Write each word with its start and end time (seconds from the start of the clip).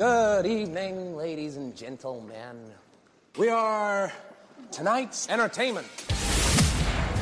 Good 0.00 0.46
evening, 0.46 1.14
ladies 1.14 1.58
and 1.58 1.76
gentlemen. 1.76 2.56
We 3.36 3.50
are 3.50 4.10
tonight's 4.72 5.28
entertainment. 5.28 5.86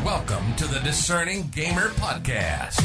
Welcome 0.04 0.54
to 0.58 0.65
the 0.65 0.78
Discerning 0.84 1.50
Gamer 1.52 1.88
Podcast, 1.99 2.78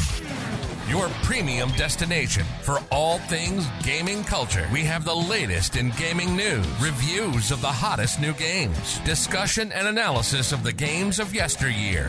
your 0.88 1.08
premium 1.22 1.70
destination 1.72 2.44
for 2.62 2.78
all 2.90 3.18
things 3.18 3.66
gaming 3.82 4.24
culture. 4.24 4.68
We 4.72 4.84
have 4.84 5.04
the 5.04 5.14
latest 5.14 5.76
in 5.76 5.90
gaming 5.90 6.36
news, 6.36 6.66
reviews 6.80 7.50
of 7.50 7.60
the 7.60 7.68
hottest 7.68 8.20
new 8.20 8.32
games, 8.34 8.98
discussion 9.00 9.72
and 9.72 9.88
analysis 9.88 10.52
of 10.52 10.62
the 10.62 10.72
games 10.72 11.18
of 11.18 11.34
yesteryear. 11.34 12.08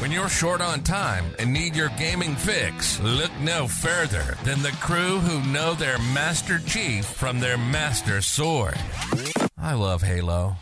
When 0.00 0.10
you're 0.10 0.28
short 0.28 0.60
on 0.60 0.82
time 0.82 1.24
and 1.38 1.52
need 1.52 1.76
your 1.76 1.90
gaming 1.98 2.34
fix, 2.34 3.00
look 3.00 3.30
no 3.40 3.68
further 3.68 4.36
than 4.44 4.62
the 4.62 4.72
crew 4.80 5.18
who 5.18 5.52
know 5.52 5.74
their 5.74 5.98
Master 5.98 6.58
Chief 6.58 7.04
from 7.04 7.40
their 7.40 7.58
Master 7.58 8.20
Sword. 8.20 8.78
I 9.56 9.74
love 9.74 10.02
Halo. 10.02 10.56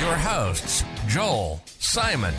Your 0.00 0.16
hosts, 0.16 0.84
Joel, 1.06 1.62
Simon, 1.78 2.34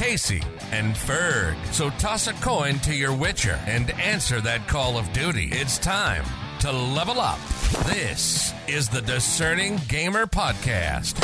Casey, 0.00 0.42
and 0.72 0.94
Ferg. 0.94 1.54
So 1.74 1.90
toss 1.90 2.26
a 2.26 2.32
coin 2.32 2.78
to 2.78 2.94
your 2.94 3.14
Witcher 3.14 3.60
and 3.66 3.90
answer 4.00 4.40
that 4.40 4.66
call 4.66 4.96
of 4.96 5.12
duty. 5.12 5.50
It's 5.52 5.76
time 5.76 6.24
to 6.60 6.72
level 6.72 7.20
up. 7.20 7.38
This 7.84 8.54
is 8.66 8.88
the 8.88 9.02
Discerning 9.02 9.78
Gamer 9.88 10.24
Podcast. 10.24 11.20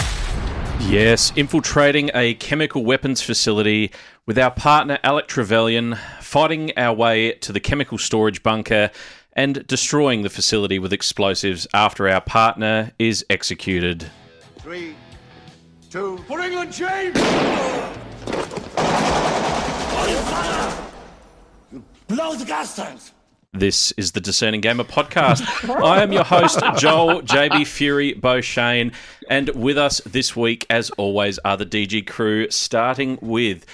Yes, 0.91 1.33
infiltrating 1.37 2.11
a 2.15 2.34
chemical 2.34 2.84
weapons 2.84 3.23
facility 3.23 3.93
with 4.27 4.39
our 4.39 4.51
partner 4.51 4.98
Alec 5.03 5.27
Trevelyan, 5.27 5.97
fighting 6.20 6.70
our 6.77 6.93
way 6.93 7.33
to 7.33 7.53
the 7.53 7.61
chemical 7.61 7.97
storage 7.97 8.43
bunker 8.43 8.91
and 9.33 9.67
destroying 9.67 10.20
the 10.20 10.29
facility 10.29 10.79
with 10.79 10.93
explosives 10.93 11.67
after 11.73 12.06
our 12.11 12.20
partner 12.20 12.93
is 12.98 13.25
executed. 13.31 14.11
Three, 14.59 14.95
two, 15.89 16.19
For 16.28 16.41
England, 16.41 16.75
James! 16.75 17.17
Blow 22.09 22.35
the 22.35 22.45
gas 22.47 22.77
tanks. 22.77 23.12
This 23.53 23.93
is 23.93 24.12
the 24.12 24.21
Discerning 24.21 24.61
Gamer 24.61 24.85
podcast. 24.85 25.43
I 25.83 26.03
am 26.03 26.12
your 26.12 26.25
host, 26.25 26.61
Joel 26.77 27.23
JB 27.23 27.67
Fury 27.67 28.15
Beauchene, 28.15 28.93
and 29.31 29.49
with 29.51 29.79
us 29.79 30.01
this 30.05 30.37
week, 30.37 30.67
as 30.69 30.91
always, 30.91 31.39
are 31.41 31.57
the 31.57 31.65
DG 31.65 32.07
crew, 32.07 32.51
starting 32.51 33.19
with 33.23 33.65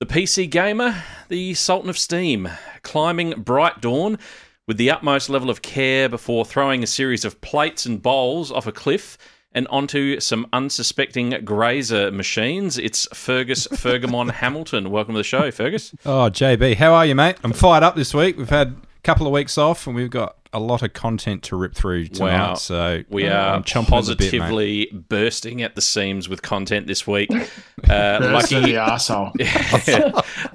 the 0.00 0.06
PC 0.06 0.50
Gamer, 0.50 1.04
the 1.28 1.54
Sultan 1.54 1.90
of 1.90 1.98
Steam, 1.98 2.48
climbing 2.82 3.40
Bright 3.42 3.80
Dawn 3.80 4.18
with 4.66 4.78
the 4.78 4.90
utmost 4.90 5.30
level 5.30 5.50
of 5.50 5.62
care 5.62 6.08
before 6.08 6.44
throwing 6.44 6.82
a 6.82 6.86
series 6.86 7.24
of 7.24 7.40
plates 7.40 7.86
and 7.86 8.02
bowls 8.02 8.50
off 8.50 8.66
a 8.66 8.72
cliff 8.72 9.18
and 9.52 9.66
onto 9.68 10.20
some 10.20 10.46
unsuspecting 10.52 11.30
grazer 11.44 12.10
machines. 12.10 12.78
It's 12.78 13.06
Fergus 13.12 13.66
Fergamon 13.72 14.30
Hamilton. 14.30 14.90
Welcome 14.90 15.14
to 15.14 15.18
the 15.18 15.24
show, 15.24 15.50
Fergus. 15.50 15.92
Oh, 16.04 16.30
JB, 16.30 16.76
how 16.76 16.92
are 16.94 17.06
you, 17.06 17.14
mate? 17.14 17.36
I'm 17.42 17.52
fired 17.52 17.82
up 17.82 17.96
this 17.96 18.14
week. 18.14 18.36
We've 18.36 18.48
had 18.48 18.68
a 18.68 19.00
couple 19.02 19.26
of 19.26 19.32
weeks 19.32 19.58
off, 19.58 19.86
and 19.86 19.96
we've 19.96 20.10
got 20.10 20.36
a 20.52 20.58
lot 20.58 20.82
of 20.82 20.92
content 20.92 21.44
to 21.44 21.56
rip 21.56 21.74
through 21.74 22.06
tonight. 22.08 22.32
Wow. 22.32 22.54
So 22.54 23.02
We 23.08 23.28
I'm 23.28 23.60
are 23.60 23.62
chomping 23.62 23.98
at 23.98 24.06
the 24.06 24.16
bit, 24.16 24.30
positively 24.32 24.86
bursting 25.08 25.62
at 25.62 25.76
the 25.76 25.80
seams 25.80 26.28
with 26.28 26.42
content 26.42 26.86
this 26.86 27.06
week. 27.06 27.30
Uh, 27.88 28.18
Lucky 28.20 28.54
lucky, 28.56 28.72
the 28.72 28.76
asshole. 28.76 29.32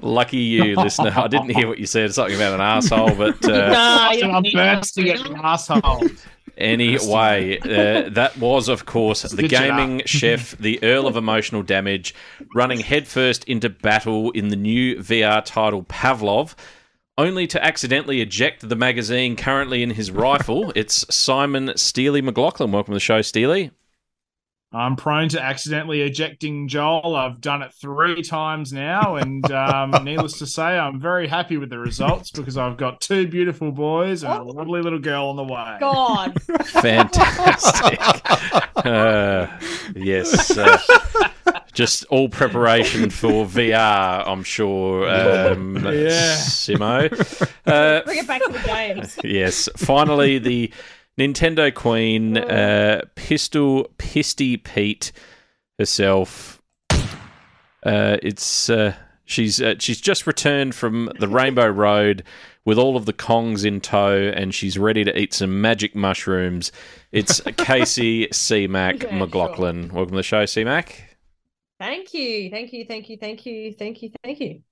lucky 0.00 0.36
you, 0.38 0.76
listener. 0.76 1.12
I 1.14 1.26
didn't 1.26 1.50
hear 1.50 1.66
what 1.66 1.78
you 1.78 1.84
said. 1.84 2.14
Something 2.14 2.36
about 2.36 2.54
an 2.54 2.60
asshole, 2.60 3.16
but 3.16 3.44
uh, 3.46 3.74
I'm 4.22 4.44
bursting 4.54 5.10
at 5.10 5.18
the 5.18 5.38
asshole. 5.42 6.08
Anyway, 6.56 7.58
uh, 7.58 8.08
that 8.10 8.36
was, 8.38 8.68
of 8.68 8.86
course, 8.86 9.22
the 9.22 9.42
Good 9.42 9.50
gaming 9.50 10.02
chef, 10.06 10.56
the 10.58 10.82
Earl 10.82 11.06
of 11.06 11.16
Emotional 11.16 11.62
Damage, 11.62 12.14
running 12.54 12.80
headfirst 12.80 13.44
into 13.44 13.68
battle 13.68 14.30
in 14.32 14.48
the 14.48 14.56
new 14.56 14.96
VR 14.96 15.44
title 15.44 15.82
Pavlov. 15.84 16.54
Only 17.18 17.46
to 17.46 17.64
accidentally 17.64 18.20
eject 18.20 18.68
the 18.68 18.76
magazine 18.76 19.36
currently 19.36 19.82
in 19.82 19.90
his 19.90 20.10
rifle. 20.10 20.70
It's 20.76 21.06
Simon 21.14 21.72
Steely 21.74 22.20
McLaughlin. 22.20 22.72
Welcome 22.72 22.92
to 22.92 22.96
the 22.96 23.00
show, 23.00 23.22
Steely. 23.22 23.70
I'm 24.72 24.96
prone 24.96 25.28
to 25.30 25.40
accidentally 25.40 26.02
ejecting 26.02 26.66
Joel. 26.68 27.14
I've 27.14 27.40
done 27.40 27.62
it 27.62 27.72
three 27.80 28.22
times 28.22 28.72
now, 28.72 29.14
and 29.16 29.50
um, 29.52 29.90
needless 30.04 30.38
to 30.40 30.46
say, 30.46 30.62
I'm 30.76 31.00
very 31.00 31.28
happy 31.28 31.56
with 31.56 31.70
the 31.70 31.78
results 31.78 32.30
because 32.30 32.58
I've 32.58 32.76
got 32.76 33.00
two 33.00 33.28
beautiful 33.28 33.70
boys 33.70 34.24
and 34.24 34.32
a 34.32 34.42
lovely 34.42 34.82
little 34.82 34.98
girl 34.98 35.26
on 35.26 35.36
the 35.36 35.44
way. 35.44 35.76
God. 35.80 36.42
Fantastic. 36.66 37.98
uh, 38.84 39.46
yes. 39.94 40.58
Uh, 40.58 40.78
just 41.72 42.04
all 42.06 42.28
preparation 42.28 43.08
for 43.08 43.44
VR, 43.46 44.26
I'm 44.26 44.42
sure, 44.42 45.08
um, 45.08 45.76
Yeah. 45.76 46.36
Simo. 46.36 47.48
Uh, 47.66 48.02
Bring 48.04 48.18
it 48.18 48.26
back 48.26 48.42
to 48.44 48.52
the 48.52 48.58
games. 48.60 49.16
yes. 49.22 49.68
Finally, 49.76 50.38
the 50.38 50.72
Nintendo 51.18 51.72
Queen, 51.72 52.36
uh, 52.36 53.02
Pistol 53.14 53.90
Pisty 53.98 54.62
Pete 54.62 55.12
herself. 55.78 56.60
Uh, 56.90 58.18
it's 58.22 58.68
uh, 58.68 58.94
she's 59.24 59.62
uh, 59.62 59.76
she's 59.78 60.00
just 60.00 60.26
returned 60.26 60.74
from 60.74 61.10
the 61.18 61.28
Rainbow 61.28 61.68
Road 61.70 62.22
with 62.64 62.78
all 62.78 62.96
of 62.96 63.06
the 63.06 63.12
Kongs 63.12 63.64
in 63.64 63.80
tow, 63.80 64.32
and 64.34 64.54
she's 64.54 64.76
ready 64.78 65.04
to 65.04 65.18
eat 65.18 65.32
some 65.32 65.60
magic 65.60 65.94
mushrooms. 65.94 66.72
It's 67.12 67.40
Casey 67.56 68.28
C 68.32 68.66
Mac 68.66 69.04
Yeah, 69.04 69.16
McLaughlin. 69.16 69.88
Welcome 69.92 70.12
to 70.12 70.16
the 70.16 70.22
show, 70.22 70.44
C 70.44 70.64
Mac. 70.64 71.16
Thank 71.78 72.12
you. 72.12 72.50
Thank 72.50 72.72
you. 72.72 72.84
Thank 72.86 73.08
you. 73.08 73.16
Thank 73.16 73.46
you. 73.46 73.72
Thank 73.72 74.02
you. 74.02 74.10
Thank 74.22 74.40
you. 74.40 74.62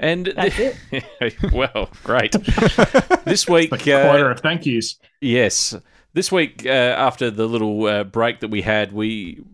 And 0.00 0.32
That's 0.34 0.58
it. 0.58 1.34
well, 1.52 1.90
great. 2.02 2.32
this 3.24 3.46
week, 3.46 3.70
The 3.70 3.92
uh, 3.92 4.04
quarter 4.10 4.30
of 4.30 4.40
thank 4.40 4.64
yous. 4.64 4.98
Yes, 5.20 5.76
this 6.14 6.32
week 6.32 6.64
uh, 6.64 6.70
after 6.70 7.30
the 7.30 7.46
little 7.46 7.84
uh, 7.84 8.04
break 8.04 8.40
that 8.40 8.48
we 8.48 8.62
had, 8.62 8.92
we 8.92 9.44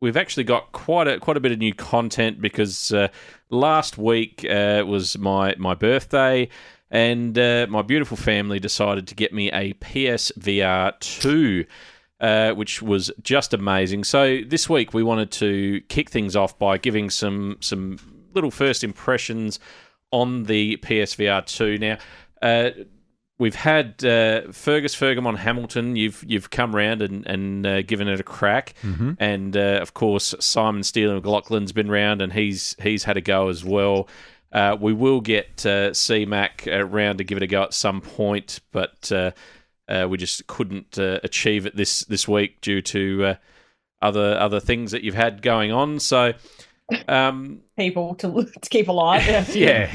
we've 0.00 0.16
actually 0.16 0.44
got 0.44 0.72
quite 0.72 1.06
a 1.06 1.20
quite 1.20 1.36
a 1.36 1.40
bit 1.40 1.52
of 1.52 1.58
new 1.58 1.74
content 1.74 2.40
because 2.40 2.92
uh, 2.92 3.08
last 3.50 3.98
week 3.98 4.42
uh, 4.48 4.84
was 4.86 5.18
my 5.18 5.54
my 5.58 5.74
birthday, 5.74 6.48
and 6.90 7.38
uh, 7.38 7.66
my 7.68 7.82
beautiful 7.82 8.16
family 8.16 8.58
decided 8.58 9.06
to 9.08 9.14
get 9.14 9.34
me 9.34 9.52
a 9.52 9.74
PSVR 9.74 10.98
two. 11.00 11.66
Uh, 12.20 12.52
which 12.52 12.82
was 12.82 13.10
just 13.22 13.54
amazing. 13.54 14.04
So 14.04 14.40
this 14.46 14.68
week 14.68 14.92
we 14.92 15.02
wanted 15.02 15.30
to 15.30 15.80
kick 15.88 16.10
things 16.10 16.36
off 16.36 16.58
by 16.58 16.76
giving 16.76 17.08
some 17.08 17.56
some 17.60 17.98
little 18.34 18.50
first 18.50 18.84
impressions 18.84 19.58
on 20.10 20.44
the 20.44 20.76
PSVR 20.78 21.44
two. 21.46 21.78
Now, 21.78 21.98
uh, 22.42 22.70
we've 23.38 23.54
had 23.54 24.04
uh, 24.04 24.52
Fergus 24.52 24.94
Fergamon 24.94 25.36
Hamilton. 25.36 25.96
You've 25.96 26.24
you've 26.26 26.50
come 26.50 26.74
round 26.76 27.02
and 27.02 27.26
and 27.26 27.66
uh, 27.66 27.82
given 27.82 28.08
it 28.08 28.20
a 28.20 28.22
crack, 28.24 28.74
and 29.18 29.56
uh, 29.56 29.78
of 29.82 29.94
course 29.94 30.34
Simon 30.40 30.82
Steele 30.82 31.20
McLaughlin's 31.20 31.72
been 31.72 31.90
round 31.90 32.22
and 32.22 32.32
he's 32.32 32.76
he's 32.82 33.04
had 33.04 33.16
a 33.16 33.20
go 33.20 33.48
as 33.48 33.64
well. 33.64 34.08
Uh, 34.52 34.76
we 34.80 34.92
will 34.92 35.20
get 35.20 35.64
uh, 35.64 35.94
C 35.94 36.26
Mac 36.26 36.66
uh, 36.66 36.84
round 36.84 37.18
to 37.18 37.24
give 37.24 37.36
it 37.36 37.42
a 37.42 37.46
go 37.46 37.62
at 37.62 37.72
some 37.72 38.00
point, 38.00 38.60
but 38.72 39.10
uh, 39.12 39.30
uh, 39.88 40.06
we 40.08 40.18
just 40.18 40.46
couldn't 40.46 40.98
uh, 40.98 41.20
achieve 41.22 41.66
it 41.66 41.76
this 41.76 42.04
this 42.04 42.26
week 42.26 42.60
due 42.60 42.82
to 42.82 43.24
uh, 43.24 43.34
other 44.02 44.36
other 44.38 44.60
things 44.60 44.92
that 44.92 45.02
you've 45.02 45.14
had 45.14 45.42
going 45.42 45.72
on. 45.72 45.98
So. 46.00 46.34
Um, 47.08 47.60
People 47.76 48.14
to, 48.16 48.44
to 48.44 48.68
keep 48.68 48.88
alive. 48.88 49.54
yeah, 49.54 49.86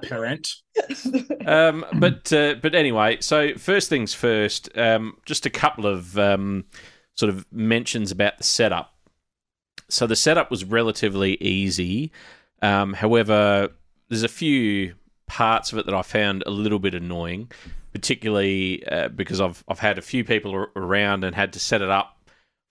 Parent. 0.08 0.48
um, 1.46 1.84
but 1.98 2.32
uh, 2.32 2.54
but 2.60 2.74
anyway, 2.74 3.18
so 3.20 3.54
first 3.54 3.88
things 3.88 4.14
first, 4.14 4.68
um, 4.76 5.16
just 5.24 5.46
a 5.46 5.50
couple 5.50 5.86
of 5.86 6.18
um, 6.18 6.64
sort 7.16 7.30
of 7.30 7.46
mentions 7.52 8.10
about 8.10 8.38
the 8.38 8.44
setup. 8.44 8.94
So 9.88 10.06
the 10.06 10.16
setup 10.16 10.50
was 10.50 10.64
relatively 10.64 11.34
easy. 11.40 12.12
Um, 12.62 12.94
however, 12.94 13.70
there's 14.08 14.22
a 14.22 14.28
few 14.28 14.94
parts 15.26 15.72
of 15.72 15.78
it 15.78 15.86
that 15.86 15.94
I 15.94 16.02
found 16.02 16.42
a 16.46 16.50
little 16.50 16.78
bit 16.78 16.94
annoying, 16.94 17.50
particularly 17.92 18.86
uh, 18.86 19.08
because 19.08 19.40
I've 19.40 19.64
I've 19.68 19.78
had 19.78 19.98
a 19.98 20.02
few 20.02 20.24
people 20.24 20.54
around 20.76 21.24
and 21.24 21.34
had 21.34 21.52
to 21.54 21.58
set 21.60 21.82
it 21.82 21.90
up 21.90 22.15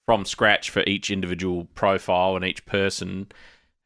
from 0.05 0.25
scratch 0.25 0.69
for 0.69 0.83
each 0.85 1.09
individual 1.09 1.65
profile 1.75 2.35
and 2.35 2.45
each 2.45 2.65
person, 2.65 3.27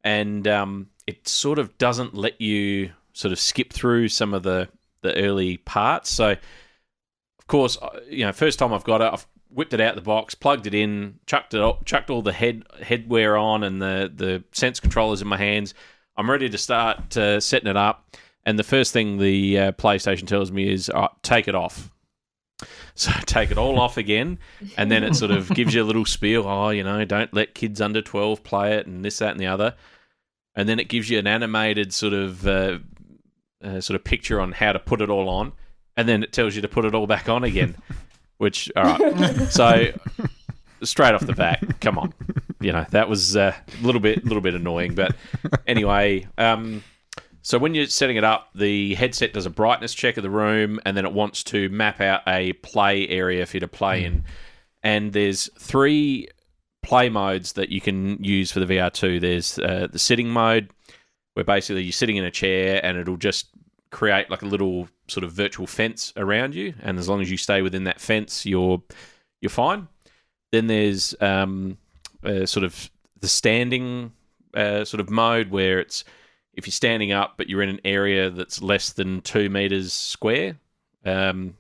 and 0.03 0.47
um, 0.47 0.89
it 1.07 1.27
sort 1.27 1.59
of 1.59 1.77
doesn't 1.77 2.13
let 2.13 2.39
you 2.41 2.91
sort 3.13 3.31
of 3.31 3.39
skip 3.39 3.73
through 3.73 4.07
some 4.09 4.33
of 4.33 4.43
the 4.43 4.69
the 5.01 5.15
early 5.15 5.57
parts. 5.57 6.09
So, 6.11 6.31
of 6.31 7.47
course, 7.47 7.77
uh, 7.81 7.99
you 8.09 8.25
know, 8.25 8.33
first 8.33 8.59
time 8.59 8.73
I've 8.73 8.83
got 8.83 9.01
it, 9.01 9.13
I've 9.13 9.25
whipped 9.49 9.73
it 9.73 9.81
out 9.81 9.95
the 9.95 10.01
box, 10.01 10.35
plugged 10.35 10.67
it 10.67 10.73
in, 10.73 11.19
chucked 11.25 11.53
it, 11.53 11.75
chucked 11.85 12.09
all 12.09 12.21
the 12.21 12.33
head 12.33 12.63
headwear 12.81 13.41
on 13.41 13.63
and 13.63 13.81
the 13.81 14.11
the 14.13 14.43
sense 14.51 14.79
controllers 14.79 15.21
in 15.21 15.27
my 15.27 15.37
hands. 15.37 15.73
I'm 16.17 16.29
ready 16.29 16.49
to 16.49 16.57
start 16.57 17.15
uh, 17.15 17.39
setting 17.39 17.69
it 17.69 17.77
up, 17.77 18.17
and 18.45 18.59
the 18.59 18.63
first 18.63 18.91
thing 18.93 19.17
the 19.17 19.59
uh, 19.59 19.71
PlayStation 19.73 20.27
tells 20.27 20.51
me 20.51 20.71
is 20.71 20.89
uh, 20.89 21.07
take 21.23 21.47
it 21.47 21.55
off. 21.55 21.91
So 22.95 23.11
take 23.25 23.51
it 23.51 23.57
all 23.57 23.79
off 23.79 23.97
again, 23.97 24.39
and 24.77 24.91
then 24.91 25.03
it 25.03 25.15
sort 25.15 25.31
of 25.31 25.49
gives 25.53 25.73
you 25.73 25.83
a 25.83 25.85
little 25.85 26.05
spiel. 26.05 26.45
Oh, 26.47 26.69
you 26.69 26.83
know, 26.83 27.03
don't 27.05 27.33
let 27.33 27.55
kids 27.55 27.81
under 27.81 28.01
twelve 28.01 28.43
play 28.43 28.75
it, 28.75 28.87
and 28.87 29.03
this, 29.03 29.19
that, 29.19 29.31
and 29.31 29.39
the 29.39 29.47
other. 29.47 29.75
And 30.55 30.67
then 30.67 30.79
it 30.79 30.89
gives 30.89 31.09
you 31.09 31.19
an 31.19 31.27
animated 31.27 31.93
sort 31.93 32.13
of 32.13 32.47
uh, 32.47 32.79
uh, 33.63 33.81
sort 33.81 33.95
of 33.95 34.03
picture 34.03 34.41
on 34.41 34.51
how 34.51 34.73
to 34.73 34.79
put 34.79 35.01
it 35.01 35.09
all 35.09 35.29
on, 35.29 35.53
and 35.95 36.07
then 36.07 36.23
it 36.23 36.33
tells 36.33 36.55
you 36.55 36.61
to 36.61 36.67
put 36.67 36.85
it 36.85 36.93
all 36.93 37.07
back 37.07 37.29
on 37.29 37.43
again. 37.43 37.75
Which, 38.37 38.71
all 38.77 38.83
right. 38.83 39.51
So 39.51 39.91
straight 40.81 41.13
off 41.13 41.25
the 41.25 41.33
bat, 41.33 41.61
come 41.81 41.97
on, 41.97 42.13
you 42.61 42.71
know 42.71 42.85
that 42.91 43.09
was 43.09 43.35
uh, 43.35 43.53
a 43.67 43.85
little 43.85 43.99
bit, 43.99 44.23
little 44.23 44.41
bit 44.41 44.53
annoying. 44.53 44.95
But 44.95 45.15
anyway, 45.67 46.25
um, 46.37 46.81
so 47.41 47.57
when 47.57 47.73
you're 47.73 47.87
setting 47.87 48.17
it 48.17 48.23
up, 48.23 48.49
the 48.53 48.95
headset 48.95 49.33
does 49.33 49.45
a 49.45 49.49
brightness 49.49 49.93
check 49.93 50.17
of 50.17 50.23
the 50.23 50.29
room, 50.29 50.79
and 50.85 50.95
then 50.95 51.05
it 51.05 51.13
wants 51.13 51.43
to 51.45 51.69
map 51.69 52.01
out 52.01 52.21
a 52.27 52.53
play 52.53 53.07
area 53.07 53.45
for 53.45 53.57
you 53.57 53.61
to 53.61 53.67
play 53.67 54.03
in. 54.03 54.23
And 54.83 55.13
there's 55.13 55.49
three 55.57 56.27
play 56.81 57.09
modes 57.09 57.53
that 57.53 57.69
you 57.69 57.81
can 57.81 58.21
use 58.23 58.51
for 58.51 58.59
the 58.59 58.65
VR2. 58.65 59.21
There's 59.21 59.59
uh, 59.59 59.87
the 59.91 59.99
sitting 59.99 60.29
mode, 60.29 60.69
where 61.33 61.43
basically 61.43 61.83
you're 61.83 61.91
sitting 61.91 62.17
in 62.17 62.25
a 62.25 62.31
chair 62.31 62.83
and 62.83 62.97
it'll 62.97 63.17
just 63.17 63.47
create 63.91 64.29
like 64.29 64.41
a 64.41 64.45
little 64.45 64.87
sort 65.07 65.23
of 65.23 65.31
virtual 65.31 65.67
fence 65.67 66.13
around 66.17 66.55
you, 66.55 66.73
and 66.81 66.99
as 66.99 67.07
long 67.07 67.21
as 67.21 67.31
you 67.31 67.37
stay 67.37 67.61
within 67.61 67.85
that 67.85 68.01
fence, 68.01 68.45
you're 68.45 68.81
you're 69.41 69.49
fine. 69.49 69.87
Then 70.51 70.67
there's 70.67 71.15
um, 71.21 71.77
uh, 72.23 72.45
sort 72.45 72.63
of 72.63 72.89
the 73.19 73.27
standing 73.27 74.11
uh, 74.53 74.83
sort 74.83 74.99
of 74.99 75.09
mode 75.09 75.51
where 75.51 75.79
it's 75.79 76.03
if 76.59 76.67
you're 76.67 76.71
standing 76.71 77.11
up 77.13 77.35
but 77.37 77.49
you're 77.49 77.61
in 77.61 77.69
an 77.69 77.81
area 77.85 78.29
that's 78.29 78.61
less 78.61 78.91
than 78.91 79.21
two 79.21 79.49
meters 79.49 79.93
square, 79.93 80.57
um, 81.05 81.55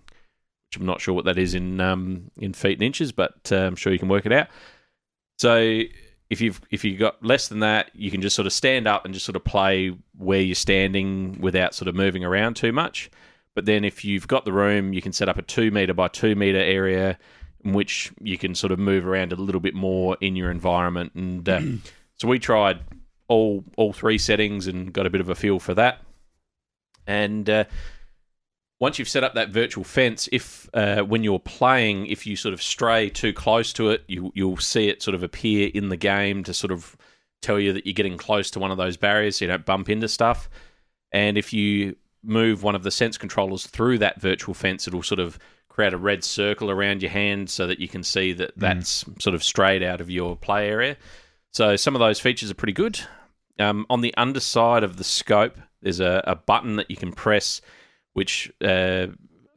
which 0.67 0.77
I'm 0.77 0.85
not 0.85 1.01
sure 1.01 1.13
what 1.13 1.25
that 1.25 1.39
is 1.39 1.55
in 1.55 1.79
um, 1.79 2.29
in 2.37 2.53
feet 2.53 2.73
and 2.73 2.83
inches, 2.83 3.11
but 3.11 3.49
uh, 3.51 3.55
I'm 3.55 3.75
sure 3.75 3.93
you 3.93 3.99
can 3.99 4.09
work 4.09 4.25
it 4.25 4.33
out. 4.33 4.47
So 5.39 5.81
if 6.29 6.41
you've 6.41 6.61
if 6.69 6.83
you've 6.83 6.99
got 6.99 7.23
less 7.23 7.47
than 7.47 7.59
that, 7.59 7.91
you 7.93 8.11
can 8.11 8.21
just 8.21 8.35
sort 8.35 8.45
of 8.45 8.53
stand 8.53 8.87
up 8.87 9.05
and 9.05 9.13
just 9.13 9.25
sort 9.25 9.37
of 9.37 9.43
play 9.43 9.95
where 10.17 10.41
you're 10.41 10.53
standing 10.53 11.39
without 11.39 11.73
sort 11.73 11.87
of 11.87 11.95
moving 11.95 12.25
around 12.25 12.55
too 12.55 12.73
much. 12.73 13.09
But 13.55 13.65
then 13.65 13.85
if 13.85 14.03
you've 14.05 14.27
got 14.27 14.45
the 14.45 14.53
room, 14.53 14.93
you 14.93 15.01
can 15.01 15.13
set 15.13 15.29
up 15.29 15.37
a 15.37 15.41
two 15.41 15.71
meter 15.71 15.93
by 15.93 16.09
two 16.09 16.35
meter 16.35 16.59
area 16.59 17.17
in 17.63 17.73
which 17.73 18.11
you 18.21 18.37
can 18.37 18.53
sort 18.53 18.71
of 18.71 18.79
move 18.79 19.07
around 19.07 19.33
a 19.33 19.35
little 19.35 19.61
bit 19.61 19.73
more 19.73 20.17
in 20.21 20.35
your 20.35 20.51
environment. 20.51 21.13
And 21.15 21.47
uh, 21.47 21.61
so 22.15 22.27
we 22.27 22.37
tried 22.37 22.79
all 23.29 23.63
all 23.77 23.93
three 23.93 24.17
settings 24.17 24.67
and 24.67 24.91
got 24.91 25.05
a 25.05 25.09
bit 25.09 25.21
of 25.21 25.29
a 25.29 25.35
feel 25.35 25.59
for 25.59 25.73
that. 25.75 26.01
And 27.07 27.49
uh, 27.49 27.63
once 28.79 28.99
you've 28.99 29.09
set 29.09 29.23
up 29.23 29.35
that 29.35 29.49
virtual 29.49 29.83
fence, 29.83 30.27
if 30.31 30.69
uh, 30.73 31.01
when 31.03 31.23
you're 31.23 31.39
playing, 31.39 32.07
if 32.07 32.27
you 32.27 32.35
sort 32.35 32.53
of 32.53 32.61
stray 32.61 33.09
too 33.09 33.33
close 33.33 33.71
to 33.73 33.89
it, 33.89 34.03
you 34.07 34.31
you'll 34.35 34.57
see 34.57 34.89
it 34.89 35.01
sort 35.01 35.15
of 35.15 35.23
appear 35.23 35.69
in 35.73 35.89
the 35.89 35.97
game 35.97 36.43
to 36.43 36.53
sort 36.53 36.71
of 36.71 36.97
tell 37.41 37.59
you 37.59 37.71
that 37.71 37.85
you're 37.85 37.93
getting 37.93 38.17
close 38.17 38.51
to 38.51 38.59
one 38.59 38.71
of 38.71 38.77
those 38.77 38.97
barriers, 38.97 39.37
so 39.37 39.45
you 39.45 39.51
don't 39.51 39.65
bump 39.65 39.89
into 39.89 40.07
stuff. 40.07 40.49
And 41.11 41.37
if 41.37 41.53
you 41.53 41.95
move 42.23 42.63
one 42.63 42.75
of 42.75 42.83
the 42.83 42.91
sense 42.91 43.17
controllers 43.17 43.65
through 43.65 43.99
that 43.99 44.19
virtual 44.19 44.53
fence, 44.53 44.87
it'll 44.87 45.03
sort 45.03 45.19
of 45.19 45.39
create 45.69 45.93
a 45.93 45.97
red 45.97 46.23
circle 46.23 46.69
around 46.69 47.01
your 47.01 47.11
hand 47.11 47.49
so 47.49 47.65
that 47.65 47.79
you 47.79 47.87
can 47.87 48.03
see 48.03 48.33
that 48.33 48.51
that's 48.57 49.05
sort 49.19 49.33
of 49.33 49.43
strayed 49.43 49.81
out 49.81 50.01
of 50.01 50.09
your 50.09 50.35
play 50.35 50.67
area. 50.67 50.97
So 51.53 51.75
some 51.75 51.95
of 51.95 51.99
those 51.99 52.19
features 52.19 52.51
are 52.51 52.55
pretty 52.55 52.73
good. 52.73 52.99
Um, 53.59 53.85
on 53.89 54.01
the 54.01 54.13
underside 54.17 54.83
of 54.83 54.97
the 54.97 55.03
scope, 55.03 55.57
there's 55.81 55.99
a, 55.99 56.23
a 56.25 56.35
button 56.35 56.77
that 56.77 56.89
you 56.89 56.97
can 56.97 57.11
press, 57.11 57.61
which 58.13 58.51
uh, 58.61 59.07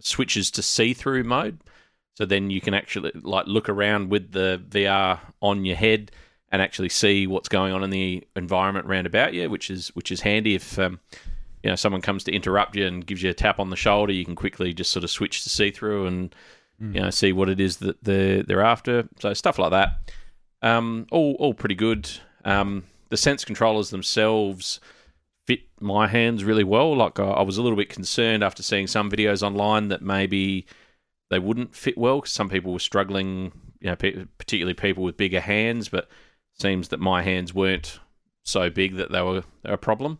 switches 0.01 0.51
to 0.53 0.63
see-through 0.63 1.25
mode. 1.25 1.59
So 2.15 2.27
then 2.27 2.51
you 2.51 2.61
can 2.61 2.75
actually 2.75 3.13
like 3.23 3.47
look 3.47 3.69
around 3.69 4.11
with 4.11 4.33
the 4.33 4.63
VR 4.69 5.19
on 5.41 5.65
your 5.65 5.77
head 5.77 6.13
and 6.51 6.61
actually 6.61 6.91
see 6.91 7.27
what's 7.27 7.49
going 7.49 7.73
on 7.73 7.83
in 7.83 7.91
the 7.91 8.23
environment 8.37 8.87
around 8.87 9.07
about 9.07 9.33
you, 9.33 9.49
which 9.49 9.71
is 9.71 9.89
which 9.89 10.13
is 10.13 10.21
handy 10.21 10.55
if 10.55 10.79
um, 10.79 11.01
you 11.63 11.71
know 11.71 11.77
someone 11.77 12.03
comes 12.03 12.25
to 12.25 12.33
interrupt 12.33 12.77
you 12.77 12.87
and 12.87 13.07
gives 13.07 13.23
you 13.23 13.31
a 13.31 13.35
tap 13.35 13.59
on 13.59 13.71
the 13.71 13.77
shoulder. 13.77 14.13
You 14.13 14.27
can 14.27 14.35
quickly 14.35 14.75
just 14.75 14.91
sort 14.91 15.05
of 15.05 15.11
switch 15.11 15.43
to 15.45 15.49
see-through 15.49 16.07
and 16.07 16.35
you 16.79 17.01
know 17.01 17.11
see 17.11 17.33
what 17.33 17.49
it 17.49 17.61
is 17.61 17.79
that 17.79 18.03
they're 18.05 18.43
they're 18.43 18.63
after. 18.63 19.09
So 19.21 19.33
stuff 19.33 19.59
like 19.59 19.71
that. 19.71 20.13
Um, 20.61 21.07
all 21.11 21.35
all 21.39 21.55
pretty 21.55 21.75
good. 21.75 22.11
Um, 22.45 22.85
the 23.13 23.19
sense 23.19 23.45
controllers 23.45 23.91
themselves 23.91 24.81
fit 25.47 25.61
my 25.81 26.07
hands 26.07 26.45
really 26.45 26.65
well. 26.65 26.97
Like 26.97 27.21
I, 27.21 27.25
I 27.25 27.43
was 27.43 27.59
a 27.59 27.63
little 27.63 27.77
bit 27.77 27.91
concerned 27.91 28.43
after 28.43 28.63
seeing 28.63 28.87
some 28.87 29.11
videos 29.11 29.43
online 29.43 29.89
that 29.89 30.01
maybe 30.01 30.65
they 31.29 31.39
wouldn't 31.39 31.77
fit 31.77 31.99
well 31.99 32.21
because 32.21 32.33
some 32.33 32.49
people 32.49 32.73
were 32.73 32.79
struggling. 32.79 33.53
You 33.81 33.91
know, 33.91 33.97
pe- 33.97 34.25
particularly 34.39 34.73
people 34.73 35.03
with 35.03 35.19
bigger 35.19 35.41
hands, 35.41 35.91
but 35.91 36.09
seems 36.59 36.89
that 36.89 37.01
my 37.01 37.21
hands 37.21 37.53
weren't 37.53 38.01
so 38.45 38.71
big 38.71 38.97
that 38.97 39.13
they 39.13 39.21
were, 39.21 39.43
they 39.63 39.69
were 39.69 39.75
a 39.75 39.79
problem. 39.79 40.19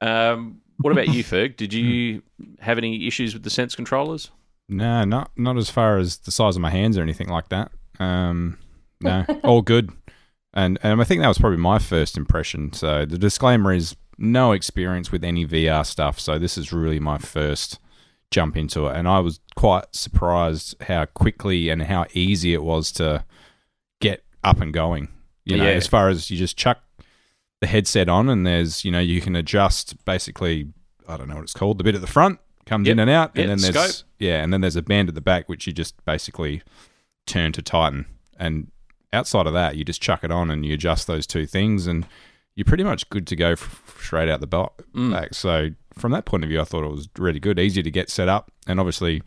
Um, 0.00 0.60
what 0.76 0.92
about 0.92 1.08
you, 1.08 1.24
Ferg? 1.24 1.56
Did 1.56 1.72
you 1.72 2.22
have 2.60 2.78
any 2.78 3.08
issues 3.08 3.34
with 3.34 3.42
the 3.42 3.50
sense 3.50 3.74
controllers? 3.74 4.30
No, 4.68 5.02
not 5.02 5.32
not 5.36 5.56
as 5.56 5.70
far 5.70 5.98
as 5.98 6.18
the 6.18 6.30
size 6.30 6.54
of 6.54 6.62
my 6.62 6.70
hands 6.70 6.96
or 6.96 7.02
anything 7.02 7.28
like 7.28 7.48
that. 7.48 7.72
Um, 7.98 8.58
no, 9.00 9.24
all 9.42 9.62
good. 9.62 9.90
And 10.54 10.78
and 10.82 11.00
I 11.00 11.04
think 11.04 11.22
that 11.22 11.28
was 11.28 11.38
probably 11.38 11.58
my 11.58 11.78
first 11.78 12.16
impression. 12.16 12.72
So 12.72 13.04
the 13.06 13.18
disclaimer 13.18 13.72
is 13.72 13.96
no 14.18 14.52
experience 14.52 15.10
with 15.10 15.24
any 15.24 15.46
VR 15.46 15.84
stuff. 15.86 16.20
So 16.20 16.38
this 16.38 16.58
is 16.58 16.72
really 16.72 17.00
my 17.00 17.18
first 17.18 17.78
jump 18.30 18.56
into 18.56 18.86
it, 18.86 18.96
and 18.96 19.06
I 19.08 19.18
was 19.20 19.40
quite 19.56 19.94
surprised 19.94 20.74
how 20.82 21.04
quickly 21.06 21.68
and 21.70 21.82
how 21.82 22.06
easy 22.14 22.54
it 22.54 22.62
was 22.62 22.90
to 22.92 23.24
get 24.00 24.24
up 24.44 24.60
and 24.60 24.72
going. 24.72 25.08
You 25.44 25.56
know, 25.56 25.64
Yeah. 25.64 25.70
as 25.70 25.86
far 25.86 26.08
as 26.08 26.30
you 26.30 26.36
just 26.38 26.56
chuck 26.56 26.80
the 27.60 27.66
headset 27.66 28.08
on, 28.08 28.28
and 28.28 28.46
there's 28.46 28.84
you 28.84 28.90
know 28.90 29.00
you 29.00 29.20
can 29.20 29.36
adjust 29.36 30.02
basically. 30.04 30.68
I 31.08 31.16
don't 31.16 31.28
know 31.28 31.34
what 31.36 31.44
it's 31.44 31.52
called. 31.54 31.78
The 31.78 31.84
bit 31.84 31.94
at 31.94 32.00
the 32.00 32.06
front 32.06 32.38
comes 32.66 32.86
Yep. 32.86 32.92
in 32.92 32.98
and 33.00 33.10
out, 33.10 33.32
Yeah, 33.34 33.42
and 33.42 33.50
then 33.50 33.72
there's 33.72 33.94
scope. 33.96 34.08
yeah, 34.18 34.42
and 34.42 34.52
then 34.52 34.60
there's 34.60 34.76
a 34.76 34.82
band 34.82 35.08
at 35.08 35.14
the 35.14 35.20
back 35.20 35.48
which 35.48 35.66
you 35.66 35.72
just 35.72 36.02
basically 36.04 36.62
turn 37.26 37.52
to 37.52 37.62
tighten. 37.62 38.06
And 38.38 38.70
outside 39.12 39.46
of 39.46 39.52
that, 39.52 39.76
you 39.76 39.84
just 39.84 40.00
chuck 40.02 40.24
it 40.24 40.30
on 40.30 40.50
and 40.50 40.64
you 40.64 40.74
adjust 40.74 41.06
those 41.06 41.26
two 41.26 41.46
things, 41.46 41.86
and 41.86 42.06
you're 42.54 42.64
pretty 42.64 42.84
much 42.84 43.08
good 43.10 43.26
to 43.28 43.36
go 43.36 43.52
f- 43.52 43.96
straight 44.00 44.28
out 44.28 44.40
the 44.40 44.46
bo- 44.46 44.72
Mm. 44.94 45.12
back. 45.12 45.34
So 45.34 45.70
from 45.94 46.12
that 46.12 46.24
point 46.24 46.44
of 46.44 46.48
view, 46.50 46.60
I 46.60 46.64
thought 46.64 46.84
it 46.84 46.90
was 46.90 47.08
really 47.18 47.40
good, 47.40 47.58
easy 47.58 47.82
to 47.82 47.90
get 47.90 48.10
set 48.10 48.28
up, 48.28 48.50
and 48.66 48.78
obviously, 48.80 49.22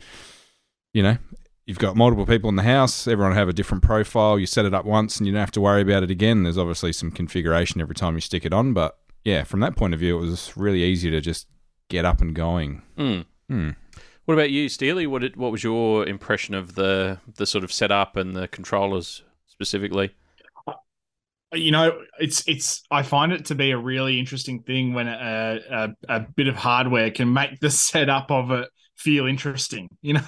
you 0.92 1.02
know. 1.02 1.16
You've 1.68 1.80
got 1.80 1.96
multiple 1.96 2.26
people 2.26 2.48
in 2.48 2.54
the 2.54 2.62
house. 2.62 3.08
Everyone 3.08 3.34
have 3.34 3.48
a 3.48 3.52
different 3.52 3.82
profile. 3.82 4.38
You 4.38 4.46
set 4.46 4.64
it 4.66 4.72
up 4.72 4.84
once, 4.84 5.16
and 5.18 5.26
you 5.26 5.32
don't 5.32 5.40
have 5.40 5.50
to 5.50 5.60
worry 5.60 5.82
about 5.82 6.04
it 6.04 6.12
again. 6.12 6.44
There's 6.44 6.56
obviously 6.58 6.92
some 6.92 7.10
configuration 7.10 7.80
every 7.80 7.96
time 7.96 8.14
you 8.14 8.20
stick 8.20 8.46
it 8.46 8.52
on, 8.52 8.72
but 8.72 8.96
yeah, 9.24 9.42
from 9.42 9.58
that 9.58 9.74
point 9.74 9.92
of 9.92 9.98
view, 9.98 10.16
it 10.16 10.20
was 10.20 10.56
really 10.56 10.84
easy 10.84 11.10
to 11.10 11.20
just 11.20 11.48
get 11.88 12.04
up 12.04 12.20
and 12.20 12.36
going. 12.36 12.82
Hmm. 12.96 13.20
Hmm. 13.48 13.70
What 14.26 14.34
about 14.34 14.52
you, 14.52 14.68
Steely? 14.68 15.08
What 15.08 15.22
did, 15.22 15.34
what 15.34 15.50
was 15.50 15.64
your 15.64 16.06
impression 16.06 16.54
of 16.54 16.76
the 16.76 17.18
the 17.34 17.46
sort 17.46 17.64
of 17.64 17.72
setup 17.72 18.14
and 18.14 18.36
the 18.36 18.46
controllers 18.46 19.22
specifically? 19.56 20.14
you 21.52 21.70
know 21.70 22.02
it's 22.18 22.46
it's 22.48 22.82
i 22.90 23.02
find 23.02 23.32
it 23.32 23.46
to 23.46 23.54
be 23.54 23.70
a 23.70 23.78
really 23.78 24.18
interesting 24.18 24.62
thing 24.62 24.94
when 24.94 25.06
a, 25.08 25.60
a, 25.70 25.88
a 26.08 26.20
bit 26.20 26.48
of 26.48 26.56
hardware 26.56 27.10
can 27.10 27.32
make 27.32 27.60
the 27.60 27.70
setup 27.70 28.30
of 28.30 28.50
it 28.50 28.68
feel 28.96 29.26
interesting 29.26 29.88
you 30.00 30.14
know 30.14 30.22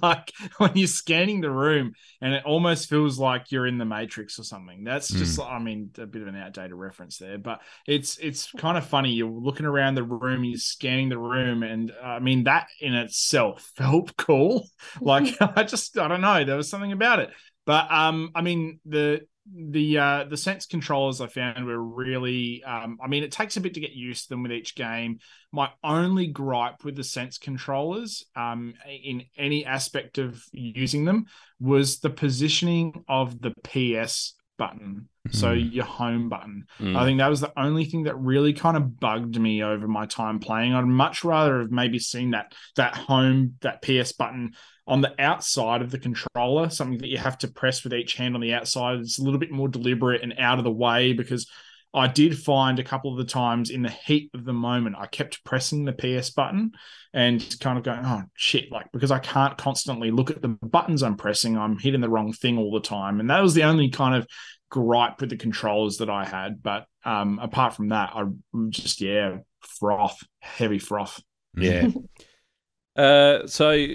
like 0.00 0.32
when 0.58 0.70
you're 0.74 0.86
scanning 0.86 1.40
the 1.40 1.50
room 1.50 1.92
and 2.20 2.34
it 2.34 2.44
almost 2.44 2.88
feels 2.88 3.18
like 3.18 3.50
you're 3.50 3.66
in 3.66 3.78
the 3.78 3.84
matrix 3.84 4.38
or 4.38 4.44
something. 4.44 4.84
That's 4.84 5.08
just 5.08 5.40
i 5.40 5.58
mean 5.58 5.90
a 5.98 6.06
bit 6.06 6.22
of 6.22 6.28
an 6.28 6.36
outdated 6.36 6.74
reference 6.74 7.18
there 7.18 7.36
but 7.36 7.60
it's 7.86 8.16
it's 8.18 8.50
kind 8.52 8.78
of 8.78 8.86
funny. 8.86 9.10
You're 9.10 9.28
looking 9.28 9.66
around 9.66 9.96
the 9.96 10.04
room 10.04 10.44
you're 10.44 10.56
scanning 10.56 11.08
the 11.08 11.18
room 11.18 11.64
and 11.64 11.90
uh, 11.90 12.06
i 12.06 12.18
mean 12.20 12.44
that 12.44 12.68
in 12.80 12.94
itself 12.94 13.72
felt 13.76 14.16
cool. 14.16 14.68
Like 15.00 15.36
i 15.40 15.64
just 15.64 15.98
i 15.98 16.06
don't 16.06 16.20
know 16.20 16.44
there 16.44 16.56
was 16.56 16.70
something 16.70 16.92
about 16.92 17.18
it 17.18 17.30
but 17.66 17.90
um 17.90 18.30
i 18.34 18.42
mean 18.42 18.80
the 18.84 19.20
the 19.54 19.98
uh 19.98 20.24
the 20.24 20.36
sense 20.36 20.66
controllers 20.66 21.20
i 21.20 21.26
found 21.26 21.66
were 21.66 21.82
really 21.82 22.62
um 22.64 22.98
i 23.02 23.08
mean 23.08 23.24
it 23.24 23.32
takes 23.32 23.56
a 23.56 23.60
bit 23.60 23.74
to 23.74 23.80
get 23.80 23.92
used 23.92 24.24
to 24.24 24.28
them 24.30 24.42
with 24.42 24.52
each 24.52 24.74
game. 24.74 25.18
My 25.50 25.70
only 25.82 26.28
gripe 26.28 26.84
with 26.84 26.96
the 26.96 27.04
sense 27.04 27.38
controllers 27.38 28.24
um 28.36 28.74
in 28.86 29.24
any 29.36 29.66
aspect 29.66 30.18
of 30.18 30.42
using 30.52 31.04
them 31.04 31.26
was 31.60 31.98
the 31.98 32.10
positioning 32.10 33.04
of 33.08 33.40
the 33.40 33.52
ps 33.64 34.34
button 34.62 35.08
so 35.30 35.52
your 35.52 35.84
home 35.84 36.28
button 36.28 36.64
Mm. 36.80 36.96
i 36.96 37.04
think 37.04 37.18
that 37.18 37.28
was 37.28 37.40
the 37.40 37.52
only 37.56 37.84
thing 37.84 38.02
that 38.04 38.16
really 38.16 38.52
kind 38.52 38.76
of 38.76 38.98
bugged 38.98 39.38
me 39.40 39.62
over 39.62 39.86
my 39.86 40.06
time 40.06 40.38
playing 40.40 40.74
i'd 40.74 40.84
much 40.84 41.24
rather 41.24 41.60
have 41.60 41.70
maybe 41.70 41.98
seen 41.98 42.32
that 42.32 42.52
that 42.76 42.96
home 42.96 43.54
that 43.60 43.82
ps 43.82 44.12
button 44.12 44.52
on 44.84 45.00
the 45.00 45.14
outside 45.20 45.80
of 45.80 45.92
the 45.92 45.98
controller, 45.98 46.68
something 46.68 46.98
that 46.98 47.08
you 47.08 47.16
have 47.16 47.38
to 47.38 47.46
press 47.46 47.84
with 47.84 47.94
each 47.94 48.14
hand 48.14 48.34
on 48.34 48.40
the 48.40 48.52
outside. 48.52 48.98
It's 48.98 49.20
a 49.20 49.22
little 49.22 49.38
bit 49.38 49.52
more 49.52 49.68
deliberate 49.68 50.22
and 50.24 50.34
out 50.38 50.58
of 50.58 50.64
the 50.64 50.72
way 50.72 51.12
because 51.12 51.48
I 51.94 52.06
did 52.08 52.38
find 52.38 52.78
a 52.78 52.84
couple 52.84 53.12
of 53.12 53.18
the 53.18 53.30
times 53.30 53.70
in 53.70 53.82
the 53.82 53.90
heat 53.90 54.30
of 54.34 54.44
the 54.44 54.52
moment, 54.52 54.96
I 54.98 55.06
kept 55.06 55.44
pressing 55.44 55.84
the 55.84 55.92
PS 55.92 56.30
button 56.30 56.72
and 57.12 57.44
kind 57.60 57.76
of 57.76 57.84
going, 57.84 58.00
oh 58.04 58.22
shit, 58.34 58.72
like 58.72 58.90
because 58.92 59.10
I 59.10 59.18
can't 59.18 59.58
constantly 59.58 60.10
look 60.10 60.30
at 60.30 60.40
the 60.40 60.48
buttons 60.48 61.02
I'm 61.02 61.16
pressing, 61.16 61.58
I'm 61.58 61.78
hitting 61.78 62.00
the 62.00 62.08
wrong 62.08 62.32
thing 62.32 62.56
all 62.56 62.72
the 62.72 62.80
time. 62.80 63.20
And 63.20 63.28
that 63.28 63.42
was 63.42 63.52
the 63.52 63.64
only 63.64 63.90
kind 63.90 64.14
of 64.14 64.26
gripe 64.70 65.20
with 65.20 65.30
the 65.30 65.36
controllers 65.36 65.98
that 65.98 66.08
I 66.08 66.24
had. 66.24 66.62
But 66.62 66.86
um, 67.04 67.38
apart 67.40 67.74
from 67.74 67.88
that, 67.88 68.12
I 68.14 68.24
just, 68.70 69.02
yeah, 69.02 69.38
froth, 69.60 70.18
heavy 70.40 70.78
froth. 70.78 71.22
Yeah. 71.54 71.88
uh, 72.96 73.46
so 73.46 73.86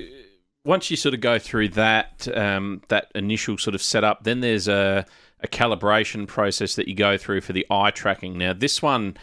once 0.64 0.92
you 0.92 0.98
sort 0.98 1.16
of 1.16 1.22
go 1.22 1.40
through 1.40 1.70
that 1.70 2.28
um, 2.36 2.82
that 2.90 3.08
initial 3.16 3.58
sort 3.58 3.74
of 3.74 3.82
setup, 3.82 4.24
then 4.24 4.42
there's 4.42 4.68
a, 4.68 5.06
a 5.42 5.48
calibration 5.48 6.28
process 6.28 6.76
that 6.76 6.88
you 6.88 6.96
go 6.96 7.18
through 7.18 7.42
for 7.42 7.54
the 7.54 7.66
eye 7.70 7.92
tracking. 7.92 8.38
Now, 8.38 8.54
this 8.54 8.82
one 8.82 9.18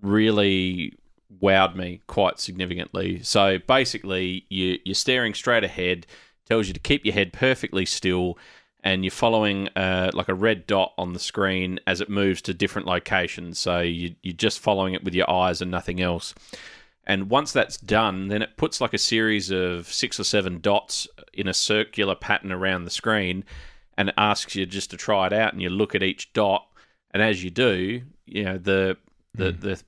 really 0.00 0.94
wowed 1.42 1.76
me 1.76 2.00
quite 2.06 2.40
significantly. 2.40 3.22
So 3.22 3.58
basically, 3.58 4.46
you, 4.48 4.78
you're 4.84 4.94
staring 4.94 5.34
straight 5.34 5.64
ahead, 5.64 6.06
tells 6.46 6.68
you 6.68 6.74
to 6.74 6.80
keep 6.80 7.04
your 7.04 7.14
head 7.14 7.32
perfectly 7.32 7.84
still, 7.84 8.38
and 8.82 9.04
you're 9.04 9.10
following 9.10 9.68
uh, 9.76 10.10
like 10.14 10.28
a 10.28 10.34
red 10.34 10.66
dot 10.66 10.94
on 10.96 11.12
the 11.12 11.18
screen 11.18 11.80
as 11.86 12.00
it 12.00 12.08
moves 12.08 12.40
to 12.42 12.54
different 12.54 12.86
locations. 12.86 13.58
So 13.58 13.80
you, 13.80 14.14
you're 14.22 14.32
just 14.32 14.60
following 14.60 14.94
it 14.94 15.04
with 15.04 15.14
your 15.14 15.30
eyes 15.30 15.60
and 15.60 15.70
nothing 15.70 16.00
else. 16.00 16.34
And 17.04 17.30
once 17.30 17.52
that's 17.52 17.76
done, 17.76 18.28
then 18.28 18.42
it 18.42 18.56
puts 18.56 18.80
like 18.80 18.94
a 18.94 18.98
series 18.98 19.50
of 19.50 19.92
six 19.92 20.20
or 20.20 20.24
seven 20.24 20.60
dots 20.60 21.08
in 21.32 21.48
a 21.48 21.54
circular 21.54 22.14
pattern 22.14 22.52
around 22.52 22.84
the 22.84 22.90
screen 22.90 23.44
and 23.98 24.14
asks 24.16 24.54
you 24.54 24.64
just 24.64 24.90
to 24.92 24.96
try 24.96 25.26
it 25.26 25.32
out. 25.34 25.52
And 25.52 25.60
you 25.60 25.68
look 25.68 25.94
at 25.94 26.02
each 26.02 26.32
dot. 26.32 26.66
And 27.10 27.22
as 27.22 27.42
you 27.44 27.50
do, 27.50 28.02
you 28.24 28.44
know, 28.44 28.56
the, 28.56 28.96
the, 29.34 29.52
mm. 29.52 29.60
the 29.60 29.82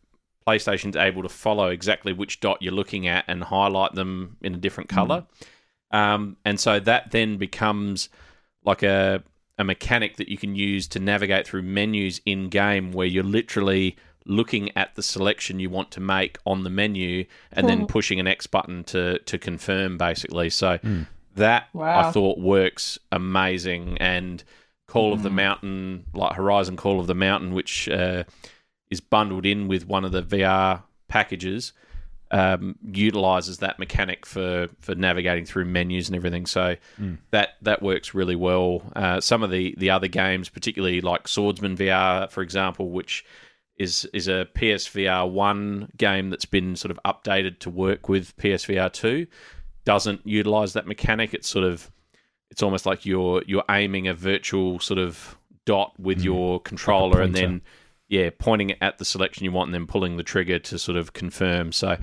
PlayStation's 0.47 0.97
able 0.97 1.23
to 1.23 1.29
follow 1.29 1.69
exactly 1.69 2.12
which 2.12 2.40
dot 2.40 2.59
you're 2.61 2.75
looking 2.75 3.07
at 3.07 3.25
and 3.29 3.43
highlight 3.45 3.95
them 3.95 4.37
in 4.43 4.52
a 4.52 4.59
different 4.59 4.90
color. 4.90 5.25
Mm. 5.93 5.97
Um, 5.97 6.37
and 6.45 6.59
so 6.59 6.81
that 6.81 7.12
then 7.12 7.37
becomes 7.37 8.09
like 8.64 8.83
a, 8.83 9.23
a 9.59 9.64
mechanic 9.64 10.17
that 10.17 10.29
you 10.29 10.37
can 10.37 10.55
use 10.55 10.88
to 10.88 10.99
navigate 10.99 11.47
through 11.47 11.62
menus 11.62 12.21
in 12.26 12.49
game 12.49 12.93
where 12.93 13.07
you're 13.07 13.25
literally 13.25 13.97
looking 14.26 14.76
at 14.76 14.95
the 14.97 15.02
selection 15.02 15.61
you 15.61 15.71
want 15.71 15.90
to 15.93 16.00
make 16.00 16.38
on 16.45 16.62
the 16.62 16.71
menu 16.71 17.25
and 17.52 17.69
then 17.69 17.87
pushing 17.87 18.21
an 18.21 18.26
X 18.26 18.47
button 18.47 18.85
to 18.85 19.19
to 19.21 19.38
confirm 19.38 19.99
basically. 19.99 20.50
So 20.50 20.79
mm. 20.79 21.07
That 21.37 21.69
wow. 21.73 22.09
I 22.09 22.13
thought 22.13 22.39
works 22.39 22.99
amazing 23.13 23.99
and 23.99 24.43
Call 24.87 25.11
mm. 25.11 25.15
of 25.15 25.23
the 25.23 25.29
hmm. 25.29 25.37
Mountain 25.37 26.05
like 26.15 26.35
Horizon 26.35 26.77
Call 26.77 26.99
of 26.99 27.07
the 27.07 27.15
Mountain 27.15 27.55
which 27.55 27.89
uh, 27.89 28.25
is 28.91 29.01
bundled 29.01 29.47
in 29.47 29.69
with 29.69 29.87
one 29.87 30.05
of 30.05 30.11
the 30.11 30.23
VR 30.23 30.83
packages 31.07 31.73
um, 32.31 32.77
utilizes 32.85 33.59
that 33.59 33.79
mechanic 33.79 34.25
for 34.25 34.69
for 34.81 34.95
navigating 34.95 35.45
through 35.45 35.65
menus 35.65 36.09
and 36.09 36.17
everything. 36.17 36.47
So 36.47 36.77
mm. 37.01 37.19
that 37.31 37.51
that 37.63 37.83
works 37.83 38.15
really 38.15 38.37
well. 38.37 38.83
Uh, 38.95 39.21
some 39.21 39.43
of 39.43 39.51
the 39.51 39.75
the 39.79 39.91
other 39.91 40.09
games, 40.09 40.49
particularly 40.49 41.01
like 41.01 41.29
Swordsman 41.29 41.77
VR, 41.77 42.31
for 42.31 42.43
example, 42.43 42.91
which 42.91 43.25
is 43.77 44.09
is 44.13 44.29
a 44.29 44.47
PSVR 44.55 45.29
one 45.31 45.91
game 45.97 46.31
that's 46.31 46.45
been 46.45 46.77
sort 46.77 46.91
of 46.91 47.01
updated 47.05 47.59
to 47.61 47.71
work 47.71 48.09
with 48.09 48.37
PSVR 48.37 48.93
two. 48.93 49.27
Doesn't 49.90 50.20
utilize 50.25 50.75
that 50.75 50.87
mechanic. 50.87 51.35
It's 51.35 51.49
sort 51.49 51.64
of 51.64 51.90
it's 52.49 52.62
almost 52.62 52.87
like 52.87 53.04
you're 53.04 53.42
you're 53.44 53.64
aiming 53.68 54.06
a 54.06 54.14
virtual 54.14 54.78
sort 54.78 55.00
of 55.00 55.37
dot 55.66 55.99
with 55.99 56.20
mm. 56.20 56.25
your 56.26 56.61
controller 56.61 57.18
like 57.18 57.25
and 57.25 57.35
then 57.35 57.62
yeah 58.09 58.30
pointing 58.38 58.80
at 58.80 58.99
the 58.99 59.04
selection 59.04 59.44
you 59.44 59.50
want 59.50 59.66
and 59.66 59.75
then 59.75 59.87
pulling 59.88 60.16
the 60.16 60.23
trigger 60.23 60.61
to 60.61 60.78
sort 60.78 60.97
of 60.97 61.12
confirm. 61.12 61.73
So. 61.73 61.97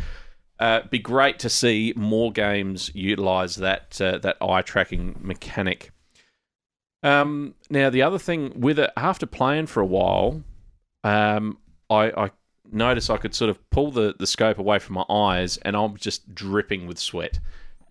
Uh, 0.60 0.82
be 0.90 0.98
great 0.98 1.38
to 1.38 1.50
see 1.50 1.94
more 1.96 2.32
games 2.32 2.90
utilize 2.96 3.58
that 3.58 4.02
uh, 4.02 4.18
that 4.18 4.36
eye 4.42 4.64
tracking 4.64 5.16
mechanic. 5.22 5.92
Um, 7.04 7.54
now, 7.70 7.92
the 7.92 8.02
other 8.02 8.18
thing 8.18 8.60
with 8.60 8.80
it, 8.80 8.90
after 8.98 9.28
playing 9.28 9.68
for 9.68 9.82
a 9.82 9.86
while, 9.86 10.42
um, 11.04 11.60
I, 11.92 12.06
I 12.26 12.32
noticed 12.72 13.10
I 13.10 13.18
could 13.18 13.36
sort 13.36 13.50
of 13.50 13.70
pull 13.70 13.92
the, 13.92 14.16
the 14.18 14.28
scope 14.28 14.58
away 14.58 14.80
from 14.80 14.96
my 14.96 15.06
eyes 15.10 15.58
and 15.58 15.76
I'm 15.76 15.96
just 15.98 16.34
dripping 16.34 16.88
with 16.88 16.98
sweat. 16.98 17.40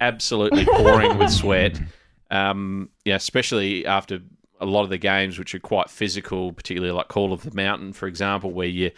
Absolutely 0.00 0.64
pouring 0.64 1.18
with 1.18 1.30
sweat. 1.30 1.80
Um, 2.30 2.90
yeah, 3.04 3.16
especially 3.16 3.86
after 3.86 4.20
a 4.60 4.66
lot 4.66 4.84
of 4.84 4.90
the 4.90 4.98
games 4.98 5.38
which 5.38 5.54
are 5.54 5.60
quite 5.60 5.90
physical, 5.90 6.52
particularly 6.52 6.92
like 6.92 7.08
Call 7.08 7.32
of 7.32 7.42
the 7.42 7.54
Mountain, 7.54 7.92
for 7.92 8.06
example, 8.06 8.52
where 8.52 8.66
you 8.66 8.90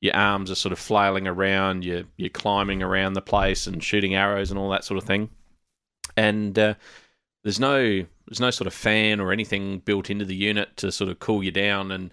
your 0.00 0.14
arms 0.14 0.50
are 0.50 0.56
sort 0.56 0.72
of 0.72 0.78
flailing 0.78 1.26
around, 1.26 1.84
you're 1.84 2.04
you're 2.16 2.28
climbing 2.28 2.82
around 2.82 3.14
the 3.14 3.22
place 3.22 3.66
and 3.66 3.82
shooting 3.82 4.14
arrows 4.14 4.50
and 4.50 4.58
all 4.58 4.70
that 4.70 4.84
sort 4.84 4.98
of 4.98 5.04
thing. 5.04 5.30
And 6.16 6.58
uh, 6.58 6.74
there's 7.44 7.60
no 7.60 8.04
there's 8.26 8.40
no 8.40 8.50
sort 8.50 8.66
of 8.66 8.74
fan 8.74 9.20
or 9.20 9.32
anything 9.32 9.78
built 9.78 10.10
into 10.10 10.24
the 10.24 10.34
unit 10.34 10.76
to 10.78 10.92
sort 10.92 11.10
of 11.10 11.18
cool 11.18 11.42
you 11.42 11.50
down 11.50 11.92
and 11.92 12.10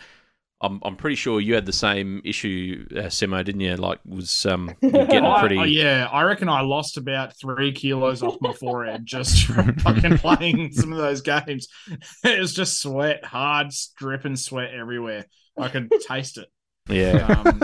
I'm 0.64 0.80
I'm 0.84 0.96
pretty 0.96 1.18
sure 1.18 1.42
you 1.42 1.56
had 1.56 1.66
the 1.66 1.74
same 1.74 2.22
issue, 2.24 2.88
uh, 2.92 3.04
Simo, 3.04 3.44
didn't 3.44 3.62
you? 3.62 3.76
Like, 3.76 4.00
was 4.06 4.46
um, 4.46 4.72
getting 4.82 5.36
pretty? 5.40 5.58
I, 5.58 5.66
yeah, 5.66 6.08
I 6.10 6.24
reckon 6.24 6.48
I 6.48 6.62
lost 6.62 6.96
about 6.96 7.38
three 7.38 7.74
kilos 7.74 8.24
off 8.24 8.38
my 8.40 8.54
forehead 8.54 9.06
just 9.06 9.46
from 9.46 9.76
fucking 9.80 10.18
playing 10.20 10.72
some 10.72 10.94
of 10.94 10.98
those 10.98 11.22
games. 11.22 11.68
It 12.24 12.40
was 12.40 12.54
just 12.54 12.82
sweat, 12.82 13.26
hard, 13.26 13.72
dripping 13.98 14.38
sweat 14.38 14.74
everywhere. 14.74 15.26
I 15.58 15.68
could 15.68 15.92
taste 16.08 16.38
it. 16.38 16.50
Yeah, 16.88 17.44
um, 17.46 17.62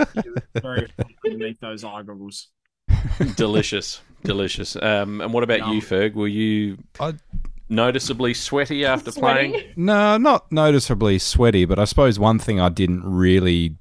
very 0.60 0.88
beneath 1.22 1.58
those 1.60 1.82
eye 1.82 2.02
goggles. 2.02 2.48
delicious, 3.36 4.02
delicious. 4.22 4.76
Um, 4.76 5.22
and 5.22 5.32
what 5.32 5.42
about 5.42 5.68
you, 5.68 5.80
Ferg? 5.80 6.14
Were 6.14 6.28
you? 6.28 6.78
I 6.98 7.14
noticeably 7.70 8.34
sweaty 8.34 8.84
after 8.84 9.10
sweaty? 9.10 9.50
playing? 9.50 9.72
No, 9.76 10.18
not 10.18 10.50
noticeably 10.52 11.18
sweaty, 11.18 11.64
but 11.64 11.78
I 11.78 11.84
suppose 11.84 12.18
one 12.18 12.38
thing 12.38 12.60
I 12.60 12.68
didn't 12.68 13.04
really. 13.04 13.76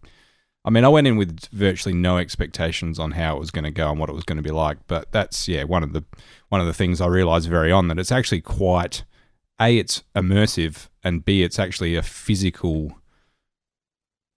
I 0.65 0.71
mean, 0.71 0.83
I 0.83 0.89
went 0.89 1.07
in 1.07 1.15
with 1.15 1.47
virtually 1.51 1.95
no 1.95 2.17
expectations 2.17 2.99
on 2.99 3.11
how 3.11 3.37
it 3.37 3.39
was 3.39 3.49
going 3.49 3.63
to 3.63 3.71
go 3.71 3.89
and 3.89 3.99
what 3.99 4.09
it 4.09 4.13
was 4.13 4.25
going 4.25 4.37
to 4.37 4.43
be 4.43 4.51
like. 4.51 4.77
But 4.87 5.11
that's 5.11 5.47
yeah, 5.47 5.63
one 5.63 5.83
of 5.83 5.93
the 5.93 6.03
one 6.49 6.61
of 6.61 6.67
the 6.67 6.73
things 6.73 7.01
I 7.01 7.07
realised 7.07 7.49
very 7.49 7.71
on 7.71 7.87
that 7.87 7.99
it's 7.99 8.11
actually 8.11 8.41
quite 8.41 9.03
a 9.59 9.77
it's 9.77 10.03
immersive 10.15 10.87
and 11.03 11.25
b 11.25 11.43
it's 11.43 11.59
actually 11.59 11.95
a 11.95 12.03
physical 12.03 12.99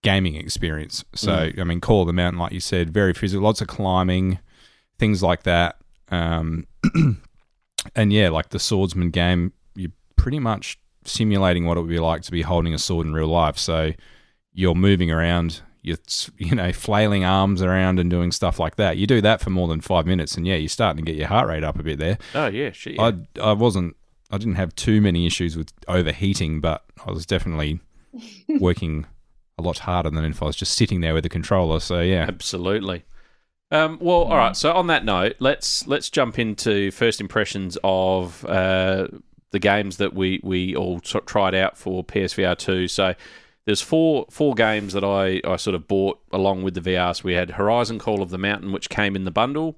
gaming 0.03 0.35
experience. 0.35 1.03
So 1.15 1.31
mm. 1.31 1.59
I 1.59 1.63
mean, 1.63 1.81
Call 1.81 2.01
of 2.01 2.07
the 2.07 2.13
Mountain, 2.13 2.39
like 2.39 2.51
you 2.51 2.59
said, 2.59 2.93
very 2.93 3.13
physical, 3.13 3.43
lots 3.43 3.61
of 3.61 3.67
climbing, 3.67 4.39
things 4.99 5.23
like 5.23 5.43
that. 5.43 5.77
Um, 6.09 6.67
and 7.95 8.13
yeah, 8.13 8.29
like 8.29 8.49
the 8.49 8.59
swordsman 8.59 9.09
game, 9.09 9.53
you're 9.75 9.91
pretty 10.15 10.39
much 10.39 10.79
simulating 11.05 11.65
what 11.65 11.77
it 11.77 11.81
would 11.81 11.89
be 11.89 11.99
like 11.99 12.21
to 12.23 12.31
be 12.31 12.41
holding 12.41 12.73
a 12.73 12.79
sword 12.79 13.05
in 13.05 13.13
real 13.13 13.27
life. 13.27 13.57
So 13.57 13.91
you're 14.53 14.75
moving 14.75 15.11
around, 15.11 15.61
you're 15.81 15.97
you 16.37 16.55
know 16.55 16.71
flailing 16.71 17.23
arms 17.23 17.61
around 17.61 17.99
and 17.99 18.09
doing 18.09 18.31
stuff 18.31 18.59
like 18.59 18.75
that. 18.77 18.97
You 18.97 19.07
do 19.07 19.21
that 19.21 19.41
for 19.41 19.49
more 19.49 19.67
than 19.67 19.81
five 19.81 20.05
minutes, 20.05 20.35
and 20.35 20.47
yeah, 20.47 20.55
you're 20.55 20.69
starting 20.69 21.03
to 21.03 21.11
get 21.11 21.17
your 21.17 21.27
heart 21.27 21.47
rate 21.47 21.63
up 21.63 21.79
a 21.79 21.83
bit 21.83 21.99
there. 21.99 22.17
Oh 22.33 22.47
yeah, 22.47 22.71
shit. 22.71 22.95
Yeah. 22.95 23.11
I 23.37 23.49
I 23.49 23.53
wasn't 23.53 23.95
I 24.31 24.37
didn't 24.37 24.55
have 24.55 24.75
too 24.75 25.01
many 25.01 25.27
issues 25.27 25.55
with 25.55 25.71
overheating, 25.87 26.61
but 26.61 26.83
I 27.05 27.11
was 27.11 27.25
definitely 27.25 27.79
working 28.59 29.05
a 29.57 29.61
lot 29.61 29.79
harder 29.79 30.09
than 30.09 30.25
if 30.25 30.41
I 30.41 30.45
was 30.45 30.55
just 30.55 30.73
sitting 30.73 31.01
there 31.01 31.13
with 31.13 31.23
a 31.25 31.29
the 31.29 31.29
controller. 31.29 31.79
So 31.79 32.01
yeah, 32.01 32.25
absolutely. 32.27 33.05
Um, 33.73 33.97
well, 33.99 34.25
all 34.25 34.37
right. 34.37 34.55
So 34.55 34.71
on 34.71 34.85
that 34.87 35.03
note, 35.03 35.35
let's 35.39 35.87
let's 35.87 36.11
jump 36.11 36.37
into 36.37 36.91
first 36.91 37.19
impressions 37.19 37.75
of 37.83 38.45
uh, 38.45 39.07
the 39.49 39.57
games 39.57 39.97
that 39.97 40.13
we 40.13 40.39
we 40.43 40.75
all 40.75 40.99
t- 40.99 41.19
tried 41.25 41.55
out 41.55 41.75
for 41.75 42.03
PSVR 42.03 42.55
two. 42.55 42.87
So 42.87 43.15
there's 43.65 43.81
four 43.81 44.27
four 44.29 44.53
games 44.53 44.93
that 44.93 45.03
I, 45.03 45.41
I 45.43 45.55
sort 45.55 45.73
of 45.73 45.87
bought 45.87 46.19
along 46.31 46.61
with 46.61 46.75
the 46.75 46.81
VR. 46.81 47.15
So 47.15 47.23
we 47.25 47.33
had 47.33 47.49
Horizon 47.49 47.97
Call 47.97 48.21
of 48.21 48.29
the 48.29 48.37
Mountain, 48.37 48.73
which 48.73 48.89
came 48.89 49.15
in 49.15 49.25
the 49.25 49.31
bundle, 49.31 49.75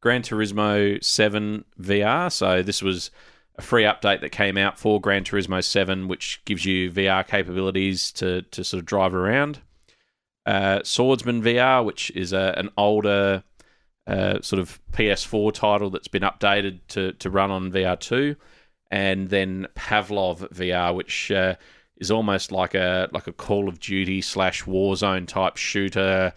Gran 0.00 0.22
Turismo 0.22 1.04
Seven 1.04 1.66
VR. 1.78 2.32
So 2.32 2.62
this 2.62 2.82
was 2.82 3.10
a 3.56 3.62
free 3.62 3.82
update 3.82 4.22
that 4.22 4.32
came 4.32 4.56
out 4.56 4.78
for 4.78 5.02
Gran 5.02 5.22
Turismo 5.22 5.62
Seven, 5.62 6.08
which 6.08 6.40
gives 6.46 6.64
you 6.64 6.90
VR 6.90 7.26
capabilities 7.26 8.10
to 8.12 8.40
to 8.40 8.64
sort 8.64 8.78
of 8.78 8.86
drive 8.86 9.14
around 9.14 9.60
uh, 10.46 10.80
Swordsman 10.82 11.42
VR, 11.42 11.84
which 11.84 12.10
is 12.12 12.32
a, 12.32 12.54
an 12.56 12.70
older 12.76 13.42
uh, 14.06 14.40
sort 14.42 14.60
of 14.60 14.80
PS4 14.92 15.52
title 15.52 15.90
that's 15.90 16.08
been 16.08 16.22
updated 16.22 16.80
to, 16.88 17.12
to 17.14 17.30
run 17.30 17.50
on 17.50 17.72
VR2, 17.72 18.36
and 18.90 19.30
then 19.30 19.66
Pavlov 19.74 20.48
VR, 20.52 20.94
which 20.94 21.30
uh, 21.30 21.54
is 21.96 22.10
almost 22.10 22.52
like 22.52 22.74
a 22.74 23.08
like 23.12 23.26
a 23.26 23.32
Call 23.32 23.68
of 23.68 23.80
Duty 23.80 24.20
slash 24.20 24.64
Warzone 24.64 25.26
type 25.26 25.56
shooter. 25.56 26.32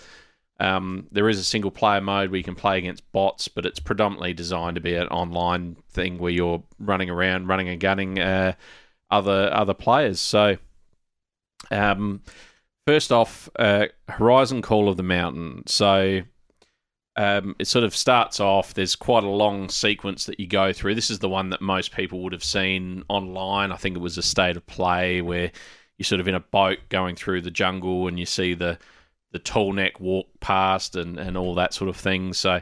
Um, 0.59 1.07
there 1.11 1.29
is 1.29 1.39
a 1.39 1.43
single 1.43 1.69
player 1.69 2.01
mode 2.01 2.31
where 2.31 2.37
you 2.37 2.43
can 2.43 2.55
play 2.55 2.77
against 2.79 3.11
bots, 3.11 3.47
but 3.47 3.65
it's 3.65 3.79
predominantly 3.79 4.33
designed 4.33 4.75
to 4.75 4.81
be 4.81 4.95
an 4.95 5.07
online 5.07 5.75
thing 5.89 6.17
where 6.17 6.31
you're 6.31 6.63
running 6.79 7.09
around, 7.09 7.47
running 7.47 7.69
and 7.69 7.79
gunning 7.79 8.19
uh, 8.19 8.53
other 9.11 9.49
other 9.53 9.73
players. 9.73 10.19
So, 10.19 10.57
um, 11.69 12.21
first 12.87 13.11
off, 13.11 13.49
uh, 13.59 13.87
Horizon 14.07 14.61
Call 14.61 14.87
of 14.87 14.95
the 14.95 15.03
Mountain. 15.03 15.63
So 15.67 16.21
um, 17.17 17.53
it 17.59 17.67
sort 17.67 17.83
of 17.83 17.93
starts 17.93 18.39
off. 18.39 18.73
There's 18.73 18.95
quite 18.95 19.25
a 19.25 19.29
long 19.29 19.67
sequence 19.67 20.25
that 20.25 20.39
you 20.39 20.47
go 20.47 20.71
through. 20.71 20.95
This 20.95 21.09
is 21.09 21.19
the 21.19 21.27
one 21.27 21.49
that 21.49 21.61
most 21.61 21.93
people 21.93 22.23
would 22.23 22.31
have 22.31 22.45
seen 22.45 23.03
online. 23.09 23.73
I 23.73 23.75
think 23.75 23.97
it 23.97 23.99
was 24.01 24.17
a 24.17 24.21
state 24.23 24.55
of 24.55 24.65
play 24.67 25.21
where 25.21 25.51
you're 25.97 26.05
sort 26.05 26.21
of 26.21 26.29
in 26.29 26.35
a 26.35 26.39
boat 26.39 26.79
going 26.87 27.17
through 27.17 27.41
the 27.41 27.51
jungle 27.51 28.07
and 28.07 28.17
you 28.17 28.25
see 28.25 28.53
the 28.53 28.79
the 29.33 29.39
tall 29.39 29.73
neck 29.73 29.99
walk 29.99 30.27
past 30.39 30.95
and, 30.95 31.19
and 31.19 31.35
all 31.35 31.53
that 31.55 31.73
sort 31.73 31.89
of 31.89 31.97
thing. 31.97 32.31
So 32.31 32.61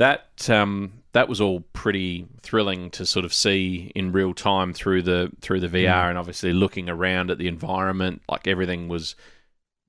that 0.00 0.48
um, 0.48 0.94
that 1.12 1.28
was 1.28 1.42
all 1.42 1.60
pretty 1.74 2.26
thrilling 2.40 2.90
to 2.90 3.04
sort 3.04 3.26
of 3.26 3.34
see 3.34 3.92
in 3.94 4.12
real 4.12 4.32
time 4.32 4.72
through 4.72 5.02
the 5.02 5.30
through 5.42 5.60
the 5.60 5.68
VR 5.68 6.08
and 6.08 6.16
obviously 6.16 6.54
looking 6.54 6.88
around 6.88 7.30
at 7.30 7.36
the 7.36 7.48
environment. 7.48 8.22
Like 8.26 8.46
everything 8.46 8.88
was 8.88 9.14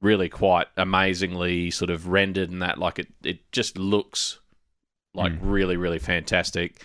really 0.02 0.28
quite 0.28 0.68
amazingly 0.76 1.72
sort 1.72 1.90
of 1.90 2.08
rendered 2.08 2.50
and 2.50 2.62
that 2.62 2.78
like 2.78 3.00
it 3.00 3.08
it 3.24 3.52
just 3.54 3.78
looks 3.78 4.40
like 5.14 5.32
really 5.40 5.78
really 5.78 6.00
fantastic. 6.00 6.84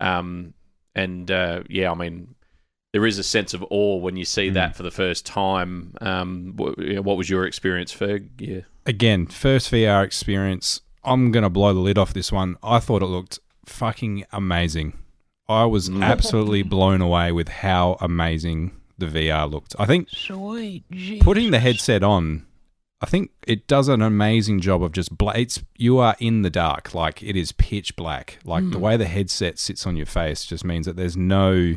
Um 0.00 0.52
and 0.96 1.30
uh, 1.30 1.62
yeah 1.68 1.92
I 1.92 1.94
mean 1.94 2.34
there 2.92 3.06
is 3.06 3.18
a 3.18 3.22
sense 3.22 3.54
of 3.54 3.64
awe 3.70 3.98
when 3.98 4.16
you 4.16 4.24
see 4.24 4.50
that 4.50 4.74
for 4.74 4.82
the 4.82 4.90
first 4.90 5.24
time. 5.24 5.94
Um 6.00 6.54
what, 6.56 6.76
you 6.76 6.94
know, 6.94 7.02
what 7.02 7.16
was 7.16 7.30
your 7.30 7.46
experience 7.46 7.94
Ferg? 7.94 8.28
Yeah. 8.38 8.62
Again, 8.84 9.26
first 9.26 9.70
VR 9.70 10.04
experience. 10.04 10.80
I'm 11.04 11.30
gonna 11.30 11.50
blow 11.50 11.72
the 11.72 11.80
lid 11.80 11.98
off 11.98 12.14
this 12.14 12.32
one. 12.32 12.56
I 12.62 12.78
thought 12.78 13.02
it 13.02 13.06
looked 13.06 13.38
fucking 13.66 14.24
amazing. 14.32 14.98
I 15.48 15.64
was 15.64 15.88
mm. 15.88 16.02
absolutely 16.02 16.62
blown 16.74 17.00
away 17.00 17.32
with 17.32 17.48
how 17.48 17.96
amazing 18.00 18.72
the 18.98 19.06
VR 19.06 19.50
looked. 19.50 19.74
I 19.78 19.86
think 19.86 20.08
putting 21.20 21.50
the 21.50 21.60
headset 21.60 22.02
on, 22.02 22.46
I 23.00 23.06
think 23.06 23.30
it 23.46 23.68
does 23.68 23.88
an 23.88 24.02
amazing 24.02 24.60
job 24.60 24.82
of 24.82 24.92
just 24.92 25.16
bla- 25.16 25.36
it's 25.36 25.62
you 25.76 25.98
are 25.98 26.16
in 26.18 26.42
the 26.42 26.50
dark, 26.50 26.94
like 26.94 27.22
it 27.22 27.36
is 27.36 27.52
pitch 27.52 27.94
black. 27.96 28.38
Like 28.44 28.68
the 28.70 28.76
hmm. 28.76 28.84
way 28.84 28.96
the 28.96 29.06
headset 29.06 29.58
sits 29.58 29.86
on 29.86 29.96
your 29.96 30.06
face 30.06 30.44
just 30.44 30.64
means 30.64 30.86
that 30.86 30.96
there's 30.96 31.16
no 31.16 31.76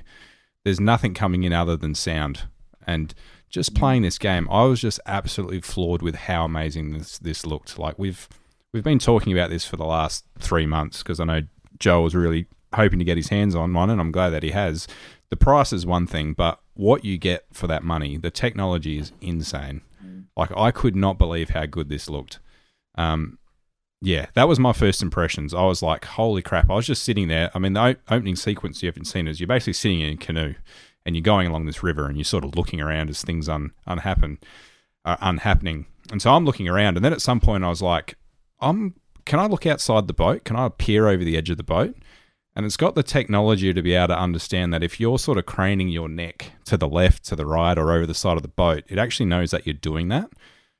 there's 0.64 0.80
nothing 0.80 1.14
coming 1.14 1.44
in 1.44 1.54
other 1.54 1.78
than 1.78 1.96
sound. 1.96 2.44
And 2.88 3.14
just 3.50 3.72
hmm. 3.72 3.78
playing 3.78 4.02
this 4.02 4.18
game, 4.18 4.48
I 4.50 4.64
was 4.64 4.82
just 4.82 5.00
absolutely 5.06 5.62
floored 5.62 6.02
with 6.02 6.16
how 6.16 6.46
amazing 6.46 6.94
this 6.94 7.20
this 7.20 7.46
looked. 7.46 7.78
Like 7.78 8.00
we've 8.00 8.28
we've 8.74 8.84
been 8.84 9.00
talking 9.00 9.34
about 9.34 9.50
this 9.50 9.66
for 9.66 9.78
the 9.78 9.86
last 9.86 10.26
three 10.40 10.66
months 10.66 11.00
because 11.04 11.20
I 11.20 11.26
know 11.26 11.42
Joe 11.80 12.02
was 12.02 12.16
really 12.16 12.48
hoping 12.74 13.00
to 13.00 13.06
get 13.06 13.18
his 13.18 13.30
hands 13.30 13.56
on 13.56 13.74
one, 13.74 13.90
and 13.90 14.00
I'm 14.00 14.12
glad 14.12 14.30
that 14.30 14.44
he 14.44 14.52
has. 14.52 14.88
The 15.30 15.36
price 15.36 15.74
is 15.74 15.86
one 15.86 16.08
thing, 16.08 16.34
but 16.34 16.60
what 16.74 17.06
you 17.06 17.18
get 17.18 17.46
for 17.52 17.68
that 17.68 17.84
money, 17.84 18.18
the 18.18 18.32
technology 18.32 18.98
is 18.98 19.12
insane. 19.22 19.82
Like 20.36 20.56
I 20.56 20.72
could 20.72 20.96
not 20.96 21.18
believe 21.18 21.50
how 21.52 21.66
good 21.66 21.90
this 21.90 22.10
looked. 22.10 22.40
Um, 22.96 23.38
yeah, 24.02 24.28
that 24.34 24.48
was 24.48 24.60
my 24.60 24.74
first 24.74 25.02
impressions. 25.02 25.54
I 25.54 25.64
was 25.64 25.84
like, 25.84 26.06
"Holy 26.06 26.42
crap!" 26.42 26.70
I 26.70 26.76
was 26.76 26.88
just 26.88 27.04
sitting 27.04 27.28
there. 27.28 27.52
I 27.54 27.60
mean, 27.60 27.74
the 27.74 27.98
opening 28.10 28.36
sequence 28.36 28.82
you 28.82 28.88
haven't 28.88 29.06
seen 29.06 29.28
is 29.28 29.40
you're 29.40 29.48
basically 29.48 29.74
sitting 29.74 30.02
in 30.02 30.14
a 30.14 30.18
canoe, 30.18 30.56
and 31.06 31.16
you're 31.16 31.22
going 31.22 31.48
along 31.48 31.66
this 31.66 31.84
river, 31.84 32.08
and 32.08 32.18
you're 32.18 32.24
sort 32.24 32.44
of 32.44 32.56
looking 32.56 32.82
around 32.82 33.10
as 33.10 33.22
things 33.22 33.48
un 33.48 33.72
unhappen, 33.86 34.40
uh, 35.06 35.18
unhappening. 35.22 35.86
And 36.12 36.22
so 36.22 36.34
I'm 36.34 36.46
looking 36.46 36.68
around, 36.68 36.98
and 36.98 37.06
then 37.06 37.14
at 37.14 37.22
some 37.22 37.40
point 37.40 37.64
I 37.64 37.70
was 37.70 37.82
like, 37.82 38.16
"I'm 38.62 38.96
can 39.26 39.40
I 39.40 39.46
look 39.48 39.66
outside 39.66 40.08
the 40.08 40.14
boat? 40.14 40.44
Can 40.44 40.56
I 40.56 40.70
peer 40.70 41.08
over 41.08 41.24
the 41.24 41.38
edge 41.38 41.50
of 41.50 41.58
the 41.58 41.64
boat?" 41.64 41.96
And 42.56 42.66
it's 42.66 42.78
got 42.78 42.96
the 42.96 43.04
technology 43.04 43.74
to 43.74 43.82
be 43.82 43.94
able 43.94 44.10
to 44.10 44.20
understand 44.20 44.74
that 44.74 44.84
if 44.84 45.00
you're 45.00 45.18
sort 45.18 45.38
of 45.38 45.46
craning 45.46 45.88
your 45.88 46.10
neck 46.10 46.52
to 46.66 46.76
the 46.76 46.88
left, 46.88 47.24
to 47.26 47.36
the 47.36 47.46
right, 47.46 47.78
or 47.78 47.94
over 47.94 48.06
the 48.06 48.14
side 48.14 48.36
of 48.36 48.42
the 48.42 48.50
boat, 48.50 48.84
it 48.90 48.98
actually 48.98 49.28
knows 49.28 49.52
that 49.52 49.66
you're 49.66 49.74
doing 49.74 50.10
that. 50.10 50.32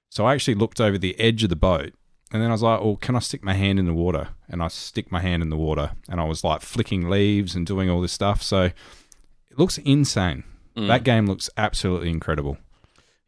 So 0.10 0.26
I 0.26 0.34
actually 0.34 0.56
looked 0.56 0.82
over 0.82 0.98
the 0.98 1.18
edge 1.18 1.44
of 1.44 1.50
the 1.50 1.56
boat 1.56 1.94
and 2.32 2.42
then 2.42 2.50
I 2.50 2.54
was 2.54 2.64
like, 2.64 2.82
well, 2.82 2.96
can 2.96 3.16
I 3.16 3.20
stick 3.20 3.44
my 3.44 3.54
hand 3.54 3.78
in 3.78 3.86
the 3.86 3.94
water? 3.94 4.30
And 4.48 4.64
I 4.64 4.70
stick 4.70 5.12
my 5.12 5.20
hand 5.20 5.42
in 5.42 5.50
the 5.50 5.58
water 5.58 5.92
and 6.10 6.22
I 6.22 6.24
was 6.24 6.44
like 6.44 6.62
flicking 6.62 7.10
leaves 7.10 7.56
and 7.56 7.66
doing 7.66 7.90
all 7.90 8.02
this 8.02 8.14
stuff. 8.14 8.42
So 8.42 8.64
it 8.64 9.58
looks 9.58 9.78
insane. 9.80 10.44
Mm. 10.78 10.88
That 10.88 11.04
game 11.04 11.26
looks 11.26 11.50
absolutely 11.58 12.10
incredible. 12.10 12.58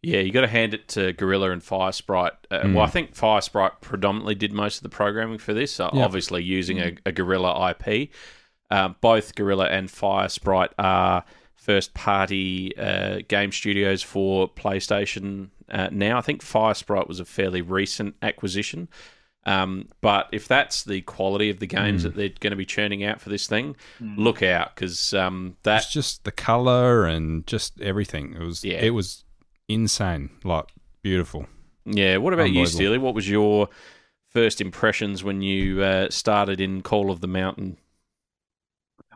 Yeah, 0.06 0.20
you 0.20 0.32
got 0.34 0.42
to 0.42 0.48
hand 0.48 0.74
it 0.74 0.90
to 0.90 1.14
Guerrilla 1.14 1.52
and 1.52 1.62
Firesprite. 1.62 2.34
Uh, 2.52 2.60
Well, 2.66 2.82
I 2.84 2.88
think 2.88 3.16
Firesprite 3.16 3.80
predominantly 3.82 4.36
did 4.36 4.52
most 4.52 4.78
of 4.78 4.84
the 4.84 4.90
programming 4.90 5.38
for 5.38 5.54
this, 5.54 5.80
uh, 5.80 5.90
Yeah. 5.94 6.04
obviously 6.04 6.44
using 6.44 6.80
a, 6.80 6.94
a 7.06 7.12
Guerrilla 7.14 7.70
IP. 7.72 8.10
Um, 8.70 8.96
both 9.02 9.34
Guerrilla 9.36 9.68
and 9.68 9.88
Firesprite 9.88 10.72
are 10.78 11.24
first 11.56 11.94
party 11.94 12.76
uh, 12.78 13.22
game 13.30 13.52
studios 13.54 14.04
for 14.04 14.50
PlayStation 14.50 15.50
uh, 15.70 15.88
now. 15.92 16.18
I 16.18 16.22
think 16.22 16.42
Firesprite 16.44 17.08
was 17.08 17.22
a 17.22 17.26
fairly 17.26 17.62
recent 17.62 18.16
acquisition. 18.22 18.90
Um, 19.46 19.90
but 20.02 20.28
if 20.32 20.48
that's 20.48 20.84
the 20.84 21.02
quality 21.02 21.50
of 21.50 21.60
the 21.60 21.68
games 21.68 22.04
that 22.04 22.16
they're 22.16 22.30
going 22.40 22.52
to 22.52 22.58
be 22.58 22.66
churning 22.66 23.04
out 23.04 23.20
for 23.22 23.30
this 23.30 23.46
thing, 23.48 23.76
look 24.00 24.42
out 24.42 24.74
because 24.76 25.14
um, 25.14 25.58
that 25.64 25.84
It's 25.84 25.92
just 25.92 26.24
the 26.24 26.32
color 26.32 27.06
and 27.06 27.46
just 27.46 27.80
everything. 27.82 28.34
It 28.34 28.42
was 28.44 28.64
Yeah. 28.64 28.82
it 28.82 28.92
was 28.92 29.23
insane, 29.68 30.30
like 30.44 30.66
beautiful. 31.02 31.48
Yeah. 31.86 32.18
What 32.18 32.34
about 32.34 32.52
you, 32.52 32.62
Unbelievable. 32.62 32.76
Steely? 32.76 32.98
What 32.98 33.16
was 33.16 33.30
your 33.30 33.70
first 34.30 34.62
impressions 34.62 35.24
when 35.24 35.42
you 35.42 35.84
uh, 35.84 36.10
started 36.10 36.60
in 36.60 36.82
Call 36.82 37.12
of 37.12 37.22
the 37.22 37.28
Mountain? 37.28 37.78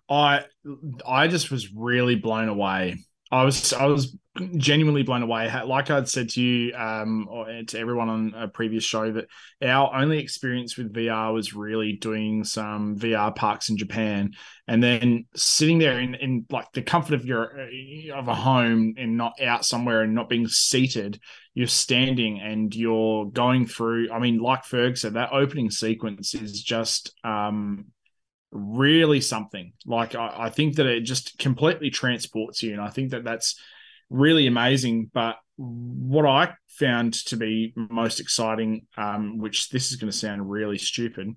I 0.10 0.46
I 1.06 1.28
just 1.28 1.52
was 1.52 1.74
really 1.74 2.16
blown 2.16 2.48
away. 2.50 2.98
I 3.32 3.44
was 3.44 3.74
I 3.74 3.86
was 3.86 4.16
genuinely 4.56 5.04
blown 5.04 5.24
away. 5.24 5.52
Like 5.66 5.90
I'd 5.90 6.08
said 6.08 6.30
to 6.30 6.42
you, 6.42 6.74
um, 6.76 7.28
or 7.30 7.48
to 7.68 7.80
everyone 7.80 8.10
on 8.10 8.34
a 8.36 8.48
previous 8.48 8.84
show, 8.84 9.12
that 9.12 9.28
our 9.62 9.94
only 9.96 10.20
experience 10.20 10.78
with 10.78 10.94
VR 10.94 11.34
was 11.34 11.54
really 11.54 11.94
doing 11.94 12.44
some 12.44 12.98
VR 12.98 13.36
parks 13.36 13.70
in 13.70 13.78
Japan, 13.78 14.32
and 14.68 14.82
then 14.82 15.26
sitting 15.36 15.80
there 15.80 16.00
in, 16.00 16.16
in 16.16 16.46
like 16.52 16.72
the 16.74 16.82
comfort 16.82 17.16
of 17.16 17.26
your 17.26 17.68
of 18.14 18.28
a 18.28 18.36
home 18.36 18.94
and 18.98 19.18
not 19.18 19.42
out 19.42 19.66
somewhere 19.66 20.02
and 20.02 20.16
not 20.16 20.30
being 20.30 20.48
seated. 20.48 21.20
You're 21.54 21.68
standing 21.68 22.40
and 22.40 22.74
you're 22.76 23.26
going 23.26 23.66
through. 23.66 24.12
I 24.12 24.20
mean, 24.20 24.38
like 24.38 24.64
Ferg 24.64 24.98
said, 24.98 25.16
that 25.16 25.34
opening 25.34 25.72
sequence 25.72 26.36
is 26.36 26.62
just 26.62 27.14
um 27.24 27.88
really 28.58 29.22
something. 29.22 29.74
Like 29.86 30.16
I, 30.16 30.34
I 30.38 30.50
think 30.50 30.76
that 30.76 30.86
it 30.86 31.02
just 31.02 31.38
completely 31.38 31.90
transports 31.90 32.64
you, 32.64 32.74
and 32.74 32.82
I 32.82 32.90
think 32.90 33.12
that 33.12 33.24
that's 33.24 33.60
really 34.10 34.48
amazing. 34.48 35.12
But 35.14 35.38
what 35.58 36.26
I 36.26 36.54
found 36.68 37.14
to 37.26 37.38
be 37.38 37.74
most 37.76 38.20
exciting, 38.20 38.86
um, 38.98 39.38
which 39.38 39.70
this 39.70 39.92
is 39.92 39.98
going 39.98 40.12
to 40.12 40.18
sound 40.18 40.50
really 40.50 40.78
stupid, 40.78 41.36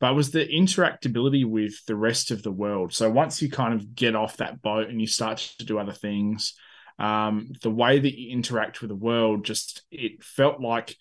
but 0.00 0.14
was 0.14 0.30
the 0.30 0.46
interactability 0.46 1.44
with 1.44 1.74
the 1.86 1.96
rest 1.96 2.30
of 2.30 2.42
the 2.42 2.52
world. 2.52 2.92
So 2.92 3.10
once 3.10 3.42
you 3.42 3.50
kind 3.50 3.74
of 3.74 3.94
get 3.94 4.14
off 4.14 4.38
that 4.38 4.62
boat 4.62 4.88
and 4.88 5.00
you 5.00 5.06
start 5.06 5.38
to 5.58 5.64
do 5.64 5.78
other 5.78 5.92
things, 5.92 6.54
um, 6.98 7.50
the 7.62 7.70
way 7.70 7.98
that 7.98 8.18
you 8.18 8.32
interact 8.32 8.80
with 8.80 8.88
the 8.88 8.96
world 8.96 9.44
just 9.44 9.82
it 9.90 10.22
felt 10.22 10.60
like 10.60 10.96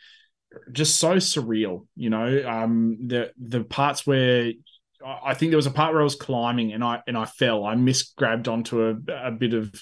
just 0.71 0.97
so 0.97 1.15
surreal. 1.15 1.87
You 1.95 2.09
know, 2.09 2.43
um, 2.47 2.97
the 3.07 3.31
the 3.37 3.63
parts 3.63 4.05
where 4.05 4.51
I 5.05 5.33
think 5.33 5.51
there 5.51 5.57
was 5.57 5.67
a 5.67 5.71
part 5.71 5.93
where 5.93 6.01
I 6.01 6.03
was 6.03 6.15
climbing 6.15 6.73
and 6.73 6.83
I 6.83 7.01
and 7.07 7.17
I 7.17 7.25
fell. 7.25 7.65
I 7.65 7.75
misgrabbed 7.75 8.47
onto 8.47 8.81
a, 8.83 8.95
a 9.27 9.31
bit 9.31 9.53
of 9.53 9.73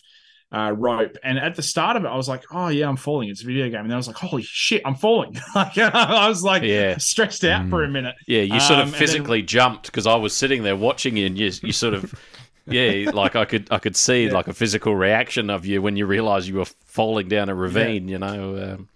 uh, 0.51 0.71
rope, 0.71 1.17
and 1.23 1.37
at 1.39 1.55
the 1.55 1.61
start 1.61 1.97
of 1.97 2.05
it, 2.05 2.07
I 2.07 2.15
was 2.15 2.29
like, 2.29 2.43
"Oh 2.51 2.67
yeah, 2.67 2.87
I'm 2.87 2.97
falling. 2.97 3.29
It's 3.29 3.41
a 3.43 3.45
video 3.45 3.65
game." 3.69 3.81
And 3.81 3.89
then 3.89 3.95
I 3.95 3.97
was 3.97 4.07
like, 4.07 4.15
"Holy 4.17 4.43
shit, 4.43 4.81
I'm 4.85 4.95
falling!" 4.95 5.37
like 5.55 5.77
I 5.77 6.27
was 6.29 6.43
like, 6.43 6.63
Yeah. 6.63 6.97
stressed 6.97 7.43
out 7.43 7.69
for 7.69 7.83
a 7.83 7.89
minute. 7.89 8.15
Yeah, 8.27 8.41
you 8.41 8.59
sort 8.59 8.79
Um, 8.79 8.87
of 8.87 8.91
then- 8.91 8.99
physically 8.99 9.41
jumped 9.41 9.87
because 9.87 10.05
I 10.07 10.15
was 10.15 10.33
sitting 10.35 10.63
there 10.63 10.75
watching 10.75 11.17
you, 11.17 11.25
and 11.25 11.37
you, 11.37 11.51
you 11.63 11.71
sort 11.73 11.93
of, 11.93 12.13
yeah, 12.67 13.09
like 13.11 13.35
I 13.35 13.45
could, 13.45 13.67
I 13.71 13.79
could 13.79 13.95
see 13.95 14.29
like 14.29 14.47
a 14.47 14.53
physical 14.53 14.95
reaction 14.95 15.49
of 15.49 15.65
you 15.65 15.81
when 15.81 15.97
you 15.97 16.05
realised 16.05 16.47
you 16.47 16.55
were 16.55 16.65
falling 16.85 17.27
down 17.27 17.49
a 17.49 17.55
ravine. 17.55 18.07
You 18.07 18.19
know, 18.19 18.73
um, 18.75 18.89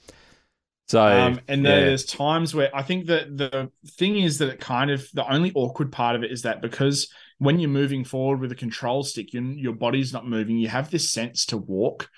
so 0.90 1.08
Um, 1.08 1.40
and 1.48 1.66
yeah. 1.66 1.70
there's 1.70 2.06
times 2.06 2.54
where 2.56 2.76
I 2.76 2.82
think 2.84 3.08
that 3.08 3.38
the 3.38 3.72
thing 3.92 4.18
is 4.18 4.40
that 4.40 4.50
it 4.50 4.60
kind 4.60 4.92
of 4.92 5.08
the 5.14 5.32
only 5.32 5.52
awkward 5.56 5.92
part 5.92 6.16
of 6.16 6.24
it 6.24 6.32
is 6.32 6.42
that 6.44 6.62
because 6.62 7.12
when 7.38 7.60
you're 7.60 7.70
moving 7.70 8.04
forward 8.04 8.42
with 8.42 8.52
a 8.52 8.56
control 8.56 9.04
stick, 9.04 9.34
your 9.34 9.44
your 9.44 9.74
body's 9.74 10.14
not 10.14 10.28
moving. 10.28 10.58
You 10.58 10.68
have 10.70 10.90
this 10.92 11.12
sense 11.12 11.46
to 11.48 11.58
walk, 11.58 12.10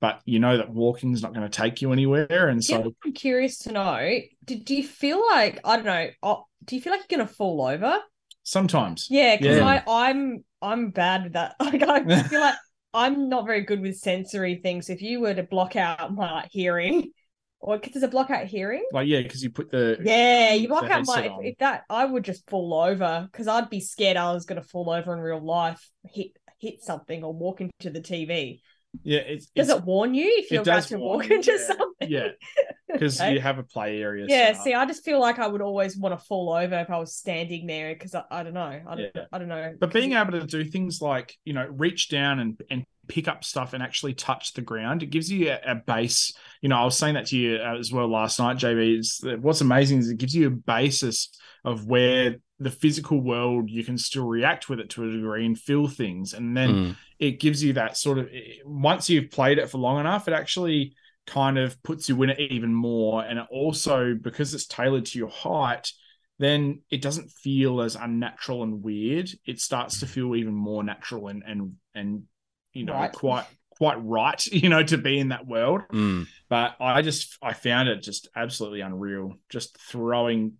but 0.00 0.20
you 0.24 0.38
know 0.38 0.56
that 0.56 0.70
walking 0.70 1.12
is 1.12 1.22
not 1.22 1.34
going 1.34 1.48
to 1.48 1.56
take 1.56 1.82
you 1.82 1.92
anywhere. 1.92 2.48
And 2.48 2.62
Yeah, 2.66 2.78
so, 2.78 2.94
I'm 3.04 3.12
curious 3.12 3.58
to 3.60 3.72
know. 3.72 4.20
Did 4.44 4.64
do 4.64 4.74
you 4.76 4.86
feel 4.86 5.20
like 5.26 5.60
I 5.64 5.76
don't 5.76 5.84
know? 5.86 6.10
Oh, 6.22 6.46
do 6.64 6.76
you 6.76 6.82
feel 6.82 6.92
like 6.92 7.04
you're 7.10 7.18
gonna 7.18 7.28
fall 7.28 7.62
over? 7.66 8.00
sometimes, 8.42 9.08
Yeah, 9.08 9.36
because 9.36 9.58
Yeah. 9.58 9.64
I 9.64 9.82
I'm 9.86 10.44
I'm 10.62 10.90
bad 10.90 11.24
with 11.24 11.32
that. 11.34 11.56
Like 11.60 11.82
I 11.82 12.04
feel 12.28 12.40
like 12.40 12.56
I'm 12.94 13.28
not 13.28 13.46
very 13.46 13.62
good 13.62 13.80
with 13.80 13.98
sensory 13.98 14.56
things. 14.56 14.90
If 14.90 15.02
you 15.02 15.20
were 15.20 15.34
to 15.34 15.42
block 15.42 15.76
out 15.76 16.12
my 16.14 16.32
like 16.32 16.50
hearing, 16.52 17.12
or 17.60 17.78
does 17.78 18.02
it 18.02 18.10
block 18.10 18.30
out 18.30 18.46
hearing? 18.46 18.84
like 18.92 19.06
yeah, 19.06 19.22
because 19.22 19.42
you 19.42 19.50
put 19.50 19.70
the 19.70 19.98
Yeah, 20.02 20.54
you 20.54 20.68
block 20.68 20.90
out 20.90 21.06
my 21.06 21.24
if, 21.24 21.32
if 21.52 21.58
that 21.58 21.84
I 21.88 22.04
would 22.04 22.24
just 22.24 22.48
fall 22.48 22.74
over 22.74 23.28
because 23.30 23.48
I'd 23.48 23.70
be 23.70 23.80
scared 23.80 24.16
I 24.16 24.32
was 24.32 24.44
gonna 24.46 24.62
fall 24.62 24.90
over 24.90 25.14
in 25.14 25.20
real 25.20 25.44
life, 25.44 25.88
hit 26.04 26.32
hit 26.58 26.82
something 26.82 27.24
or 27.24 27.32
walk 27.32 27.60
into 27.60 27.90
the 27.90 28.00
TV. 28.00 28.60
Yeah, 29.02 29.20
it's, 29.20 29.46
Does 29.46 29.68
it's 29.68 29.78
it 29.78 29.84
warn 29.84 30.14
you 30.14 30.26
if 30.38 30.50
you're 30.50 30.62
about 30.62 30.82
to 30.84 30.98
walk 30.98 31.28
you, 31.28 31.36
into 31.36 31.52
yeah. 31.52 31.66
something? 31.66 32.10
yeah, 32.10 32.28
because 32.92 33.20
Okay. 33.20 33.34
you 33.34 33.40
have 33.40 33.58
a 33.58 33.62
play 33.62 34.00
area. 34.02 34.26
Yeah, 34.28 34.52
see, 34.52 34.74
I 34.74 34.84
just 34.84 35.04
feel 35.04 35.20
like 35.20 35.38
I 35.38 35.46
would 35.46 35.62
always 35.62 35.96
want 35.96 36.18
to 36.18 36.24
fall 36.26 36.52
over 36.52 36.78
if 36.78 36.90
I 36.90 36.98
was 36.98 37.14
standing 37.14 37.66
there 37.66 37.94
because 37.94 38.14
I, 38.14 38.24
I 38.30 38.42
don't 38.42 38.54
know. 38.54 38.60
I 38.86 38.94
don't, 38.94 39.10
Yeah. 39.14 39.24
I 39.32 39.38
don't 39.38 39.48
know. 39.48 39.74
But 39.78 39.92
being 39.92 40.12
able 40.14 40.32
to 40.32 40.46
do 40.46 40.64
things 40.64 41.00
like 41.00 41.36
you 41.44 41.52
know 41.52 41.66
reach 41.70 42.08
down 42.08 42.40
and 42.40 42.60
and 42.70 42.84
pick 43.08 43.26
up 43.26 43.42
stuff 43.42 43.72
and 43.72 43.82
actually 43.82 44.14
touch 44.14 44.52
the 44.54 44.62
ground, 44.62 45.02
it 45.02 45.06
gives 45.10 45.30
you 45.30 45.50
a, 45.50 45.58
a 45.72 45.74
base. 45.76 46.32
You 46.60 46.68
know, 46.68 46.76
I 46.76 46.84
was 46.84 46.96
saying 46.98 47.14
that 47.14 47.26
to 47.26 47.36
you 47.38 47.56
uh, 47.56 47.78
as 47.78 47.92
well 47.92 48.08
last 48.08 48.38
night, 48.38 48.56
JB. 48.58 48.98
Is 48.98 49.18
that 49.22 49.40
what's 49.40 49.60
amazing 49.60 49.98
is 49.98 50.10
it 50.10 50.18
gives 50.18 50.34
you 50.34 50.48
a 50.48 50.50
basis 50.50 51.30
of 51.64 51.86
where 51.86 52.36
the 52.60 52.70
physical 52.70 53.20
world 53.20 53.70
you 53.70 53.82
can 53.82 53.98
still 53.98 54.26
react 54.26 54.68
with 54.68 54.80
it 54.80 54.90
to 54.90 55.04
a 55.04 55.10
degree 55.10 55.46
and 55.46 55.58
feel 55.58 55.88
things, 55.88 56.34
and 56.34 56.56
then 56.56 56.70
Mm. 56.70 56.96
it 57.18 57.40
gives 57.40 57.62
you 57.64 57.72
that 57.74 57.96
sort 57.96 58.18
of 58.18 58.28
once 58.64 59.10
you've 59.10 59.30
played 59.30 59.58
it 59.58 59.70
for 59.70 59.78
long 59.78 59.98
enough, 60.00 60.28
it 60.28 60.34
actually 60.34 60.94
kind 61.26 61.58
of 61.58 61.82
puts 61.82 62.08
you 62.08 62.22
in 62.22 62.30
it 62.30 62.40
even 62.40 62.72
more. 62.74 63.22
And 63.24 63.38
it 63.38 63.46
also 63.50 64.14
because 64.14 64.54
it's 64.54 64.66
tailored 64.66 65.06
to 65.06 65.18
your 65.18 65.28
height, 65.30 65.90
then 66.38 66.82
it 66.90 67.02
doesn't 67.02 67.30
feel 67.30 67.82
as 67.82 67.96
unnatural 67.96 68.62
and 68.62 68.82
weird. 68.82 69.30
It 69.46 69.60
starts 69.60 70.00
to 70.00 70.06
feel 70.06 70.34
even 70.36 70.54
more 70.54 70.82
natural 70.82 71.28
and 71.28 71.42
and 71.46 71.76
and 71.94 72.24
you 72.72 72.84
know 72.84 72.94
Right. 72.94 73.12
quite 73.12 73.46
quite 73.70 74.02
right, 74.04 74.44
you 74.62 74.68
know, 74.68 74.82
to 74.82 74.98
be 74.98 75.18
in 75.18 75.28
that 75.28 75.46
world. 75.46 75.82
Mm. 75.92 76.26
But 76.48 76.76
I 76.80 77.02
just 77.02 77.38
I 77.42 77.52
found 77.52 77.88
it 77.88 78.02
just 78.02 78.28
absolutely 78.34 78.80
unreal. 78.80 79.34
Just 79.48 79.78
throwing 79.78 80.54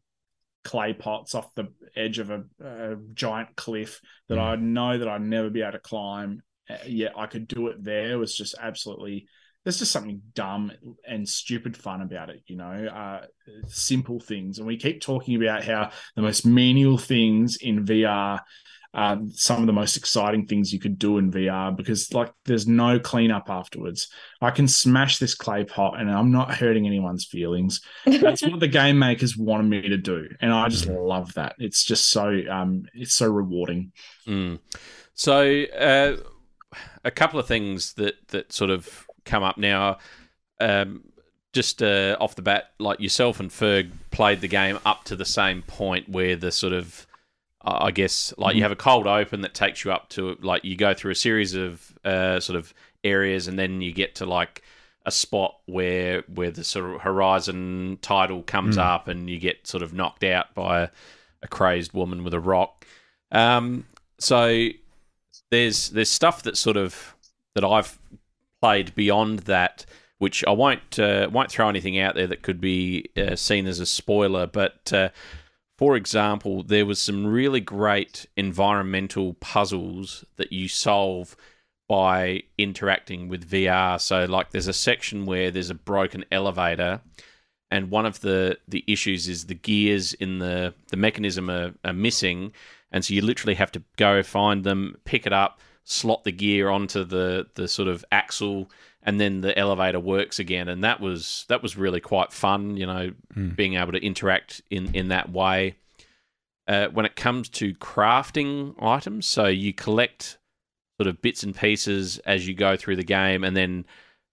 clay 0.64 0.92
pots 0.92 1.34
off 1.34 1.54
the 1.54 1.68
edge 1.96 2.18
of 2.18 2.30
a, 2.30 2.44
a 2.62 2.96
giant 3.14 3.56
cliff 3.56 4.00
that 4.28 4.38
I 4.38 4.56
know 4.56 4.98
that 4.98 5.08
I'd 5.08 5.22
never 5.22 5.50
be 5.50 5.62
able 5.62 5.72
to 5.72 5.78
climb. 5.78 6.42
Uh, 6.68 6.76
yet 6.86 7.12
I 7.16 7.26
could 7.26 7.48
do 7.48 7.68
it 7.68 7.82
there 7.82 8.18
was 8.18 8.34
just 8.34 8.54
absolutely. 8.60 9.26
There's 9.64 9.78
just 9.78 9.92
something 9.92 10.22
dumb 10.34 10.72
and 11.06 11.28
stupid 11.28 11.76
fun 11.76 12.00
about 12.00 12.30
it, 12.30 12.42
you 12.46 12.56
know. 12.56 12.64
Uh, 12.86 13.26
simple 13.66 14.18
things, 14.18 14.58
and 14.58 14.66
we 14.66 14.78
keep 14.78 15.02
talking 15.02 15.36
about 15.36 15.64
how 15.64 15.90
the 16.16 16.22
most 16.22 16.46
menial 16.46 16.96
things 16.96 17.56
in 17.56 17.84
VR 17.84 18.40
are 18.92 19.20
some 19.32 19.60
of 19.60 19.66
the 19.66 19.72
most 19.72 19.96
exciting 19.96 20.46
things 20.46 20.72
you 20.72 20.80
could 20.80 20.98
do 20.98 21.18
in 21.18 21.30
VR 21.30 21.76
because, 21.76 22.12
like, 22.12 22.32
there's 22.44 22.66
no 22.66 22.98
cleanup 22.98 23.48
afterwards. 23.48 24.08
I 24.40 24.50
can 24.50 24.66
smash 24.66 25.18
this 25.18 25.34
clay 25.34 25.64
pot, 25.64 26.00
and 26.00 26.10
I'm 26.10 26.32
not 26.32 26.54
hurting 26.54 26.86
anyone's 26.86 27.24
feelings. 27.24 27.80
That's 28.04 28.42
what 28.42 28.58
the 28.58 28.68
game 28.80 28.98
makers 28.98 29.36
wanted 29.36 29.68
me 29.68 29.88
to 29.88 29.96
do, 29.96 30.28
and 30.40 30.52
I 30.52 30.68
just 30.68 30.86
love 30.86 31.34
that. 31.34 31.54
It's 31.58 31.84
just 31.84 32.10
so 32.10 32.40
um, 32.50 32.86
it's 32.94 33.14
so 33.14 33.30
rewarding. 33.30 33.92
Mm. 34.26 34.58
So, 35.14 35.62
uh, 35.64 36.16
a 37.04 37.10
couple 37.10 37.38
of 37.38 37.46
things 37.46 37.94
that 37.94 38.14
that 38.28 38.52
sort 38.52 38.70
of 38.70 39.06
come 39.24 39.42
up 39.42 39.56
now. 39.56 39.98
Um, 40.58 41.04
just 41.52 41.82
uh, 41.82 42.16
off 42.20 42.36
the 42.36 42.42
bat, 42.42 42.70
like 42.78 43.00
yourself 43.00 43.40
and 43.40 43.50
Ferg 43.50 43.90
played 44.10 44.40
the 44.40 44.48
game 44.48 44.78
up 44.84 45.04
to 45.04 45.16
the 45.16 45.24
same 45.24 45.62
point 45.62 46.08
where 46.08 46.36
the 46.36 46.52
sort 46.52 46.72
of, 46.72 47.06
I 47.62 47.90
guess, 47.90 48.32
like 48.38 48.56
you 48.56 48.62
have 48.62 48.72
a 48.72 48.76
cold 48.76 49.06
open 49.06 49.42
that 49.42 49.52
takes 49.52 49.84
you 49.84 49.92
up 49.92 50.08
to 50.10 50.36
like 50.40 50.64
you 50.64 50.76
go 50.76 50.94
through 50.94 51.12
a 51.12 51.16
series 51.16 51.54
of 51.54 51.98
uh, 52.04 52.40
sort 52.40 52.58
of 52.58 52.72
areas, 53.04 53.48
and 53.48 53.58
then 53.58 53.82
you 53.82 53.92
get 53.92 54.14
to 54.16 54.26
like 54.26 54.62
a 55.04 55.10
spot 55.10 55.56
where 55.66 56.22
where 56.34 56.50
the 56.50 56.64
sort 56.64 56.94
of 56.94 57.02
horizon 57.02 57.98
title 58.00 58.42
comes 58.42 58.78
up, 58.78 59.08
and 59.08 59.28
you 59.28 59.38
get 59.38 59.66
sort 59.66 59.82
of 59.82 59.92
knocked 59.92 60.24
out 60.24 60.54
by 60.54 60.82
a, 60.82 60.88
a 61.42 61.48
crazed 61.48 61.92
woman 61.92 62.24
with 62.24 62.32
a 62.32 62.40
rock. 62.40 62.86
Um, 63.30 63.86
so 64.18 64.68
there's 65.50 65.90
there's 65.90 66.10
stuff 66.10 66.42
that 66.44 66.56
sort 66.56 66.76
of 66.76 67.14
that 67.54 67.64
I've 67.64 67.98
played 68.60 68.94
beyond 68.94 69.40
that, 69.40 69.84
which 70.18 70.44
I 70.46 70.52
won't 70.52 70.98
uh, 70.98 71.28
won't 71.30 71.50
throw 71.50 71.68
anything 71.68 71.98
out 71.98 72.14
there 72.14 72.26
that 72.26 72.42
could 72.42 72.60
be 72.60 73.10
uh, 73.16 73.36
seen 73.36 73.66
as 73.66 73.80
a 73.80 73.86
spoiler. 73.86 74.46
But 74.46 74.92
uh, 74.92 75.10
for 75.80 75.96
example, 75.96 76.62
there 76.62 76.84
was 76.84 76.98
some 76.98 77.26
really 77.26 77.58
great 77.58 78.26
environmental 78.36 79.32
puzzles 79.40 80.26
that 80.36 80.52
you 80.52 80.68
solve 80.68 81.34
by 81.88 82.42
interacting 82.58 83.28
with 83.28 83.50
VR. 83.50 83.98
So, 83.98 84.26
like, 84.26 84.50
there's 84.50 84.68
a 84.68 84.74
section 84.74 85.24
where 85.24 85.50
there's 85.50 85.70
a 85.70 85.74
broken 85.74 86.26
elevator, 86.30 87.00
and 87.70 87.90
one 87.90 88.04
of 88.04 88.20
the 88.20 88.58
the 88.68 88.84
issues 88.86 89.26
is 89.26 89.46
the 89.46 89.54
gears 89.54 90.12
in 90.12 90.38
the 90.38 90.74
the 90.88 90.98
mechanism 90.98 91.48
are, 91.48 91.72
are 91.82 91.94
missing, 91.94 92.52
and 92.92 93.02
so 93.02 93.14
you 93.14 93.22
literally 93.22 93.54
have 93.54 93.72
to 93.72 93.82
go 93.96 94.22
find 94.22 94.64
them, 94.64 94.98
pick 95.06 95.24
it 95.24 95.32
up, 95.32 95.60
slot 95.84 96.24
the 96.24 96.32
gear 96.32 96.68
onto 96.68 97.04
the 97.04 97.46
the 97.54 97.66
sort 97.66 97.88
of 97.88 98.04
axle, 98.12 98.70
and 99.02 99.20
then 99.20 99.40
the 99.40 99.56
elevator 99.58 100.00
works 100.00 100.38
again. 100.38 100.68
And 100.68 100.84
that 100.84 101.00
was 101.00 101.44
that 101.48 101.62
was 101.62 101.76
really 101.76 102.00
quite 102.00 102.32
fun, 102.32 102.76
you 102.76 102.86
know, 102.86 103.12
being 103.54 103.74
able 103.74 103.92
to 103.92 104.04
interact 104.04 104.62
in 104.70 104.94
in 104.94 105.08
that 105.08 105.30
way. 105.30 105.76
Uh, 106.68 106.86
when 106.88 107.04
it 107.04 107.16
comes 107.16 107.48
to 107.48 107.74
crafting 107.74 108.74
items, 108.80 109.26
so 109.26 109.46
you 109.46 109.72
collect 109.72 110.38
sort 110.98 111.08
of 111.08 111.20
bits 111.20 111.42
and 111.42 111.56
pieces 111.56 112.18
as 112.18 112.46
you 112.46 112.54
go 112.54 112.76
through 112.76 112.94
the 112.94 113.02
game, 113.02 113.42
and 113.42 113.56
then 113.56 113.84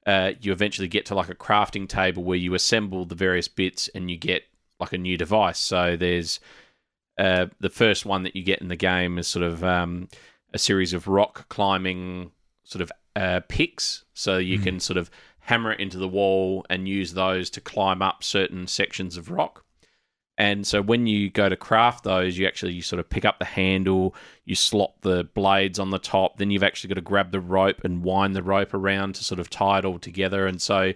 uh, 0.06 0.34
you 0.42 0.52
eventually 0.52 0.88
get 0.88 1.06
to 1.06 1.16
like 1.16 1.30
a 1.30 1.36
crafting 1.36 1.88
table 1.88 2.24
where 2.24 2.38
you 2.38 2.54
assemble 2.54 3.06
the 3.06 3.16
various 3.16 3.48
bits 3.48 3.90
and 3.96 4.12
you 4.12 4.18
get 4.18 4.44
like 4.80 4.94
a 4.94 4.98
new 4.98 5.18
device. 5.18 5.60
So 5.60 5.98
there's 5.98 6.40
uh, 7.18 7.48
the 7.60 7.70
first 7.70 8.06
one 8.06 8.24
that 8.24 8.36
you 8.36 8.44
get 8.44 8.62
in 8.62 8.68
the 8.68 8.76
game 8.76 9.18
is 9.18 9.28
sort 9.28 9.44
of 9.44 9.64
um, 9.64 10.08
a 10.54 10.58
series 10.58 10.94
of 10.94 11.08
rock 11.08 11.50
climbing 11.50 12.32
sort 12.64 12.82
of 12.82 12.92
uh, 13.16 13.42
picks. 13.48 14.06
So 14.18 14.38
you 14.38 14.58
hmm. 14.58 14.64
can 14.64 14.80
sort 14.80 14.98
of 14.98 15.10
hammer 15.40 15.72
it 15.72 15.80
into 15.80 15.98
the 15.98 16.08
wall 16.08 16.66
and 16.70 16.88
use 16.88 17.14
those 17.14 17.50
to 17.52 17.62
climb 17.62 18.02
up 18.02 18.24
certain 18.24 18.68
sections 18.68 19.16
of 19.16 19.30
rock. 19.30 19.64
And 20.40 20.68
so 20.68 20.82
when 20.82 21.08
you 21.08 21.30
go 21.32 21.50
to 21.50 21.56
craft 21.56 22.04
those, 22.04 22.38
you 22.38 22.46
actually 22.46 22.74
you 22.74 22.82
sort 22.82 23.00
of 23.00 23.10
pick 23.10 23.26
up 23.26 23.40
the 23.40 23.46
handle, 23.46 24.14
you 24.46 24.56
slot 24.56 25.02
the 25.02 25.24
blades 25.24 25.80
on 25.80 25.90
the 25.90 26.00
top, 26.00 26.38
then 26.38 26.52
you've 26.52 26.64
actually 26.64 26.90
got 26.90 26.96
to 26.96 27.02
grab 27.02 27.32
the 27.32 27.40
rope 27.40 27.84
and 27.84 28.04
wind 28.04 28.36
the 28.36 28.44
rope 28.44 28.74
around 28.74 29.16
to 29.16 29.24
sort 29.24 29.40
of 29.40 29.50
tie 29.50 29.80
it 29.80 29.86
all 29.86 29.98
together. 29.98 30.46
And 30.46 30.62
so 30.62 30.94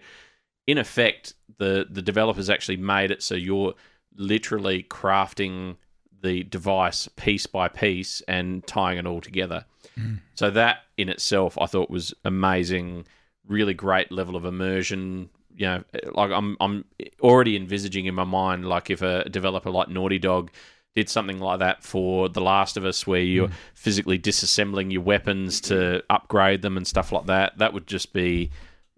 in 0.67 0.77
effect, 0.77 1.33
the 1.57 1.87
the 1.89 2.01
developers 2.01 2.49
actually 2.49 2.77
made 2.77 3.11
it 3.11 3.23
so 3.23 3.35
you're 3.35 3.73
literally 4.15 4.83
crafting 4.83 5.77
the 6.21 6.43
device 6.43 7.07
piece 7.15 7.47
by 7.47 7.67
piece 7.67 8.21
and 8.27 8.65
tying 8.67 8.97
it 8.97 9.05
all 9.05 9.21
together. 9.21 9.65
So 10.35 10.49
that 10.51 10.83
in 10.97 11.09
itself, 11.09 11.57
I 11.59 11.65
thought 11.65 11.89
was 11.89 12.13
amazing. 12.25 13.05
Really 13.47 13.73
great 13.73 14.11
level 14.11 14.35
of 14.35 14.45
immersion. 14.45 15.29
You 15.55 15.65
know, 15.67 15.83
like 16.13 16.31
I'm 16.31 16.55
I'm 16.59 16.85
already 17.21 17.55
envisaging 17.55 18.05
in 18.05 18.15
my 18.15 18.23
mind 18.23 18.67
like 18.67 18.89
if 18.89 19.01
a 19.01 19.27
developer 19.29 19.69
like 19.69 19.89
Naughty 19.89 20.17
Dog 20.19 20.49
did 20.95 21.09
something 21.09 21.39
like 21.39 21.59
that 21.59 21.83
for 21.83 22.27
The 22.29 22.41
Last 22.41 22.77
of 22.77 22.85
Us, 22.85 23.07
where 23.07 23.21
you're 23.21 23.47
physically 23.75 24.19
disassembling 24.19 24.91
your 24.91 25.01
weapons 25.01 25.61
to 25.61 26.03
upgrade 26.09 26.61
them 26.61 26.77
and 26.77 26.85
stuff 26.85 27.11
like 27.11 27.27
that. 27.27 27.57
That 27.59 27.73
would 27.73 27.87
just 27.87 28.11
be 28.13 28.51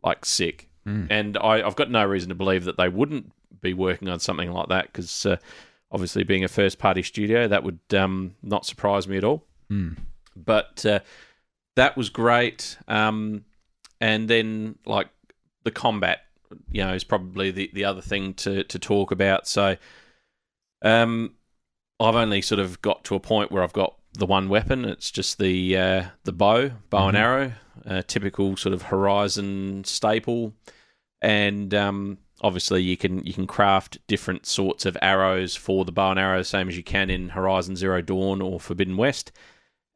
like 0.04 0.26
sick. 0.26 0.70
And 1.12 1.38
I, 1.38 1.66
I've 1.66 1.76
got 1.76 1.90
no 1.92 2.04
reason 2.06 2.30
to 2.30 2.36
believe 2.36 2.66
that 2.66 2.78
they 2.78 2.90
wouldn't 2.90 3.32
be 3.62 3.74
working 3.74 4.10
on 4.10 4.20
something 4.20 4.52
like 4.52 4.70
that 4.70 4.86
because 4.92 5.26
uh, 5.26 5.38
obviously 5.94 6.24
being 6.24 6.44
a 6.44 6.48
first 6.48 6.80
party 6.80 7.04
studio, 7.04 7.48
that 7.48 7.64
would 7.64 7.80
um, 7.96 8.36
not 8.42 8.66
surprise 8.66 9.08
me 9.08 9.18
at 9.18 9.24
all. 9.24 9.46
But 10.36 10.86
uh, 10.86 11.00
that 11.76 11.96
was 11.96 12.10
great. 12.10 12.78
Um, 12.88 13.46
and 14.02 14.28
then 14.28 14.80
like 14.86 15.08
the 15.64 15.72
combat, 15.72 16.22
you 16.72 16.84
know, 16.84 16.94
is 16.94 17.04
probably 17.04 17.52
the, 17.52 17.70
the 17.74 17.86
other 17.86 18.02
thing 18.02 18.34
to, 18.36 18.64
to 18.64 18.80
talk 18.80 19.12
about. 19.12 19.48
So 19.48 19.78
um, 20.82 21.36
I've 22.00 22.16
only 22.16 22.42
sort 22.42 22.60
of 22.60 22.82
got 22.82 23.04
to 23.06 23.16
a 23.16 23.20
point 23.20 23.52
where 23.52 23.64
I've 23.64 23.74
got 23.74 23.96
the 24.14 24.26
one 24.26 24.50
weapon. 24.50 24.86
It's 24.86 25.12
just 25.12 25.38
the 25.38 25.78
uh, 25.78 26.04
the 26.24 26.34
bow, 26.34 26.72
bow 26.90 27.08
and 27.08 27.18
arrow, 27.18 27.54
typical 28.08 28.58
sort 28.58 28.74
of 28.74 28.84
Horizon 28.84 29.84
staple, 29.86 30.54
and 31.22 31.74
um, 31.74 32.18
obviously 32.44 32.82
you 32.84 32.98
can 32.98 33.26
you 33.26 33.34
can 33.34 33.48
craft 33.48 34.06
different 34.08 34.46
sorts 34.46 34.86
of 34.86 34.98
arrows 35.02 35.56
for 35.56 35.86
the 35.86 35.92
bow 35.92 36.12
and 36.12 36.20
arrow, 36.20 36.44
same 36.44 36.68
as 36.68 36.78
you 36.78 36.84
can 36.84 37.10
in 37.10 37.30
Horizon 37.30 37.76
Zero 37.76 38.02
Dawn 38.02 38.42
or 38.42 38.60
Forbidden 38.60 38.98
West. 38.98 39.32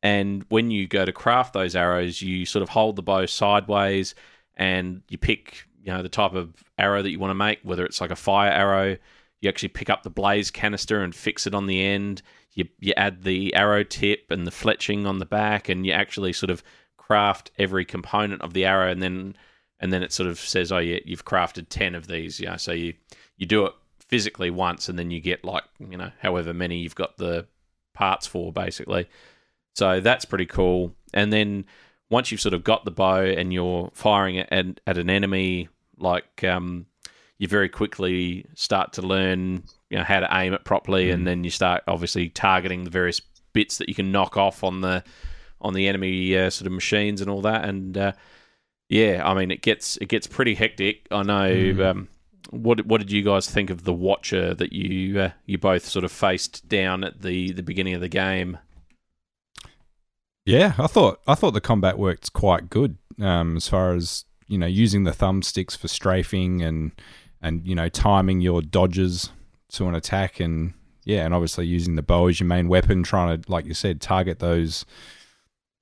And 0.02 0.46
when 0.50 0.72
you 0.72 0.88
go 0.88 1.06
to 1.06 1.12
craft 1.12 1.54
those 1.54 1.76
arrows, 1.76 2.22
you 2.22 2.46
sort 2.46 2.64
of 2.64 2.70
hold 2.70 2.96
the 2.96 3.04
bow 3.04 3.26
sideways, 3.26 4.16
and 4.56 5.02
you 5.10 5.18
pick 5.18 5.66
you 5.84 5.92
know 5.92 6.02
the 6.02 6.10
type 6.10 6.34
of 6.34 6.64
arrow 6.78 7.02
that 7.02 7.12
you 7.12 7.20
want 7.20 7.32
to 7.32 7.36
make, 7.36 7.60
whether 7.64 7.86
it's 7.86 8.02
like 8.02 8.12
a 8.12 8.16
fire 8.16 8.52
arrow. 8.52 8.98
You 9.42 9.50
actually 9.50 9.70
pick 9.70 9.90
up 9.90 10.02
the 10.02 10.10
blaze 10.10 10.50
canister 10.50 11.04
and 11.04 11.14
fix 11.14 11.46
it 11.46 11.54
on 11.54 11.68
the 11.68 11.84
end. 11.84 12.22
You 12.54 12.68
you 12.80 12.94
add 12.96 13.24
the 13.24 13.54
arrow 13.54 13.84
tip 13.84 14.32
and 14.32 14.48
the 14.48 14.52
fletching 14.52 15.06
on 15.06 15.20
the 15.20 15.26
back, 15.26 15.68
and 15.68 15.86
you 15.86 15.92
actually 15.92 16.34
sort 16.34 16.50
of 16.50 16.64
craft 16.96 17.52
every 17.58 17.86
component 17.86 18.42
of 18.42 18.54
the 18.54 18.66
arrow, 18.66 18.90
and 18.90 19.04
then 19.04 19.36
and 19.80 19.94
then 19.94 20.04
it 20.04 20.12
sort 20.12 20.30
of 20.30 20.40
says, 20.40 20.72
oh 20.72 20.80
yeah, 20.80 21.00
you've 21.06 21.26
crafted 21.26 21.68
ten 21.70 21.96
of 21.96 22.08
these. 22.08 22.40
Know, 22.40 22.58
so 22.58 22.72
you 22.72 22.94
you 23.38 23.46
do 23.46 23.66
it 23.66 23.74
physically 24.00 24.50
once, 24.50 24.90
and 24.90 24.98
then 24.98 25.12
you 25.12 25.20
get 25.20 25.44
like 25.44 25.63
you 25.80 25.98
know 25.98 26.12
however 26.22 26.54
many 26.54 26.78
you've 26.78 26.96
got 26.96 27.18
the 27.18 27.48
parts 27.94 28.28
for, 28.28 28.52
basically. 28.52 29.08
So 29.74 30.00
that's 30.00 30.26
pretty 30.26 30.46
cool. 30.46 30.96
And 31.13 31.32
then 31.32 31.66
once 32.10 32.32
you've 32.32 32.42
sort 32.42 32.54
of 32.54 32.63
got 32.63 32.86
the 32.86 32.92
bow 32.92 33.24
and 33.24 33.54
you're 33.54 33.92
firing 33.94 34.36
it 34.36 34.48
at, 34.52 34.80
at 34.88 34.98
an 34.98 35.10
enemy, 35.10 35.70
like 35.98 36.44
um, 36.44 36.86
you 37.38 37.48
very 37.48 37.70
quickly 37.70 38.46
start 38.56 38.94
to 38.94 39.02
learn 39.02 39.63
you 39.90 39.98
know 39.98 40.04
how 40.04 40.20
to 40.20 40.28
aim 40.32 40.54
it 40.54 40.63
properly, 40.63 41.12
and 41.12 41.28
then 41.28 41.44
you 41.44 41.50
start 41.50 41.84
obviously 41.88 42.30
targeting 42.30 42.84
the 42.84 42.90
various 42.90 43.22
bits 43.54 43.78
that 43.78 43.90
you 43.90 43.96
can 43.96 44.12
knock 44.12 44.38
off 44.38 44.63
on 44.63 44.82
the 44.82 45.04
on 45.62 45.74
the 45.74 45.88
enemy 45.88 46.38
uh, 46.38 46.50
sort 46.50 46.68
of 46.68 46.74
machines 46.74 47.22
and 47.22 47.30
all 47.30 47.42
that. 47.42 47.66
And 47.66 47.98
uh, 47.98 48.12
yeah, 48.89 49.21
I 49.26 49.34
mean 49.34 49.52
it 49.52 49.62
gets 49.62 49.97
it 49.97 50.08
gets 50.08 50.28
pretty 50.28 50.56
hectic. 50.56 51.08
I 51.12 51.23
know. 51.23 51.89
Um, 51.89 52.10
what 52.50 52.86
what 52.86 53.00
did 53.00 53.12
you 53.12 53.23
guys 53.23 53.50
think 53.50 53.69
of 53.69 53.84
the 53.84 53.93
Watcher 53.93 54.54
that 54.54 54.71
you 54.71 55.19
uh, 55.19 55.32
you 55.45 55.58
both 55.58 55.86
sort 55.86 56.06
of 56.06 56.12
faced 56.12 56.67
down 56.69 57.04
at 57.04 57.21
the 57.21 57.52
the 57.52 57.63
beginning 57.63 57.93
of 57.93 58.02
the 58.02 58.08
game? 58.08 58.58
Yeah, 60.45 60.73
I 60.78 60.88
thought 60.88 61.19
I 61.28 61.36
thought 61.36 61.52
the 61.52 61.62
combat 61.62 61.97
worked 61.97 62.32
quite 62.34 62.69
good 62.69 62.97
um, 63.21 63.58
as 63.58 63.67
far 63.67 63.93
as 63.93 64.26
you 64.47 64.58
know 64.58 64.67
using 64.67 65.04
the 65.04 65.12
thumbsticks 65.12 65.78
for 65.78 65.89
strafing 65.89 66.62
and 66.62 66.91
and 67.41 67.67
you 67.67 67.76
know 67.76 67.89
timing 67.89 68.39
your 68.39 68.62
dodges 68.62 69.32
to 69.71 69.88
an 69.88 69.95
attack 69.95 70.39
and 70.39 70.73
yeah, 71.04 71.26
and 71.26 71.34
obviously 71.34 71.65
using 71.65 71.95
the 71.95 72.02
bow 72.02 72.28
as 72.28 72.39
your 72.39 72.47
main 72.47 72.67
weapon, 72.67 73.04
trying 73.04 73.41
to 73.41 73.52
like 73.52 73.65
you 73.65 73.73
said 73.73 74.00
target 74.00 74.39
those 74.39 74.86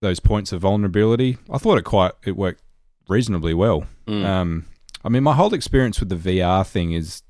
those 0.02 0.20
points 0.20 0.52
of 0.52 0.62
vulnerability. 0.62 1.38
I 1.50 1.58
thought 1.58 1.78
it 1.78 1.84
quite 1.84 2.14
it 2.24 2.36
worked 2.36 2.62
reasonably 3.08 3.54
well. 3.54 3.86
Um, 4.26 4.66
I 5.04 5.10
mean, 5.10 5.24
my 5.24 5.34
whole 5.34 5.54
experience 5.54 6.00
with 6.00 6.10
the 6.10 6.16
VR 6.16 6.66
thing 6.68 6.94
is 6.94 7.22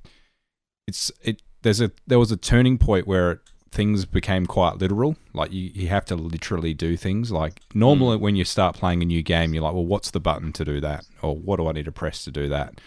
it's 0.87 1.11
it. 1.21 1.41
There's 1.61 1.81
a 1.81 1.91
there 2.07 2.19
was 2.19 2.31
a 2.31 2.37
turning 2.37 2.77
point 2.77 3.07
where 3.07 3.31
it, 3.31 3.39
things 3.71 4.05
became 4.05 4.45
quite 4.45 4.77
literal. 4.77 5.17
Like 5.33 5.51
you, 5.51 5.71
you 5.73 5.87
have 5.89 6.05
to 6.05 6.15
literally 6.15 6.73
do 6.73 6.95
things. 6.95 7.31
Like 7.31 7.61
normally 7.73 8.17
when 8.17 8.35
you 8.35 8.45
start 8.45 8.75
playing 8.75 9.03
a 9.03 9.05
new 9.05 9.21
game, 9.21 9.53
you're 9.53 9.63
like, 9.63 9.73
well, 9.73 9.85
what's 9.85 10.11
the 10.11 10.19
button 10.19 10.53
to 10.53 10.65
do 10.65 10.79
that, 10.81 11.05
or 11.21 11.35
what 11.35 11.57
do 11.57 11.67
I 11.67 11.73
need 11.73 11.85
to 11.85 11.91
press 11.91 12.23
to 12.23 12.31
do 12.31 12.47
that? 12.49 12.79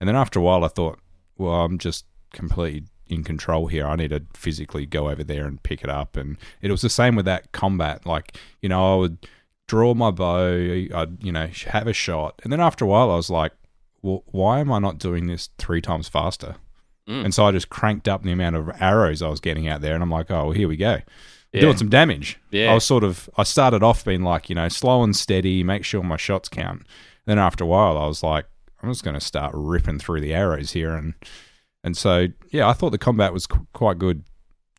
And 0.00 0.08
then 0.08 0.16
after 0.16 0.40
a 0.40 0.42
while, 0.42 0.64
I 0.64 0.68
thought, 0.68 0.98
well, 1.38 1.52
I'm 1.52 1.78
just 1.78 2.06
completely 2.32 2.84
in 3.06 3.22
control 3.22 3.68
here. 3.68 3.86
I 3.86 3.94
need 3.94 4.08
to 4.08 4.22
physically 4.34 4.86
go 4.86 5.10
over 5.10 5.22
there 5.22 5.44
and 5.46 5.62
pick 5.62 5.84
it 5.84 5.90
up. 5.90 6.16
And 6.16 6.38
it 6.60 6.70
was 6.70 6.82
the 6.82 6.90
same 6.90 7.14
with 7.14 7.26
that 7.26 7.52
combat. 7.52 8.04
Like 8.04 8.36
you 8.60 8.68
know, 8.68 8.94
I 8.94 8.96
would 8.96 9.28
draw 9.72 9.94
my 9.94 10.10
bow, 10.10 10.52
I'd 10.94 11.24
you 11.24 11.32
know 11.32 11.48
have 11.68 11.86
a 11.86 11.94
shot, 11.94 12.38
and 12.44 12.52
then 12.52 12.60
after 12.60 12.84
a 12.84 12.88
while, 12.88 13.10
I 13.10 13.16
was 13.16 13.30
like, 13.30 13.52
well, 14.02 14.22
why 14.26 14.60
am 14.60 14.70
I 14.70 14.78
not 14.78 14.98
doing 14.98 15.28
this 15.28 15.48
three 15.56 15.80
times 15.80 16.08
faster? 16.08 16.56
Mm. 17.08 17.24
And 17.24 17.34
so 17.34 17.46
I 17.46 17.52
just 17.52 17.70
cranked 17.70 18.06
up 18.06 18.22
the 18.22 18.32
amount 18.32 18.56
of 18.56 18.70
arrows 18.80 19.22
I 19.22 19.30
was 19.30 19.40
getting 19.40 19.68
out 19.68 19.80
there, 19.80 19.94
and 19.94 20.02
I'm 20.02 20.10
like, 20.10 20.30
oh, 20.30 20.44
well, 20.44 20.50
here 20.50 20.68
we 20.68 20.76
go. 20.76 20.98
Yeah. 21.54 21.62
Doing 21.62 21.78
some 21.78 21.88
damage. 21.88 22.38
Yeah. 22.50 22.70
I 22.70 22.74
was 22.74 22.84
sort 22.84 23.02
of, 23.02 23.30
I 23.38 23.44
started 23.44 23.82
off 23.82 24.04
being 24.04 24.22
like, 24.22 24.50
you 24.50 24.54
know, 24.54 24.68
slow 24.68 25.02
and 25.02 25.16
steady, 25.16 25.62
make 25.62 25.86
sure 25.86 26.02
my 26.02 26.18
shots 26.18 26.50
count. 26.50 26.82
Then 27.24 27.38
after 27.38 27.64
a 27.64 27.66
while, 27.66 27.96
I 27.96 28.06
was 28.06 28.22
like, 28.22 28.44
I'm 28.82 28.90
just 28.90 29.04
going 29.04 29.14
to 29.14 29.24
start 29.24 29.54
ripping 29.54 30.00
through 30.00 30.20
the 30.20 30.34
arrows 30.34 30.72
here. 30.72 30.94
And, 30.94 31.14
and 31.82 31.96
so, 31.96 32.26
yeah, 32.50 32.68
I 32.68 32.74
thought 32.74 32.90
the 32.90 32.98
combat 32.98 33.32
was 33.32 33.46
qu- 33.46 33.66
quite 33.72 33.98
good. 33.98 34.24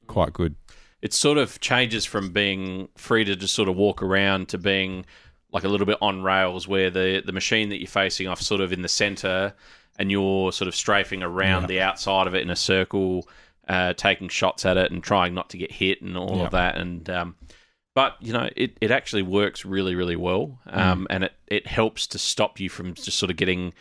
Quite 0.06 0.34
good. 0.34 0.56
It 1.04 1.14
sort 1.14 1.38
of 1.38 1.60
changes 1.60 2.06
from 2.06 2.32
being 2.32 2.88
free 2.96 3.24
to 3.26 3.36
just 3.36 3.54
sort 3.54 3.68
of 3.70 3.76
walk 3.76 4.02
around 4.02 4.48
to 4.50 4.58
being 4.58 5.06
like 5.52 5.64
a 5.66 5.68
little 5.68 5.86
bit 5.86 5.98
on 6.02 6.24
rails 6.24 6.68
where 6.68 6.90
the 6.90 7.22
the 7.26 7.32
machine 7.34 7.70
that 7.70 7.80
you're 7.80 7.88
facing 7.88 8.28
off 8.28 8.42
sort 8.42 8.62
of 8.62 8.72
in 8.74 8.82
the 8.82 8.88
center 8.90 9.54
and 10.00 10.10
you're 10.12 10.52
sort 10.52 10.68
of 10.68 10.74
strafing 10.76 11.22
around 11.22 11.62
Yeah. 11.64 11.68
the 11.68 11.82
outside 11.82 12.26
of 12.26 12.34
it 12.34 12.42
in 12.42 12.50
a 12.50 12.56
circle 12.56 13.28
uh, 13.68 13.94
taking 13.94 14.28
shots 14.30 14.66
at 14.66 14.76
it 14.78 14.92
and 14.92 15.04
trying 15.04 15.34
not 15.34 15.50
to 15.52 15.58
get 15.58 15.72
hit 15.72 16.02
and 16.02 16.18
all 16.18 16.38
Yeah. 16.38 16.46
of 16.46 16.52
that 16.52 16.78
and 16.78 17.08
um, 17.10 17.36
but 17.96 18.16
you 18.20 18.34
know 18.34 18.50
it, 18.56 18.76
it 18.82 18.90
actually 18.90 19.22
works 19.22 19.64
really 19.66 19.94
really 19.96 20.16
well 20.16 20.60
um, 20.68 21.06
and 21.12 21.26
it, 21.26 21.34
it 21.48 21.68
helps 21.68 22.08
to 22.08 22.18
stop 22.18 22.60
you 22.60 22.70
from 22.70 22.94
just 22.96 23.18
sort 23.20 23.30
of 23.30 23.38
getting 23.38 23.74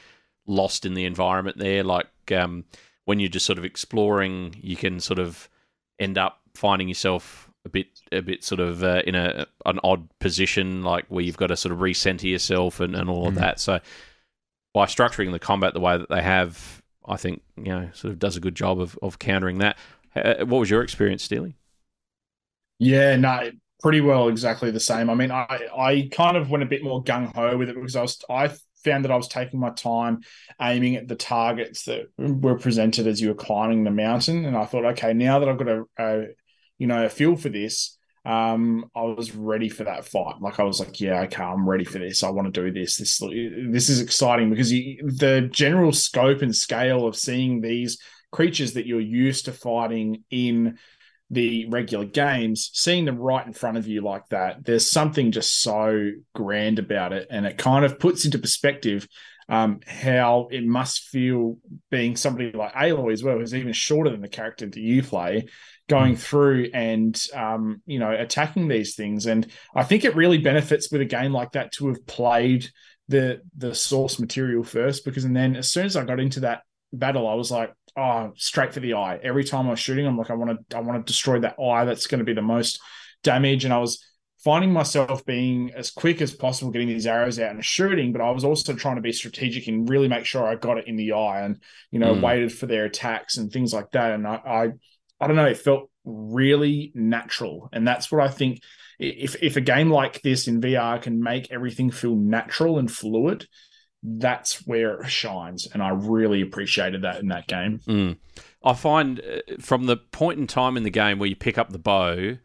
lost 0.46 0.84
in 0.84 0.94
the 0.94 1.04
environment 1.04 1.56
there 1.56 1.82
like 1.84 2.08
um, 2.36 2.64
when 3.06 3.18
you're 3.20 3.30
just 3.30 3.46
sort 3.46 3.58
of 3.58 3.64
exploring 3.64 4.54
you 4.60 4.76
can 4.76 5.00
sort 5.00 5.18
of 5.20 5.48
end 5.98 6.18
up 6.18 6.40
finding 6.54 6.88
yourself 6.88 7.48
a 7.64 7.68
bit 7.68 7.86
a 8.10 8.20
bit 8.20 8.42
sort 8.42 8.60
of 8.60 8.82
uh, 8.82 9.02
in 9.06 9.14
a 9.14 9.46
an 9.66 9.78
odd 9.84 10.08
position 10.18 10.82
like 10.82 11.06
where 11.08 11.22
you've 11.22 11.36
got 11.36 11.48
to 11.48 11.56
sort 11.56 11.72
of 11.72 11.78
recenter 11.78 12.30
yourself 12.30 12.80
and, 12.80 12.94
and 12.94 13.08
all 13.08 13.28
of 13.28 13.34
that. 13.36 13.60
So 13.60 13.80
by 14.74 14.86
structuring 14.86 15.32
the 15.32 15.38
combat 15.38 15.74
the 15.74 15.80
way 15.80 15.98
that 15.98 16.08
they 16.08 16.22
have 16.22 16.82
I 17.06 17.16
think 17.16 17.42
you 17.56 17.64
know 17.64 17.90
sort 17.92 18.12
of 18.12 18.18
does 18.18 18.36
a 18.36 18.40
good 18.40 18.54
job 18.54 18.80
of, 18.80 18.98
of 19.02 19.18
countering 19.18 19.58
that. 19.58 19.76
Uh, 20.14 20.44
what 20.44 20.58
was 20.58 20.70
your 20.70 20.82
experience 20.82 21.22
Steely? 21.22 21.56
Yeah, 22.78 23.16
no, 23.16 23.50
pretty 23.80 24.00
well 24.00 24.28
exactly 24.28 24.70
the 24.70 24.80
same. 24.80 25.10
I 25.10 25.14
mean, 25.14 25.30
I 25.30 25.68
I 25.76 26.08
kind 26.12 26.36
of 26.36 26.50
went 26.50 26.62
a 26.62 26.66
bit 26.66 26.82
more 26.82 27.02
gung 27.02 27.34
ho 27.34 27.56
with 27.56 27.68
it 27.68 27.74
because 27.74 27.96
I 27.96 28.02
was 28.02 28.22
I 28.28 28.50
found 28.84 29.04
that 29.04 29.12
I 29.12 29.16
was 29.16 29.28
taking 29.28 29.60
my 29.60 29.70
time 29.70 30.22
aiming 30.60 30.96
at 30.96 31.06
the 31.06 31.14
targets 31.14 31.84
that 31.84 32.06
were 32.18 32.58
presented 32.58 33.06
as 33.06 33.20
you 33.20 33.28
were 33.28 33.34
climbing 33.34 33.84
the 33.84 33.90
mountain, 33.90 34.44
and 34.44 34.56
I 34.56 34.64
thought, 34.64 34.84
okay, 34.84 35.12
now 35.12 35.38
that 35.38 35.48
I've 35.48 35.58
got 35.58 35.68
a, 35.68 35.84
a 35.98 36.26
you 36.82 36.88
know 36.88 37.04
a 37.04 37.08
feel 37.08 37.36
for 37.36 37.48
this, 37.48 37.96
um, 38.24 38.90
I 38.96 39.02
was 39.02 39.36
ready 39.36 39.68
for 39.68 39.84
that 39.84 40.04
fight. 40.04 40.40
Like 40.40 40.58
I 40.58 40.64
was 40.64 40.80
like, 40.80 41.00
yeah, 41.00 41.20
okay, 41.22 41.44
I'm 41.44 41.68
ready 41.68 41.84
for 41.84 42.00
this. 42.00 42.24
I 42.24 42.30
want 42.30 42.52
to 42.52 42.60
do 42.60 42.72
this. 42.72 42.96
This 42.96 43.18
this 43.18 43.88
is 43.88 44.00
exciting 44.00 44.50
because 44.50 44.72
you, 44.72 44.98
the 45.06 45.48
general 45.52 45.92
scope 45.92 46.42
and 46.42 46.54
scale 46.54 47.06
of 47.06 47.14
seeing 47.14 47.60
these 47.60 47.98
creatures 48.32 48.72
that 48.72 48.86
you're 48.86 48.98
used 48.98 49.44
to 49.44 49.52
fighting 49.52 50.24
in 50.28 50.76
the 51.30 51.66
regular 51.66 52.04
games, 52.04 52.70
seeing 52.74 53.04
them 53.04 53.16
right 53.16 53.46
in 53.46 53.52
front 53.52 53.78
of 53.78 53.86
you 53.86 54.00
like 54.00 54.26
that, 54.30 54.64
there's 54.64 54.90
something 54.90 55.30
just 55.30 55.62
so 55.62 56.10
grand 56.34 56.80
about 56.80 57.12
it. 57.12 57.28
And 57.30 57.46
it 57.46 57.58
kind 57.58 57.84
of 57.84 58.00
puts 58.00 58.24
into 58.24 58.40
perspective 58.40 59.06
um, 59.48 59.80
how 59.86 60.48
it 60.50 60.64
must 60.64 61.08
feel 61.08 61.58
being 61.90 62.16
somebody 62.16 62.52
like 62.52 62.74
Aloy 62.74 63.12
as 63.12 63.22
well, 63.22 63.38
who's 63.38 63.54
even 63.54 63.72
shorter 63.72 64.10
than 64.10 64.22
the 64.22 64.28
character 64.28 64.66
that 64.66 64.76
you 64.76 65.02
play, 65.02 65.46
going 65.96 66.16
through 66.16 66.70
and, 66.74 67.14
um, 67.34 67.82
you 67.86 67.98
know, 67.98 68.10
attacking 68.10 68.68
these 68.68 68.94
things. 68.94 69.26
And 69.26 69.46
I 69.74 69.84
think 69.84 70.04
it 70.04 70.16
really 70.16 70.38
benefits 70.38 70.90
with 70.90 71.00
a 71.00 71.04
game 71.18 71.32
like 71.32 71.52
that 71.52 71.72
to 71.72 71.88
have 71.88 72.06
played 72.06 72.62
the 73.08 73.42
the 73.56 73.74
source 73.74 74.18
material 74.18 74.64
first, 74.64 75.04
because 75.04 75.24
and 75.24 75.36
then 75.36 75.56
as 75.56 75.70
soon 75.70 75.86
as 75.86 75.96
I 75.96 76.04
got 76.04 76.20
into 76.20 76.40
that 76.40 76.62
battle, 76.92 77.26
I 77.28 77.34
was 77.34 77.50
like, 77.50 77.72
oh, 77.96 78.32
straight 78.36 78.72
for 78.72 78.80
the 78.80 78.94
eye. 78.94 79.18
Every 79.22 79.44
time 79.44 79.66
I 79.66 79.70
was 79.70 79.80
shooting, 79.80 80.06
I'm 80.06 80.16
like, 80.16 80.30
I 80.30 80.34
want 80.34 80.50
to, 80.70 80.76
I 80.76 80.80
want 80.80 81.04
to 81.04 81.10
destroy 81.12 81.40
that 81.40 81.58
eye. 81.60 81.84
That's 81.84 82.06
going 82.06 82.20
to 82.20 82.24
be 82.24 82.34
the 82.34 82.42
most 82.42 82.80
damage. 83.22 83.64
And 83.64 83.74
I 83.74 83.78
was 83.78 83.98
finding 84.44 84.72
myself 84.72 85.24
being 85.24 85.70
as 85.74 85.90
quick 85.90 86.20
as 86.20 86.34
possible, 86.34 86.72
getting 86.72 86.88
these 86.88 87.06
arrows 87.06 87.38
out 87.38 87.52
and 87.54 87.64
shooting. 87.64 88.12
But 88.12 88.22
I 88.22 88.30
was 88.30 88.44
also 88.44 88.72
trying 88.74 88.96
to 88.96 89.02
be 89.08 89.12
strategic 89.12 89.68
and 89.68 89.88
really 89.88 90.08
make 90.08 90.24
sure 90.26 90.44
I 90.44 90.56
got 90.56 90.78
it 90.78 90.88
in 90.88 90.96
the 90.96 91.12
eye 91.12 91.42
and 91.42 91.60
you 91.90 91.98
know 91.98 92.14
Mm. 92.14 92.22
waited 92.22 92.52
for 92.52 92.66
their 92.66 92.86
attacks 92.86 93.36
and 93.36 93.50
things 93.50 93.72
like 93.72 93.90
that. 93.92 94.12
And 94.12 94.26
I, 94.26 94.40
I, 94.60 94.68
I 95.22 95.26
don't 95.26 95.36
know, 95.36 95.46
it 95.46 95.56
felt 95.56 95.90
really 96.04 96.92
natural, 96.94 97.68
and 97.72 97.86
that's 97.86 98.10
what 98.10 98.22
I 98.22 98.28
think. 98.28 98.62
If 98.98 99.42
if 99.42 99.56
a 99.56 99.60
game 99.60 99.90
like 99.90 100.22
this 100.22 100.46
in 100.46 100.60
VR 100.60 101.00
can 101.00 101.22
make 101.22 101.50
everything 101.50 101.90
feel 101.90 102.14
natural 102.14 102.78
and 102.78 102.90
fluid, 102.90 103.46
that's 104.02 104.66
where 104.66 105.00
it 105.00 105.08
shines. 105.08 105.66
And 105.72 105.82
I 105.82 105.90
really 105.90 106.40
appreciated 106.40 107.02
that 107.02 107.20
in 107.20 107.28
that 107.28 107.46
game. 107.46 107.80
Mm. 107.86 108.16
I 108.64 108.74
find 108.74 109.20
uh, 109.20 109.56
from 109.60 109.84
the 109.86 109.96
point 109.96 110.38
in 110.38 110.46
time 110.46 110.76
in 110.76 110.82
the 110.82 110.90
game 110.90 111.18
where 111.18 111.28
you 111.28 111.36
pick 111.36 111.58
up 111.58 111.70
the 111.70 111.78
bow 111.78 112.36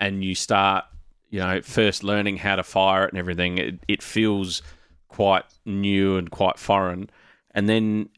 and 0.00 0.24
you 0.24 0.34
start, 0.34 0.84
you 1.30 1.40
know, 1.40 1.60
first 1.62 2.04
learning 2.04 2.38
how 2.38 2.56
to 2.56 2.62
fire 2.62 3.04
it 3.04 3.12
and 3.12 3.18
everything, 3.18 3.58
it, 3.58 3.80
it 3.88 4.02
feels 4.02 4.62
quite 5.08 5.44
new 5.64 6.16
and 6.16 6.30
quite 6.30 6.58
foreign. 6.58 7.10
And 7.52 7.68
then 7.68 8.08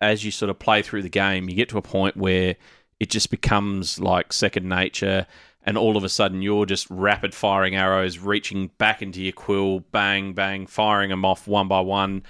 as 0.00 0.24
you 0.24 0.32
sort 0.32 0.50
of 0.50 0.58
play 0.58 0.82
through 0.82 1.02
the 1.02 1.08
game, 1.08 1.48
you 1.48 1.54
get 1.54 1.68
to 1.70 1.78
a 1.78 1.82
point 1.82 2.16
where 2.16 2.56
it 3.02 3.10
just 3.10 3.30
becomes 3.30 3.98
like 3.98 4.32
second 4.32 4.68
nature. 4.68 5.26
And 5.64 5.76
all 5.76 5.96
of 5.96 6.04
a 6.04 6.08
sudden, 6.08 6.40
you're 6.40 6.66
just 6.66 6.86
rapid 6.88 7.34
firing 7.34 7.74
arrows, 7.74 8.18
reaching 8.18 8.70
back 8.78 9.02
into 9.02 9.20
your 9.20 9.32
quill, 9.32 9.80
bang, 9.80 10.34
bang, 10.34 10.68
firing 10.68 11.10
them 11.10 11.24
off 11.24 11.48
one 11.48 11.66
by 11.66 11.80
one 11.80 12.22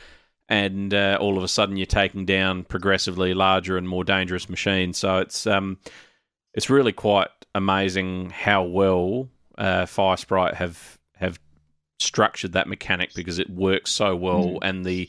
and 0.49 0.93
uh, 0.93 1.19
all 1.21 1.37
of 1.37 1.45
a 1.45 1.49
sudden 1.49 1.77
you're 1.77 1.87
taking 1.87 2.25
down 2.25 2.65
progressively 2.65 3.35
larger 3.35 3.77
and 3.77 3.89
more 3.89 4.05
dangerous 4.05 4.49
machines. 4.49 4.99
So 4.99 5.19
it's 5.19 5.47
um, 5.47 5.79
it's 6.55 6.71
really 6.71 6.93
quite 6.93 7.29
amazing 7.55 8.31
how 8.31 8.65
well 8.65 9.29
uh, 9.59 9.85
Firesprite 9.85 10.55
have 10.55 10.99
have 11.17 11.39
structured 12.01 12.53
that 12.53 12.67
mechanic 12.67 13.15
because 13.15 13.39
it 13.39 13.51
works 13.51 13.91
so 13.91 14.17
well, 14.17 14.59
and 14.63 14.85
the 14.85 15.09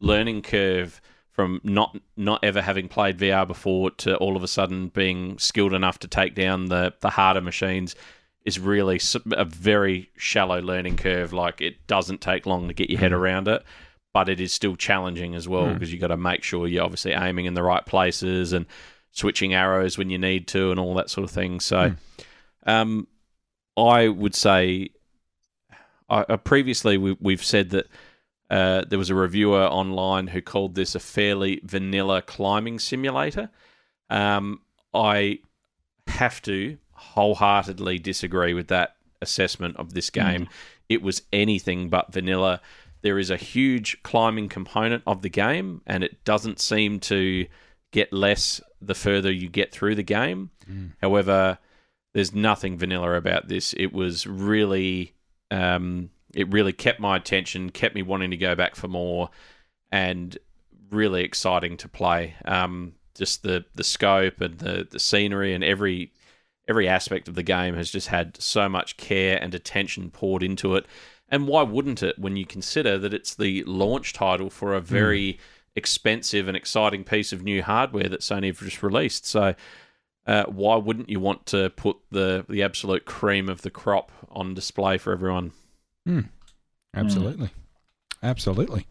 learning 0.00 0.42
curve 0.42 1.00
from 1.34 1.60
not 1.64 1.98
not 2.16 2.42
ever 2.44 2.62
having 2.62 2.88
played 2.88 3.18
VR 3.18 3.46
before 3.46 3.90
to 3.90 4.16
all 4.16 4.36
of 4.36 4.42
a 4.42 4.48
sudden 4.48 4.88
being 4.88 5.36
skilled 5.38 5.74
enough 5.74 5.98
to 5.98 6.08
take 6.08 6.34
down 6.34 6.66
the 6.66 6.94
the 7.00 7.10
harder 7.10 7.40
machines 7.40 7.96
is 8.44 8.58
really 8.58 9.00
a 9.32 9.44
very 9.44 10.10
shallow 10.16 10.60
learning 10.60 10.96
curve. 10.96 11.32
Like 11.32 11.60
it 11.60 11.86
doesn't 11.86 12.20
take 12.20 12.46
long 12.46 12.68
to 12.68 12.74
get 12.74 12.88
your 12.88 13.00
head 13.00 13.12
around 13.12 13.48
it, 13.48 13.64
but 14.12 14.28
it 14.28 14.40
is 14.40 14.52
still 14.52 14.76
challenging 14.76 15.34
as 15.34 15.48
well 15.48 15.72
because 15.72 15.92
you 15.92 15.98
got 15.98 16.08
to 16.08 16.16
make 16.16 16.44
sure 16.44 16.68
you're 16.68 16.84
obviously 16.84 17.12
aiming 17.12 17.46
in 17.46 17.54
the 17.54 17.62
right 17.62 17.84
places 17.84 18.52
and 18.52 18.66
switching 19.10 19.54
arrows 19.54 19.98
when 19.98 20.10
you 20.10 20.18
need 20.18 20.46
to 20.48 20.70
and 20.70 20.78
all 20.78 20.94
that 20.94 21.10
sort 21.10 21.24
of 21.24 21.30
thing. 21.30 21.58
So, 21.58 21.94
um, 22.66 23.08
I 23.76 24.08
would 24.08 24.34
say 24.34 24.90
I, 26.08 26.20
uh, 26.20 26.36
previously 26.36 26.96
we, 26.98 27.16
we've 27.20 27.44
said 27.44 27.70
that 27.70 27.86
uh, 28.50 28.84
there 28.88 28.98
was 28.98 29.10
a 29.10 29.14
reviewer 29.14 29.64
online 29.64 30.28
who 30.28 30.40
called 30.40 30.74
this 30.74 30.94
a 30.94 31.00
fairly 31.00 31.60
vanilla 31.64 32.22
climbing 32.22 32.78
simulator. 32.78 33.50
Um, 34.10 34.60
I 34.92 35.40
have 36.06 36.42
to 36.42 36.78
wholeheartedly 36.92 37.98
disagree 37.98 38.54
with 38.54 38.68
that 38.68 38.96
assessment 39.20 39.76
of 39.76 39.94
this 39.94 40.10
game. 40.10 40.48
It 40.88 41.02
was 41.02 41.22
anything 41.32 41.88
but 41.88 42.12
vanilla. 42.12 42.60
There 43.02 43.18
is 43.18 43.30
a 43.30 43.36
huge 43.36 44.02
climbing 44.02 44.48
component 44.48 45.02
of 45.06 45.22
the 45.22 45.28
game, 45.30 45.80
and 45.86 46.04
it 46.04 46.24
doesn't 46.24 46.60
seem 46.60 47.00
to 47.00 47.46
get 47.92 48.12
less 48.12 48.60
the 48.80 48.94
further 48.94 49.32
you 49.32 49.48
get 49.48 49.72
through 49.72 49.94
the 49.94 50.02
game. 50.02 50.50
However, 51.00 51.58
there's 52.12 52.34
nothing 52.34 52.78
vanilla 52.78 53.14
about 53.14 53.48
this. 53.48 53.74
It 53.76 53.92
was 53.92 54.26
really, 54.26 55.14
um, 55.50 56.10
it 56.34 56.52
really 56.52 56.72
kept 56.72 57.00
my 57.00 57.16
attention, 57.16 57.70
kept 57.70 57.94
me 57.94 58.02
wanting 58.02 58.30
to 58.30 58.36
go 58.36 58.54
back 58.54 58.74
for 58.74 58.88
more, 58.88 59.30
and 59.90 60.36
really 60.90 61.22
exciting 61.22 61.76
to 61.78 61.88
play. 61.88 62.34
Um, 62.44 62.94
just 63.14 63.42
the 63.42 63.64
the 63.74 63.84
scope 63.84 64.40
and 64.40 64.58
the 64.58 64.86
the 64.90 64.98
scenery 64.98 65.54
and 65.54 65.62
every 65.62 66.12
every 66.68 66.88
aspect 66.88 67.28
of 67.28 67.34
the 67.34 67.42
game 67.42 67.74
has 67.74 67.90
just 67.90 68.08
had 68.08 68.40
so 68.40 68.68
much 68.68 68.96
care 68.96 69.38
and 69.40 69.54
attention 69.54 70.10
poured 70.10 70.42
into 70.42 70.74
it. 70.74 70.86
And 71.28 71.46
why 71.46 71.62
wouldn't 71.62 72.02
it 72.02 72.18
when 72.18 72.36
you 72.36 72.46
consider 72.46 72.98
that 72.98 73.14
it's 73.14 73.34
the 73.34 73.64
launch 73.64 74.12
title 74.12 74.50
for 74.50 74.74
a 74.74 74.80
very 74.80 75.38
expensive 75.74 76.48
and 76.48 76.56
exciting 76.56 77.04
piece 77.04 77.32
of 77.32 77.42
new 77.42 77.62
hardware 77.62 78.08
that 78.08 78.20
Sony 78.20 78.46
have 78.46 78.58
just 78.58 78.82
released? 78.82 79.26
So, 79.26 79.54
uh, 80.26 80.44
why 80.44 80.76
wouldn't 80.76 81.10
you 81.10 81.20
want 81.20 81.46
to 81.46 81.70
put 81.70 81.96
the 82.10 82.44
the 82.48 82.62
absolute 82.62 83.04
cream 83.04 83.48
of 83.48 83.62
the 83.62 83.70
crop 83.70 84.10
on 84.30 84.54
display 84.54 84.98
for 84.98 85.12
everyone? 85.12 85.52
Absolutely. 86.94 87.50
Absolutely. 88.22 88.86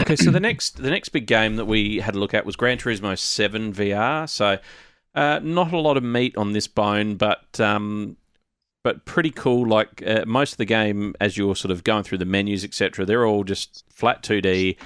Okay, 0.00 0.16
so 0.16 0.30
the 0.30 0.40
next 0.40 0.80
the 0.80 0.90
next 0.90 1.08
big 1.08 1.26
game 1.26 1.56
that 1.56 1.64
we 1.64 1.98
had 1.98 2.14
a 2.14 2.18
look 2.18 2.32
at 2.32 2.46
was 2.46 2.56
Gran 2.56 2.78
Turismo 2.78 3.18
Seven 3.18 3.72
VR. 3.72 4.28
So, 4.28 4.58
uh, 5.14 5.40
not 5.42 5.72
a 5.72 5.78
lot 5.78 5.96
of 5.96 6.04
meat 6.04 6.36
on 6.36 6.52
this 6.52 6.68
bone, 6.68 7.16
but 7.16 7.58
um, 7.58 8.16
but 8.84 9.04
pretty 9.04 9.30
cool. 9.30 9.66
Like 9.66 10.02
uh, 10.06 10.24
most 10.26 10.52
of 10.52 10.58
the 10.58 10.64
game, 10.64 11.14
as 11.20 11.36
you're 11.36 11.56
sort 11.56 11.72
of 11.72 11.82
going 11.82 12.04
through 12.04 12.18
the 12.18 12.24
menus, 12.24 12.64
etc., 12.64 13.04
they're 13.04 13.26
all 13.26 13.42
just 13.42 13.84
flat 13.90 14.22
2D. 14.22 14.76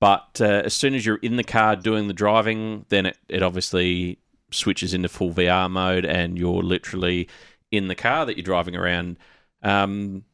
But 0.00 0.40
uh, 0.40 0.62
as 0.64 0.74
soon 0.74 0.94
as 0.94 1.06
you're 1.06 1.16
in 1.16 1.36
the 1.36 1.44
car 1.44 1.76
doing 1.76 2.08
the 2.08 2.12
driving, 2.12 2.84
then 2.88 3.06
it, 3.06 3.18
it 3.28 3.42
obviously 3.42 4.18
switches 4.50 4.92
into 4.92 5.08
full 5.08 5.32
VR 5.32 5.70
mode, 5.70 6.04
and 6.04 6.36
you're 6.36 6.62
literally 6.62 7.28
in 7.70 7.88
the 7.88 7.94
car 7.94 8.26
that 8.26 8.36
you're 8.36 8.44
driving 8.44 8.76
around. 8.76 9.16
Um, 9.62 10.24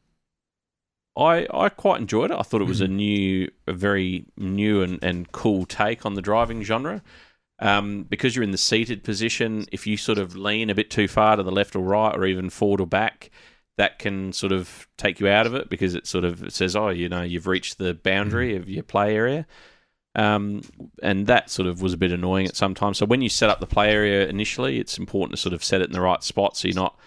I 1.17 1.47
I 1.51 1.69
quite 1.69 2.01
enjoyed 2.01 2.31
it. 2.31 2.37
I 2.37 2.41
thought 2.41 2.61
it 2.61 2.67
was 2.67 2.81
a 2.81 2.87
new, 2.87 3.49
a 3.67 3.73
very 3.73 4.25
new 4.37 4.81
and, 4.81 5.03
and 5.03 5.31
cool 5.31 5.65
take 5.65 6.05
on 6.05 6.15
the 6.15 6.21
driving 6.21 6.63
genre. 6.63 7.01
Um, 7.59 8.03
because 8.03 8.35
you're 8.35 8.43
in 8.43 8.51
the 8.51 8.57
seated 8.57 9.03
position, 9.03 9.65
if 9.71 9.87
you 9.87 9.95
sort 9.95 10.17
of 10.17 10.35
lean 10.35 10.69
a 10.69 10.75
bit 10.75 10.89
too 10.89 11.07
far 11.07 11.35
to 11.35 11.43
the 11.43 11.51
left 11.51 11.75
or 11.75 11.83
right, 11.83 12.15
or 12.15 12.25
even 12.25 12.49
forward 12.49 12.81
or 12.81 12.87
back, 12.87 13.29
that 13.77 13.99
can 13.99 14.33
sort 14.33 14.51
of 14.51 14.87
take 14.97 15.19
you 15.19 15.27
out 15.27 15.45
of 15.45 15.55
it 15.55 15.69
because 15.69 15.95
it 15.95 16.07
sort 16.07 16.25
of 16.25 16.51
says, 16.51 16.75
"Oh, 16.75 16.89
you 16.89 17.09
know, 17.09 17.21
you've 17.21 17.47
reached 17.47 17.77
the 17.77 17.93
boundary 17.93 18.55
of 18.55 18.67
your 18.69 18.83
play 18.83 19.15
area." 19.15 19.45
Um, 20.15 20.61
and 21.01 21.25
that 21.27 21.49
sort 21.49 21.67
of 21.67 21.81
was 21.81 21.93
a 21.93 21.97
bit 21.97 22.11
annoying 22.11 22.47
at 22.47 22.55
some 22.55 22.75
times. 22.75 22.97
So 22.97 23.05
when 23.05 23.21
you 23.21 23.29
set 23.29 23.49
up 23.49 23.59
the 23.59 23.67
play 23.67 23.91
area 23.91 24.27
initially, 24.27 24.79
it's 24.79 24.97
important 24.99 25.35
to 25.35 25.41
sort 25.41 25.53
of 25.53 25.63
set 25.63 25.81
it 25.81 25.87
in 25.87 25.93
the 25.93 26.01
right 26.01 26.23
spot 26.23 26.55
so 26.55 26.67
you're 26.67 26.75
not 26.75 26.99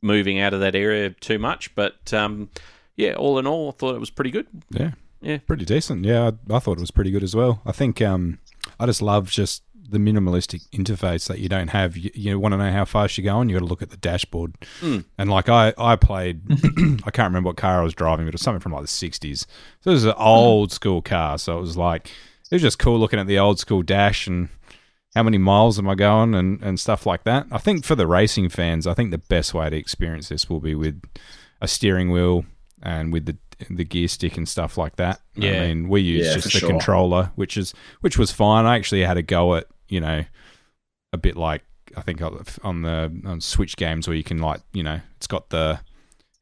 moving 0.00 0.38
out 0.38 0.54
of 0.54 0.60
that 0.60 0.76
area 0.76 1.10
too 1.10 1.38
much. 1.38 1.74
But 1.74 2.12
um, 2.14 2.50
yeah, 2.96 3.14
all 3.14 3.38
in 3.38 3.46
all, 3.46 3.68
I 3.68 3.72
thought 3.72 3.94
it 3.94 4.00
was 4.00 4.10
pretty 4.10 4.30
good. 4.30 4.46
Yeah. 4.70 4.92
Yeah. 5.20 5.38
Pretty 5.38 5.64
decent. 5.64 6.04
Yeah, 6.04 6.30
I, 6.50 6.54
I 6.54 6.58
thought 6.58 6.78
it 6.78 6.80
was 6.80 6.90
pretty 6.90 7.10
good 7.10 7.22
as 7.22 7.34
well. 7.34 7.62
I 7.64 7.72
think 7.72 8.00
um, 8.02 8.38
I 8.78 8.86
just 8.86 9.02
love 9.02 9.30
just 9.30 9.62
the 9.88 9.98
minimalistic 9.98 10.68
interface 10.70 11.28
that 11.28 11.38
you 11.38 11.48
don't 11.48 11.68
have. 11.68 11.96
You, 11.96 12.10
you 12.14 12.38
want 12.38 12.52
to 12.52 12.58
know 12.58 12.72
how 12.72 12.84
fast 12.84 13.16
you're 13.16 13.24
going, 13.24 13.48
you 13.48 13.54
got 13.56 13.60
to 13.60 13.66
look 13.66 13.82
at 13.82 13.90
the 13.90 13.96
dashboard. 13.96 14.54
And 14.82 15.30
like 15.30 15.48
I, 15.48 15.72
I 15.78 15.96
played, 15.96 16.42
I 17.04 17.10
can't 17.10 17.28
remember 17.28 17.48
what 17.48 17.56
car 17.56 17.80
I 17.80 17.84
was 17.84 17.94
driving, 17.94 18.26
but 18.26 18.30
it 18.30 18.34
was 18.34 18.42
something 18.42 18.60
from 18.60 18.72
like 18.72 18.82
the 18.82 18.88
60s. 18.88 19.46
So 19.80 19.90
it 19.90 19.94
was 19.94 20.04
an 20.04 20.14
old 20.16 20.72
school 20.72 21.02
car. 21.02 21.38
So 21.38 21.56
it 21.58 21.60
was 21.60 21.76
like, 21.76 22.08
it 22.50 22.54
was 22.56 22.62
just 22.62 22.78
cool 22.78 22.98
looking 22.98 23.20
at 23.20 23.26
the 23.26 23.38
old 23.38 23.58
school 23.58 23.82
dash 23.82 24.26
and 24.26 24.48
how 25.14 25.22
many 25.22 25.38
miles 25.38 25.78
am 25.78 25.88
I 25.88 25.94
going 25.94 26.34
and, 26.34 26.60
and 26.62 26.78
stuff 26.78 27.06
like 27.06 27.24
that. 27.24 27.46
I 27.50 27.58
think 27.58 27.84
for 27.84 27.94
the 27.94 28.06
racing 28.06 28.48
fans, 28.48 28.86
I 28.86 28.94
think 28.94 29.10
the 29.10 29.18
best 29.18 29.54
way 29.54 29.70
to 29.70 29.76
experience 29.76 30.28
this 30.28 30.50
will 30.50 30.60
be 30.60 30.74
with 30.74 31.00
a 31.60 31.68
steering 31.68 32.10
wheel 32.10 32.44
and 32.86 33.12
with 33.12 33.26
the 33.26 33.36
the 33.70 33.84
gear 33.84 34.06
stick 34.08 34.36
and 34.36 34.48
stuff 34.48 34.78
like 34.78 34.96
that. 34.96 35.20
Yeah. 35.34 35.62
I 35.62 35.66
mean, 35.68 35.88
we 35.88 36.00
use 36.02 36.26
Yeah, 36.26 36.34
just 36.34 36.44
the 36.52 36.58
sure. 36.58 36.70
controller, 36.70 37.32
which 37.34 37.56
is 37.56 37.74
which 38.00 38.16
was 38.16 38.30
fine. 38.30 38.64
I 38.64 38.76
actually 38.76 39.02
had 39.02 39.16
a 39.16 39.22
go 39.22 39.54
at 39.56 39.66
you 39.88 40.00
know 40.00 40.24
a 41.12 41.16
bit 41.18 41.36
like 41.36 41.62
I 41.96 42.02
think 42.02 42.20
on 42.22 42.82
the 42.82 43.20
on 43.26 43.40
Switch 43.40 43.76
games 43.76 44.06
where 44.06 44.16
you 44.16 44.24
can 44.24 44.38
like 44.38 44.60
you 44.72 44.82
know 44.82 45.00
it's 45.16 45.26
got 45.26 45.50
the 45.50 45.80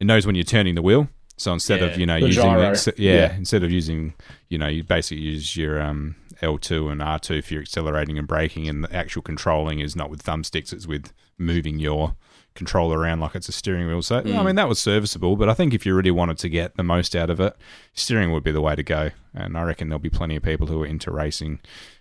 it 0.00 0.06
knows 0.06 0.26
when 0.26 0.34
you're 0.34 0.44
turning 0.44 0.74
the 0.74 0.82
wheel. 0.82 1.08
So 1.36 1.52
instead 1.52 1.80
Yeah. 1.80 1.86
of 1.86 1.98
you 1.98 2.06
know 2.06 2.20
The 2.20 2.26
using 2.26 2.42
gyro. 2.42 2.70
ex- 2.70 2.86
yeah, 2.96 3.14
Yeah. 3.14 3.36
instead 3.36 3.62
of 3.64 3.70
using 3.72 4.14
you 4.48 4.58
know 4.58 4.68
you 4.68 4.82
basically 4.84 5.22
use 5.24 5.56
your 5.56 5.80
um, 5.80 6.16
L2 6.42 6.90
and 6.90 7.00
R2 7.00 7.44
for 7.44 7.54
your 7.54 7.62
accelerating 7.62 8.18
and 8.18 8.26
braking, 8.26 8.68
and 8.68 8.82
the 8.84 8.94
actual 8.94 9.22
controlling 9.22 9.78
is 9.80 9.94
not 9.96 10.10
with 10.10 10.22
thumbsticks; 10.22 10.72
it's 10.72 10.86
with 10.86 11.12
moving 11.38 11.78
your 11.78 12.16
controller 12.54 12.98
around 12.98 13.20
like 13.20 13.34
it's 13.34 13.48
a 13.48 13.52
steering 13.52 13.86
wheel. 13.86 14.02
So 14.02 14.18
I 14.18 14.42
mean 14.42 14.54
that 14.56 14.68
was 14.68 14.78
serviceable, 14.78 15.36
but 15.36 15.48
I 15.48 15.54
think 15.54 15.74
if 15.74 15.84
you 15.84 15.94
really 15.94 16.10
wanted 16.10 16.38
to 16.38 16.48
get 16.48 16.76
the 16.76 16.82
most 16.84 17.14
out 17.16 17.30
of 17.30 17.40
it, 17.40 17.56
steering 17.92 18.32
would 18.32 18.44
be 18.44 18.52
the 18.52 18.60
way 18.60 18.74
to 18.76 18.82
go. 18.82 19.10
And 19.34 19.56
I 19.58 19.62
reckon 19.62 19.88
there'll 19.88 19.98
be 19.98 20.10
plenty 20.10 20.36
of 20.36 20.42
people 20.42 20.66
who 20.68 20.82
are 20.82 20.86
into 20.86 21.10
racing 21.10 21.60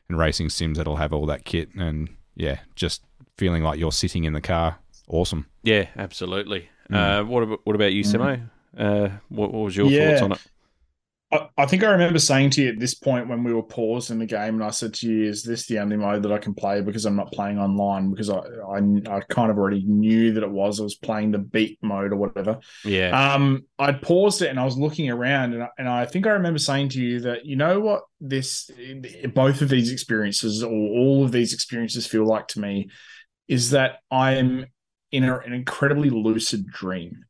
and 0.10 0.18
racing 0.20 0.50
sims 0.50 0.78
that'll 0.78 0.98
have 0.98 1.14
all 1.14 1.26
that 1.28 1.46
kit 1.46 1.70
and 1.76 2.10
yeah, 2.36 2.60
just 2.76 3.02
feeling 3.38 3.64
like 3.64 3.80
you're 3.80 3.92
sitting 3.92 4.24
in 4.26 4.34
the 4.34 4.42
car. 4.42 4.78
Awesome. 5.08 5.48
Yeah, 5.64 5.88
absolutely. 5.98 6.70
Uh, 6.92 7.24
what 7.24 7.44
about 7.44 7.62
what 7.64 7.76
about 7.76 7.94
you, 7.94 8.04
Simo? 8.04 8.42
Uh, 8.78 9.10
what, 9.30 9.52
what 9.54 9.64
was 9.66 9.76
your 9.78 9.88
Yeah. 9.88 10.12
thoughts 10.12 10.22
on 10.22 10.32
it? 10.34 10.46
I, 11.34 11.50
I 11.58 11.66
think 11.66 11.84
I 11.84 11.92
remember 11.92 12.20
saying 12.20 12.52
to 12.52 12.64
you 12.64 12.70
at 12.70 12.80
this 12.80 12.94
point 12.94 13.28
when 13.28 13.44
we 13.44 13.54
were 13.54 13.64
paused 13.64 14.12
in 14.12 14.20
the 14.20 14.26
game, 14.26 14.56
and 14.56 14.64
I 14.64 14.70
said 14.70 14.94
to 14.96 15.08
you, 15.08 15.28
"Is 15.28 15.44
this 15.44 15.66
the 15.66 15.80
only 15.80 15.98
mode 15.98 16.24
that 16.24 16.32
I 16.32 16.38
can 16.38 16.54
play 16.54 16.82
because 16.82 17.06
I'm 17.06 17.16
not 17.16 17.32
playing 17.32 17.60
online?" 17.60 18.12
Because 18.12 18.30
I, 18.30 18.38
I, 18.38 18.78
I 19.10 19.20
kind 19.22 19.50
of 19.50 19.58
already 19.58 19.84
knew 19.86 20.34
that 20.34 20.44
it 20.44 20.50
was. 20.52 20.80
I 20.80 20.84
was 20.84 20.96
playing 20.96 21.32
the 21.32 21.40
beat 21.40 21.80
mode 21.82 22.12
or 22.12 22.18
whatever. 22.18 22.60
Yeah, 22.86 23.34
Um, 23.34 23.66
I 23.80 23.92
paused 23.94 24.42
it 24.42 24.50
and 24.50 24.60
I 24.60 24.66
was 24.66 24.78
looking 24.78 25.10
around, 25.10 25.54
and 25.54 25.64
I, 25.64 25.70
and 25.78 25.90
I 25.90 26.06
think 26.06 26.28
I 26.28 26.32
remember 26.32 26.60
saying 26.60 26.90
to 26.90 27.02
you 27.02 27.22
that 27.22 27.46
you 27.46 27.56
know 27.56 27.80
what 27.80 28.04
this, 28.22 28.70
both 29.34 29.62
of 29.62 29.70
these 29.70 29.92
experiences 29.92 30.64
or 30.64 30.72
all 30.72 31.26
of 31.26 31.32
these 31.32 31.54
experiences 31.54 32.08
feel 32.08 32.26
like 32.26 32.48
to 32.50 32.60
me, 32.60 32.90
is 33.48 33.72
that 33.72 34.00
I'm 34.12 34.66
in 35.12 35.24
a, 35.24 35.38
an 35.40 35.54
incredibly 35.54 36.10
lucid 36.10 36.68
dream 36.68 37.26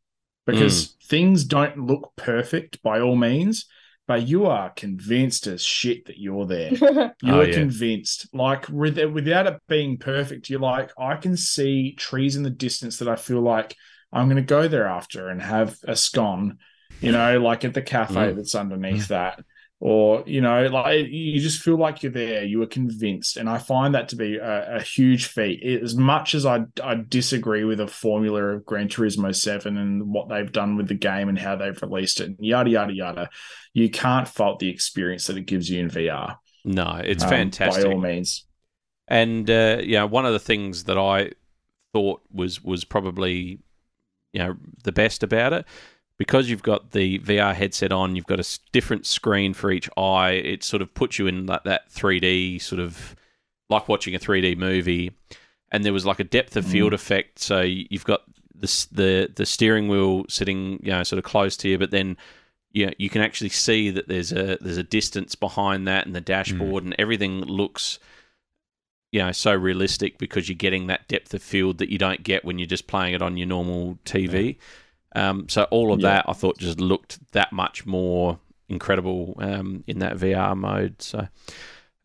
because 0.45 0.95
things 1.05 1.43
don't 1.43 1.77
look 1.87 2.11
perfect 2.15 2.81
by 2.83 2.99
all 2.99 3.15
means, 3.15 3.65
but 4.07 4.27
you 4.27 4.45
are 4.47 4.69
convinced 4.71 5.47
as 5.47 5.63
shit 5.63 6.05
that 6.05 6.17
you're 6.17 6.45
there. 6.45 6.71
Mm. 6.81 7.13
You 7.23 7.33
Oh, 7.33 7.39
are 7.41 7.47
yeah. 7.47 7.53
convinced. 7.53 8.27
Like 8.33 8.67
with, 8.69 8.97
without 9.11 9.47
it 9.47 9.61
being 9.67 9.97
perfect, 9.97 10.49
you're 10.49 10.59
like, 10.59 10.91
I 10.99 11.15
can 11.15 11.37
see 11.37 11.93
trees 11.95 12.35
in 12.35 12.43
the 12.43 12.49
distance 12.49 12.99
that 12.99 13.07
I 13.07 13.15
feel 13.15 13.41
like 13.41 13.75
I'm 14.11 14.25
going 14.27 14.35
to 14.37 14.41
go 14.43 14.67
there 14.67 14.87
after 14.87 15.29
and 15.29 15.41
have 15.41 15.77
a 15.87 15.95
scone, 15.95 16.57
you 17.01 17.11
know, 17.11 17.39
like 17.39 17.63
at 17.65 17.73
the 17.73 17.81
cafe 17.81 18.13
Mm. 18.31 18.35
that's 18.35 18.55
underneath 18.55 19.07
that. 19.07 19.39
Or, 19.85 20.23
you 20.25 20.39
know, 20.39 20.67
like 20.67 21.07
you 21.09 21.41
just 21.41 21.61
feel 21.61 21.75
like 21.75 22.03
you're 22.03 22.11
there. 22.13 22.45
You 22.45 22.61
are 22.61 22.67
convinced. 22.67 23.35
And 23.35 23.49
I 23.49 23.57
find 23.57 23.93
that 23.93 24.07
to 24.09 24.15
be 24.15 24.37
a, 24.37 24.77
a 24.77 24.81
huge 24.81 25.25
feat. 25.25 25.61
As 25.61 25.93
much 25.93 26.33
as 26.35 26.45
I, 26.45 26.61
I 26.81 26.95
disagree 26.95 27.65
with 27.65 27.79
the 27.79 27.87
formula 27.89 28.43
of 28.43 28.65
Gran 28.65 28.87
Turismo 28.87 29.35
7 29.35 29.77
and 29.77 30.07
what 30.07 30.29
they've 30.29 30.49
done 30.49 30.77
with 30.77 30.87
the 30.87 30.93
game 30.93 31.27
and 31.27 31.37
how 31.37 31.57
they've 31.57 31.81
released 31.81 32.21
it, 32.21 32.29
and 32.29 32.37
yada, 32.39 32.69
yada, 32.69 32.93
yada, 32.93 33.29
you 33.73 33.89
can't 33.89 34.25
fault 34.25 34.59
the 34.59 34.69
experience 34.69 35.27
that 35.27 35.35
it 35.35 35.47
gives 35.47 35.69
you 35.69 35.81
in 35.81 35.89
VR. 35.89 36.37
no, 36.63 37.01
it's 37.03 37.25
um, 37.25 37.29
fantastic. 37.29 37.83
by 37.83 37.91
all 37.91 37.99
means. 37.99 38.45
And 39.09 39.49
uh, 39.49 39.81
yeah, 39.83 40.05
one 40.05 40.25
of 40.25 40.31
the 40.31 40.39
things 40.39 40.85
that 40.85 40.97
I 40.97 41.31
thought 41.91 42.21
was 42.31 42.63
was 42.63 42.85
probably 42.85 43.59
you 44.31 44.39
know 44.39 44.55
the 44.85 44.93
best 44.93 45.23
about 45.23 45.51
it 45.51 45.65
because 46.17 46.49
you've 46.49 46.63
got 46.63 46.91
the 46.91 47.19
VR 47.19 47.53
headset 47.53 47.91
on, 47.91 48.15
you've 48.15 48.27
got 48.27 48.39
a 48.39 48.59
different 48.71 49.05
screen 49.05 49.53
for 49.53 49.71
each 49.71 49.89
eye. 49.97 50.31
It 50.31 50.63
sort 50.63 50.81
of 50.81 50.93
puts 50.93 51.17
you 51.19 51.27
in 51.27 51.47
that, 51.47 51.63
that 51.63 51.89
3D 51.89 52.61
sort 52.61 52.79
of 52.79 53.15
like 53.69 53.87
watching 53.87 54.15
a 54.15 54.19
3D 54.19 54.57
movie. 54.57 55.11
And 55.71 55.83
there 55.83 55.93
was 55.93 56.05
like 56.05 56.19
a 56.19 56.23
depth 56.23 56.55
of 56.55 56.65
field 56.65 56.91
mm. 56.91 56.95
effect, 56.95 57.39
so 57.39 57.61
you've 57.61 58.05
got 58.05 58.21
the 58.53 58.87
the 58.91 59.31
the 59.35 59.45
steering 59.45 59.87
wheel 59.87 60.23
sitting 60.29 60.79
you 60.83 60.91
know 60.91 61.01
sort 61.01 61.17
of 61.17 61.23
close 61.23 61.57
to 61.57 61.69
you, 61.69 61.79
but 61.79 61.89
then 61.89 62.15
you 62.71 62.87
know, 62.87 62.93
you 62.97 63.09
can 63.09 63.21
actually 63.21 63.49
see 63.49 63.89
that 63.89 64.07
there's 64.07 64.31
a 64.31 64.57
there's 64.61 64.77
a 64.77 64.83
distance 64.83 65.33
behind 65.33 65.87
that 65.87 66.05
and 66.05 66.15
the 66.15 66.21
mm. 66.21 66.25
dashboard 66.25 66.83
and 66.83 66.95
everything 66.99 67.41
looks 67.41 67.97
you 69.11 69.19
know 69.19 69.31
so 69.31 69.53
realistic 69.53 70.17
because 70.17 70.49
you're 70.49 70.55
getting 70.55 70.87
that 70.87 71.07
depth 71.07 71.33
of 71.33 71.41
field 71.41 71.77
that 71.77 71.89
you 71.89 71.97
don't 71.97 72.23
get 72.23 72.45
when 72.45 72.59
you're 72.59 72.67
just 72.67 72.87
playing 72.87 73.13
it 73.13 73.21
on 73.21 73.37
your 73.37 73.47
normal 73.47 73.97
TV. 74.05 74.57
Um, 75.15 75.47
so 75.47 75.63
all 75.65 75.93
of 75.93 76.01
that 76.01 76.25
I 76.27 76.33
thought 76.33 76.57
just 76.57 76.79
looked 76.79 77.19
that 77.33 77.51
much 77.51 77.85
more 77.85 78.39
incredible 78.69 79.35
um, 79.39 79.83
in 79.87 79.99
that 79.99 80.17
VR 80.17 80.57
mode. 80.57 81.01
So 81.01 81.27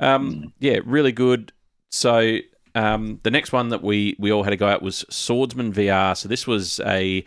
um, 0.01 0.53
yeah, 0.59 0.81
really 0.85 1.13
good. 1.13 1.53
So 1.91 2.39
um, 2.75 3.21
the 3.23 3.31
next 3.31 3.53
one 3.53 3.71
that 3.71 3.83
we 3.83 4.17
we 4.19 4.31
all 4.31 4.43
had 4.43 4.51
to 4.51 4.57
go 4.57 4.69
out 4.69 4.83
was 4.83 5.05
Swordsman 5.11 5.73
VR. 5.73 6.17
So 6.17 6.29
this 6.29 6.47
was 6.47 6.81
a 6.81 7.25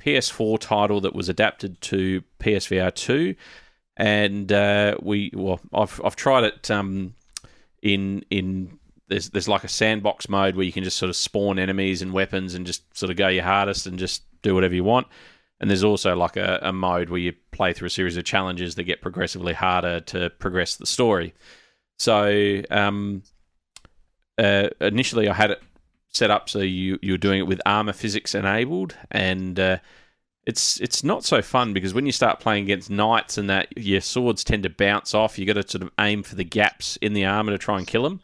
PS4 0.00 0.58
title 0.60 1.00
that 1.02 1.14
was 1.14 1.28
adapted 1.28 1.80
to 1.82 2.22
PSVR 2.40 2.94
2, 2.94 3.34
and 3.96 4.52
uh, 4.52 4.96
we 5.02 5.30
well 5.34 5.60
I've 5.72 6.00
I've 6.04 6.16
tried 6.16 6.44
it 6.44 6.70
um, 6.70 7.14
in 7.82 8.24
in 8.30 8.78
there's 9.08 9.30
there's 9.30 9.48
like 9.48 9.64
a 9.64 9.68
sandbox 9.68 10.28
mode 10.28 10.54
where 10.54 10.64
you 10.64 10.72
can 10.72 10.84
just 10.84 10.96
sort 10.96 11.10
of 11.10 11.16
spawn 11.16 11.58
enemies 11.58 12.02
and 12.02 12.12
weapons 12.12 12.54
and 12.54 12.66
just 12.66 12.96
sort 12.96 13.10
of 13.10 13.16
go 13.16 13.28
your 13.28 13.44
hardest 13.44 13.86
and 13.86 13.98
just 13.98 14.22
do 14.42 14.54
whatever 14.54 14.74
you 14.74 14.84
want. 14.84 15.06
And 15.60 15.68
there's 15.68 15.84
also 15.84 16.14
like 16.14 16.36
a, 16.36 16.60
a 16.62 16.72
mode 16.72 17.10
where 17.10 17.18
you 17.18 17.32
play 17.50 17.72
through 17.72 17.86
a 17.86 17.90
series 17.90 18.16
of 18.16 18.24
challenges 18.24 18.76
that 18.76 18.84
get 18.84 19.02
progressively 19.02 19.54
harder 19.54 20.00
to 20.00 20.30
progress 20.30 20.76
the 20.76 20.86
story. 20.86 21.34
So 21.98 22.62
um, 22.70 23.22
uh, 24.38 24.68
initially, 24.80 25.28
I 25.28 25.34
had 25.34 25.50
it 25.50 25.62
set 26.10 26.30
up 26.30 26.48
so 26.48 26.60
you 26.60 26.98
you're 27.02 27.18
doing 27.18 27.40
it 27.40 27.46
with 27.46 27.60
armor 27.66 27.92
physics 27.92 28.34
enabled, 28.34 28.96
and 29.10 29.58
uh, 29.58 29.78
it's 30.46 30.80
it's 30.80 31.02
not 31.02 31.24
so 31.24 31.42
fun 31.42 31.72
because 31.72 31.92
when 31.92 32.06
you 32.06 32.12
start 32.12 32.40
playing 32.40 32.64
against 32.64 32.88
knights 32.88 33.36
and 33.36 33.50
that 33.50 33.76
your 33.76 34.00
swords 34.00 34.44
tend 34.44 34.62
to 34.62 34.70
bounce 34.70 35.12
off. 35.12 35.38
You 35.38 35.44
got 35.46 35.54
to 35.54 35.68
sort 35.68 35.82
of 35.82 35.90
aim 35.98 36.22
for 36.22 36.36
the 36.36 36.44
gaps 36.44 36.96
in 37.02 37.12
the 37.12 37.24
armor 37.24 37.50
to 37.50 37.58
try 37.58 37.78
and 37.78 37.86
kill 37.86 38.04
them. 38.04 38.20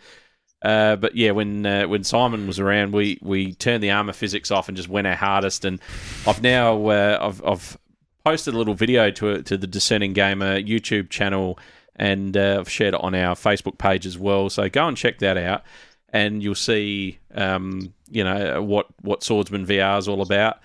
Uh, 0.65 0.97
but 0.97 1.15
yeah, 1.15 1.31
when 1.31 1.67
uh, 1.67 1.87
when 1.87 2.03
Simon 2.03 2.47
was 2.47 2.59
around, 2.59 2.95
we 2.95 3.19
we 3.21 3.53
turned 3.53 3.83
the 3.83 3.91
armor 3.91 4.15
physics 4.15 4.51
off 4.51 4.67
and 4.69 4.77
just 4.77 4.89
went 4.89 5.07
our 5.07 5.15
hardest. 5.15 5.65
And 5.67 5.79
I've 6.27 6.43
now 6.43 6.89
uh, 6.89 7.19
I've 7.21 7.45
I've 7.45 7.79
posted 8.25 8.55
a 8.55 8.59
little 8.59 8.75
video 8.75 9.11
to 9.11 9.43
to 9.43 9.59
the 9.59 9.67
Discerning 9.67 10.15
Gamer 10.15 10.59
YouTube 10.61 11.11
channel, 11.11 11.59
and 11.97 12.35
uh, 12.35 12.57
I've 12.61 12.71
shared 12.71 12.95
it 12.95 13.01
on 13.03 13.15
our 13.15 13.35
Facebook 13.35 13.77
page 13.77 14.07
as 14.07 14.17
well. 14.17 14.49
So 14.49 14.67
go 14.71 14.89
and 14.89 14.97
check 14.97 15.19
that 15.19 15.37
out, 15.37 15.65
and 16.09 16.43
you'll 16.43 16.55
see 16.55 17.19
um, 17.35 17.93
you 18.11 18.25
know 18.25 18.63
what 18.63 18.87
what 19.03 19.23
Swordsman 19.23 19.67
VR 19.67 19.99
is 19.99 20.09
all 20.09 20.23
about. 20.23 20.61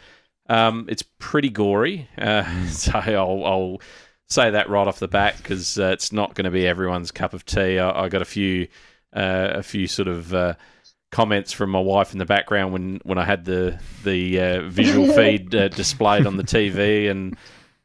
Um, 0.48 0.86
it's 0.90 1.04
pretty 1.20 1.50
gory, 1.50 2.08
uh, 2.18 2.66
so 2.68 2.94
I'll, 2.94 3.44
I'll 3.46 3.82
say 4.30 4.50
that 4.50 4.70
right 4.70 4.88
off 4.88 5.00
the 5.00 5.10
bat 5.10 5.36
because 5.38 5.78
uh, 5.78 5.88
it's 5.88 6.14
not 6.14 6.36
going 6.36 6.46
to 6.46 6.52
be 6.52 6.66
everyone's 6.66 7.12
cup 7.12 7.34
of 7.34 7.46
tea. 7.46 7.80
I, 7.80 8.06
I 8.06 8.10
got 8.10 8.22
a 8.22 8.26
few 8.26 8.68
uh, 9.14 9.52
a 9.56 9.64
few 9.64 9.88
sort 9.88 10.08
of 10.08 10.34
uh, 10.34 10.54
comments 11.12 11.52
from 11.52 11.70
my 11.72 11.80
wife 11.80 12.14
in 12.14 12.20
the 12.20 12.26
background 12.26 12.72
when, 12.72 13.02
when 13.04 13.18
I 13.18 13.26
had 13.26 13.46
the 13.46 13.80
the 14.04 14.40
uh, 14.40 14.62
visual 14.70 15.12
feed 15.14 15.54
uh, 15.56 15.70
displayed 15.70 16.26
on 16.26 16.38
the 16.38 16.44
TV, 16.44 17.10
and 17.10 17.36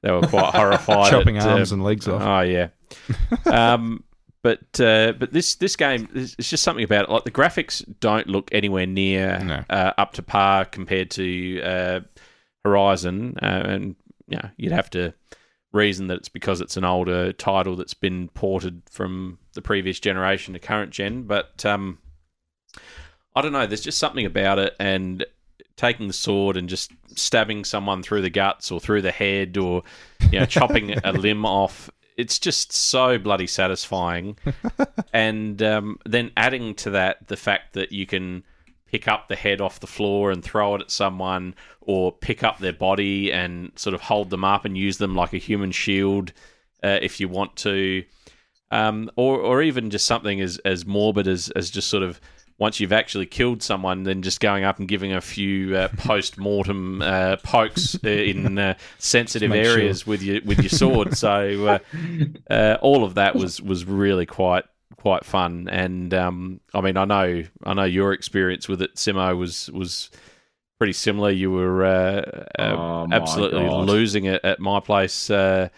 they 0.03 0.11
were 0.11 0.23
quite 0.23 0.55
horrified. 0.55 1.11
Chopping 1.11 1.39
at, 1.39 1.47
arms 1.47 1.73
uh, 1.73 1.77
and 1.77 1.85
legs 1.85 2.07
off. 2.09 2.23
Oh 2.23 2.41
yeah. 2.41 2.69
um, 3.47 4.05
but 4.43 4.79
uh, 4.79 5.13
but 5.13 5.33
this 5.33 5.55
this 5.55 5.75
game 5.75 6.07
it's 6.15 6.37
just 6.37 6.63
something 6.63 6.85
about 6.85 7.05
it. 7.05 7.11
Like 7.11 7.25
the 7.25 7.31
graphics 7.31 7.83
don't 8.01 8.29
look 8.29 8.51
anywhere 8.53 8.87
near 8.87 9.39
No. 9.39 9.65
uh, 9.71 9.93
up 9.97 10.13
to 10.15 10.23
par 10.23 10.67
compared 10.67 11.11
to 11.13 11.63
uh, 11.63 12.01
Horizon, 12.63 13.37
uh, 13.43 13.47
and 13.67 13.97
you 14.29 14.37
know 14.37 14.51
you'd 14.59 14.73
have 14.73 14.91
to 14.91 15.15
reason 15.75 16.07
that 16.07 16.19
it's 16.19 16.29
because 16.29 16.61
it's 16.61 16.77
an 16.77 16.85
older 16.85 17.33
title 17.33 17.77
that's 17.77 17.95
been 17.95 18.29
ported 18.29 18.83
from 18.91 19.39
the 19.55 19.63
previous 19.63 20.01
generation 20.01 20.55
to 20.55 20.61
current 20.61 20.93
gen. 20.93 21.25
But 21.25 21.67
um, 21.67 21.99
I 23.35 23.43
don't 23.43 23.53
know. 23.53 23.67
There's 23.67 23.81
just 23.81 23.99
something 23.99 24.25
about 24.25 24.59
it, 24.59 24.75
and 24.79 25.27
taking 25.77 26.07
the 26.07 26.15
sword 26.15 26.57
and 26.57 26.69
just 26.69 26.93
stabbing 27.17 27.65
someone 27.65 28.03
through 28.03 28.23
the 28.23 28.31
guts 28.31 28.71
or 28.71 28.81
through 28.81 29.03
the 29.03 29.11
head, 29.11 29.59
or 29.59 29.83
you 30.31 30.39
know, 30.41 30.47
chopping 30.47 30.93
a 31.05 31.13
limb 31.13 31.45
off. 31.45 31.91
It's 32.17 32.39
just 32.39 32.73
so 32.73 33.19
bloody 33.19 33.49
satisfying, 33.49 34.37
and 35.13 35.61
um, 35.63 35.99
then 36.07 36.31
adding 36.37 36.75
to 36.77 36.91
that 36.91 37.27
the 37.27 37.37
fact 37.37 37.75
that 37.75 37.91
you 37.91 38.07
can 38.07 38.45
pick 38.95 39.09
up 39.09 39.27
the 39.27 39.35
head 39.35 39.61
off 39.61 39.81
the 39.81 39.89
floor 39.89 40.31
and 40.31 40.45
throw 40.45 40.77
it 40.77 40.81
at 40.81 40.89
someone, 40.89 41.53
or 41.81 42.13
pick 42.13 42.45
up 42.45 42.59
their 42.59 42.73
body 42.73 43.33
and 43.33 43.73
sort 43.75 43.93
of 43.93 44.01
hold 44.01 44.31
them 44.31 44.45
up 44.45 44.65
and 44.65 44.79
use 44.79 44.99
them 44.99 45.17
like 45.17 45.33
a 45.33 45.37
human 45.37 45.73
shield 45.73 46.33
uh, 46.85 47.01
if 47.03 47.19
you 47.19 47.29
want 47.29 47.57
to, 47.57 48.05
um, 48.71 49.11
or 49.17 49.41
or 49.41 49.63
even 49.63 49.91
just 49.91 50.07
something 50.07 50.41
as 50.41 50.59
as 50.59 50.87
morbid 50.87 51.27
as 51.27 51.51
as 51.57 51.71
just 51.71 51.89
sort 51.89 52.05
of 52.05 52.21
once 52.57 52.79
you've 52.79 52.93
actually 52.93 53.27
killed 53.27 53.65
someone, 53.65 54.05
then 54.05 54.23
just 54.23 54.39
going 54.39 54.63
up 54.63 54.79
and 54.79 54.87
giving 54.87 55.13
a 55.13 55.21
few 55.21 55.77
uh, 55.77 55.89
post 55.97 56.39
mortem 56.39 57.03
uh, 57.03 57.35
pokes 57.43 57.97
uh, 58.05 58.09
in 58.09 58.57
uh, 58.59 58.75
sensitive 58.99 59.51
Make 59.51 59.65
sure. 59.65 59.73
areas 59.73 60.07
with 60.07 60.23
your 60.23 60.41
with 60.45 60.61
your 60.61 60.69
sword. 60.69 61.17
so 61.17 61.67
uh, 61.67 61.79
uh, 62.49 62.79
all 62.81 63.03
of 63.03 63.17
that 63.17 63.35
was 63.35 63.61
was 63.61 63.85
really 63.85 64.25
quite 64.25 64.67
quite 65.05 65.27
fun. 65.27 65.69
And 65.71 66.15
um, 66.15 66.61
I 66.73 66.81
mean, 66.81 66.97
I 66.97 67.05
know 67.05 67.43
I 67.63 67.75
know 67.75 67.85
your 67.85 68.15
experience 68.15 68.71
with 68.71 68.81
it, 68.81 68.95
Simo, 68.95 69.37
was 69.37 69.71
was 69.71 70.11
pretty 70.79 70.95
similar. 70.95 71.29
You 71.29 71.51
were 71.51 71.85
uh, 71.85 72.47
uh, 72.59 72.63
Oh 72.63 73.09
absolutely 73.13 73.69
losing 73.69 74.25
it 74.25 74.43
at 74.43 74.61
my 74.61 74.81
place. 74.81 75.29
Uh, 75.29 75.69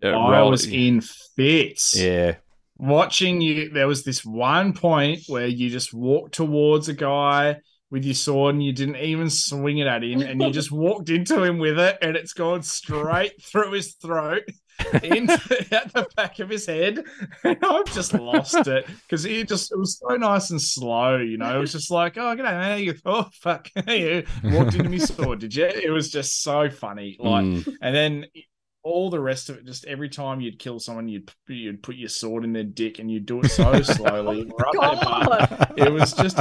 uh, 0.00 0.10
I 0.10 0.42
was 0.42 0.64
in 0.64 1.00
fits. 1.00 1.98
Yeah, 1.98 2.36
Watching 2.76 3.40
you, 3.40 3.70
there 3.70 3.88
was 3.88 4.04
this 4.04 4.24
one 4.24 4.72
point 4.74 5.22
where 5.26 5.48
you 5.48 5.70
just 5.70 5.92
walked 5.92 6.34
towards 6.34 6.88
a 6.88 6.94
guy 6.94 7.56
with 7.90 8.04
your 8.04 8.14
sword 8.14 8.54
and 8.54 8.62
you 8.62 8.72
didn't 8.72 8.98
even 8.98 9.28
swing 9.28 9.78
it 9.78 9.88
at 9.88 10.04
him 10.04 10.20
and 10.20 10.40
you 10.40 10.52
just 10.52 10.70
walked 10.86 11.10
into 11.10 11.42
him 11.42 11.58
with 11.58 11.80
it 11.80 11.98
and 12.00 12.14
it's 12.16 12.34
gone 12.34 12.62
straight 12.62 13.42
through 13.42 13.72
his 13.72 13.94
throat 13.94 14.44
into 15.02 15.66
at 15.72 15.92
the 15.92 16.06
back 16.16 16.38
of 16.38 16.48
his 16.48 16.66
head 16.66 17.04
and 17.44 17.58
I've 17.62 17.92
just 17.92 18.14
lost 18.14 18.66
it 18.66 18.86
because 19.02 19.24
he 19.24 19.44
just 19.44 19.72
it 19.72 19.78
was 19.78 19.98
so 19.98 20.16
nice 20.16 20.50
and 20.50 20.60
slow 20.62 21.16
you 21.16 21.36
know 21.36 21.56
it 21.56 21.60
was 21.60 21.72
just 21.72 21.90
like 21.90 22.16
oh 22.16 22.34
g'day 22.36 22.42
man 22.42 22.80
you 22.80 22.94
oh 23.04 23.28
fuck 23.32 23.68
you 23.86 24.24
walked 24.44 24.74
into 24.74 24.88
me 24.88 24.98
sword 24.98 25.40
did 25.40 25.54
you 25.54 25.64
it 25.66 25.90
was 25.90 26.10
just 26.10 26.42
so 26.42 26.70
funny 26.70 27.16
like 27.18 27.44
Mm. 27.44 27.74
and 27.80 27.94
then 27.94 28.26
all 28.84 29.10
the 29.10 29.20
rest 29.20 29.50
of 29.50 29.56
it, 29.58 29.66
just 29.66 29.84
every 29.86 30.08
time 30.08 30.40
you'd 30.40 30.58
kill 30.58 30.78
someone, 30.78 31.08
you'd 31.08 31.30
you'd 31.48 31.82
put 31.82 31.96
your 31.96 32.08
sword 32.08 32.44
in 32.44 32.52
their 32.54 32.62
dick, 32.64 32.98
and 33.00 33.10
you'd 33.10 33.26
do 33.26 33.40
it 33.40 33.50
so 33.50 33.82
slowly. 33.82 34.50
right 34.58 34.72
there, 34.72 35.58
God. 35.58 35.72
it 35.76 35.92
was 35.92 36.12
just 36.14 36.38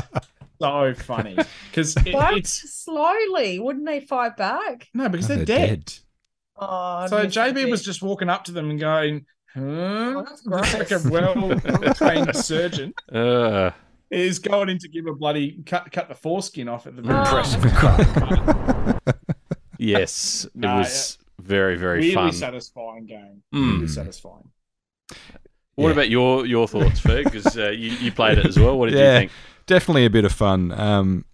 so 0.61 0.93
funny 0.93 1.35
because 1.69 1.97
it, 1.97 2.03
it's 2.15 2.51
slowly? 2.85 3.59
Wouldn't 3.59 3.85
they 3.85 3.99
fight 3.99 4.37
back? 4.37 4.87
no 4.93 5.09
because 5.09 5.29
Oh, 5.29 5.35
they're, 5.35 5.45
dead. 5.45 5.93
Oh, 6.59 7.07
So 7.07 7.25
JB 7.25 7.69
was 7.69 7.83
just 7.83 8.01
walking 8.01 8.29
up 8.29 8.43
to 8.45 8.51
them 8.51 8.69
and 8.69 8.79
going, 8.79 9.25
"Huh?" 9.53 9.61
Oh, 9.61 10.25
like 10.47 10.91
a 10.91 10.99
well 11.09 11.59
trained 11.93 12.35
surgeon 12.35 12.93
Uh, 13.11 13.71
is 14.09 14.39
going 14.39 14.69
in 14.69 14.77
to 14.79 14.87
give 14.87 15.05
a 15.05 15.13
bloody 15.13 15.61
cut 15.65 15.91
cut 15.91 16.07
the 16.09 16.15
foreskin 16.15 16.67
off 16.69 16.87
at 16.87 16.95
the 16.95 17.01
very 17.01 17.17
Oh. 17.19 18.93
yes, 19.77 20.45
it 20.45 20.55
No, 20.55 20.77
was 20.77 21.17
very 21.39 21.77
very 21.77 21.99
really 21.99 22.13
fun. 22.13 22.31
satisfying 22.31 23.05
game. 23.05 23.43
Mm. 23.53 23.73
Really 23.75 23.87
satisfying. 23.87 24.49
What 25.75 25.87
Yeah. 25.87 25.91
about 25.91 26.09
your 26.09 26.45
your 26.45 26.67
thoughts, 26.67 26.99
Ferg? 27.01 27.25
Because 27.25 27.57
uh, 27.57 27.69
you 27.69 27.91
you 27.91 28.11
played 28.11 28.37
it 28.39 28.45
as 28.45 28.57
well. 28.57 28.77
What 28.77 28.89
did 28.89 28.97
Yeah. 28.97 29.13
you 29.13 29.19
think? 29.19 29.31
Definitely 29.67 30.05
a 30.05 30.09
bit 30.09 30.25
of 30.25 30.31
fun. 30.31 30.71
Um, 30.71 31.25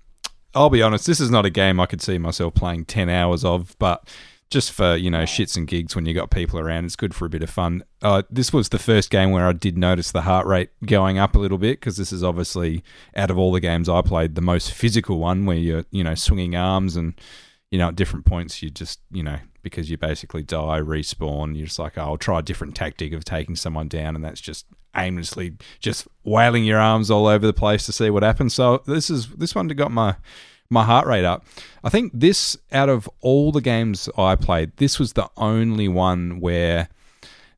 I'll 0.55 0.69
be 0.69 0.81
honest, 0.81 1.05
this 1.07 1.19
is 1.19 1.31
not 1.31 1.45
a 1.45 1.49
game 1.49 1.79
I 1.79 1.85
could 1.85 2.01
see 2.01 2.17
myself 2.17 2.53
playing 2.53 2.85
10 2.85 3.09
hours 3.09 3.43
of, 3.45 3.75
but 3.79 4.07
just 4.53 4.71
for, 4.71 4.95
you 4.95 5.09
know, 5.09 5.23
shits 5.23 5.57
and 5.57 5.67
gigs 5.67 5.95
when 5.95 6.05
you 6.05 6.13
got 6.13 6.29
people 6.29 6.59
around, 6.59 6.85
it's 6.85 6.95
good 6.95 7.13
for 7.13 7.25
a 7.25 7.29
bit 7.29 7.41
of 7.41 7.49
fun. 7.49 7.83
Uh, 8.01 8.21
this 8.29 8.53
was 8.53 8.69
the 8.69 8.79
first 8.79 9.09
game 9.09 9.31
where 9.31 9.47
I 9.47 9.53
did 9.53 9.77
notice 9.77 10.11
the 10.11 10.21
heart 10.21 10.45
rate 10.45 10.69
going 10.85 11.17
up 11.17 11.35
a 11.35 11.39
little 11.39 11.57
bit 11.57 11.79
because 11.79 11.97
this 11.97 12.13
is 12.13 12.23
obviously, 12.23 12.83
out 13.15 13.31
of 13.31 13.37
all 13.37 13.51
the 13.51 13.59
games 13.59 13.89
I 13.89 14.01
played, 14.01 14.35
the 14.35 14.41
most 14.41 14.71
physical 14.71 15.17
one 15.17 15.45
where 15.45 15.57
you're, 15.57 15.85
you 15.91 16.03
know, 16.03 16.15
swinging 16.15 16.55
arms 16.55 16.95
and, 16.95 17.15
you 17.71 17.79
know, 17.79 17.87
at 17.89 17.95
different 17.95 18.25
points 18.25 18.61
you 18.61 18.69
just, 18.69 18.99
you 19.11 19.23
know, 19.23 19.39
because 19.63 19.89
you 19.89 19.97
basically 19.97 20.43
die, 20.43 20.79
respawn, 20.79 21.57
you're 21.57 21.65
just 21.65 21.79
like, 21.79 21.97
oh, 21.97 22.01
I'll 22.01 22.17
try 22.17 22.39
a 22.39 22.43
different 22.43 22.75
tactic 22.75 23.11
of 23.13 23.25
taking 23.25 23.55
someone 23.55 23.87
down, 23.87 24.15
and 24.15 24.23
that's 24.23 24.41
just 24.41 24.67
aimlessly 24.95 25.55
just 25.79 26.07
wailing 26.23 26.63
your 26.63 26.77
arms 26.77 27.09
all 27.09 27.25
over 27.25 27.47
the 27.47 27.53
place 27.53 27.87
to 27.87 27.91
see 27.91 28.11
what 28.11 28.21
happens. 28.21 28.53
So 28.53 28.83
this 28.85 29.09
is 29.09 29.27
this 29.29 29.55
one 29.55 29.67
got 29.69 29.91
my 29.91 30.17
my 30.73 30.83
heart 30.83 31.07
rate 31.07 31.25
up. 31.25 31.45
I 31.83 31.89
think 31.89 32.11
this 32.13 32.57
out 32.71 32.89
of 32.89 33.09
all 33.21 33.51
the 33.51 33.61
games 33.61 34.09
I 34.17 34.35
played, 34.35 34.75
this 34.77 34.99
was 34.99 35.13
the 35.13 35.29
only 35.37 35.87
one 35.87 36.39
where 36.39 36.89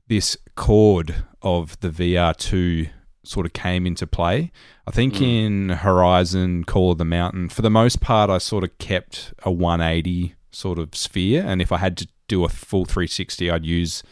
this 0.07 0.37
cord 0.55 1.23
of 1.41 1.79
the 1.79 1.89
VR2 1.89 2.89
sort 3.23 3.45
of 3.45 3.53
came 3.53 3.85
into 3.85 4.05
play. 4.05 4.51
I 4.87 4.91
think 4.91 5.17
hmm. 5.17 5.23
in 5.23 5.69
Horizon 5.69 6.63
Call 6.65 6.91
of 6.91 6.97
the 6.97 7.05
Mountain, 7.05 7.49
for 7.49 7.61
the 7.61 7.69
most 7.69 8.01
part, 8.01 8.29
I 8.29 8.37
sort 8.37 8.63
of 8.63 8.77
kept 8.77 9.33
a 9.43 9.51
180 9.51 10.35
sort 10.51 10.79
of 10.79 10.95
sphere. 10.95 11.43
And 11.45 11.61
if 11.61 11.71
I 11.71 11.77
had 11.77 11.97
to 11.97 12.07
do 12.27 12.45
a 12.45 12.49
full 12.49 12.85
360, 12.85 13.49
I'd 13.49 13.65
use 13.65 14.03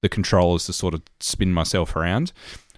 the 0.00 0.08
controllers 0.08 0.66
to 0.66 0.72
sort 0.72 0.94
of 0.94 1.02
spin 1.20 1.52
myself 1.52 1.94
around. 1.96 2.32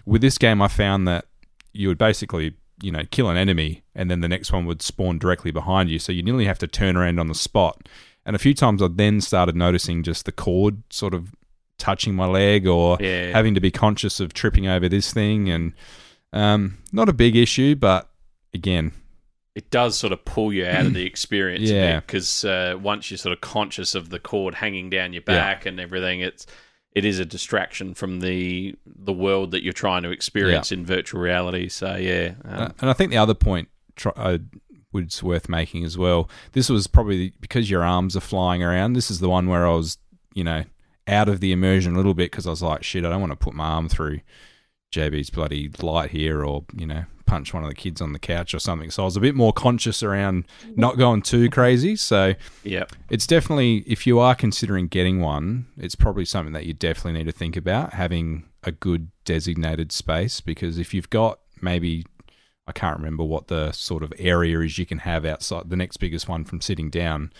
With 0.05 0.21
this 0.21 0.37
game, 0.37 0.61
I 0.61 0.67
found 0.67 1.07
that 1.07 1.25
you 1.73 1.87
would 1.87 1.97
basically, 1.97 2.53
you 2.81 2.91
know, 2.91 3.03
kill 3.11 3.29
an 3.29 3.37
enemy 3.37 3.83
and 3.93 4.11
then 4.11 4.19
the 4.21 4.27
next 4.27 4.51
one 4.51 4.65
would 4.65 4.81
spawn 4.81 5.17
directly 5.17 5.51
behind 5.51 5.89
you. 5.89 5.97
So 5.99 6.11
you 6.11 6.21
nearly 6.23 6.45
have 6.45 6.59
to 6.59 6.67
turn 6.67 6.97
around 6.97 7.19
on 7.19 7.27
the 7.27 7.35
spot 7.35 7.87
And 8.25 8.35
a 8.35 8.39
few 8.39 8.53
times 8.55 8.81
I 8.81 8.87
then 8.87 9.21
started 9.21 9.55
noticing 9.55 10.01
just 10.03 10.25
the 10.25 10.31
cord 10.31 10.81
sort 10.89 11.13
of 11.13 11.33
touching 11.77 12.15
my 12.15 12.25
leg 12.25 12.65
or 12.67 12.97
Yeah. 12.99 13.27
having 13.31 13.53
to 13.53 13.61
be 13.61 13.69
conscious 13.71 14.19
of 14.19 14.33
tripping 14.33 14.67
over 14.67 14.89
this 14.89 15.13
thing. 15.13 15.49
And 15.49 15.73
um, 16.33 16.79
not 16.91 17.07
a 17.07 17.13
big 17.13 17.35
issue, 17.35 17.75
but 17.75 18.09
again, 18.53 18.91
it 19.53 19.69
does 19.69 19.95
sort 19.97 20.11
of 20.11 20.25
pull 20.25 20.51
you 20.51 20.65
out 20.65 20.85
of 20.87 20.93
the 20.93 21.05
experience 21.11 21.69
Yeah. 21.69 21.99
because 21.99 22.43
uh, 22.43 22.77
once 22.81 23.09
you're 23.11 23.17
sort 23.19 23.33
of 23.33 23.41
conscious 23.41 23.93
of 23.95 24.09
the 24.09 24.19
cord 24.19 24.55
hanging 24.55 24.89
down 24.89 25.13
your 25.13 25.21
back 25.21 25.65
and 25.65 25.79
everything 25.79 26.21
it's 26.21 26.45
it 26.95 27.05
is 27.05 27.19
a 27.19 27.25
distraction 27.25 27.93
from 27.93 28.21
the 28.21 28.75
the 28.85 29.13
world 29.13 29.51
that 29.51 29.63
you're 29.63 29.73
trying 29.73 30.01
to 30.03 30.09
experience 30.11 30.71
in 30.71 30.85
virtual 30.85 31.21
reality 31.21 31.67
so 31.69 31.95
yeah 31.95 32.33
um, 32.45 32.61
Uh, 32.61 32.69
and 32.81 32.89
I 32.89 32.93
think 32.93 33.11
the 33.11 33.17
other 33.17 33.35
point 33.35 33.67
uh, 34.15 34.39
was 34.91 35.21
worth 35.21 35.49
making 35.49 35.83
as 35.83 35.97
well. 35.97 36.29
This 36.53 36.69
was 36.69 36.87
probably 36.87 37.33
because 37.41 37.69
your 37.69 37.83
arms 37.83 38.15
are 38.15 38.21
flying 38.21 38.63
around. 38.63 38.93
This 38.93 39.11
is 39.11 39.19
the 39.19 39.29
one 39.29 39.47
where 39.47 39.67
I 39.67 39.73
was, 39.73 39.97
you 40.33 40.43
know, 40.43 40.63
out 41.07 41.29
of 41.29 41.39
the 41.41 41.51
immersion 41.51 41.93
a 41.93 41.97
little 41.97 42.13
bit 42.13 42.31
because 42.31 42.47
I 42.47 42.49
was 42.49 42.63
like, 42.63 42.83
shit, 42.83 43.05
I 43.05 43.09
don't 43.09 43.19
want 43.21 43.31
to 43.31 43.35
put 43.37 43.53
my 43.53 43.65
arm 43.65 43.89
through 43.89 44.21
JB's 44.93 45.29
bloody 45.29 45.69
light 45.81 46.11
here 46.11 46.43
or, 46.43 46.65
you 46.75 46.87
know, 46.87 47.03
punch 47.25 47.53
one 47.53 47.63
of 47.63 47.69
the 47.69 47.75
kids 47.75 48.01
on 48.01 48.13
the 48.13 48.19
couch 48.19 48.53
or 48.53 48.59
something. 48.59 48.91
So 48.91 49.03
I 49.03 49.05
was 49.05 49.17
a 49.17 49.21
bit 49.21 49.35
more 49.35 49.51
conscious 49.53 50.03
around 50.03 50.45
not 50.75 50.97
going 50.97 51.21
too 51.21 51.49
crazy. 51.49 51.95
So 51.95 52.33
yeah 52.63 52.85
it's 53.09 53.27
definitely, 53.27 53.77
if 53.87 54.05
you 54.07 54.19
are 54.19 54.35
considering 54.35 54.87
getting 54.87 55.21
one, 55.21 55.67
it's 55.77 55.95
probably 55.95 56.25
something 56.25 56.53
that 56.53 56.65
you 56.65 56.73
definitely 56.73 57.13
need 57.19 57.25
to 57.25 57.31
think 57.37 57.55
about 57.55 57.93
having 57.93 58.45
a 58.63 58.71
good 58.71 59.09
designated 59.25 59.91
space 59.91 60.41
because 60.41 60.77
if 60.77 60.93
you've 60.93 61.09
got 61.09 61.39
maybe, 61.61 62.05
I 62.67 62.71
can't 62.71 62.97
remember 62.97 63.23
what 63.23 63.47
the 63.47 63.71
sort 63.71 64.01
of 64.03 64.11
area 64.17 64.59
is 64.61 64.77
you 64.77 64.85
can 64.85 64.99
have 64.99 65.23
outside 65.25 65.69
the 65.69 65.75
next 65.75 65.97
biggest 65.97 66.27
one 66.27 66.45
from 66.45 66.61
sitting 66.61 66.89
down, 66.89 67.31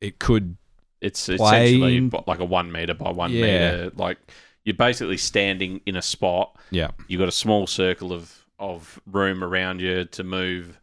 it 0.00 0.18
could, 0.18 0.56
it's 1.00 1.28
essentially 1.28 2.10
like 2.26 2.40
a 2.40 2.44
one 2.44 2.70
meter 2.72 2.94
by 2.94 3.10
one 3.10 3.30
Yeah. 3.32 3.40
meter 3.40 3.92
like 3.96 4.18
you're 4.64 4.74
basically 4.74 5.16
standing 5.16 5.80
in 5.86 5.94
a 5.94 6.02
spot 6.02 6.56
yeah, 6.70 6.88
you've 7.06 7.20
got 7.20 7.28
a 7.28 7.32
small 7.32 7.66
circle 7.66 8.12
of 8.12 8.44
of 8.58 9.00
room 9.06 9.44
around 9.44 9.80
you 9.80 10.04
to 10.04 10.24
move 10.24 10.78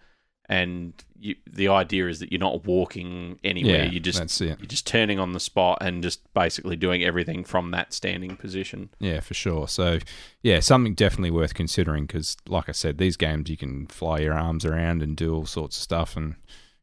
and 0.50 0.94
you, 1.18 1.36
the 1.50 1.70
idea 1.70 2.08
is 2.10 2.20
that 2.20 2.30
you're 2.32 2.40
not 2.40 2.66
walking 2.66 3.40
anywhere 3.46 3.86
Yeah, 3.86 3.90
you 3.92 4.00
just 4.02 4.42
you're 4.42 4.58
just 4.58 4.86
turning 4.86 5.18
on 5.18 5.32
the 5.32 5.40
spot 5.40 5.78
and 5.80 6.04
just 6.04 6.22
basically 6.34 6.76
doing 6.76 7.02
everything 7.02 7.46
from 7.46 7.72
that 7.72 7.94
standing 7.94 8.36
position 8.36 8.90
yeah, 9.00 9.22
for 9.22 9.34
sure. 9.34 9.70
So, 9.70 10.00
yeah, 10.42 10.60
something 10.60 10.96
definitely 10.96 11.32
worth 11.32 11.54
considering 11.54 12.06
because, 12.08 12.36
like 12.48 12.68
I 12.68 12.74
said, 12.74 12.98
these 12.98 13.16
games 13.16 13.50
you 13.50 13.56
can 13.56 13.88
fly 13.88 14.20
your 14.20 14.34
arms 14.34 14.66
around 14.66 15.02
and 15.02 15.16
do 15.16 15.34
all 15.34 15.46
sorts 15.46 15.78
of 15.78 15.84
stuff, 15.84 16.18
and 16.18 16.36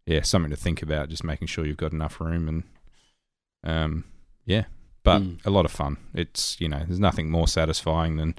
yeah, 0.06 0.22
something 0.22 0.50
to 0.50 0.56
think 0.56 0.80
about. 0.82 1.10
Just 1.10 1.22
making 1.22 1.48
sure 1.48 1.66
you've 1.66 1.76
got 1.76 1.92
enough 1.92 2.18
room, 2.18 2.48
and 2.48 2.62
um, 3.62 4.04
yeah, 4.46 4.64
but 5.02 5.20
Mm. 5.20 5.44
a 5.44 5.50
lot 5.50 5.66
of 5.66 5.70
fun. 5.70 5.98
It's 6.14 6.58
you 6.60 6.68
know, 6.68 6.82
there's 6.86 6.98
nothing 6.98 7.30
more 7.30 7.46
satisfying 7.46 8.16
than 8.16 8.36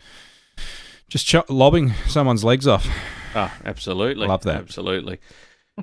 just 1.11 1.27
ch- 1.27 1.49
lobbing 1.49 1.93
someone's 2.07 2.43
legs 2.43 2.67
off. 2.67 2.87
Oh, 3.35 3.53
absolutely. 3.65 4.27
Love 4.27 4.43
that. 4.43 4.55
Absolutely. 4.55 5.19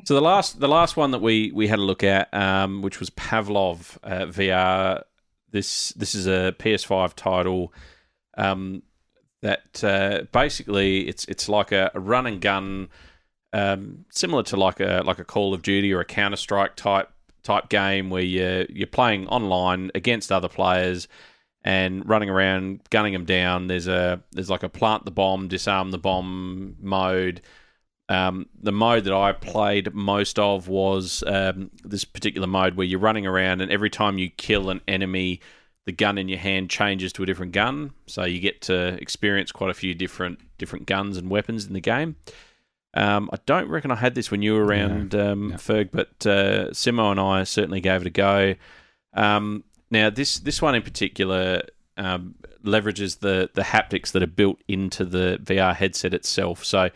So 0.04 0.14
the 0.14 0.22
last 0.22 0.58
the 0.58 0.68
last 0.68 0.96
one 0.96 1.10
that 1.10 1.20
we 1.20 1.52
we 1.52 1.68
had 1.68 1.78
a 1.78 1.82
look 1.82 2.02
at, 2.02 2.32
um, 2.32 2.82
which 2.82 2.98
was 2.98 3.10
Pavlov 3.10 3.98
uh, 4.02 4.26
VR. 4.26 5.02
This 5.50 5.90
this 5.90 6.14
is 6.14 6.26
a 6.26 6.54
PS5 6.58 7.14
title 7.14 7.72
um, 8.36 8.82
that 9.42 9.82
uh, 9.84 10.22
basically 10.32 11.08
it's 11.08 11.24
it's 11.26 11.48
like 11.48 11.72
a, 11.72 11.90
a 11.94 12.00
run 12.00 12.26
and 12.26 12.40
gun, 12.40 12.88
um, 13.52 14.04
similar 14.10 14.42
to 14.44 14.56
like 14.56 14.80
a 14.80 15.02
like 15.04 15.18
a 15.18 15.24
Call 15.24 15.52
of 15.52 15.62
Duty 15.62 15.92
or 15.92 16.00
a 16.00 16.04
Counter 16.04 16.36
Strike 16.36 16.76
type 16.76 17.10
type 17.42 17.68
game 17.68 18.08
where 18.10 18.22
you 18.22 18.66
you're 18.68 18.86
playing 18.86 19.26
online 19.28 19.90
against 19.94 20.32
other 20.32 20.48
players 20.48 21.08
and 21.64 22.08
running 22.08 22.30
around 22.30 22.80
gunning 22.90 23.12
them 23.12 23.24
down. 23.24 23.66
There's 23.66 23.88
a 23.88 24.22
there's 24.32 24.50
like 24.50 24.62
a 24.62 24.68
plant 24.68 25.04
the 25.04 25.10
bomb, 25.10 25.48
disarm 25.48 25.90
the 25.90 25.98
bomb 25.98 26.76
mode. 26.80 27.40
Um, 28.10 28.46
the 28.58 28.72
mode 28.72 29.04
that 29.04 29.12
I 29.12 29.32
played 29.32 29.92
most 29.92 30.38
of 30.38 30.66
was 30.68 31.22
um, 31.26 31.70
this 31.84 32.04
particular 32.04 32.46
mode 32.46 32.74
where 32.74 32.86
you're 32.86 32.98
running 32.98 33.26
around, 33.26 33.60
and 33.60 33.70
every 33.70 33.90
time 33.90 34.16
you 34.16 34.30
kill 34.30 34.70
an 34.70 34.80
enemy, 34.88 35.40
the 35.84 35.92
gun 35.92 36.16
in 36.16 36.28
your 36.28 36.38
hand 36.38 36.70
changes 36.70 37.12
to 37.14 37.22
a 37.22 37.26
different 37.26 37.52
gun. 37.52 37.92
So 38.06 38.24
you 38.24 38.40
get 38.40 38.62
to 38.62 38.98
experience 39.00 39.52
quite 39.52 39.70
a 39.70 39.74
few 39.74 39.94
different 39.94 40.38
different 40.56 40.86
guns 40.86 41.16
and 41.16 41.28
weapons 41.28 41.66
in 41.66 41.74
the 41.74 41.80
game. 41.80 42.16
Um, 42.94 43.28
I 43.32 43.38
don't 43.44 43.68
reckon 43.68 43.90
I 43.90 43.96
had 43.96 44.14
this 44.14 44.30
when 44.30 44.40
you 44.40 44.54
were 44.54 44.64
around, 44.64 45.14
um, 45.14 45.50
no. 45.50 45.56
Ferg, 45.56 45.90
but 45.92 46.26
uh, 46.26 46.70
Simo 46.70 47.10
and 47.10 47.20
I 47.20 47.44
certainly 47.44 47.80
gave 47.80 48.00
it 48.00 48.06
a 48.06 48.10
go. 48.10 48.54
Um, 49.12 49.64
now, 49.90 50.10
this 50.10 50.38
this 50.40 50.60
one 50.62 50.74
in 50.74 50.82
particular 50.82 51.62
um, 51.96 52.34
leverages 52.64 53.20
the 53.20 53.50
the 53.54 53.62
haptics 53.62 54.12
that 54.12 54.22
are 54.22 54.26
built 54.28 54.60
into 54.68 55.04
the 55.04 55.38
VR 55.42 55.74
headset 55.74 56.14
itself. 56.14 56.64
So, 56.64 56.90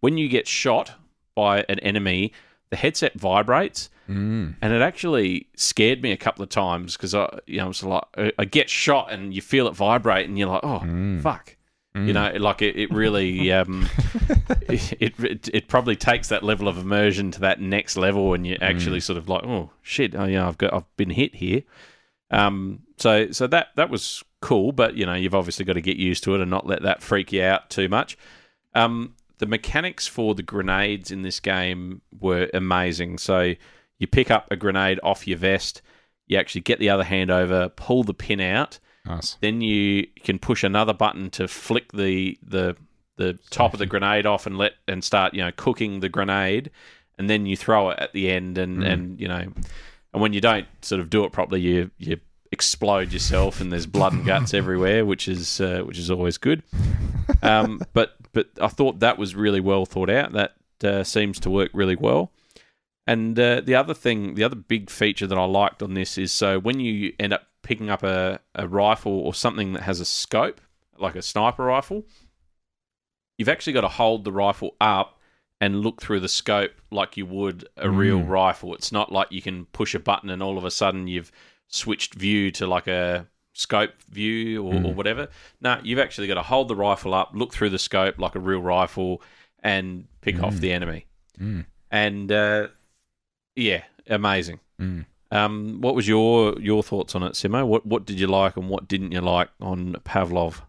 when 0.00 0.16
you 0.18 0.28
get 0.28 0.46
shot 0.48 0.92
by 1.34 1.64
an 1.68 1.78
enemy, 1.80 2.32
the 2.70 2.76
headset 2.76 3.14
vibrates, 3.18 3.90
Mm. 4.08 4.54
and 4.62 4.72
it 4.72 4.82
actually 4.82 5.48
scared 5.56 6.00
me 6.00 6.12
a 6.12 6.16
couple 6.16 6.40
of 6.44 6.48
times 6.48 6.96
because 6.96 7.12
I, 7.12 7.40
you 7.48 7.56
know, 7.56 7.64
I 7.64 7.68
was 7.68 7.82
like, 7.82 8.04
I- 8.38 8.44
get 8.44 8.70
shot 8.70 9.10
and 9.10 9.34
you 9.34 9.42
feel 9.42 9.66
it 9.66 9.74
vibrate, 9.74 10.28
and 10.28 10.38
you're 10.38 10.48
like, 10.48 10.62
oh 10.62 10.80
Mm. 10.84 11.20
fuck. 11.20 11.56
You 11.96 12.12
know, 12.12 12.30
like 12.38 12.60
it, 12.60 12.76
it 12.76 12.90
really, 12.92 13.50
um, 13.58 13.88
it, 14.68 14.92
it 15.00 15.48
it 15.52 15.66
probably 15.66 15.96
takes 15.96 16.28
that 16.28 16.42
level 16.42 16.68
of 16.68 16.76
immersion 16.78 17.30
to 17.32 17.40
that 17.40 17.60
next 17.60 17.96
level, 17.96 18.34
and 18.34 18.46
you're 18.46 18.62
actually 18.62 19.00
sort 19.00 19.16
of 19.16 19.28
like, 19.30 19.42
oh 19.44 19.70
shit, 19.82 20.14
oh 20.14 20.26
yeah, 20.26 20.46
I've 20.46 20.58
got, 20.58 20.74
I've 20.74 20.96
been 20.96 21.08
hit 21.10 21.36
here. 21.36 21.62
Um, 22.30 22.80
so 22.96 23.30
so 23.30 23.46
that 23.48 23.68
that 23.76 23.90
was 23.90 24.22
cool, 24.40 24.72
but 24.72 24.96
you 24.96 25.06
know, 25.06 25.14
you've 25.14 25.34
obviously 25.34 25.64
got 25.64 25.74
to 25.74 25.80
get 25.80 25.96
used 25.96 26.24
to 26.24 26.34
it 26.34 26.40
and 26.40 26.50
not 26.50 26.66
let 26.66 26.82
that 26.82 27.02
freak 27.02 27.32
you 27.32 27.42
out 27.42 27.70
too 27.70 27.88
much. 27.88 28.16
Um, 28.74 29.14
the 29.38 29.46
mechanics 29.46 30.06
for 30.06 30.34
the 30.34 30.42
grenades 30.42 31.10
in 31.10 31.22
this 31.22 31.40
game 31.40 32.00
were 32.20 32.48
amazing. 32.54 33.18
So 33.18 33.54
you 33.98 34.06
pick 34.06 34.30
up 34.30 34.48
a 34.50 34.56
grenade 34.56 34.98
off 35.02 35.26
your 35.26 35.38
vest, 35.38 35.82
you 36.26 36.38
actually 36.38 36.62
get 36.62 36.78
the 36.78 36.90
other 36.90 37.04
hand 37.04 37.30
over, 37.30 37.68
pull 37.68 38.02
the 38.02 38.14
pin 38.14 38.40
out, 38.40 38.78
Nice. 39.04 39.36
then 39.40 39.60
you 39.60 40.06
can 40.24 40.38
push 40.38 40.64
another 40.64 40.92
button 40.94 41.30
to 41.30 41.48
flick 41.48 41.92
the 41.92 42.38
the 42.42 42.76
the 43.16 43.38
top 43.50 43.72
of 43.72 43.78
the 43.78 43.86
grenade 43.86 44.26
off 44.26 44.46
and 44.46 44.58
let 44.58 44.72
and 44.86 45.02
start 45.02 45.32
you 45.32 45.42
know 45.42 45.52
cooking 45.56 46.00
the 46.00 46.08
grenade, 46.08 46.70
and 47.18 47.30
then 47.30 47.46
you 47.46 47.56
throw 47.56 47.90
it 47.90 47.98
at 47.98 48.12
the 48.12 48.30
end 48.30 48.58
and 48.58 48.82
and 48.82 49.20
you 49.20 49.28
know, 49.28 49.52
and 50.16 50.22
when 50.22 50.32
you 50.32 50.40
don't 50.40 50.66
sort 50.80 51.02
of 51.02 51.10
do 51.10 51.24
it 51.24 51.32
properly, 51.32 51.60
you 51.60 51.90
you 51.98 52.18
explode 52.50 53.12
yourself 53.12 53.60
and 53.60 53.70
there's 53.70 53.84
blood 53.84 54.14
and 54.14 54.24
guts 54.24 54.54
everywhere, 54.62 55.04
which 55.04 55.28
is 55.28 55.60
uh, 55.60 55.82
which 55.84 55.98
is 55.98 56.10
always 56.10 56.38
good. 56.38 56.62
Um, 57.42 57.82
but 57.92 58.14
but 58.32 58.48
I 58.58 58.68
thought 58.68 59.00
that 59.00 59.18
was 59.18 59.34
really 59.34 59.60
well 59.60 59.84
thought 59.84 60.08
out. 60.08 60.32
That 60.32 60.54
uh, 60.82 61.04
seems 61.04 61.38
to 61.40 61.50
work 61.50 61.70
really 61.74 61.96
well. 61.96 62.32
And 63.06 63.38
uh, 63.38 63.60
the 63.60 63.74
other 63.74 63.92
thing, 63.92 64.36
the 64.36 64.44
other 64.44 64.56
big 64.56 64.88
feature 64.88 65.26
that 65.26 65.36
I 65.36 65.44
liked 65.44 65.82
on 65.82 65.92
this 65.92 66.16
is 66.16 66.32
so 66.32 66.58
when 66.58 66.80
you 66.80 67.12
end 67.20 67.34
up 67.34 67.42
picking 67.62 67.90
up 67.90 68.02
a, 68.02 68.40
a 68.54 68.66
rifle 68.66 69.20
or 69.20 69.34
something 69.34 69.74
that 69.74 69.82
has 69.82 70.00
a 70.00 70.06
scope, 70.06 70.62
like 70.98 71.14
a 71.14 71.20
sniper 71.20 71.64
rifle, 71.64 72.06
you've 73.36 73.50
actually 73.50 73.74
got 73.74 73.82
to 73.82 73.88
hold 73.88 74.24
the 74.24 74.32
rifle 74.32 74.76
up 74.80 75.15
and 75.60 75.80
look 75.80 76.02
through 76.02 76.20
the 76.20 76.28
scope 76.28 76.72
like 76.90 77.16
you 77.16 77.24
would 77.26 77.66
a 77.76 77.88
real 77.90 78.18
Mm. 78.20 78.28
rifle. 78.28 78.74
It's 78.74 78.92
not 78.92 79.10
like 79.10 79.28
you 79.30 79.40
can 79.40 79.64
push 79.66 79.94
a 79.94 79.98
button 79.98 80.28
and 80.30 80.42
all 80.42 80.58
of 80.58 80.64
a 80.64 80.70
sudden 80.70 81.08
you've 81.08 81.32
switched 81.68 82.14
view 82.14 82.50
to 82.52 82.66
like 82.66 82.86
a 82.86 83.26
scope 83.54 83.92
view 84.10 84.62
or, 84.62 84.74
or 84.74 84.92
whatever. 84.92 85.28
No, 85.62 85.80
you've 85.82 85.98
actually 85.98 86.26
got 86.26 86.34
to 86.34 86.42
hold 86.42 86.68
the 86.68 86.76
rifle 86.76 87.14
up, 87.14 87.30
look 87.32 87.54
through 87.54 87.70
the 87.70 87.78
scope 87.78 88.18
like 88.18 88.34
a 88.34 88.38
real 88.40 88.60
rifle, 88.60 89.22
and 89.60 90.06
pick 90.20 90.42
off 90.42 90.56
the 90.56 90.72
enemy. 90.72 91.06
Mm. 91.40 91.64
And 91.90 92.30
uh, 92.30 92.68
yeah, 93.54 93.84
amazing. 94.08 94.60
Mm. 94.78 95.06
Um, 95.32 95.80
what 95.80 95.94
was 95.94 96.06
your 96.06 96.60
your 96.60 96.82
thoughts 96.82 97.14
on 97.14 97.22
it, 97.22 97.32
Simo? 97.32 97.66
What 97.66 97.86
what 97.86 98.04
did 98.04 98.20
you 98.20 98.26
like 98.26 98.56
and 98.58 98.68
what 98.68 98.86
didn't 98.88 99.12
you 99.12 99.22
like 99.22 99.48
on 99.60 99.94
Pavlov? 100.04 100.60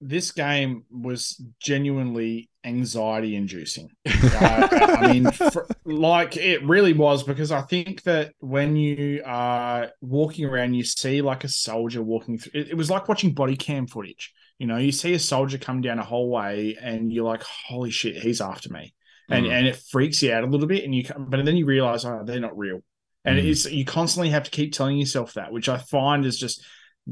this 0.00 0.30
game 0.30 0.84
was 0.92 1.42
genuinely 1.60 2.48
anxiety 2.68 3.34
inducing. 3.36 3.90
Uh, 4.06 4.68
I 5.00 5.12
mean, 5.12 5.30
for, 5.30 5.66
like 5.84 6.36
it 6.36 6.62
really 6.64 6.92
was 6.92 7.22
because 7.22 7.50
I 7.50 7.62
think 7.62 8.02
that 8.02 8.32
when 8.40 8.76
you 8.76 9.22
are 9.24 9.90
walking 10.00 10.44
around, 10.44 10.74
you 10.74 10.84
see 10.84 11.22
like 11.22 11.44
a 11.44 11.48
soldier 11.48 12.02
walking 12.02 12.38
through. 12.38 12.60
It, 12.60 12.68
it 12.70 12.74
was 12.76 12.90
like 12.90 13.08
watching 13.08 13.32
body 13.34 13.56
cam 13.56 13.86
footage. 13.86 14.32
You 14.58 14.66
know, 14.66 14.76
you 14.76 14.92
see 14.92 15.14
a 15.14 15.18
soldier 15.18 15.58
come 15.58 15.80
down 15.80 15.98
a 15.98 16.04
hallway, 16.04 16.76
and 16.80 17.12
you're 17.12 17.24
like, 17.24 17.42
"Holy 17.42 17.90
shit, 17.90 18.16
he's 18.16 18.40
after 18.40 18.68
me," 18.72 18.92
and 19.30 19.46
Mm. 19.46 19.52
and 19.52 19.66
it 19.66 19.76
freaks 19.90 20.22
you 20.22 20.32
out 20.32 20.44
a 20.44 20.48
little 20.48 20.66
bit. 20.66 20.84
And 20.84 20.94
you, 20.94 21.04
come- 21.04 21.26
but 21.28 21.44
then 21.44 21.56
you 21.56 21.64
realize, 21.66 22.04
oh, 22.04 22.22
they're 22.24 22.40
not 22.40 22.58
real. 22.58 22.80
And 23.24 23.38
Mm. 23.38 23.44
it's 23.50 23.70
you 23.70 23.84
constantly 23.84 24.30
have 24.30 24.44
to 24.44 24.50
keep 24.50 24.72
telling 24.72 24.98
yourself 24.98 25.34
that, 25.34 25.52
which 25.52 25.68
I 25.68 25.78
find 25.78 26.24
is 26.24 26.38
just 26.38 26.64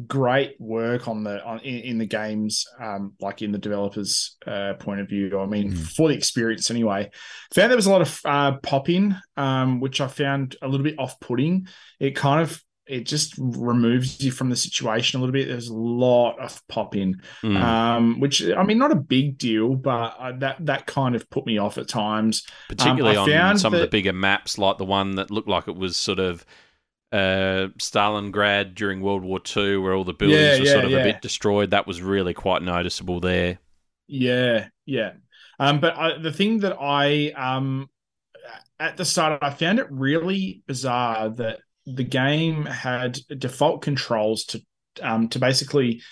great 0.07 0.57
work 0.59 1.09
on 1.09 1.25
the 1.25 1.43
on 1.45 1.61
in, 1.61 1.81
in 1.81 1.99
the 1.99 2.07
games, 2.07 2.67
um, 2.81 3.15
like 3.21 3.43
in 3.43 3.53
the 3.53 3.59
developers' 3.59 4.37
uh, 4.47 4.75
point 4.75 5.01
of 5.01 5.09
view. 5.09 5.39
I 5.39 5.47
mean, 5.47 5.75
for 5.75 6.09
the 6.09 6.15
experience 6.15 6.71
anyway. 6.71 7.11
Found 7.55 7.71
there 7.71 7.77
was 7.77 7.87
a 7.87 7.93
lot 7.93 8.03
of 8.03 8.21
uh, 8.25 8.53
pop 8.63 8.89
in, 8.89 9.17
um, 9.37 9.81
which 9.81 10.01
I 10.01 10.09
found 10.09 10.57
a 10.63 10.69
little 10.69 10.85
bit 10.85 10.99
off 10.99 11.19
putting. 11.21 11.69
It 11.99 12.15
kind 12.15 12.43
of 12.43 12.63
it 12.87 13.05
just 13.05 13.35
removes 13.39 14.21
you 14.23 14.31
from 14.31 14.49
the 14.49 14.55
situation 14.55 15.19
a 15.19 15.21
little 15.21 15.33
bit. 15.33 15.49
There's 15.49 15.69
a 15.69 15.75
lot 15.75 16.39
of 16.39 16.63
pop 16.69 16.95
in, 16.95 17.21
Mm. 17.43 17.61
um, 17.61 18.21
which 18.21 18.47
I 18.47 18.63
mean, 18.63 18.79
not 18.79 18.93
a 18.93 18.97
big 18.97 19.39
deal, 19.39 19.75
but 19.75 20.15
uh, 20.19 20.33
that 20.39 20.65
that 20.67 20.87
kind 20.87 21.17
of 21.17 21.29
put 21.31 21.47
me 21.47 21.59
off 21.59 21.79
at 21.79 21.89
times. 21.89 22.45
particularly 22.69 23.17
I 23.17 23.51
on 23.51 23.59
some 23.59 23.75
of 23.75 23.81
the 23.81 23.89
bigger 23.89 24.13
maps, 24.13 24.57
like 24.59 24.79
the 24.79 24.85
one 24.85 25.17
that 25.17 25.31
looked 25.31 25.49
like 25.49 25.67
it 25.69 25.77
was 25.77 25.97
sort 25.97 26.19
of 26.21 26.45
uh, 27.13 27.69
Stalingrad 27.79 28.75
during 28.75 29.01
World 29.01 29.23
War 29.23 29.41
II, 29.41 29.79
where 29.79 29.95
all 29.95 30.05
the 30.05 30.13
buildings 30.15 30.55
Yeah, 30.55 30.57
were 30.59 30.65
yeah, 30.65 30.67
sort 30.67 30.85
of 30.85 30.93
yeah. 30.93 30.99
a 30.99 31.01
bit 31.01 31.21
destroyed. 31.23 31.71
That 31.71 31.87
was 31.87 32.03
really 32.03 32.35
quite 32.35 32.63
noticeable 32.63 33.21
there. 33.21 33.59
Yeah, 34.07 34.69
yeah. 34.85 35.13
Um, 35.59 35.81
but 35.81 35.97
I, 35.97 36.19
the 36.19 36.33
thing 36.33 36.61
that 36.61 36.77
I 36.81 37.31
um 37.31 37.89
at 38.81 38.97
the 38.97 39.05
start 39.05 39.43
I 39.43 39.51
found 39.51 39.79
it 39.79 39.87
really 39.91 40.63
bizarre 40.67 41.31
that 41.31 41.61
the 41.87 42.05
game 42.05 42.67
had 42.67 43.19
default 43.39 43.83
controls 43.83 44.45
to 44.47 44.63
um 45.03 45.29
to 45.31 45.39
basically 45.39 46.03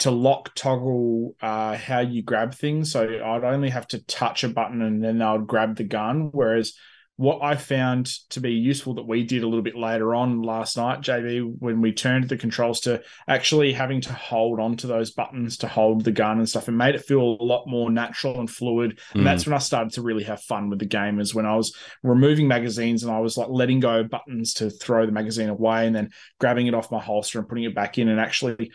to 0.00 0.10
lock 0.10 0.54
toggle 0.54 1.36
uh 1.42 1.76
how 1.76 2.00
you 2.00 2.22
grab 2.22 2.54
things. 2.54 2.92
So 2.92 3.04
I'd 3.04 3.44
only 3.44 3.70
have 3.70 3.88
to 3.88 4.04
touch 4.06 4.44
a 4.44 4.48
button 4.48 4.82
and 4.82 5.04
then 5.04 5.22
I 5.22 5.34
would 5.34 5.46
grab 5.48 5.76
the 5.76 5.84
gun. 5.84 6.30
Whereas 6.32 6.74
what 7.18 7.40
I 7.42 7.56
found 7.56 8.06
to 8.30 8.40
be 8.40 8.52
useful 8.52 8.94
that 8.94 9.06
we 9.08 9.24
did 9.24 9.42
a 9.42 9.46
little 9.48 9.62
bit 9.64 9.74
later 9.76 10.14
on 10.14 10.40
last 10.42 10.76
night, 10.76 11.00
JB, 11.00 11.56
when 11.58 11.80
we 11.80 11.92
turned 11.92 12.28
the 12.28 12.36
controls 12.36 12.78
to 12.82 13.02
actually 13.26 13.72
having 13.72 14.00
to 14.02 14.12
hold 14.12 14.60
on 14.60 14.76
to 14.76 14.86
those 14.86 15.10
buttons 15.10 15.56
to 15.58 15.66
hold 15.66 16.04
the 16.04 16.12
gun 16.12 16.38
and 16.38 16.48
stuff, 16.48 16.68
it 16.68 16.72
made 16.72 16.94
it 16.94 17.04
feel 17.04 17.20
a 17.40 17.42
lot 17.42 17.66
more 17.66 17.90
natural 17.90 18.38
and 18.38 18.48
fluid. 18.48 19.00
And 19.14 19.22
Mm. 19.22 19.24
that's 19.24 19.46
when 19.46 19.54
I 19.54 19.58
started 19.58 19.94
to 19.94 20.02
really 20.02 20.22
have 20.24 20.40
fun 20.42 20.70
with 20.70 20.78
the 20.78 20.86
game, 20.86 21.18
is 21.18 21.34
when 21.34 21.44
I 21.44 21.56
was 21.56 21.74
removing 22.04 22.46
magazines 22.46 23.02
and 23.02 23.12
I 23.12 23.18
was 23.18 23.36
like 23.36 23.48
letting 23.50 23.80
go 23.80 24.04
buttons 24.04 24.54
to 24.54 24.70
throw 24.70 25.04
the 25.04 25.10
magazine 25.10 25.48
away 25.48 25.88
and 25.88 25.96
then 25.96 26.10
grabbing 26.38 26.68
it 26.68 26.74
off 26.74 26.92
my 26.92 27.00
holster 27.00 27.40
and 27.40 27.48
putting 27.48 27.64
it 27.64 27.74
back 27.74 27.98
in 27.98 28.08
and 28.08 28.20
actually 28.20 28.70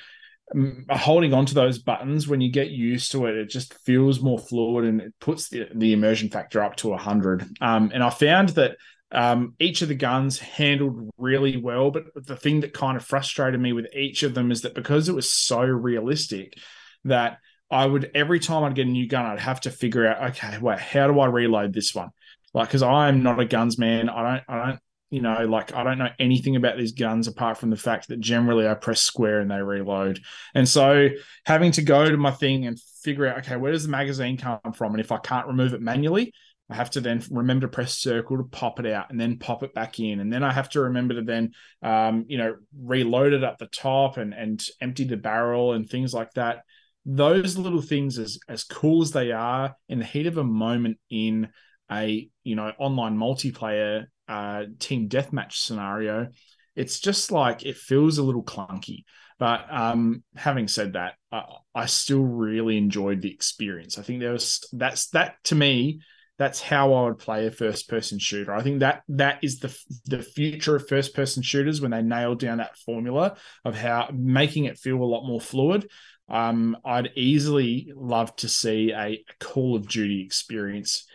holding 0.89 1.33
on 1.33 1.45
to 1.45 1.53
those 1.53 1.79
buttons 1.79 2.27
when 2.27 2.41
you 2.41 2.51
get 2.51 2.69
used 2.69 3.11
to 3.11 3.25
it 3.25 3.35
it 3.35 3.49
just 3.49 3.73
feels 3.85 4.21
more 4.21 4.37
fluid 4.37 4.85
and 4.85 5.01
it 5.01 5.13
puts 5.19 5.49
the, 5.49 5.67
the 5.73 5.93
immersion 5.93 6.29
factor 6.29 6.61
up 6.61 6.75
to 6.75 6.89
100 6.89 7.57
um, 7.61 7.91
and 7.93 8.03
i 8.03 8.09
found 8.09 8.49
that 8.49 8.77
um, 9.11 9.53
each 9.59 9.83
of 9.83 9.89
the 9.89 9.95
guns 9.95 10.39
handled 10.39 11.09
really 11.17 11.57
well 11.57 11.91
but 11.91 12.05
the 12.15 12.35
thing 12.35 12.61
that 12.61 12.73
kind 12.73 12.97
of 12.97 13.05
frustrated 13.05 13.59
me 13.59 13.73
with 13.73 13.87
each 13.95 14.23
of 14.23 14.33
them 14.33 14.51
is 14.51 14.61
that 14.61 14.75
because 14.75 15.07
it 15.07 15.15
was 15.15 15.31
so 15.31 15.61
realistic 15.61 16.57
that 17.05 17.37
i 17.71 17.85
would 17.85 18.11
every 18.13 18.39
time 18.39 18.63
i'd 18.63 18.75
get 18.75 18.87
a 18.87 18.89
new 18.89 19.07
gun 19.07 19.25
i'd 19.25 19.39
have 19.39 19.61
to 19.61 19.71
figure 19.71 20.05
out 20.05 20.31
okay 20.31 20.57
wait 20.59 20.79
how 20.79 21.07
do 21.07 21.19
i 21.19 21.25
reload 21.25 21.73
this 21.73 21.95
one? 21.95 22.09
Like 22.53 22.67
because 22.67 22.83
i'm 22.83 23.23
not 23.23 23.39
a 23.39 23.45
guns 23.45 23.79
man 23.79 24.09
i 24.09 24.21
don't 24.21 24.43
i 24.47 24.65
don't 24.65 24.79
you 25.13 25.21
know, 25.21 25.45
like 25.45 25.75
I 25.75 25.83
don't 25.83 25.99
know 25.99 26.09
anything 26.17 26.55
about 26.55 26.75
these 26.75 26.93
guns 26.93 27.27
apart 27.27 27.59
from 27.59 27.69
the 27.69 27.77
fact 27.77 28.07
that 28.07 28.19
generally 28.19 28.67
I 28.67 28.73
press 28.73 28.99
square 28.99 29.41
and 29.41 29.51
they 29.51 29.61
reload. 29.61 30.19
And 30.55 30.67
so 30.67 31.09
having 31.45 31.71
to 31.73 31.83
go 31.83 32.09
to 32.09 32.17
my 32.17 32.31
thing 32.31 32.65
and 32.65 32.79
figure 33.03 33.27
out, 33.27 33.37
okay, 33.37 33.55
where 33.55 33.71
does 33.71 33.83
the 33.83 33.91
magazine 33.91 34.37
come 34.37 34.73
from? 34.73 34.93
And 34.93 34.99
if 34.99 35.11
I 35.11 35.19
can't 35.19 35.45
remove 35.45 35.75
it 35.75 35.81
manually, 35.81 36.33
I 36.67 36.73
have 36.73 36.89
to 36.91 36.99
then 37.01 37.21
remember 37.29 37.67
to 37.67 37.71
press 37.71 37.93
circle 37.93 38.37
to 38.37 38.43
pop 38.45 38.79
it 38.79 38.87
out 38.87 39.11
and 39.11 39.21
then 39.21 39.37
pop 39.37 39.61
it 39.61 39.75
back 39.75 39.99
in. 39.99 40.19
And 40.19 40.33
then 40.33 40.43
I 40.43 40.51
have 40.51 40.69
to 40.69 40.81
remember 40.81 41.13
to 41.13 41.21
then, 41.21 41.51
um, 41.83 42.25
you 42.27 42.39
know, 42.39 42.55
reload 42.75 43.33
it 43.33 43.43
at 43.43 43.59
the 43.59 43.67
top 43.67 44.17
and, 44.17 44.33
and 44.33 44.65
empty 44.81 45.03
the 45.03 45.15
barrel 45.15 45.73
and 45.73 45.87
things 45.87 46.11
like 46.11 46.31
that. 46.31 46.63
Those 47.05 47.55
little 47.55 47.83
things, 47.83 48.17
as, 48.17 48.39
as 48.49 48.63
cool 48.63 49.03
as 49.03 49.11
they 49.11 49.31
are 49.31 49.75
in 49.87 49.99
the 49.99 50.05
heat 50.05 50.25
of 50.25 50.39
a 50.39 50.43
moment 50.43 50.97
in 51.11 51.49
a, 51.91 52.27
you 52.43 52.55
know, 52.55 52.71
online 52.79 53.15
multiplayer 53.15 54.05
uh, 54.27 54.65
team 54.79 55.09
deathmatch 55.09 55.53
scenario, 55.53 56.29
it's 56.75 56.99
just 56.99 57.31
like 57.31 57.65
it 57.65 57.77
feels 57.77 58.17
a 58.17 58.23
little 58.23 58.43
clunky. 58.43 59.03
But 59.39 59.65
um, 59.69 60.23
having 60.35 60.67
said 60.67 60.93
that, 60.93 61.13
I, 61.31 61.43
I 61.75 61.85
still 61.87 62.23
really 62.23 62.77
enjoyed 62.77 63.21
the 63.21 63.33
experience. 63.33 63.97
I 63.97 64.03
think 64.03 64.19
there 64.19 64.31
was 64.31 64.67
that's 64.71 65.09
that 65.09 65.35
to 65.45 65.55
me. 65.55 66.01
That's 66.39 66.61
how 66.61 66.93
I 66.93 67.03
would 67.03 67.19
play 67.19 67.45
a 67.45 67.51
first-person 67.51 68.17
shooter. 68.17 68.53
I 68.53 68.63
think 68.63 68.79
that 68.79 69.03
that 69.09 69.39
is 69.43 69.59
the 69.59 69.77
the 70.05 70.23
future 70.23 70.75
of 70.75 70.87
first-person 70.87 71.43
shooters 71.43 71.79
when 71.79 71.91
they 71.91 72.01
nail 72.01 72.35
down 72.35 72.57
that 72.57 72.77
formula 72.77 73.37
of 73.63 73.75
how 73.75 74.09
making 74.13 74.65
it 74.65 74.79
feel 74.79 74.97
a 74.97 75.05
lot 75.05 75.27
more 75.27 75.41
fluid. 75.41 75.89
Um, 76.29 76.77
I'd 76.85 77.11
easily 77.15 77.91
love 77.95 78.35
to 78.37 78.49
see 78.49 78.93
a 78.93 79.23
Call 79.39 79.75
of 79.75 79.87
Duty 79.87 80.21
experience 80.21 81.05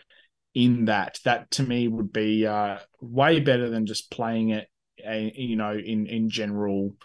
in 0.65 0.85
that. 0.85 1.19
That 1.25 1.51
to 1.51 1.63
me 1.63 1.87
would 1.87 2.11
be 2.11 2.45
uh, 2.45 2.79
way 3.01 3.39
better 3.39 3.69
than 3.69 3.85
just 3.85 4.11
playing 4.11 4.49
it, 4.49 4.67
you 4.97 5.55
know, 5.55 5.73
in 5.73 6.05
in 6.07 6.29
general, 6.29 6.95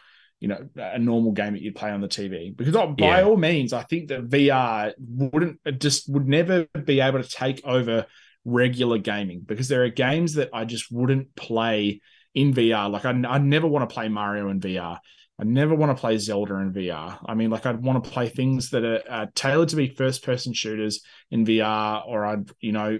you 0.40 0.48
know, 0.48 0.68
a 0.76 0.98
normal 0.98 1.32
game 1.32 1.52
that 1.52 1.62
you'd 1.62 1.76
play 1.76 1.90
on 1.90 2.00
the 2.00 2.08
TV. 2.08 2.50
Because 2.56 2.74
uh, 2.76 2.86
by 2.86 3.20
Yeah. 3.20 3.26
all 3.28 3.36
means, 3.36 3.72
I 3.72 3.82
think 3.82 4.08
that 4.08 4.28
VR 4.28 4.92
wouldn't 4.98 5.60
just 5.78 6.08
would 6.08 6.28
never 6.28 6.66
be 6.84 7.00
able 7.00 7.22
to 7.22 7.28
take 7.28 7.64
over 7.64 8.06
regular 8.44 8.98
gaming 8.98 9.40
because 9.40 9.68
there 9.68 9.84
are 9.84 9.88
games 9.88 10.34
that 10.34 10.50
I 10.52 10.64
just 10.64 10.90
wouldn't 10.90 11.34
play 11.34 12.00
in 12.34 12.52
VR. 12.52 12.90
Like 12.90 13.04
I, 13.04 13.10
I 13.10 13.38
never 13.38 13.66
want 13.66 13.88
to 13.88 13.94
play 13.94 14.08
Mario 14.08 14.48
in 14.50 14.60
VR. 14.60 14.98
I 15.38 15.44
never 15.44 15.74
want 15.74 15.96
to 15.96 16.00
play 16.00 16.18
Zelda 16.18 16.54
in 16.56 16.72
VR. 16.72 17.18
I 17.26 17.34
mean, 17.34 17.50
like 17.50 17.66
I'd 17.66 17.82
want 17.82 18.04
to 18.04 18.10
play 18.10 18.28
things 18.28 18.70
that 18.70 18.84
are, 18.84 19.02
are 19.10 19.26
tailored 19.34 19.70
to 19.70 19.76
be 19.76 19.88
first-person 19.88 20.52
shooters 20.52 21.00
in 21.30 21.44
VR, 21.44 22.02
or 22.06 22.24
I'd, 22.24 22.50
you 22.60 22.70
know, 22.72 22.98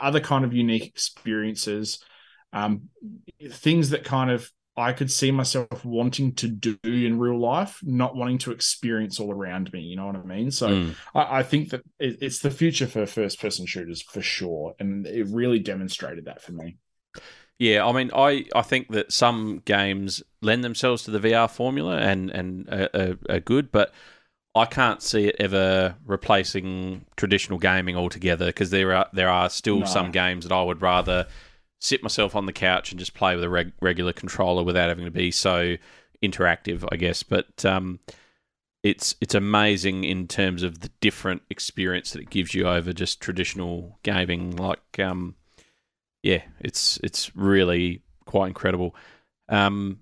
other 0.00 0.20
kind 0.20 0.44
of 0.44 0.52
unique 0.52 0.86
experiences, 0.86 2.02
um, 2.52 2.88
things 3.50 3.90
that 3.90 4.04
kind 4.04 4.30
of 4.30 4.50
I 4.78 4.92
could 4.92 5.10
see 5.10 5.30
myself 5.30 5.84
wanting 5.86 6.34
to 6.34 6.48
do 6.48 6.76
in 6.84 7.18
real 7.18 7.38
life, 7.40 7.80
not 7.82 8.14
wanting 8.14 8.36
to 8.38 8.52
experience 8.52 9.18
all 9.18 9.32
around 9.32 9.72
me. 9.72 9.80
You 9.80 9.96
know 9.96 10.06
what 10.06 10.16
I 10.16 10.22
mean? 10.22 10.50
So 10.50 10.68
Mm. 10.70 10.96
I, 11.14 11.38
I 11.38 11.42
think 11.42 11.70
that 11.70 11.82
it, 11.98 12.18
it's 12.20 12.40
the 12.40 12.50
future 12.50 12.86
for 12.86 13.06
first-person 13.06 13.64
shooters 13.66 14.02
for 14.02 14.20
sure, 14.20 14.74
and 14.78 15.06
it 15.06 15.28
really 15.28 15.60
demonstrated 15.60 16.26
that 16.26 16.42
for 16.42 16.52
me. 16.52 16.76
Yeah, 17.58 17.86
I 17.86 17.92
mean, 17.92 18.10
I, 18.14 18.44
I 18.54 18.62
think 18.62 18.88
that 18.90 19.12
some 19.12 19.62
games 19.64 20.22
lend 20.42 20.62
themselves 20.62 21.04
to 21.04 21.10
the 21.10 21.18
VR 21.18 21.48
formula 21.48 21.96
and 21.96 22.30
and 22.30 22.68
are, 22.68 23.16
are 23.30 23.40
good, 23.40 23.72
but 23.72 23.92
I 24.56 24.64
can't 24.66 25.02
see 25.02 25.26
it 25.26 25.36
ever 25.38 25.94
replacing 26.06 27.04
traditional 27.16 27.58
gaming 27.58 27.96
altogether 27.96 28.46
because 28.46 28.70
there 28.70 28.94
are 28.94 29.08
there 29.12 29.28
are 29.28 29.50
still 29.50 29.80
No. 29.80 29.86
some 29.86 30.10
games 30.10 30.44
that 30.48 30.54
I 30.54 30.62
would 30.62 30.80
rather 30.82 31.26
sit 31.78 32.02
myself 32.02 32.34
on 32.34 32.46
the 32.46 32.52
couch 32.52 32.90
and 32.90 32.98
just 32.98 33.14
play 33.14 33.34
with 33.34 33.44
a 33.44 33.48
reg- 33.50 33.72
regular 33.80 34.12
controller 34.12 34.62
without 34.64 34.88
having 34.88 35.04
to 35.04 35.10
be 35.10 35.30
so 35.30 35.76
interactive, 36.22 36.88
I 36.90 36.96
guess. 36.96 37.22
But 37.22 37.64
um, 37.64 38.00
it's 38.82 39.14
it's 39.20 39.34
amazing 39.34 40.04
in 40.04 40.26
terms 40.26 40.62
of 40.62 40.80
the 40.80 40.90
different 41.00 41.42
experience 41.50 42.12
that 42.12 42.22
it 42.22 42.30
gives 42.30 42.54
you 42.54 42.66
over 42.66 42.92
just 42.92 43.20
traditional 43.20 43.98
gaming. 44.02 44.56
Like, 44.56 44.98
um, 44.98 45.34
yeah, 46.22 46.42
it's 46.60 46.98
it's 47.02 47.34
really 47.36 48.02
quite 48.24 48.48
incredible. 48.48 48.94
Um, 49.48 50.00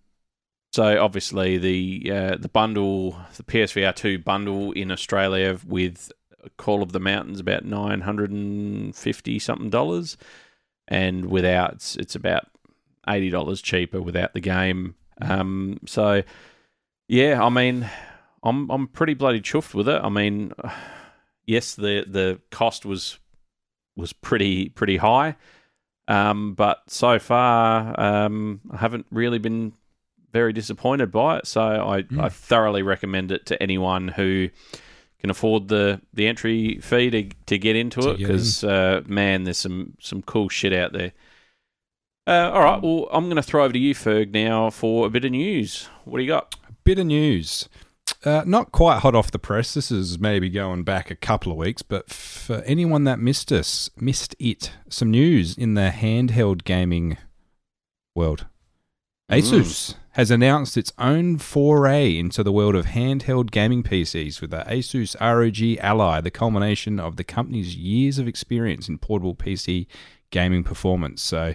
so 0.75 1.01
obviously 1.01 1.57
the 1.57 2.11
uh, 2.11 2.37
the 2.37 2.49
bundle, 2.49 3.17
the 3.37 3.45
PSVR 3.45 3.95
two 3.95 4.19
bundle 4.19 4.73
in 4.73 4.91
Australia 4.91 5.57
with 5.65 6.11
Call 6.57 6.83
of 6.83 6.91
the 6.91 6.99
Mountains 6.99 7.39
about 7.39 7.65
nine 7.65 8.01
hundred 8.01 8.33
and 8.33 8.93
fifty 8.97 9.39
something 9.39 9.71
dollars, 9.71 10.17
and 10.89 11.27
without 11.27 11.75
it's, 11.75 11.95
it's 11.95 12.17
about 12.17 12.47
eighty 13.09 13.31
dollars 13.31 13.63
cheaper 13.63 14.03
without 14.03 14.35
the 14.35 14.41
game. 14.41 14.97
Um, 15.21 15.79
so 15.87 16.25
yeah, 17.07 17.41
I 17.41 17.51
mean, 17.51 17.89
I'm 18.43 18.69
I'm 18.69 18.89
pretty 18.89 19.15
bloody 19.15 19.41
chuffed 19.41 19.75
with 19.75 19.89
it. 19.89 20.01
I 20.03 20.09
mean, 20.09 20.55
yes, 21.47 21.77
the 21.77 22.05
the 22.05 22.41
cost 22.51 22.85
was 22.85 23.21
was 23.95 24.13
pretty 24.13 24.71
pretty 24.71 24.97
high, 24.97 25.37
um, 26.09 26.55
but 26.55 26.83
so 26.89 27.21
far 27.21 27.95
um, 28.01 28.61
I 28.73 28.79
haven't 28.79 29.07
really 29.13 29.39
been 29.39 29.75
very 30.35 30.53
disappointed 30.53 31.13
by 31.13 31.39
it. 31.39 31.47
So 31.47 31.63
I, 31.63 32.05
I 32.19 32.29
thoroughly 32.29 32.83
recommend 32.83 33.31
it 33.31 33.47
to 33.47 33.63
anyone 33.63 34.09
who 34.09 34.51
can 35.21 35.31
afford 35.31 35.69
the, 35.69 36.03
the 36.13 36.27
entry 36.27 36.81
fee 36.83 37.09
to, 37.11 37.31
to 37.47 37.57
get 37.57 37.77
into 37.77 38.03
To 38.03 38.11
it 38.11 38.19
because 38.19 38.65
uh, 38.65 39.03
man, 39.07 39.45
there's 39.45 39.59
some 39.59 39.97
some 40.01 40.21
cool 40.23 40.49
shit 40.51 40.73
out 40.75 40.93
there. 40.93 41.13
Uh, 42.27 42.51
all 42.53 42.65
right, 42.65 42.83
well, 42.83 43.09
I'm 43.13 43.27
going 43.27 43.37
to 43.37 43.43
throw 43.43 43.65
over 43.65 43.73
to 43.73 43.79
you, 43.79 43.95
Ferg, 43.95 44.33
now 44.33 44.71
for 44.71 45.07
a 45.07 45.11
bit 45.11 45.25
of 45.25 45.31
news. 45.31 45.89
What 46.05 46.19
do 46.19 46.25
you 46.25 46.31
got? 46.31 46.57
Bit 46.83 46.99
of 46.99 47.07
news. 47.07 47.69
Uh, 48.25 48.43
not 48.47 48.73
quite 48.73 49.01
hot 49.01 49.15
off 49.15 49.31
the 49.31 49.39
press. 49.39 49.75
This 49.75 49.91
is 49.91 50.19
maybe 50.19 50.51
going 50.51 50.83
back 50.83 51.11
a 51.11 51.17
couple 51.17 51.53
of 51.53 51.59
weeks, 51.59 51.83
but 51.83 52.11
for 52.11 52.57
anyone 52.63 53.05
that 53.05 53.19
missed 53.19 53.53
us, 53.53 53.89
missed 53.97 54.35
it, 54.39 54.73
some 54.89 55.11
news 55.11 55.57
in 55.57 55.75
the 55.75 55.93
handheld 55.95 56.65
gaming 56.65 57.19
world. 58.15 58.47
Asus 59.31 59.95
has 60.15 60.31
announced 60.31 60.77
its 60.77 60.93
own 60.99 61.39
foray 61.39 62.17
into 62.19 62.43
the 62.43 62.53
world 62.53 62.75
of 62.75 62.87
handheld 62.87 63.51
gaming 63.51 63.83
PCs 63.83 64.41
with 64.41 64.51
the 64.51 64.65
Asus 64.69 65.15
ROG 65.21 65.79
Ally, 65.81 66.21
the 66.21 66.31
culmination 66.31 66.99
of 67.01 67.17
the 67.17 67.25
company's 67.25 67.75
years 67.77 68.19
of 68.19 68.27
experience 68.29 68.89
in 68.89 68.99
portable 68.99 69.35
PC 69.35 69.87
gaming 70.31 70.63
performance. 70.65 71.21
So 71.23 71.55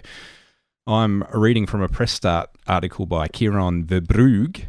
I'm 0.86 1.24
reading 1.32 1.66
from 1.66 1.82
a 1.82 1.88
press 1.88 2.12
start 2.12 2.50
article 2.66 3.06
by 3.06 3.28
Kieran 3.28 3.84
Verbrugge. 3.86 4.66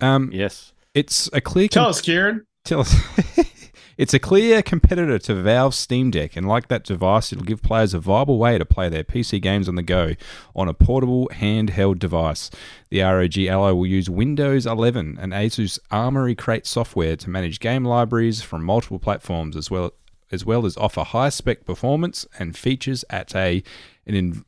Um, 0.00 0.30
Yes. 0.32 0.72
it's 0.94 1.28
a 1.32 1.40
clear 1.40 1.68
Tell 1.68 1.88
us, 1.88 2.00
Kieran. 2.00 2.44
Tell 2.64 2.80
us. 2.80 2.94
it's 3.98 4.12
a 4.12 4.18
clear 4.18 4.62
competitor 4.62 5.18
to 5.18 5.34
Valve's 5.34 5.76
Steam 5.76 6.10
Deck, 6.10 6.36
and 6.36 6.46
like 6.46 6.68
that 6.68 6.84
device, 6.84 7.32
it'll 7.32 7.44
give 7.44 7.62
players 7.62 7.94
a 7.94 7.98
viable 7.98 8.38
way 8.38 8.58
to 8.58 8.64
play 8.64 8.88
their 8.88 9.04
PC 9.04 9.40
games 9.40 9.68
on 9.68 9.74
the 9.74 9.82
go 9.82 10.12
on 10.54 10.68
a 10.68 10.74
portable 10.74 11.28
handheld 11.32 11.98
device. 11.98 12.50
The 12.90 13.00
ROG 13.00 13.38
Ally 13.38 13.70
will 13.70 13.86
use 13.86 14.10
Windows 14.10 14.66
11 14.66 15.18
and 15.20 15.32
Asus 15.32 15.78
Armoury 15.90 16.34
Crate 16.34 16.66
software 16.66 17.16
to 17.16 17.30
manage 17.30 17.58
game 17.58 17.84
libraries 17.84 18.42
from 18.42 18.64
multiple 18.64 18.98
platforms, 18.98 19.56
as 19.56 19.70
well 19.70 19.92
as 20.30 20.44
well 20.44 20.66
as 20.66 20.76
offer 20.76 21.04
high 21.04 21.28
spec 21.28 21.64
performance 21.64 22.26
and 22.38 22.56
features 22.56 23.04
at 23.10 23.34
a 23.34 23.62
an 24.06 24.14
in, 24.14 24.44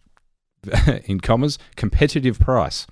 in 1.05 1.21
commas 1.21 1.59
competitive 1.77 2.39
price. 2.39 2.87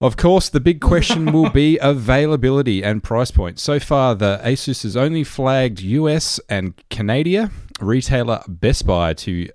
Of 0.00 0.16
course, 0.16 0.48
the 0.48 0.60
big 0.60 0.80
question 0.80 1.32
will 1.32 1.50
be 1.50 1.78
availability 1.78 2.84
and 2.84 3.02
price 3.02 3.30
point. 3.30 3.58
So 3.58 3.80
far, 3.80 4.14
the 4.14 4.40
Asus 4.44 4.84
has 4.84 4.96
only 4.96 5.24
flagged 5.24 5.80
US 5.80 6.38
and 6.48 6.74
Canada 6.88 7.50
retailer 7.80 8.42
Best 8.46 8.86
Buy 8.86 9.14
to 9.14 9.48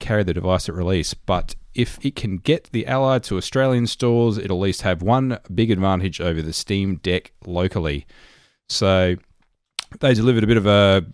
carry 0.00 0.22
the 0.24 0.34
device 0.34 0.68
at 0.68 0.74
release. 0.74 1.12
But 1.14 1.54
if 1.74 2.02
it 2.04 2.16
can 2.16 2.38
get 2.38 2.70
the 2.72 2.86
Ally 2.86 3.18
to 3.20 3.36
Australian 3.36 3.86
stores, 3.86 4.38
it'll 4.38 4.58
at 4.58 4.62
least 4.62 4.82
have 4.82 5.02
one 5.02 5.38
big 5.54 5.70
advantage 5.70 6.20
over 6.20 6.40
the 6.40 6.54
Steam 6.54 6.96
Deck 6.96 7.32
locally. 7.44 8.06
So 8.68 9.16
they 10.00 10.14
delivered 10.14 10.44
a 10.44 10.46
bit 10.46 10.56
of 10.56 10.66
a 10.66 11.04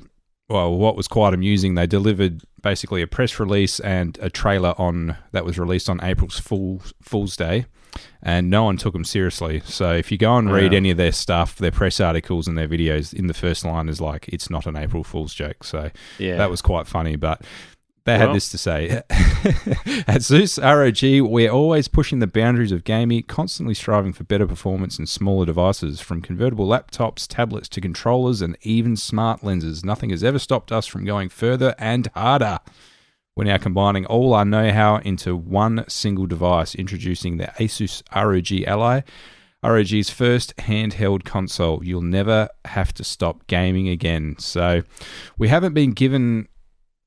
well, 0.52 0.72
what 0.76 0.96
was 0.96 1.08
quite 1.08 1.34
amusing, 1.34 1.74
they 1.74 1.86
delivered 1.86 2.42
basically 2.62 3.02
a 3.02 3.06
press 3.06 3.40
release 3.40 3.80
and 3.80 4.18
a 4.20 4.30
trailer 4.30 4.74
on 4.78 5.16
that 5.32 5.44
was 5.44 5.58
released 5.58 5.88
on 5.90 6.02
April's 6.02 6.38
Fool, 6.38 6.82
Fool's 7.02 7.36
Day, 7.36 7.66
and 8.22 8.48
no 8.50 8.64
one 8.64 8.76
took 8.76 8.92
them 8.92 9.04
seriously. 9.04 9.60
So 9.64 9.92
if 9.92 10.12
you 10.12 10.18
go 10.18 10.36
and 10.36 10.50
read 10.52 10.72
Yeah. 10.72 10.76
any 10.78 10.90
of 10.90 10.96
their 10.96 11.12
stuff, 11.12 11.56
their 11.56 11.70
press 11.72 11.98
articles 12.00 12.46
and 12.46 12.56
their 12.56 12.68
videos, 12.68 13.12
in 13.12 13.26
the 13.26 13.34
first 13.34 13.64
line 13.64 13.88
is 13.88 14.00
like, 14.00 14.28
"It's 14.28 14.48
not 14.50 14.66
an 14.66 14.76
April 14.76 15.02
Fool's 15.04 15.34
joke." 15.34 15.64
So 15.64 15.90
Yeah. 16.18 16.36
that 16.36 16.50
was 16.50 16.62
quite 16.62 16.86
funny, 16.86 17.16
but. 17.16 17.42
They 18.04 18.18
had 18.18 18.34
this 18.34 18.48
to 18.50 18.58
say. 18.58 18.88
At 19.10 20.22
Asus 20.22 20.58
ROG, 20.60 21.30
we're 21.30 21.50
always 21.50 21.86
pushing 21.86 22.18
the 22.18 22.26
boundaries 22.26 22.72
of 22.72 22.82
gaming, 22.82 23.22
constantly 23.22 23.74
striving 23.74 24.12
for 24.12 24.24
better 24.24 24.46
performance 24.46 24.98
and 24.98 25.08
smaller 25.08 25.46
devices. 25.46 26.00
From 26.00 26.20
convertible 26.20 26.66
laptops, 26.66 27.28
tablets 27.28 27.68
to 27.70 27.80
controllers, 27.80 28.42
and 28.42 28.56
even 28.62 28.96
smart 28.96 29.44
lenses, 29.44 29.84
nothing 29.84 30.10
has 30.10 30.24
ever 30.24 30.40
stopped 30.40 30.72
us 30.72 30.86
from 30.86 31.04
going 31.04 31.28
further 31.28 31.74
and 31.78 32.08
harder. 32.14 32.58
We're 33.36 33.44
now 33.44 33.58
combining 33.58 34.04
all 34.06 34.34
our 34.34 34.44
know 34.44 34.72
how 34.72 34.96
into 34.96 35.36
one 35.36 35.84
single 35.88 36.26
device, 36.26 36.74
introducing 36.74 37.36
the 37.36 37.52
Asus 37.58 38.02
ROG 38.14 38.66
Ally. 38.66 39.02
ROG's 39.64 40.10
first 40.10 40.56
handheld 40.56 41.24
console. 41.24 41.84
You'll 41.84 42.02
never 42.02 42.48
have 42.64 42.92
to 42.94 43.04
stop 43.04 43.46
gaming 43.46 43.88
again. 43.88 44.36
So, 44.38 44.82
we 45.38 45.48
haven't 45.48 45.72
been 45.72 45.92
given. 45.92 46.48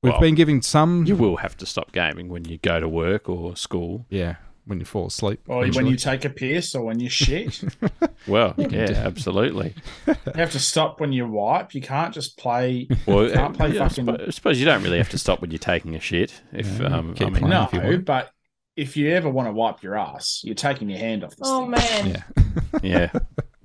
We've 0.02 0.12
Well, 0.12 0.20
been 0.20 0.34
giving 0.34 0.62
some. 0.62 1.04
You 1.06 1.16
will 1.16 1.36
have 1.36 1.56
to 1.58 1.66
stop 1.66 1.92
gaming 1.92 2.28
when 2.28 2.44
you 2.44 2.58
go 2.58 2.78
to 2.80 2.88
work 2.88 3.28
or 3.28 3.56
school. 3.56 4.06
Yeah, 4.10 4.36
when 4.66 4.78
you 4.78 4.84
fall 4.84 5.06
asleep. 5.06 5.40
Or 5.48 5.66
when 5.66 5.86
you 5.86 5.96
take 5.96 6.24
a 6.24 6.30
piss 6.30 6.74
or 6.74 6.84
when 6.84 7.00
you 7.00 7.08
shit. 7.08 7.62
you 7.80 7.90
Well, 8.26 8.54
yeah, 8.58 9.02
absolutely. 9.04 9.74
You 10.06 10.14
have 10.34 10.52
to 10.52 10.58
stop 10.60 11.00
when 11.00 11.12
you 11.12 11.26
wipe. 11.26 11.74
You 11.74 11.80
can't 11.80 12.12
just 12.12 12.36
play. 12.36 12.88
Well, 13.06 13.30
can't 13.30 13.56
play 13.56 13.72
yeah, 13.74 13.84
I 13.84 13.88
fucking. 13.88 14.08
I 14.08 14.30
suppose 14.30 14.58
you 14.58 14.66
don't 14.66 14.82
really 14.82 14.98
have 14.98 15.10
to 15.10 15.18
stop 15.18 15.40
when 15.40 15.50
you're 15.50 15.58
taking 15.58 15.94
a 15.96 16.00
shit. 16.00 16.40
If 16.52 16.80
Yeah, 16.80 16.86
um, 16.88 17.14
I 17.20 17.30
mean. 17.30 17.48
No, 17.48 17.68
if 17.72 17.72
you 17.72 17.98
but 17.98 18.30
if 18.76 18.96
you 18.96 19.10
ever 19.10 19.30
want 19.30 19.48
to 19.48 19.52
wipe 19.52 19.82
your 19.82 19.96
ass, 19.96 20.42
you're 20.44 20.54
taking 20.54 20.90
your 20.90 20.98
hand 20.98 21.24
off 21.24 21.30
this 21.30 21.40
Oh 21.48 21.62
thing. 21.62 21.70
man. 21.70 22.06
Yeah. 22.08 22.80
yeah, 22.82 23.10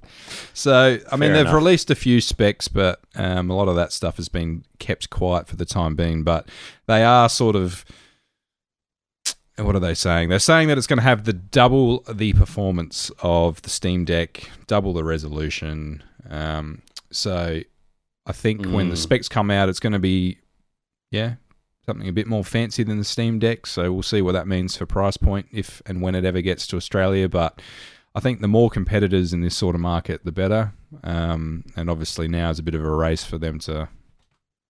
So, 0.53 0.99
I 1.11 1.15
mean, 1.15 1.29
Fair 1.29 1.33
they've 1.33 1.41
enough. 1.41 1.53
released 1.53 1.89
a 1.91 1.95
few 1.95 2.21
specs, 2.21 2.67
but 2.67 2.99
um, 3.15 3.49
a 3.49 3.55
lot 3.55 3.67
of 3.67 3.75
that 3.75 3.91
stuff 3.91 4.17
has 4.17 4.29
been 4.29 4.63
kept 4.79 5.09
quiet 5.09 5.47
for 5.47 5.55
the 5.55 5.65
time 5.65 5.95
being. 5.95 6.23
But 6.23 6.47
they 6.87 7.03
are 7.03 7.29
sort 7.29 7.55
of. 7.55 7.85
What 9.57 9.75
are 9.75 9.79
they 9.79 9.93
saying? 9.93 10.29
They're 10.29 10.39
saying 10.39 10.69
that 10.69 10.77
it's 10.77 10.87
going 10.87 10.97
to 10.97 11.03
have 11.03 11.25
the 11.25 11.33
double 11.33 11.99
the 12.11 12.33
performance 12.33 13.11
of 13.21 13.61
the 13.61 13.69
Steam 13.69 14.05
Deck, 14.05 14.49
double 14.65 14.93
the 14.93 15.03
resolution. 15.03 16.01
Um, 16.29 16.81
so, 17.11 17.59
I 18.25 18.31
think 18.31 18.65
when 18.65 18.89
the 18.89 18.95
Mm. 18.95 18.99
specs 19.03 19.27
come 19.29 19.51
out, 19.51 19.69
it's 19.69 19.79
going 19.79 19.93
to 19.93 19.99
be, 19.99 20.37
yeah, 21.11 21.35
something 21.85 22.07
a 22.07 22.13
bit 22.13 22.27
more 22.27 22.43
fancy 22.45 22.81
than 22.83 22.97
the 22.97 23.03
Steam 23.03 23.37
Deck. 23.39 23.67
So 23.67 23.91
we'll 23.91 24.03
see 24.03 24.21
what 24.21 24.31
that 24.33 24.47
means 24.47 24.77
for 24.77 24.85
price 24.85 25.17
point 25.17 25.47
if 25.51 25.81
and 25.85 26.01
when 26.01 26.15
it 26.15 26.23
ever 26.25 26.41
gets 26.41 26.65
to 26.67 26.77
Australia. 26.77 27.27
But 27.27 27.61
I 28.13 28.19
think 28.19 28.41
the 28.41 28.47
more 28.47 28.69
competitors 28.69 29.31
in 29.33 29.41
this 29.41 29.55
sort 29.55 29.75
of 29.75 29.81
market, 29.81 30.25
the 30.25 30.31
better. 30.31 30.73
Um, 31.03 31.63
and 31.77 31.89
obviously 31.89 32.27
now 32.27 32.49
is 32.49 32.59
a 32.59 32.63
bit 32.63 32.75
of 32.75 32.83
a 32.83 32.91
race 32.91 33.23
for 33.23 33.37
them 33.37 33.59
to 33.59 33.87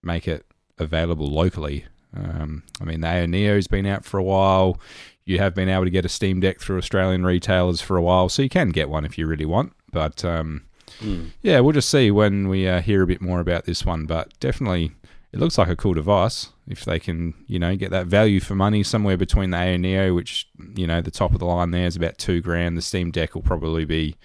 make 0.03 0.29
it 0.29 0.45
available 0.79 1.27
locally. 1.27 1.87
Um, 2.15 2.65
I 2.81 2.85
mean, 2.85 3.01
the 3.01 3.09
Aya 3.09 3.27
Neo's 3.27 3.67
been 3.67 3.87
out 3.87 4.05
for 4.05 4.19
a 4.19 4.23
while. 4.23 4.79
You 5.25 5.39
have 5.39 5.55
been 5.55 5.69
able 5.69 5.85
to 5.85 5.91
get 5.91 6.05
a 6.05 6.09
Steam 6.09 6.41
Deck 6.41 6.61
through 6.61 6.79
Australian 6.79 7.25
retailers 7.25 7.81
for 7.81 7.97
a 7.97 8.03
while, 8.03 8.29
so 8.29 8.43
you 8.43 8.49
can 8.49 8.71
get 8.71 8.91
one 8.91 9.05
if 9.05 9.17
you 9.17 9.27
really 9.27 9.47
want. 9.47 9.73
But 9.93 10.25
um, 10.25 10.63
Mm. 11.01 11.31
yeah, 11.41 11.61
we'll 11.61 11.73
just 11.73 11.89
see 11.89 12.11
when 12.11 12.49
we 12.49 12.67
uh, 12.69 12.81
hear 12.83 13.03
a 13.03 13.07
bit 13.07 13.23
more 13.23 13.39
about 13.41 13.65
this 13.65 13.87
one. 13.87 14.05
But 14.07 14.39
definitely, 14.41 14.91
it 15.33 15.39
looks 15.39 15.59
like 15.59 15.69
a 15.69 15.77
cool 15.77 15.95
device 15.95 16.51
if 16.67 16.85
they 16.85 16.99
can, 16.99 17.35
you 17.47 17.59
know, 17.59 17.77
get 17.77 17.91
that 17.91 18.07
value 18.07 18.41
for 18.41 18.55
money 18.55 18.83
somewhere 18.83 19.17
between 19.17 19.51
the 19.51 19.57
Aya 19.59 19.79
Neo, 19.79 20.15
which 20.15 20.49
you 20.75 20.87
know 20.87 21.01
the 21.01 21.11
top 21.11 21.33
of 21.33 21.39
the 21.39 21.47
line 21.47 21.71
there 21.71 21.87
is 21.87 21.97
about 21.97 22.19
two 22.19 22.41
grand. 22.41 22.77
The 22.77 22.83
Steam 22.83 23.11
Deck 23.11 23.35
will 23.35 23.43
probably 23.43 23.85
be 23.85 24.17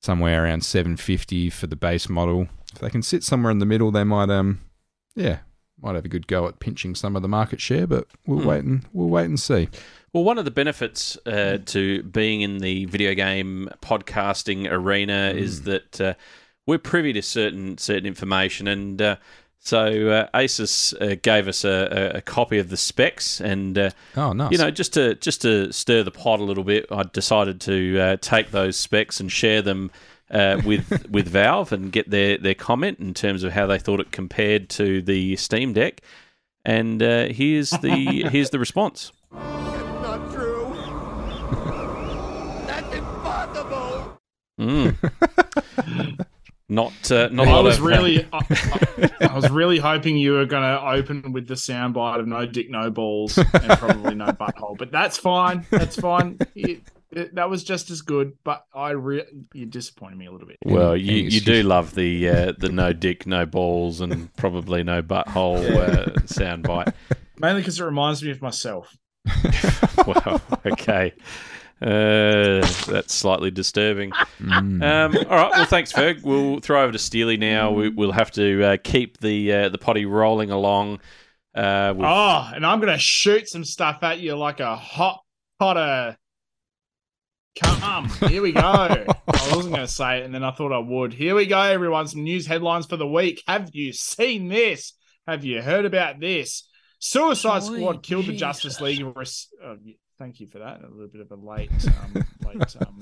somewhere 0.00 0.44
around 0.44 0.64
seven 0.64 0.96
fifty 0.96 1.50
for 1.50 1.66
the 1.66 1.76
base 1.76 2.08
model. 2.08 2.48
If 2.72 2.80
they 2.80 2.90
can 2.90 3.02
sit 3.02 3.24
somewhere 3.24 3.50
in 3.50 3.58
the 3.58 3.66
middle, 3.66 3.90
they 3.90 4.04
might, 4.04 4.28
um, 4.30 4.60
yeah, 5.14 5.38
might 5.80 5.94
have 5.94 6.04
a 6.04 6.08
good 6.08 6.26
go 6.26 6.46
at 6.46 6.60
pinching 6.60 6.94
some 6.94 7.16
of 7.16 7.22
the 7.22 7.28
market 7.28 7.60
share. 7.60 7.86
But 7.86 8.06
we'll 8.26 8.40
Hmm. 8.40 8.46
wait 8.46 8.64
and 8.64 8.86
we'll 8.92 9.08
wait 9.08 9.24
and 9.24 9.40
see. 9.40 9.68
Well, 10.12 10.24
one 10.24 10.38
of 10.38 10.44
the 10.44 10.50
benefits 10.50 11.18
uh, 11.26 11.58
to 11.66 12.02
being 12.02 12.40
in 12.40 12.58
the 12.58 12.86
video 12.86 13.14
game 13.14 13.68
podcasting 13.82 14.70
arena 14.70 15.32
is 15.34 15.62
that 15.62 16.00
uh, 16.00 16.14
we're 16.66 16.78
privy 16.78 17.12
to 17.12 17.22
certain 17.22 17.76
certain 17.78 18.06
information, 18.06 18.68
and 18.68 19.00
uh, 19.02 19.16
so 19.60 20.08
uh, 20.08 20.28
Asus 20.38 20.94
uh, 21.00 21.16
gave 21.22 21.48
us 21.48 21.64
a, 21.64 22.12
a, 22.14 22.18
a 22.18 22.20
copy 22.22 22.58
of 22.58 22.68
the 22.70 22.76
specs, 22.76 23.40
and 23.40 23.76
uh, 23.78 23.90
Oh, 24.16 24.32
nice. 24.32 24.50
you 24.52 24.58
know, 24.58 24.70
just 24.70 24.94
to 24.94 25.14
just 25.16 25.42
to 25.42 25.72
stir 25.72 26.02
the 26.02 26.10
pot 26.10 26.40
a 26.40 26.44
little 26.44 26.64
bit, 26.64 26.86
I 26.90 27.02
decided 27.02 27.60
to 27.62 27.98
uh, 27.98 28.16
take 28.20 28.50
those 28.50 28.76
specs 28.76 29.20
and 29.20 29.30
share 29.30 29.60
them 29.62 29.90
uh, 30.30 30.60
with 30.64 31.06
with 31.10 31.28
Valve 31.28 31.72
and 31.72 31.90
get 31.92 32.08
their 32.10 32.38
their 32.38 32.54
comment 32.54 32.98
in 33.00 33.12
terms 33.14 33.42
of 33.44 33.52
how 33.52 33.66
they 33.66 33.78
thought 33.78 34.00
it 34.00 34.10
compared 34.12 34.68
to 34.70 35.02
the 35.02 35.36
Steam 35.36 35.72
Deck. 35.72 36.00
And 36.64 37.02
uh, 37.02 37.26
here's 37.26 37.70
the 37.70 38.28
here's 38.30 38.50
the 38.50 38.58
response. 38.58 39.12
Not 39.32 40.30
true. 40.32 40.74
That's 42.66 42.94
impossible. 42.94 44.18
Mm. 44.60 46.26
Not 46.68 47.10
uh, 47.10 47.28
not 47.32 47.46
a 47.46 47.50
I 47.50 47.54
lot 47.54 47.64
was 47.64 47.78
of 47.78 47.84
really, 47.84 48.26
I, 48.32 48.38
I- 49.20 49.26
I 49.28 49.34
was 49.34 49.48
really 49.50 49.78
hoping 49.78 50.16
you 50.16 50.32
were 50.32 50.46
going 50.46 50.62
to 50.62 50.80
open 50.86 51.32
with 51.32 51.46
the 51.48 51.54
soundbite 51.54 52.20
of 52.20 52.26
"no 52.26 52.46
dick, 52.46 52.68
no 52.70 52.90
balls" 52.90 53.38
and 53.38 53.48
probably 53.78 54.14
no 54.14 54.26
butthole, 54.40 54.76
but 54.76 54.90
that's 54.92 55.16
fine. 55.18 55.66
That's 55.70 55.96
fine. 55.96 56.38
It, 56.54 56.82
it- 57.10 57.34
that 57.36 57.48
was 57.48 57.64
just 57.64 57.90
as 57.90 58.02
good, 58.02 58.34
but 58.44 58.64
I 58.74 58.90
re- 58.90 59.24
you 59.54 59.64
disappointed 59.66 60.18
me 60.18 60.26
a 60.26 60.30
little 60.30 60.46
bit. 60.46 60.58
Well, 60.64 60.92
Any- 60.92 61.02
you, 61.04 61.14
you 61.30 61.40
do 61.40 61.62
love 61.62 61.94
the 61.94 62.28
uh, 62.28 62.52
the 62.58 62.68
no 62.68 62.92
dick, 62.92 63.26
no 63.26 63.46
balls, 63.46 64.00
and 64.02 64.34
probably 64.36 64.82
no 64.82 65.02
butthole 65.02 65.64
uh, 65.74 66.04
soundbite. 66.26 66.92
Mainly 67.38 67.62
because 67.62 67.80
it 67.80 67.84
reminds 67.84 68.22
me 68.22 68.30
of 68.30 68.42
myself. 68.42 68.96
Well, 70.06 70.40
okay, 70.64 71.12
uh, 71.80 72.66
that's 72.86 73.14
slightly 73.14 73.50
disturbing. 73.50 74.10
Mm. 74.40 74.82
Um, 74.82 75.16
all 75.30 75.36
right, 75.36 75.50
well, 75.52 75.64
thanks, 75.66 75.92
Ferg. 75.92 76.22
We'll 76.22 76.58
throw 76.60 76.82
over 76.82 76.92
to 76.92 76.98
Steely 76.98 77.36
now. 77.36 77.70
We, 77.70 77.88
we'll 77.88 78.12
have 78.12 78.30
to 78.32 78.64
uh, 78.64 78.76
keep 78.82 79.18
the 79.20 79.52
uh, 79.52 79.68
the 79.68 79.78
potty 79.78 80.06
rolling 80.06 80.50
along. 80.50 81.00
Uh, 81.54 81.94
with, 81.96 82.06
Oh, 82.06 82.50
and 82.54 82.64
I'm 82.66 82.80
going 82.80 82.92
to 82.92 82.98
shoot 82.98 83.48
some 83.48 83.64
stuff 83.64 84.02
at 84.02 84.20
you 84.20 84.36
like 84.36 84.60
a 84.60 84.76
hot 84.76 85.20
potter. 85.58 86.16
Come, 87.60 88.08
here 88.28 88.42
we 88.42 88.52
go. 88.52 88.60
I 88.62 89.06
wasn't 89.26 89.74
going 89.74 89.86
to 89.86 89.88
say 89.88 90.18
it, 90.18 90.24
and 90.24 90.32
then 90.34 90.44
I 90.44 90.52
thought 90.52 90.72
I 90.72 90.78
would. 90.78 91.12
Here 91.12 91.34
we 91.34 91.46
go, 91.46 91.60
everyone. 91.60 92.06
Some 92.06 92.22
news 92.22 92.46
headlines 92.46 92.86
for 92.86 92.96
the 92.96 93.06
week. 93.06 93.42
Have 93.48 93.70
you 93.72 93.92
seen 93.92 94.48
this? 94.48 94.92
Have 95.26 95.44
you 95.44 95.60
heard 95.60 95.84
about 95.84 96.20
this? 96.20 96.68
Suicide 97.00 97.62
Holy 97.62 97.80
Squad 97.80 98.02
killed 98.02 98.26
the 98.26 98.36
Justice 98.36 98.80
League. 98.80 99.04
Res- 99.16 99.48
uh, 99.64 99.74
Thank 100.18 100.40
you 100.40 100.48
for 100.48 100.58
that. 100.58 100.80
A 100.82 100.88
little 100.90 101.08
bit 101.08 101.20
of 101.20 101.30
a 101.30 101.36
late, 101.36 101.70
um, 101.86 102.24
late 102.44 102.76
um, 102.80 103.00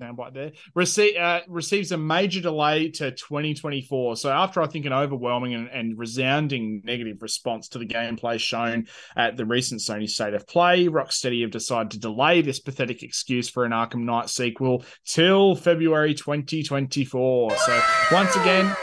soundbite 0.00 0.34
there. 0.34 0.52
Rece- 0.76 1.20
uh, 1.20 1.40
receives 1.48 1.92
a 1.92 1.96
major 1.96 2.40
delay 2.40 2.90
to 2.90 3.12
2024. 3.12 4.16
So 4.16 4.30
after 4.30 4.60
I 4.60 4.66
think 4.66 4.86
an 4.86 4.92
overwhelming 4.92 5.54
and, 5.54 5.68
and 5.68 5.98
resounding 5.98 6.82
negative 6.84 7.22
response 7.22 7.68
to 7.68 7.78
the 7.78 7.86
gameplay 7.86 8.40
shown 8.40 8.86
at 9.16 9.36
the 9.36 9.44
recent 9.44 9.80
Sony 9.80 10.08
State 10.08 10.34
of 10.34 10.46
Play, 10.46 10.86
Rocksteady 10.88 11.42
have 11.42 11.50
decided 11.50 11.92
to 11.92 11.98
delay 12.00 12.42
this 12.42 12.58
pathetic 12.58 13.02
excuse 13.02 13.48
for 13.48 13.64
an 13.64 13.72
Arkham 13.72 14.04
Knight 14.04 14.28
sequel 14.28 14.84
till 15.04 15.54
February 15.54 16.14
2024. 16.14 17.56
So 17.56 17.82
once 18.12 18.34
again. 18.36 18.74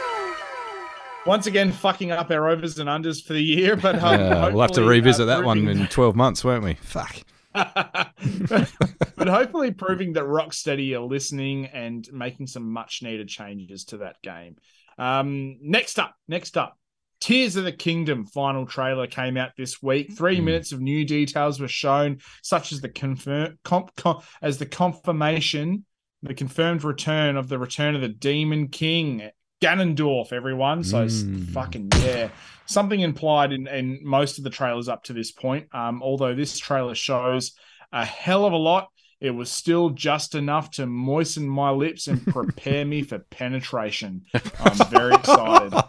Once 1.25 1.45
again, 1.45 1.73
fucking 1.73 2.09
up 2.09 2.31
our 2.31 2.47
overs 2.47 2.79
and 2.79 2.87
unders 2.87 3.21
for 3.21 3.33
the 3.33 3.43
year, 3.43 3.75
but 3.75 3.95
um, 4.01 4.17
Yeah, 4.17 4.47
we'll 4.47 4.61
have 4.61 4.71
to 4.71 4.81
uh, 4.81 4.87
revisit 4.87 5.27
that 5.27 5.43
one 5.43 5.67
in 5.67 5.85
12 5.87 6.15
months, 6.15 6.41
won't 6.41 6.63
we? 6.63 6.75
Fuck. 6.75 7.17
but 7.53 9.27
hopefully 9.27 9.71
proving 9.71 10.13
that 10.13 10.23
Rocksteady 10.23 10.93
are 10.95 11.01
listening 11.05 11.65
and 11.67 12.07
making 12.11 12.47
some 12.47 12.71
much 12.71 13.01
needed 13.01 13.27
changes 13.27 13.85
to 13.85 13.97
that 13.97 14.21
game. 14.21 14.55
Um, 14.97 15.57
next 15.61 15.99
up, 15.99 16.15
next 16.27 16.57
up, 16.57 16.77
Tears 17.19 17.55
of 17.55 17.63
the 17.63 17.71
Kingdom 17.71 18.25
final 18.25 18.65
trailer 18.65 19.07
came 19.07 19.37
out 19.37 19.51
this 19.57 19.81
week. 19.81 20.13
Three 20.15 20.37
Hmm. 20.37 20.45
minutes 20.45 20.71
of 20.71 20.81
new 20.81 21.03
details 21.05 21.59
were 21.59 21.67
shown, 21.67 22.19
such 22.43 22.71
as 22.71 22.81
the 22.81 22.89
confirm 22.89 23.57
com- 23.63 23.87
com- 23.97 24.21
as 24.41 24.59
the 24.59 24.65
confirmation, 24.67 25.85
the 26.21 26.33
confirmed 26.35 26.83
return 26.83 27.35
of 27.37 27.47
the 27.47 27.57
return 27.57 27.95
of 27.95 28.01
the 28.01 28.09
Demon 28.09 28.67
King. 28.67 29.29
Ganondorf, 29.61 30.31
everyone. 30.33 30.83
So 30.83 31.05
Mm. 31.05 31.49
fucking 31.49 31.89
yeah. 32.01 32.29
Something 32.65 32.99
implied 32.99 33.53
in, 33.53 33.67
in 33.67 33.99
most 34.03 34.37
of 34.37 34.43
the 34.43 34.49
trailers 34.49 34.87
up 34.89 35.03
to 35.05 35.13
this 35.13 35.31
point. 35.31 35.67
Um, 35.73 36.03
although 36.03 36.35
this 36.35 36.57
trailer 36.59 36.95
shows 36.95 37.53
a 37.93 38.03
hell 38.03 38.45
of 38.45 38.53
a 38.53 38.57
lot, 38.57 38.89
it 39.21 39.31
was 39.31 39.49
still 39.51 39.89
just 39.91 40.35
enough 40.35 40.69
to 40.71 40.85
moisten 40.85 41.47
my 41.47 41.71
lips 41.71 42.07
and 42.07 42.23
prepare 42.27 42.85
me 42.85 43.01
for 43.03 43.19
penetration. 43.19 44.23
I'm 44.59 44.77
very 44.89 45.15
excited. 45.15 45.73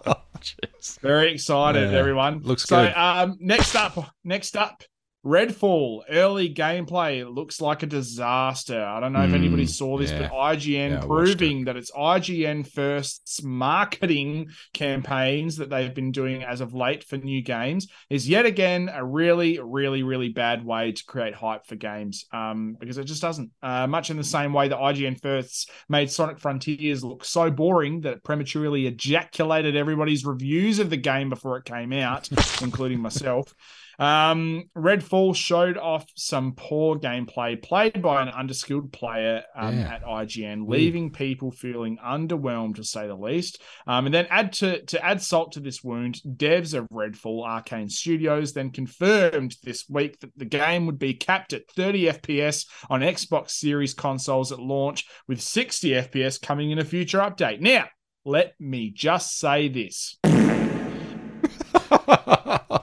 Very 1.03 1.33
excited, 1.33 1.91
Yeah, 1.91 1.99
everyone. 1.99 2.43
looks 2.45 2.63
so, 2.63 2.85
good. 2.87 2.95
Um, 2.95 3.37
next 3.41 3.75
up, 3.75 3.99
next 4.23 4.57
up, 4.57 4.85
Redfall 5.27 6.03
early 6.09 6.55
gameplay 6.55 7.29
looks 7.29 7.61
like 7.61 7.83
a 7.83 7.87
disaster. 7.87 8.81
I 8.83 9.01
don't 9.01 9.13
know 9.13 9.25
if 9.25 9.31
Mm, 9.31 9.35
anybody 9.35 9.67
saw 9.67 9.99
this, 9.99 10.11
yeah. 10.13 10.29
but 10.29 10.33
IGN 10.33 10.91
Yeah, 10.93 11.01
proving 11.01 11.65
that 11.65 11.77
it's 11.77 11.91
IGN 11.91 12.63
first's 12.67 13.43
marketing 13.43 14.51
campaigns 14.73 15.57
that 15.57 15.71
they've 15.71 15.93
been 15.93 16.13
doing 16.13 16.45
as 16.45 16.61
of 16.61 16.73
late 16.73 17.03
for 17.05 17.17
new 17.17 17.43
games 17.43 17.89
is 18.09 18.29
yet 18.29 18.47
again 18.47 18.89
a 18.95 19.05
really, 19.05 19.59
really, 19.61 20.05
really 20.05 20.29
bad 20.29 20.65
way 20.65 20.93
to 20.93 21.05
create 21.05 21.35
hype 21.35 21.67
for 21.67 21.75
games. 21.75 22.25
Um, 22.33 22.77
because 22.79 22.97
it 22.97 23.05
just 23.05 23.21
doesn't. 23.23 23.51
Uh, 23.61 23.87
much 23.89 24.11
in 24.11 24.17
the 24.17 24.25
same 24.25 24.53
way 24.53 24.69
that 24.69 24.79
IGN 24.79 25.21
firsts 25.21 25.67
made 25.89 26.11
Sonic 26.11 26.39
Frontiers 26.39 27.03
look 27.03 27.25
so 27.25 27.51
boring 27.51 28.03
that 28.03 28.13
it 28.15 28.25
prematurely 28.25 28.87
ejaculated 28.87 29.75
everybody's 29.77 30.25
reviews 30.25 30.79
of 30.79 30.91
the 30.91 30.97
game 30.97 31.29
before 31.29 31.57
it 31.59 31.65
came 31.65 31.93
out, 31.93 32.29
including 32.63 33.01
myself. 33.01 33.53
Um, 33.99 34.65
Redfall 34.77 35.35
showed 35.35 35.77
off 35.77 36.07
some 36.15 36.53
poor 36.57 36.97
gameplay 36.99 37.61
played 37.61 38.01
by 38.01 38.23
an 38.23 38.29
underskilled 38.29 38.93
player 38.93 39.43
um, 39.57 39.79
Yeah. 39.79 39.95
at 39.95 40.05
IGN, 40.05 40.69
leaving 40.69 41.11
people 41.11 41.51
feeling 41.51 41.99
underwhelmed 42.05 42.77
to 42.77 42.85
say 42.85 43.09
the 43.09 43.17
least. 43.17 43.61
Um, 43.87 44.07
and 44.07 44.15
then 44.15 44.27
add 44.31 44.53
to 44.55 44.83
to 44.87 45.05
add 45.05 45.21
salt 45.21 45.53
to 45.53 45.61
this 45.61 45.83
wound, 45.83 46.21
devs 46.27 46.75
of 46.75 46.89
Redfall 46.91 47.45
Arkane 47.47 47.91
Studios 47.91 48.53
then 48.53 48.71
confirmed 48.71 49.57
this 49.65 49.89
week 49.89 50.21
that 50.21 50.31
the 50.37 50.45
game 50.45 50.87
would 50.87 50.99
be 50.99 51.15
capped 51.15 51.53
at 51.53 51.69
30 51.73 52.05
FPS 52.07 52.67
on 52.89 53.01
Xbox 53.01 53.51
Series 53.51 53.95
consoles 53.95 54.53
at 54.53 54.61
launch, 54.61 55.07
with 55.27 55.41
60 55.41 55.91
FPS 55.91 56.41
coming 56.41 56.71
in 56.71 56.79
a 56.79 56.85
future 56.85 57.19
update. 57.19 57.61
Now, 57.61 57.87
let 58.25 58.55
me 58.61 58.91
just 58.91 59.39
say 59.39 59.69
this. 59.69 60.19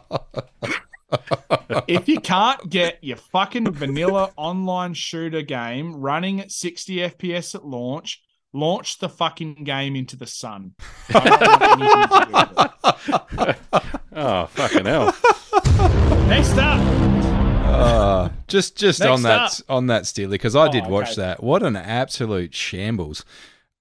if 1.88 2.08
you 2.08 2.20
can't 2.20 2.70
get 2.70 2.98
your 3.04 3.18
fucking 3.18 3.72
vanilla 3.72 4.32
online 4.38 4.94
shooter 4.94 5.42
game 5.42 5.96
running 5.96 6.40
at 6.40 6.52
60 6.52 6.96
FPS 6.98 7.56
at 7.56 7.66
launch, 7.66 8.22
launch 8.54 9.00
the 9.00 9.10
fucking 9.10 9.64
game 9.64 9.96
into 9.96 10.16
the 10.16 10.28
sun. 10.28 10.74
I 11.14 11.20
don't 11.20 11.40
want 11.40 11.82
anything 11.82 13.18
to 13.18 13.28
do 13.30 13.38
with 13.38 13.50
it. 13.50 13.96
Oh, 14.18 14.46
fucking 14.48 14.86
hell. 14.86 15.14
Next 16.28 16.58
up, 16.58 16.80
Uh, 17.66 18.30
just 18.48 18.78
just 18.78 19.00
Next 19.02 19.10
on 19.12 19.22
that 19.24 19.42
up. 19.42 19.52
on 19.70 19.88
that 19.88 20.06
Steely 20.06 20.32
because 20.36 20.56
I 20.56 20.68
Oh, 20.68 20.72
did 20.72 20.88
watch 20.88 21.12
okay. 21.12 21.22
that. 21.22 21.44
What 21.44 21.64
an 21.64 21.76
absolute 21.76 22.54
shambles! 22.56 23.26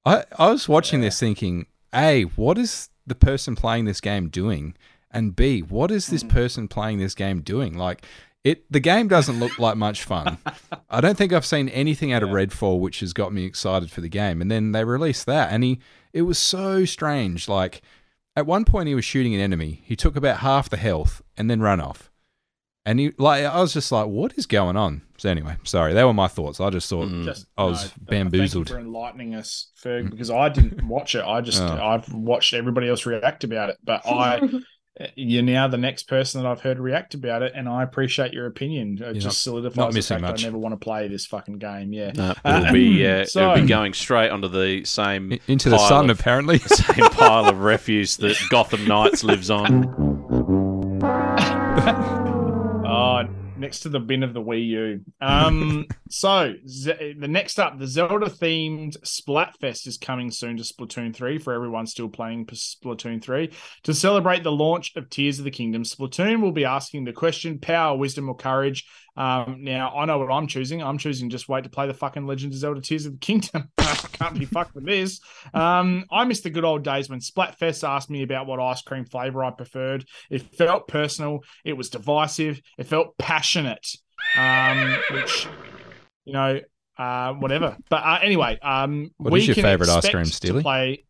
I 0.05 0.24
I 0.39 0.51
was 0.51 0.68
watching 0.68 1.01
this 1.01 1.20
thinking, 1.20 1.66
a 1.95 2.22
what 2.22 2.59
is 2.59 2.89
the 3.07 3.14
person 3.14 3.55
playing 3.55 3.85
this 3.85 4.01
game 4.01 4.28
doing, 4.28 4.74
and 5.15 5.35
b 5.35 5.61
what 5.61 5.91
is 5.91 6.07
Hmm. 6.09 6.12
this 6.15 6.23
person 6.25 6.69
playing 6.69 6.99
this 6.99 7.15
game 7.15 7.41
doing? 7.41 7.79
Like 7.79 8.05
it, 8.43 8.71
the 8.71 8.81
game 8.81 9.09
doesn't 9.09 9.41
look 9.41 9.59
like 9.59 9.75
much 9.79 10.03
fun. 10.05 10.37
I 10.91 11.01
don't 11.01 11.17
think 11.17 11.33
I've 11.33 11.47
seen 11.47 11.71
anything 11.71 12.12
out 12.12 12.23
of 12.23 12.29
Redfall 12.29 12.79
which 12.79 13.01
has 13.01 13.15
got 13.15 13.33
me 13.33 13.47
excited 13.47 13.91
for 13.91 14.03
the 14.03 14.09
game. 14.11 14.43
And 14.43 14.51
then 14.51 14.73
they 14.73 14.85
released 14.85 15.25
that, 15.25 15.51
and 15.51 15.65
he 15.65 15.79
it 16.12 16.23
was 16.23 16.39
so 16.39 16.85
strange. 16.85 17.49
Like 17.49 17.81
at 18.37 18.45
one 18.47 18.65
point 18.67 18.89
he 18.89 18.95
was 18.95 19.05
shooting 19.05 19.35
an 19.35 19.41
enemy, 19.41 19.81
he 19.85 19.97
took 19.97 20.15
about 20.17 20.39
half 20.41 20.69
the 20.69 20.77
health 20.77 21.23
and 21.39 21.49
then 21.51 21.62
ran 21.62 21.81
off. 21.81 22.11
And 22.85 23.01
he 23.01 23.12
like 23.17 23.47
I 23.47 23.61
was 23.62 23.73
just 23.73 23.91
like, 23.91 24.09
what 24.09 24.35
is 24.37 24.45
going 24.45 24.77
on? 24.77 25.01
So 25.17 25.31
anyway, 25.31 25.57
sorry, 25.65 25.95
they 25.95 26.05
were 26.05 26.12
my 26.12 26.29
thoughts. 26.29 26.61
I 26.61 26.69
just 26.69 26.91
thought 26.91 27.09
just 27.25 27.47
I 27.57 27.65
was 27.65 27.85
no, 27.85 27.89
Thank 27.89 28.09
bamboozled. 28.11 28.69
you 28.69 28.75
for 28.75 28.81
enlightening 28.81 29.35
us, 29.35 29.71
Ferg, 29.83 30.11
because 30.11 30.31
I 30.31 30.51
didn't 30.51 30.87
watch 30.87 31.15
it. 31.15 31.25
I 31.25 31.41
just 31.41 31.62
Oh. 31.62 31.79
I've 31.83 32.12
watched 32.12 32.53
everybody 32.53 32.91
else 32.91 33.07
react 33.07 33.43
about 33.45 33.71
it, 33.71 33.79
but 33.83 34.03
I. 34.07 34.51
You're 35.16 35.42
now 35.42 35.66
the 35.66 35.76
next 35.76 36.05
person 36.05 36.40
that 36.40 36.49
I've 36.49 36.61
heard 36.61 36.78
react 36.78 37.14
about 37.14 37.42
it, 37.42 37.53
and 37.57 37.68
I 37.68 37.82
appreciate 37.82 38.32
your 38.32 38.47
opinion. 38.47 38.95
It 38.95 39.01
You're 39.01 39.14
just 39.14 39.42
solidifies 39.42 39.76
not 39.76 39.92
the 39.92 40.01
fact 40.03 40.22
much. 40.22 40.42
I 40.42 40.47
never 40.47 40.57
want 40.59 40.72
to 40.72 40.76
play 40.76 41.09
this 41.09 41.26
fucking 41.26 41.59
game. 41.59 41.92
Yeah, 41.92 42.12
No, 42.14 42.32
Uh, 42.45 42.61
it'll 42.62 42.72
be 42.72 43.05
uh, 43.05 43.24
so- 43.24 43.51
it'll 43.53 43.62
be 43.62 43.68
going 43.68 43.92
straight 43.92 44.30
onto 44.30 44.47
the 44.47 44.84
same 44.84 45.36
Into 45.49 45.68
the 45.68 45.78
sun, 45.78 46.11
of- 46.11 46.20
apparently. 46.20 46.59
same 46.66 47.07
pile 47.11 47.49
of 47.49 47.59
refuse 47.59 48.16
that 48.18 48.36
Gotham 48.51 48.86
Knights 48.86 49.24
lives 49.24 49.51
on. 49.51 49.90
Oh, 52.86 53.24
next 53.65 53.81
to 53.81 53.89
the 53.89 53.99
bin 53.99 54.23
of 54.23 54.35
the 54.35 54.43
Wii 54.43 54.67
U. 54.67 55.01
Um, 55.23 55.87
so 56.11 56.53
Z- 56.69 57.15
the 57.19 57.29
next 57.29 57.59
up, 57.59 57.79
the 57.79 57.87
Zelda 57.87 58.27
themed 58.27 58.99
Splatfest 59.01 59.87
is 59.87 59.97
coming 59.97 60.31
soon 60.31 60.59
to 60.59 60.62
Splatoon 60.62 61.15
3 61.15 61.39
for 61.39 61.55
everyone 61.55 61.87
still 61.87 62.11
playing 62.11 62.45
Splatoon 62.45 63.23
3. 63.23 63.51
To 63.85 63.95
celebrate 63.95 64.43
the 64.43 64.53
launch 64.53 64.93
of 64.97 65.09
Tears 65.09 65.39
of 65.39 65.47
the 65.47 65.51
Kingdom, 65.51 65.83
Splatoon 65.83 66.43
will 66.43 66.53
be 66.53 66.67
asking 66.67 67.05
the 67.05 67.15
question 67.15 67.59
power, 67.59 67.97
wisdom, 67.97 68.29
or 68.29 68.37
courage. 68.37 68.85
Um, 69.17 69.59
now, 69.62 69.97
I 69.97 70.05
know 70.07 70.19
what 70.19 70.31
I'm 70.31 70.47
choosing. 70.47 70.83
I'm 70.83 70.99
choosing 70.99 71.31
just 71.31 71.49
wait 71.49 71.65
to 71.65 71.71
play 71.71 71.87
the 71.87 71.95
fucking 71.95 72.27
Legend 72.27 72.53
of 72.53 72.59
Zelda 72.59 72.81
Tears 72.81 73.07
of 73.07 73.12
the 73.12 73.19
Kingdom. 73.19 73.71
I 73.79 73.95
can't 74.12 74.39
be 74.39 74.45
fucked 74.45 74.75
with 74.75 74.87
this. 74.87 75.21
Um, 75.53 76.05
I 76.11 76.25
miss 76.25 76.41
the 76.41 76.51
good 76.51 76.65
old 76.65 76.83
days 76.83 77.09
when 77.09 77.21
Splatfest 77.21 77.89
asked 77.89 78.11
me 78.11 78.23
about 78.23 78.47
what 78.47 78.61
ice 78.61 78.83
cream 78.83 79.05
flavor 79.05 79.45
I 79.45 79.51
preferred. 79.51 80.05
It 80.31 80.57
felt 80.57 80.89
personal. 80.89 81.41
It 81.65 81.75
was 81.75 81.91
divisive. 81.91 82.61
It 82.77 82.87
felt 82.87 83.17
passionate. 83.17 83.87
Um, 84.37 84.97
which, 85.12 85.47
you 86.25 86.33
know, 86.33 86.61
uh, 86.99 87.35
whatever. 87.35 87.77
But 87.89 88.03
uh, 88.05 88.19
anyway, 88.23 88.59
um, 88.61 89.11
What 89.19 89.35
is 89.35 89.47
your 89.47 89.55
can 89.55 89.65
favourite 89.65 89.91
ice 89.91 90.09
cream, 90.11 90.25
to 90.25 90.33
Steely? 90.33 90.62
Play. 90.62 91.05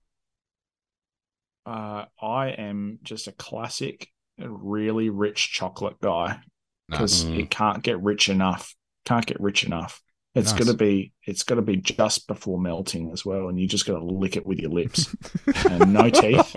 Uh, 1.65 2.05
I 2.21 2.49
am 2.49 2.99
just 3.03 3.29
a 3.29 3.33
classic, 3.33 4.09
really 4.39 5.09
rich 5.09 5.51
chocolate 5.53 5.99
guy 6.03 6.41
because 6.89 7.25
Nice. 7.25 7.39
it 7.41 7.51
can't 7.51 7.83
get 7.83 8.01
rich 8.03 8.29
enough. 8.29 8.75
Can't 9.05 9.25
get 9.27 9.41
rich 9.41 9.65
enough. 9.65 10.01
It's 10.35 10.51
Nice. 10.53 10.65
got 10.65 10.71
to 10.73 10.77
be. 10.77 11.13
it's 11.27 11.45
gonna 11.45 11.63
be 11.63 11.77
just 11.77 12.27
before 12.27 12.59
melting 12.59 13.13
as 13.13 13.25
well, 13.25 13.49
and 13.49 13.59
you 13.61 13.69
just 13.69 13.87
got 13.87 13.99
to 14.01 14.05
lick 14.05 14.37
it 14.37 14.45
with 14.45 14.59
your 14.59 14.71
lips 14.73 15.15
and 15.71 15.93
no 15.93 16.11
teeth. 16.11 16.57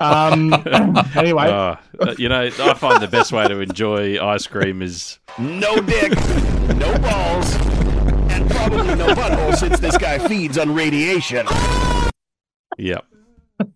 Um. 0.00 0.54
Anyway, 1.14 1.44
Oh, 1.48 1.76
uh, 2.00 2.14
you 2.18 2.28
know, 2.28 2.42
I 2.46 2.74
find 2.74 3.02
the 3.02 3.08
best 3.08 3.32
way 3.32 3.46
to 3.48 3.60
enjoy 3.60 4.22
ice 4.24 4.46
cream 4.46 4.80
is 4.82 5.18
No 5.38 5.76
dick, 5.80 6.12
no 6.76 6.98
balls, 6.98 7.54
and 8.30 8.50
probably 8.50 8.94
no 8.94 9.08
butthole 9.14 9.56
since 9.56 9.78
this 9.80 9.96
guy 9.98 10.18
feeds 10.26 10.56
on 10.58 10.74
radiation. 10.74 11.46
Yep. 12.78 13.04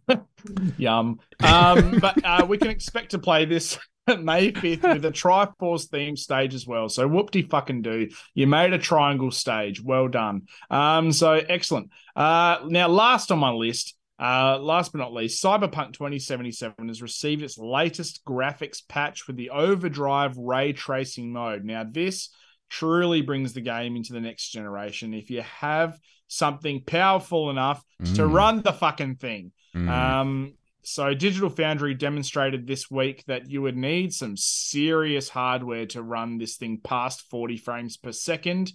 Yum. 0.78 1.20
Um, 1.42 1.98
but 1.98 2.24
uh, 2.24 2.44
we 2.48 2.58
can 2.58 2.68
expect 2.68 3.10
to 3.12 3.18
play 3.18 3.44
this 3.46 3.78
May 4.18 4.52
5th 4.52 4.94
with 4.94 5.04
a 5.04 5.10
Triforce 5.10 5.88
theme 5.88 6.16
stage 6.16 6.54
as 6.54 6.66
well. 6.66 6.88
So 6.88 7.06
whoop-de 7.06 7.42
fucking 7.42 7.82
do. 7.82 8.08
You 8.34 8.46
made 8.46 8.72
a 8.72 8.78
triangle 8.78 9.30
stage. 9.30 9.82
Well 9.82 10.08
done. 10.08 10.42
Um, 10.70 11.12
so 11.12 11.32
excellent. 11.34 11.90
Uh, 12.16 12.58
now, 12.66 12.88
last 12.88 13.30
on 13.30 13.38
my 13.38 13.50
list, 13.50 13.94
uh, 14.18 14.58
last 14.58 14.92
but 14.92 14.98
not 14.98 15.12
least, 15.12 15.42
Cyberpunk 15.42 15.92
2077 15.94 16.88
has 16.88 17.02
received 17.02 17.42
its 17.42 17.56
latest 17.58 18.24
graphics 18.24 18.86
patch 18.86 19.26
with 19.26 19.36
the 19.36 19.50
overdrive 19.50 20.36
ray 20.36 20.72
tracing 20.72 21.32
mode. 21.32 21.64
Now, 21.64 21.84
this 21.88 22.30
truly 22.68 23.22
brings 23.22 23.52
the 23.52 23.60
game 23.60 23.96
into 23.96 24.12
the 24.12 24.20
next 24.20 24.50
generation. 24.50 25.14
If 25.14 25.30
you 25.30 25.42
have 25.42 25.98
something 26.28 26.82
powerful 26.86 27.50
enough 27.50 27.82
to 28.14 28.22
Mm. 28.22 28.32
run 28.32 28.62
the 28.62 28.72
fucking 28.72 29.16
thing. 29.16 29.52
Mm. 29.74 29.88
Um, 29.88 30.52
so 30.82 31.14
Digital 31.14 31.50
Foundry 31.50 31.94
demonstrated 31.94 32.66
this 32.66 32.90
week 32.90 33.24
that 33.26 33.50
you 33.50 33.62
would 33.62 33.76
need 33.76 34.12
some 34.12 34.36
serious 34.36 35.28
hardware 35.28 35.86
to 35.86 36.02
run 36.02 36.38
this 36.38 36.56
thing 36.56 36.80
past 36.82 37.22
40 37.30 37.56
frames 37.58 37.96
per 37.96 38.12
second, 38.12 38.72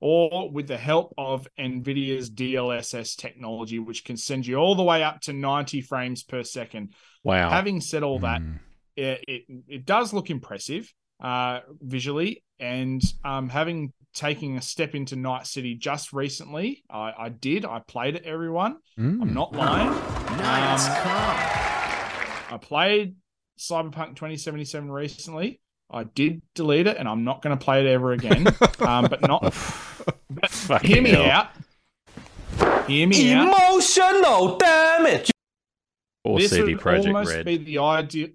or 0.00 0.50
with 0.50 0.68
the 0.68 0.76
help 0.76 1.12
of 1.18 1.48
NVIDIA's 1.58 2.30
DLSS 2.30 3.16
technology, 3.16 3.78
which 3.78 4.04
can 4.04 4.16
send 4.16 4.46
you 4.46 4.56
all 4.56 4.74
the 4.76 4.82
way 4.84 5.02
up 5.02 5.20
to 5.22 5.32
90 5.32 5.80
frames 5.80 6.22
per 6.22 6.42
second. 6.44 6.94
Wow. 7.24 7.50
Having 7.50 7.80
said 7.80 8.02
all 8.02 8.20
that, 8.20 8.40
Mm. 8.40 8.60
it, 8.96 9.24
it, 9.26 9.42
it 9.66 9.86
does 9.86 10.12
look 10.12 10.30
impressive 10.30 10.92
uh, 11.20 11.60
visually. 11.80 12.44
And 12.60 13.02
um, 13.24 13.48
having 13.48 13.92
taken 14.14 14.56
a 14.56 14.62
step 14.62 14.94
into 14.94 15.16
Night 15.16 15.46
City 15.46 15.74
just 15.74 16.12
recently, 16.12 16.82
I, 16.90 17.12
I 17.18 17.28
did. 17.28 17.64
I 17.64 17.80
played 17.80 18.14
it, 18.16 18.24
everyone. 18.24 18.76
Mm. 18.98 19.22
I'm 19.22 19.34
not 19.34 19.52
lying. 19.52 20.17
Um, 20.38 20.44
I 22.50 22.58
played 22.60 23.16
Cyberpunk 23.58 24.16
2077 24.16 24.90
recently. 24.90 25.60
I 25.90 26.04
did 26.04 26.42
delete 26.54 26.86
it, 26.86 26.96
and 26.96 27.08
I'm 27.08 27.24
not 27.24 27.42
going 27.42 27.56
to 27.58 27.62
play 27.64 27.80
it 27.84 27.86
ever 27.88 28.12
again. 28.12 28.46
um, 28.80 29.06
but 29.08 29.20
not. 29.22 29.42
but 30.68 30.82
hear 30.84 31.02
me 31.02 31.10
hell. 31.10 31.24
out. 31.24 32.86
Hear 32.88 33.06
me 33.08 33.32
out. 33.32 33.48
Emotional 33.48 34.56
damage. 34.58 35.30
Poor 36.24 36.38
this 36.38 36.50
CD 36.50 36.74
would 36.74 36.80
Project 36.80 37.06
almost 37.08 37.34
Red. 37.34 37.44
be 37.44 37.56
the 37.56 37.78
idea. 37.78 38.28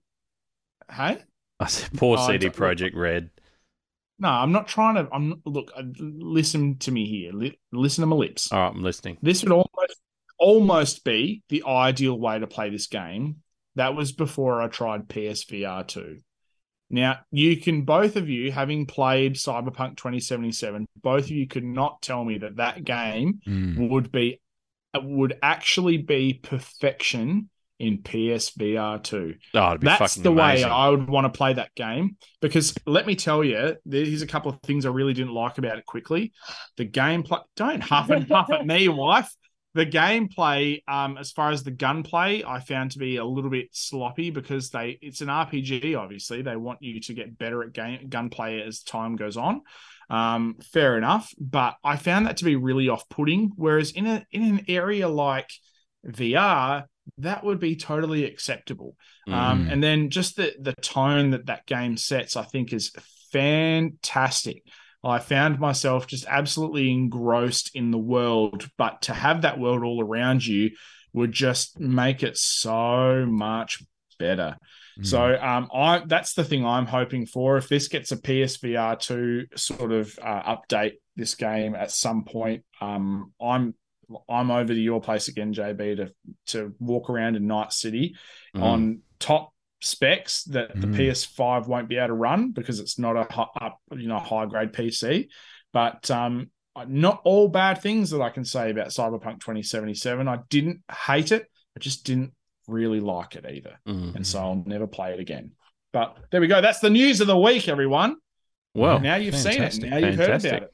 Hey, 0.91 1.23
I 1.59 1.67
said, 1.67 1.91
poor 1.97 2.17
Oh, 2.19 2.27
CD 2.27 2.45
don't- 2.47 2.55
Project 2.55 2.95
Red. 2.95 3.29
no, 4.19 4.27
I'm 4.29 4.51
not 4.51 4.67
trying 4.67 4.95
to. 4.95 5.07
I'm 5.13 5.41
look. 5.45 5.71
uh, 5.75 5.83
Listen 5.99 6.77
to 6.79 6.91
me 6.91 7.05
here. 7.07 7.31
Listen 7.71 8.01
to 8.01 8.05
my 8.07 8.15
lips. 8.15 8.51
All 8.51 8.59
right, 8.59 8.67
I'm 8.75 8.83
listening. 8.83 9.17
This 9.21 9.41
would 9.43 9.51
almost 9.51 9.99
almost 10.37 11.03
be 11.03 11.43
the 11.49 11.63
ideal 11.65 12.19
way 12.19 12.39
to 12.39 12.47
play 12.47 12.69
this 12.69 12.87
game. 12.87 13.37
That 13.75 13.95
was 13.95 14.11
before 14.11 14.61
I 14.61 14.67
tried 14.67 15.07
PSVR 15.07 15.87
2. 15.87 16.19
Now, 16.89 17.19
you 17.31 17.57
can 17.57 17.85
both 17.85 18.15
of 18.17 18.29
you, 18.29 18.51
having 18.51 18.85
played 18.85 19.33
Cyberpunk 19.35 19.97
2077, 19.97 20.85
both 21.01 21.23
of 21.23 21.31
you 21.31 21.47
could 21.47 21.63
not 21.63 22.01
tell 22.03 22.23
me 22.23 22.37
that 22.39 22.57
that 22.57 22.83
game 22.83 23.39
Mm. 23.47 23.89
would 23.89 24.11
be 24.11 24.39
would 25.01 25.39
actually 25.41 25.97
be 25.97 26.33
perfection 26.33 27.49
in 27.79 27.97
PSVR 28.03 28.99
2. 29.01 29.33
Oh, 29.55 29.77
That's 29.81 30.15
the 30.15 30.31
way. 30.31 30.63
I 30.63 30.89
would 30.89 31.09
want 31.09 31.25
to 31.25 31.35
play 31.35 31.53
that 31.53 31.73
game 31.73 32.17
because 32.41 32.75
let 32.85 33.07
me 33.07 33.15
tell 33.15 33.43
you, 33.43 33.75
there's 33.85 34.21
a 34.21 34.27
couple 34.27 34.51
of 34.51 34.61
things 34.61 34.85
I 34.85 34.89
really 34.89 35.13
didn't 35.13 35.33
like 35.33 35.57
about 35.57 35.79
it. 35.79 35.85
Quickly, 35.87 36.31
the 36.77 36.85
gameplay. 36.87 37.41
Don't 37.55 37.81
huff 37.81 38.11
and 38.11 38.27
puff 38.27 38.51
at 38.51 38.67
me, 38.67 38.87
wife. 38.87 39.33
The 39.75 39.85
gameplay, 39.87 40.83
um, 40.87 41.17
as 41.17 41.31
far 41.31 41.49
as 41.49 41.63
the 41.63 41.71
gunplay, 41.71 42.43
I 42.45 42.59
found 42.59 42.91
to 42.91 42.99
be 42.99 43.17
a 43.17 43.25
little 43.25 43.49
bit 43.49 43.69
sloppy 43.71 44.29
because 44.29 44.69
they 44.69 44.99
it's 45.01 45.21
an 45.21 45.29
RPG. 45.29 45.95
Obviously, 45.97 46.43
they 46.43 46.55
want 46.55 46.83
you 46.83 46.99
to 47.01 47.13
get 47.13 47.37
better 47.37 47.63
at 47.63 47.73
game 47.73 48.07
gunplay 48.07 48.61
as 48.61 48.83
time 48.83 49.15
goes 49.15 49.35
on. 49.35 49.61
Um, 50.09 50.57
fair 50.71 50.95
enough, 50.97 51.33
but 51.39 51.75
I 51.83 51.95
found 51.95 52.27
that 52.27 52.37
to 52.37 52.45
be 52.45 52.55
really 52.55 52.87
off-putting. 52.89 53.53
Whereas 53.55 53.91
in 53.91 54.05
a 54.05 54.23
in 54.31 54.43
an 54.43 54.65
area 54.67 55.07
like 55.09 55.49
VR, 56.05 56.83
that 57.17 57.43
would 57.43 57.59
be 57.59 57.75
totally 57.75 58.25
acceptable. 58.25 58.95
Um, 59.27 59.65
Mm. 59.65 59.71
and 59.71 59.83
then 59.83 60.09
just 60.11 60.35
the 60.35 60.53
the 60.59 60.73
tone 60.73 61.31
that 61.31 61.47
that 61.47 61.65
game 61.65 61.97
sets, 61.97 62.35
I 62.35 62.43
think, 62.43 62.73
is 62.73 62.91
fantastic. 63.31 64.63
I 65.03 65.19
found 65.19 65.59
myself 65.59 66.07
just 66.07 66.25
absolutely 66.27 66.91
engrossed 66.91 67.75
in 67.75 67.91
the 67.91 67.97
world, 67.97 68.69
but 68.77 69.01
to 69.03 69.13
have 69.13 69.41
that 69.41 69.59
world 69.59 69.83
all 69.83 70.01
around 70.01 70.45
you 70.45 70.71
would 71.13 71.31
just 71.31 71.79
make 71.79 72.23
it 72.23 72.37
so 72.37 73.25
much 73.27 73.83
better. 74.17 74.57
Mm. 74.99 75.05
So 75.05 75.35
um, 75.35 75.69
I 75.73 76.03
that's 76.05 76.33
the 76.33 76.43
thing 76.43 76.65
I'm 76.65 76.85
hoping 76.85 77.25
for. 77.25 77.57
If 77.57 77.67
this 77.67 77.87
gets 77.87 78.11
a 78.11 78.17
PSVR 78.17 78.99
two 78.99 79.47
sort 79.55 79.91
of 79.91 80.17
uh, 80.21 80.55
update 80.55 80.93
this 81.15 81.35
game 81.35 81.75
at 81.75 81.91
some 81.91 82.23
point, 82.23 82.63
um, 82.81 83.33
I'm 83.41 83.75
I'm 84.29 84.51
over 84.51 84.73
to 84.73 84.79
your 84.79 85.01
place 85.01 85.27
again, 85.27 85.53
JB, 85.53 85.97
to 85.97 86.13
to 86.47 86.75
walk 86.79 87.09
around 87.09 87.35
in 87.35 87.47
Night 87.47 87.73
City 87.73 88.15
Mhm. 88.55 88.61
on 88.61 89.01
top 89.19 89.52
specs 89.83 90.43
that 90.45 90.69
the 90.79 90.87
Mm. 90.87 90.95
PS5 90.95 91.67
won't 91.67 91.89
be 91.89 91.97
able 91.97 92.07
to 92.07 92.13
run 92.13 92.51
because 92.51 92.79
it's 92.79 92.97
not 92.97 93.15
a 93.15 93.27
up 93.61 93.79
you 93.95 94.07
know 94.07 94.19
high 94.19 94.45
grade 94.45 94.73
PC. 94.73 95.27
But 95.73 96.09
um, 96.11 96.49
not 96.87 97.21
all 97.23 97.47
bad 97.49 97.81
things 97.81 98.11
that 98.11 98.21
I 98.21 98.29
can 98.29 98.45
say 98.45 98.69
about 98.71 98.87
Cyberpunk 98.87 99.39
2077. 99.41 100.27
I 100.27 100.39
didn't 100.49 100.81
hate 101.07 101.31
it. 101.31 101.45
I 101.75 101.79
just 101.79 102.05
didn't 102.05 102.33
really 102.67 102.99
like 102.99 103.35
it 103.35 103.45
either 103.49 103.77
Mhm. 103.87 104.15
and 104.15 104.25
so 104.25 104.39
I'll 104.39 104.63
never 104.65 104.87
play 104.87 105.13
it 105.13 105.19
again. 105.19 105.51
But 105.91 106.17
there 106.31 106.39
we 106.41 106.47
go. 106.47 106.61
That's 106.61 106.79
the 106.79 106.89
news 106.89 107.21
of 107.21 107.27
the 107.27 107.37
week, 107.37 107.67
everyone. 107.67 108.15
Well, 108.75 108.99
now 108.99 109.15
you've 109.15 109.35
fantastic. 109.35 109.73
seen 109.73 109.83
it. 109.85 109.89
Now 109.89 109.97
you've 110.07 110.15
Fantastic. 110.15 110.51
heard 110.51 110.57
about 110.63 110.69
it. 110.69 110.72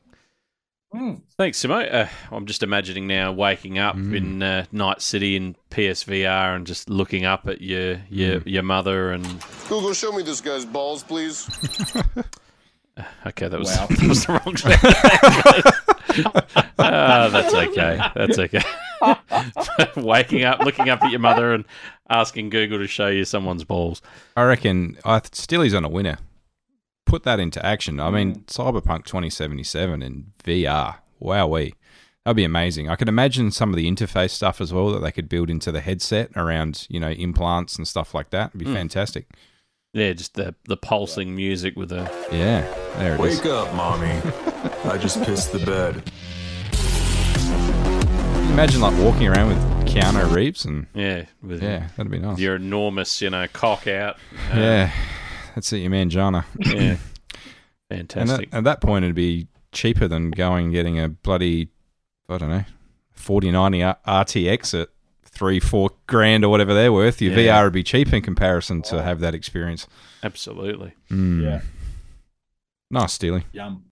Hmm. 0.91 1.15
Thanks, 1.37 1.59
Simo. 1.63 1.93
Uh, 1.93 2.07
I'm 2.31 2.47
just 2.47 2.63
imagining 2.63 3.05
now 3.05 3.31
waking 3.31 3.77
up 3.77 3.95
Mm. 3.95 4.17
in 4.17 4.43
uh, 4.43 4.65
Night 4.71 5.01
City 5.03 5.35
in 5.35 5.55
PSVR 5.69 6.55
and 6.55 6.65
just 6.65 6.89
looking 6.89 7.25
up 7.25 7.47
at 7.47 7.61
your 7.61 8.01
your, 8.09 8.41
your 8.45 8.63
mother 8.63 9.11
and 9.11 9.23
Google, 9.67 9.93
show 9.93 10.11
me 10.11 10.23
this 10.23 10.41
guy's 10.41 10.65
balls, 10.65 11.03
please. 11.03 11.47
okay, 13.27 13.47
that 13.47 13.59
was, 13.59 13.67
Wow. 13.69 13.85
that 13.89 14.07
was 14.07 14.25
the 14.25 14.33
wrong 14.33 14.57
sound. 14.57 15.75
Ah, 16.81 17.29
that's 17.31 17.53
okay. 17.53 17.99
That's 18.15 18.39
okay. 18.39 18.63
waking 20.01 20.43
up, 20.43 20.59
looking 20.61 20.89
up 20.89 21.03
at 21.03 21.11
your 21.11 21.19
mother, 21.19 21.53
and 21.53 21.65
asking 22.09 22.49
Google 22.49 22.79
to 22.79 22.87
show 22.87 23.07
you 23.07 23.25
someone's 23.25 23.63
balls. 23.63 24.01
I 24.35 24.43
reckon 24.43 24.97
I 25.05 25.19
th- 25.19 25.35
Steely's 25.35 25.73
on 25.75 25.85
a 25.85 25.89
winner. 25.89 26.17
Put 27.09 27.23
that 27.23 27.39
into 27.39 27.63
action. 27.65 27.99
I 27.99 28.09
mean, 28.11 28.43
Cyberpunk 28.47 29.05
2077 29.05 30.01
in 30.03 30.31
VR. 30.43 30.97
Wowee. 31.21 31.73
That'd 32.23 32.35
be 32.37 32.43
amazing. 32.43 32.89
I 32.89 32.95
could 32.95 33.09
imagine 33.09 33.49
some 33.51 33.69
of 33.71 33.75
the 33.75 33.89
interface 33.89 34.29
stuff 34.31 34.61
as 34.61 34.71
well 34.71 34.91
that 34.91 34.99
they 34.99 35.11
could 35.11 35.27
build 35.27 35.49
into 35.49 35.71
the 35.71 35.81
headset 35.81 36.29
around, 36.35 36.85
you 36.89 36.99
know, 36.99 37.09
implants 37.09 37.77
and 37.77 37.87
stuff 37.87 38.13
like 38.13 38.29
that. 38.29 38.49
It'd 38.49 38.59
be 38.59 38.65
Mm. 38.65 38.73
fantastic. 38.75 39.25
Yeah, 39.93 40.13
just 40.13 40.35
the 40.35 40.53
the 40.65 40.77
pulsing 40.77 41.35
music 41.35 41.75
with 41.75 41.89
the 41.89 42.03
Yeah, 42.31 42.61
there 42.99 43.15
it 43.15 43.21
is. 43.21 43.37
Wake 43.41 43.47
up, 43.51 43.73
mommy. 43.73 44.21
I 44.85 44.97
just 44.99 45.23
pissed 45.23 45.51
the 45.51 45.57
bed. 45.59 46.03
Imagine 48.51 48.81
like 48.81 48.97
walking 48.99 49.27
around 49.27 49.47
with 49.47 49.57
Keanu 49.87 50.31
Reeves 50.33 50.65
and 50.65 50.85
yeah 50.93 51.25
with 51.41 51.63
yeah, 51.63 51.87
that'd 51.95 52.11
be 52.11 52.19
nice. 52.19 52.37
your 52.37 52.55
enormous 52.57 53.21
you 53.21 53.29
know 53.29 53.47
cock 53.51 53.87
out. 53.87 54.17
Uh, 54.53 54.57
Yeah, 54.59 54.91
that's 55.59 55.73
it, 55.73 55.79
your 55.79 55.89
man 55.89 56.09
Jana. 56.09 56.45
yeah. 56.59 56.95
And 57.89 57.99
at, 58.01 58.11
Fantastic. 58.13 58.49
at 58.53 58.63
that 58.63 58.79
point, 58.79 59.03
it'd 59.03 59.13
be 59.15 59.47
cheaper 59.73 60.07
than 60.07 60.31
going 60.31 60.65
and 60.65 60.73
getting 60.73 60.97
a 60.99 61.09
bloody, 61.09 61.67
I 62.29 62.37
don't 62.37 62.49
know, 62.49 62.63
4090 63.11 63.79
RTX 64.07 64.81
at 64.83 64.89
three, 65.25 65.59
four 65.59 65.89
grand 66.07 66.45
or 66.45 66.49
whatever 66.49 66.73
they're 66.73 66.93
worth. 66.93 67.21
Your 67.21 67.33
Yeah. 67.37 67.59
VR 67.61 67.63
would 67.65 67.73
be 67.73 67.83
cheap 67.83 68.13
in 68.13 68.21
comparison 68.21 68.81
to 68.83 69.03
have 69.03 69.19
that 69.19 69.35
experience. 69.35 69.85
Absolutely. 70.23 70.93
Mm. 71.11 71.43
Yeah. 71.43 71.61
Nice, 72.89 73.11
Steely. 73.13 73.43
Yum. 73.51 73.83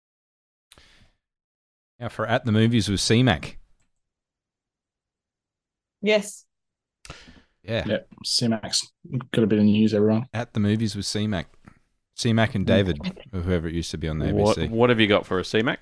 Now 1.99 2.07
for 2.07 2.25
At 2.25 2.45
the 2.45 2.53
Movies 2.53 2.87
with 2.87 3.01
CMAC. 3.01 3.55
Yes. 6.01 6.45
Yeah. 7.63 7.83
Yeah. 7.85 7.97
C-Max. 8.23 8.87
Got 9.33 9.43
a 9.43 9.47
bit 9.47 9.59
of 9.59 9.65
news, 9.65 9.93
everyone. 9.93 10.27
At 10.33 10.53
the 10.53 10.59
Movies 10.61 10.95
with 10.95 11.05
CMAC. 11.05 11.45
CMAC 12.17 12.55
and 12.55 12.65
mm. 12.65 12.67
David, 12.67 12.99
or 13.33 13.41
whoever 13.41 13.67
it 13.67 13.75
used 13.75 13.91
to 13.91 13.97
be 13.97 14.07
on 14.07 14.19
the 14.19 14.33
What 14.33 14.57
ABC. 14.57 14.69
what 14.69 14.89
have 14.89 14.99
you 14.99 15.07
got 15.07 15.25
for 15.25 15.39
a 15.39 15.43
CMAC? 15.43 15.77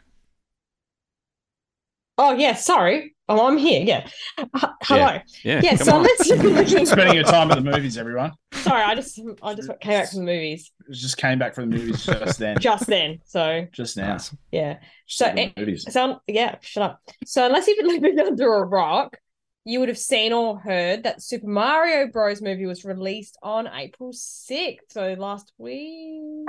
Oh, 2.18 2.34
yeah. 2.34 2.54
Sorry. 2.56 3.14
Oh, 3.28 3.48
I'm 3.48 3.58
here. 3.58 3.84
Yeah. 3.84 4.08
H- 4.40 4.46
hello. 4.84 5.18
Yeah. 5.44 5.62
Yeah. 5.64 5.76
come 5.78 5.86
so 5.86 5.96
on. 5.96 6.04
let's 6.04 6.30
looking. 6.30 6.86
Spending 6.86 7.16
your 7.16 7.24
time 7.24 7.52
at 7.52 7.56
the 7.56 7.72
movies, 7.72 7.98
everyone. 7.98 8.34
Sorry, 8.54 8.84
I 8.84 8.96
just 8.96 9.20
I 9.42 9.54
just 9.54 9.70
came 9.82 9.92
back 10.00 10.10
from 10.10 10.20
the 10.20 10.26
movies 10.26 10.72
Just 10.92 11.18
came 11.18 11.40
back 11.40 11.56
from 11.56 11.70
the 11.70 11.78
movies 11.78 12.06
just 12.06 12.40
then. 12.40 12.58
just 12.60 12.88
then. 12.88 13.20
So 13.26 13.68
just 13.72 13.98
now. 13.98 14.18
Yeah. 14.52 14.76
Just 15.08 15.20
So 15.20 15.26
the 15.26 15.40
it- 15.42 15.58
movies. 15.58 15.86
So 15.92 16.22
yeah, 16.28 16.56
shut 16.62 16.84
up. 16.84 17.02
So 17.26 17.46
unless 17.46 17.68
you've 17.68 17.78
been 17.80 17.88
living 17.88 18.20
under 18.28 18.54
a 18.54 18.66
rock, 18.66 19.18
you 19.66 19.80
would 19.80 19.90
have 19.90 19.98
seen 19.98 20.32
or 20.32 20.60
heard 20.60 21.04
that 21.04 21.22
Super 21.24 21.48
Mario 21.48 22.08
Bros. 22.08 22.42
movie 22.42 22.66
was 22.68 22.86
released 22.86 23.38
on 23.42 23.68
April 23.68 24.12
6th. 24.14 24.78
So 24.90 25.16
last 25.18 25.52
week. 25.58 26.46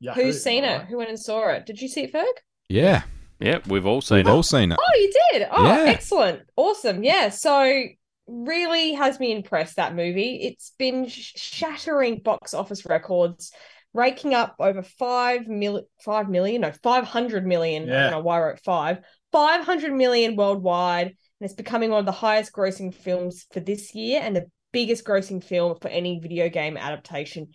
Yahoo, 0.00 0.22
Who's 0.22 0.42
seen 0.42 0.64
alright. 0.64 0.82
it? 0.82 0.86
Who 0.88 0.98
went 0.98 1.08
and 1.10 1.18
saw 1.18 1.48
it? 1.48 1.66
Did 1.66 1.80
you 1.80 1.88
see 1.88 2.02
it, 2.02 2.12
Ferg? 2.12 2.24
Yeah, 2.68 3.02
Yeah, 3.40 3.58
we've 3.66 3.86
all 3.86 4.00
seen 4.00 4.18
we've 4.18 4.26
it. 4.28 4.30
all 4.30 4.42
seen 4.42 4.72
it. 4.72 4.78
Oh, 4.80 4.94
you 4.98 5.12
did. 5.32 5.48
Oh, 5.50 5.64
Yeah. 5.64 5.84
excellent. 5.90 6.42
Awesome. 6.56 7.02
Yeah. 7.02 7.30
So 7.30 7.82
really 8.26 8.92
has 8.92 9.18
me 9.20 9.32
impressed 9.32 9.76
that 9.76 9.94
movie. 9.94 10.36
It's 10.42 10.72
been 10.78 11.06
sh- 11.08 11.32
shattering 11.36 12.18
box 12.20 12.54
office 12.54 12.84
records 12.86 13.52
raking 13.92 14.34
up 14.34 14.56
over 14.58 14.82
five 14.82 15.46
mil, 15.46 15.82
five 16.04 16.28
million, 16.28 16.62
no, 16.62 16.72
five 16.82 17.04
hundred 17.04 17.46
million. 17.46 17.84
I 17.88 17.92
Yeah. 17.92 18.02
don't 18.04 18.10
know 18.12 18.20
why 18.20 18.38
I 18.38 18.42
wrote 18.42 18.60
five. 18.60 18.98
Five 19.34 19.64
hundred 19.64 19.92
million 19.94 20.36
worldwide, 20.36 21.08
and 21.08 21.16
it's 21.40 21.54
becoming 21.54 21.90
one 21.90 21.98
of 21.98 22.06
the 22.06 22.12
highest 22.12 22.52
grossing 22.52 22.94
films 22.94 23.46
for 23.52 23.58
this 23.58 23.92
year 23.92 24.20
and 24.22 24.36
the 24.36 24.46
biggest 24.72 25.04
grossing 25.04 25.42
film 25.42 25.76
for 25.82 25.88
any 25.88 26.20
video 26.20 26.48
game 26.48 26.76
adaptation 26.76 27.48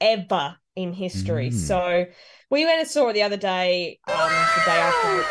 ever 0.00 0.56
in 0.76 0.92
history. 0.92 1.50
Mm. 1.50 1.54
So 1.54 2.06
we 2.50 2.64
went 2.64 2.78
and 2.78 2.88
saw 2.88 3.08
it 3.08 3.14
the 3.14 3.24
other 3.24 3.36
day, 3.36 3.98
um, 4.06 4.28
the 4.28 4.62
day 4.64 4.78
after 4.78 5.24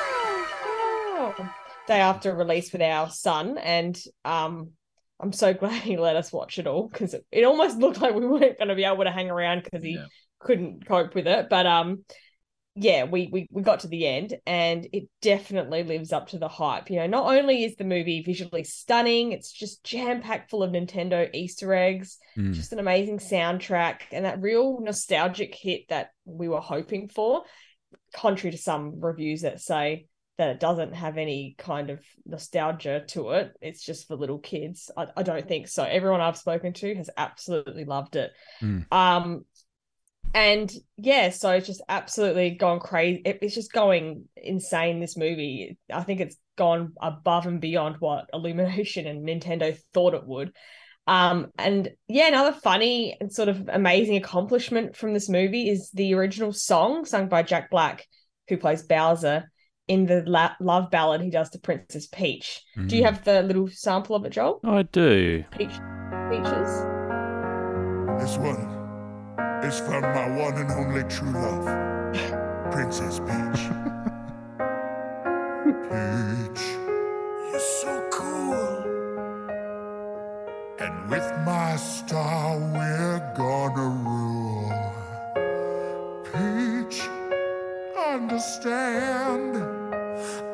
day 1.87 2.01
after 2.01 2.35
release 2.35 2.73
with 2.73 2.81
our 2.81 3.09
son, 3.09 3.57
and 3.57 3.97
um, 4.25 4.71
I'm 5.21 5.31
so 5.31 5.53
glad 5.61 5.83
he 5.83 5.95
let 5.95 6.17
us 6.17 6.33
watch 6.33 6.59
it 6.59 6.67
all 6.67 6.89
because 6.89 7.13
it, 7.13 7.25
it 7.31 7.45
almost 7.45 7.77
looked 7.77 8.01
like 8.01 8.13
we 8.13 8.27
weren't 8.27 8.57
going 8.57 8.67
to 8.67 8.75
be 8.75 8.83
able 8.83 9.05
to 9.05 9.11
hang 9.11 9.29
around 9.29 9.63
because 9.63 9.83
he 9.83 9.91
Yeah. 9.91 10.07
couldn't 10.39 10.85
cope 10.85 11.15
with 11.15 11.27
it. 11.27 11.47
But 11.49 11.65
um, 11.65 12.03
yeah, 12.79 13.05
we, 13.05 13.27
we 13.31 13.47
we 13.51 13.63
got 13.63 13.79
to 13.81 13.87
the 13.87 14.05
end, 14.05 14.37
and 14.45 14.87
it 14.93 15.09
definitely 15.21 15.83
lives 15.83 16.13
up 16.13 16.27
to 16.29 16.37
the 16.37 16.47
hype. 16.47 16.89
You 16.89 16.97
know, 16.97 17.07
not 17.07 17.35
only 17.35 17.63
is 17.63 17.75
the 17.75 17.83
movie 17.83 18.21
visually 18.21 18.63
stunning, 18.63 19.31
it's 19.31 19.51
just 19.51 19.83
jam 19.83 20.21
packed 20.21 20.51
full 20.51 20.63
of 20.63 20.71
Nintendo 20.71 21.29
Easter 21.33 21.73
eggs, 21.73 22.17
Mm. 22.37 22.53
just 22.53 22.73
an 22.73 22.79
amazing 22.79 23.17
soundtrack, 23.17 24.01
and 24.11 24.25
that 24.25 24.41
real 24.41 24.79
nostalgic 24.79 25.55
hit 25.55 25.87
that 25.89 26.11
we 26.25 26.47
were 26.47 26.61
hoping 26.61 27.09
for. 27.09 27.43
Contrary 28.13 28.51
to 28.51 28.57
some 28.61 28.99
reviews 28.99 29.41
that 29.41 29.59
say 29.59 30.05
that 30.37 30.49
it 30.49 30.59
doesn't 30.59 30.93
have 30.93 31.17
any 31.17 31.55
kind 31.57 31.89
of 31.89 31.99
nostalgia 32.25 33.03
to 33.07 33.31
it. 33.31 33.53
It's 33.59 33.83
just 33.83 34.07
for 34.07 34.15
little 34.15 34.37
kids. 34.37 34.91
I, 34.95 35.07
I 35.17 35.23
don't 35.23 35.47
think 35.47 35.67
so. 35.67 35.83
Everyone 35.83 36.21
I've 36.21 36.37
spoken 36.37 36.73
to 36.73 36.93
has 36.93 37.09
absolutely 37.17 37.85
loved 37.85 38.15
it. 38.15 38.31
Mm. 38.61 38.85
Um, 38.91 39.45
and 40.37 40.71
yeah, 40.97 41.31
so 41.31 41.49
it's 41.51 41.65
just 41.67 41.81
absolutely 41.89 42.51
gone 42.51 42.79
crazy. 42.79 43.21
It- 43.25 43.39
it's 43.41 43.55
just 43.55 43.71
going 43.73 44.25
insane. 44.35 44.99
This 44.99 45.17
movie, 45.17 45.77
I 45.91 46.03
think 46.03 46.19
it's 46.19 46.37
gone 46.57 46.93
above 47.01 47.47
and 47.47 47.59
beyond 47.59 47.95
what 47.99 48.29
Illumination 48.33 49.07
and 49.07 49.27
Nintendo 49.27 49.77
thought 49.93 50.13
it 50.13 50.25
would. 50.27 50.53
Um, 51.07 51.47
and 51.57 51.89
yeah, 52.07 52.27
another 52.27 52.51
funny 52.51 53.17
and 53.19 53.31
sort 53.31 53.49
of 53.49 53.67
amazing 53.71 54.17
accomplishment 54.17 54.95
from 54.95 55.13
this 55.13 55.29
movie 55.29 55.69
is 55.69 55.89
the 55.91 56.13
original 56.13 56.51
song 56.53 57.05
sung 57.05 57.29
by 57.29 57.43
Jack 57.43 57.69
Black, 57.71 58.05
who 58.49 58.57
plays 58.57 58.83
Bowser 58.83 59.49
in 59.87 60.05
the 60.05 60.21
la- 60.27 60.55
love 60.59 60.91
ballad 60.91 61.21
he 61.21 61.29
does 61.29 61.49
to 61.51 61.59
Princess 61.59 62.07
Peach. 62.07 62.61
Do 62.87 62.95
you 62.97 63.03
Mm. 63.03 63.05
have 63.05 63.23
the 63.23 63.41
little 63.41 63.69
sample 63.69 64.15
of 64.17 64.25
it, 64.25 64.31
Joel? 64.33 64.59
I 64.65 64.83
do. 64.83 65.45
Peach, 65.51 65.69
peaches. 66.29 66.71
This 68.19 68.37
one 68.37 68.76
is 69.63 69.79
from 69.79 70.01
my 70.03 70.29
one 70.29 70.55
and 70.57 70.71
only 70.71 71.03
true 71.03 71.31
love, 71.31 71.65
Princess 72.71 73.19
Peach. 73.19 73.63
Peach, 75.89 76.63
you're 77.51 77.59
so 77.59 78.07
cool. 78.11 78.83
And 80.79 81.09
with 81.09 81.29
my 81.45 81.75
star, 81.75 82.57
we're 82.57 83.33
gonna 83.35 83.89
rule. 84.07 84.71
Peach, 86.25 87.01
understand. 87.97 89.55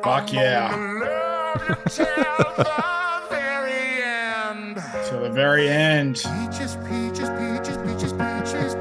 Fuck 0.02 0.32
yeah. 0.32 0.74
Love 0.74 1.68
you 1.68 1.76
till 1.88 2.06
the 2.06 3.26
very 3.30 4.02
end. 4.02 4.76
To 5.08 5.16
the 5.22 5.30
very 5.30 5.68
end. 5.68 6.16
Peaches, 6.16 6.76
peaches, 6.88 7.28
peaches, 7.30 7.76
peaches, 7.78 8.12
peaches, 8.12 8.12
peaches, 8.12 8.74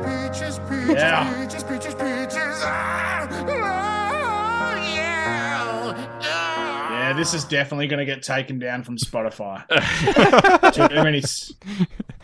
peaches, 0.82 0.96
Yeah. 0.96 1.46
peaches, 1.46 1.64
peaches, 1.64 1.96
peaches. 1.96 2.60
Ah, 2.66 3.28
oh, 3.32 4.96
yeah. 4.96 6.10
Ah. 6.22 6.92
Yeah, 6.92 7.14
this 7.14 7.34
is 7.34 7.44
definitely 7.46 7.88
going 7.88 8.00
to 8.00 8.06
get 8.06 8.24
taken 8.24 8.60
down 8.60 8.84
from 8.84 8.98
Spotify. 8.98 9.64
Too 10.74 10.88
many. 11.04 11.20
s- 11.20 11.52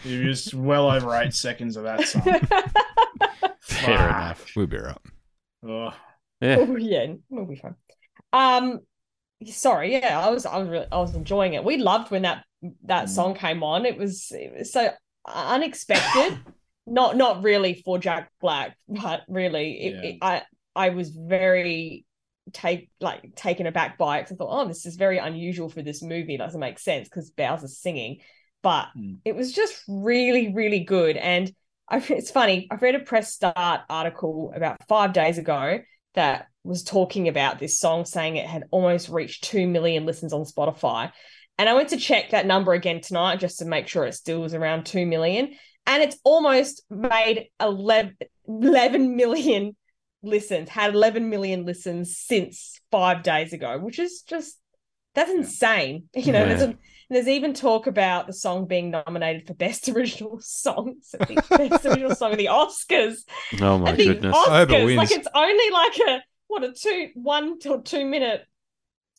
You 0.03 0.17
used 0.19 0.53
well 0.53 0.89
over 0.89 1.13
eight 1.15 1.33
seconds 1.33 1.75
of 1.77 1.83
that 1.83 2.07
song. 2.07 2.21
Fair 2.23 2.39
Fuck. 3.61 3.87
enough. 3.89 4.45
We'll 4.55 4.67
be 4.67 4.77
right. 4.77 4.97
Ugh. 5.69 5.93
Yeah. 6.41 6.55
Oh 6.59 6.75
yeah, 6.77 7.13
we'll 7.29 7.45
be 7.45 7.57
fine. 7.57 7.75
Um, 8.31 8.79
sorry, 9.45 9.91
yeah, 9.93 10.19
I 10.25 10.29
was, 10.29 10.45
I 10.45 10.57
was, 10.57 10.69
really, 10.69 10.85
I 10.91 10.97
was 10.99 11.13
enjoying 11.15 11.53
it. 11.53 11.63
We 11.65 11.77
loved 11.77 12.11
when 12.11 12.21
that 12.21 12.45
that 12.85 13.05
Mm. 13.05 13.09
song 13.09 13.35
came 13.35 13.61
on. 13.63 13.85
It 13.85 13.97
was, 13.97 14.31
it 14.31 14.53
was 14.57 14.71
so 14.71 14.89
unexpected. 15.27 16.39
not, 16.87 17.15
not 17.17 17.43
really 17.43 17.81
for 17.85 17.99
Jack 17.99 18.31
Black, 18.41 18.75
but 18.87 19.21
really, 19.27 19.79
it, 19.79 19.93
Yeah. 19.93 20.09
it, 20.09 20.17
I, 20.21 20.41
I 20.75 20.89
was 20.89 21.09
very 21.09 22.05
take 22.53 22.89
like 22.99 23.35
taken 23.35 23.67
aback 23.67 23.97
by 23.97 24.19
it. 24.19 24.27
I 24.31 24.35
thought, 24.35 24.61
oh, 24.63 24.67
this 24.67 24.85
is 24.85 24.95
very 24.95 25.17
unusual 25.19 25.69
for 25.69 25.81
this 25.83 26.01
movie. 26.01 26.35
It 26.35 26.39
doesn't 26.39 26.59
make 26.59 26.79
sense 26.79 27.07
because 27.07 27.29
Bowser's 27.31 27.77
singing, 27.77 28.19
but 28.63 28.87
Mm. 28.97 29.17
it 29.25 29.35
was 29.35 29.53
just 29.53 29.83
really, 29.87 30.53
really 30.53 30.79
good. 30.79 31.15
And 31.17 31.51
I, 31.89 31.97
it's 32.09 32.31
funny. 32.31 32.67
I've 32.71 32.81
read 32.81 32.95
a 32.95 32.99
press 32.99 33.33
start 33.33 33.81
article 33.89 34.51
about 34.55 34.77
five 34.87 35.13
days 35.13 35.37
ago 35.37 35.79
that 36.15 36.47
was 36.63 36.83
talking 36.83 37.27
about 37.27 37.59
this 37.59 37.79
song, 37.79 38.05
saying 38.05 38.35
it 38.35 38.47
had 38.47 38.63
almost 38.71 39.09
reached 39.09 39.43
2 39.45 39.67
million 39.67 40.05
listens 40.05 40.33
on 40.33 40.43
Spotify. 40.43 41.11
And 41.57 41.69
I 41.69 41.73
went 41.73 41.89
to 41.89 41.97
check 41.97 42.31
that 42.31 42.45
number 42.45 42.73
again 42.73 43.01
tonight 43.01 43.39
just 43.39 43.59
to 43.59 43.65
make 43.65 43.87
sure 43.87 44.05
it 44.05 44.13
still 44.13 44.41
was 44.41 44.53
around 44.53 44.85
2 44.85 45.05
million. 45.05 45.53
And 45.85 46.03
it's 46.03 46.17
almost 46.23 46.83
made 46.89 47.47
11, 47.59 48.15
11 48.47 49.15
million 49.15 49.75
listens, 50.21 50.69
had 50.69 50.93
11 50.93 51.29
million 51.29 51.65
listens 51.65 52.17
since 52.17 52.79
five 52.91 53.23
days 53.23 53.53
ago, 53.53 53.77
which 53.79 53.97
is 53.99 54.21
just, 54.21 54.59
that's 55.15 55.31
insane. 55.31 56.03
You 56.15 56.31
know, 56.31 56.39
Yeah. 56.41 56.45
there's, 56.45 56.61
a, 56.61 56.77
there's 57.09 57.27
even 57.27 57.53
talk 57.53 57.87
about 57.87 58.27
the 58.27 58.33
song 58.33 58.67
being 58.67 58.91
nominated 58.91 59.47
for 59.47 59.55
Best 59.55 59.89
Original 59.95 60.39
Song, 60.41 60.95
so 61.01 61.17
the 61.17 61.43
Best 61.57 61.85
Original 61.85 62.13
Song 62.15 62.33
of 62.33 62.37
the 62.37 62.45
Oscars 62.47 63.19
Oh 63.59 63.79
my 63.79 63.93
the 63.93 64.05
goodness. 64.05 64.35
I 64.35 64.59
hope 64.59 64.69
it 64.71 64.85
wins. 64.85 64.97
Like 64.97 65.11
it's 65.11 65.27
only 65.33 65.69
like 65.71 65.97
a 66.07 66.23
what 66.47 66.63
a 66.63 66.71
two 66.73 67.09
one 67.15 67.57
to 67.59 67.81
two 67.83 68.05
minute 68.05 68.45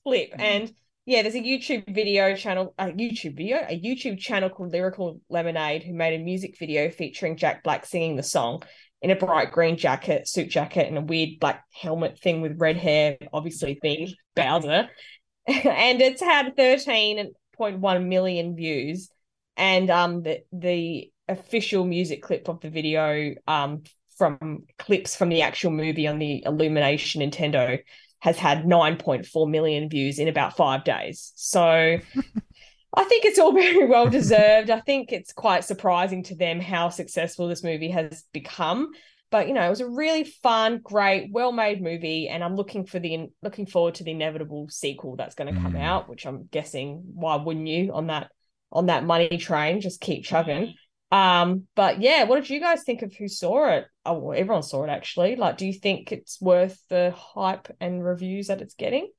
clip, 0.04 0.32
Mm. 0.32 0.40
and 0.40 0.72
yeah, 1.11 1.22
there's 1.22 1.34
a 1.34 1.40
YouTube 1.40 1.92
video 1.92 2.36
channel, 2.36 2.72
a 2.78 2.86
YouTube 2.86 3.36
video, 3.36 3.56
a 3.68 3.80
YouTube 3.80 4.16
channel 4.20 4.48
called 4.48 4.72
Lyrical 4.72 5.20
Lemonade, 5.28 5.82
who 5.82 5.92
made 5.92 6.14
a 6.14 6.22
music 6.22 6.56
video 6.56 6.88
featuring 6.88 7.36
Jack 7.36 7.64
Black 7.64 7.84
singing 7.84 8.14
the 8.14 8.22
song 8.22 8.62
in 9.02 9.11
a 9.11 9.16
bright 9.16 9.50
green 9.50 9.76
jacket, 9.76 10.28
suit 10.28 10.48
jacket, 10.48 10.86
and 10.86 10.96
a 10.96 11.00
weird 11.00 11.40
black 11.40 11.64
helmet 11.72 12.20
thing 12.20 12.40
with 12.40 12.61
red 12.61 12.76
hair, 12.76 13.18
obviously 13.32 13.76
being 13.82 14.14
Bowser, 14.36 14.88
and 15.48 16.00
it's 16.00 16.22
had 16.22 16.56
13.1 16.56 18.06
million 18.06 18.54
views, 18.54 19.11
and 19.56 19.90
um 19.90 20.22
the 20.22 20.44
the 20.52 21.11
official 21.28 21.84
music 21.84 22.22
clip 22.22 22.48
of 22.48 22.61
the 22.61 22.70
video 22.70 23.34
um 23.48 23.82
from 24.16 24.61
clips 24.78 25.16
from 25.16 25.28
the 25.28 25.42
actual 25.42 25.72
movie 25.72 26.06
on 26.06 26.20
the 26.20 26.44
Illumination 26.46 27.20
Nintendo 27.20 27.80
has 28.21 28.37
had 28.39 28.64
9.4 28.64 29.51
million 29.51 29.89
views 29.89 30.18
in 30.18 30.29
about 30.29 30.57
five 30.57 30.85
days. 30.85 31.33
So 31.37 31.61
I 32.95 33.05
think 33.05 33.25
it's 33.25 33.39
all 33.39 33.53
very 33.53 33.87
well 33.87 34.09
deserved. 34.09 34.71
I 34.71 34.80
think 34.80 35.13
it's 35.13 35.33
quite 35.33 35.64
surprising 35.64 36.22
to 36.25 36.34
them 36.37 36.61
how 36.61 36.88
successful 36.88 37.49
this 37.49 37.63
movie 37.64 37.91
has 37.91 38.25
become. 38.33 38.91
But 39.30 39.47
you 39.47 39.55
know, 39.55 39.64
it 39.64 39.71
was 39.71 39.80
a 39.80 39.88
really 39.88 40.25
fun, 40.25 40.80
great, 40.83 41.30
well-made 41.30 41.80
movie, 41.80 42.29
and 42.29 42.42
I'm 42.42 42.57
looking 42.57 42.84
for 42.84 42.99
the 42.99 43.29
looking 43.42 43.64
forward 43.64 43.95
to 43.97 44.05
the 44.05 44.11
inevitable 44.11 44.67
sequel 44.71 45.14
that's 45.14 45.37
going 45.37 45.55
to 45.55 45.61
come 45.61 45.75
Mm. 45.75 45.80
out. 45.80 46.09
Which 46.09 46.26
I'm 46.26 46.49
guessing, 46.51 47.03
why 47.14 47.37
wouldn't 47.37 47.68
you 47.68 47.92
on 47.92 48.09
that 48.09 48.33
on 48.72 48.87
that 48.87 49.05
money 49.05 49.38
train? 49.38 49.80
Just 49.80 50.01
keep 50.01 50.25
chugging. 50.25 50.75
Um, 51.13 51.68
but 51.76 52.01
yeah, 52.01 52.25
what 52.25 52.41
did 52.41 52.51
you 52.51 52.59
guys 52.59 52.83
think 52.83 53.03
of 53.03 53.13
who 53.14 53.29
saw 53.29 53.67
it? 53.68 53.84
Oh, 54.07 54.14
well, 54.18 54.39
everyone 54.39 54.63
saw 54.63 54.85
it 54.85 54.91
actually. 54.91 55.37
Like, 55.37 55.59
do 55.59 55.67
you 55.67 55.72
think 55.72 56.11
it's 56.11 56.41
worth 56.41 56.83
the 56.89 57.13
hype 57.17 57.68
and 57.81 58.05
reviews 58.05 58.47
that 58.47 58.63
it's 58.63 58.75
getting? 58.75 59.11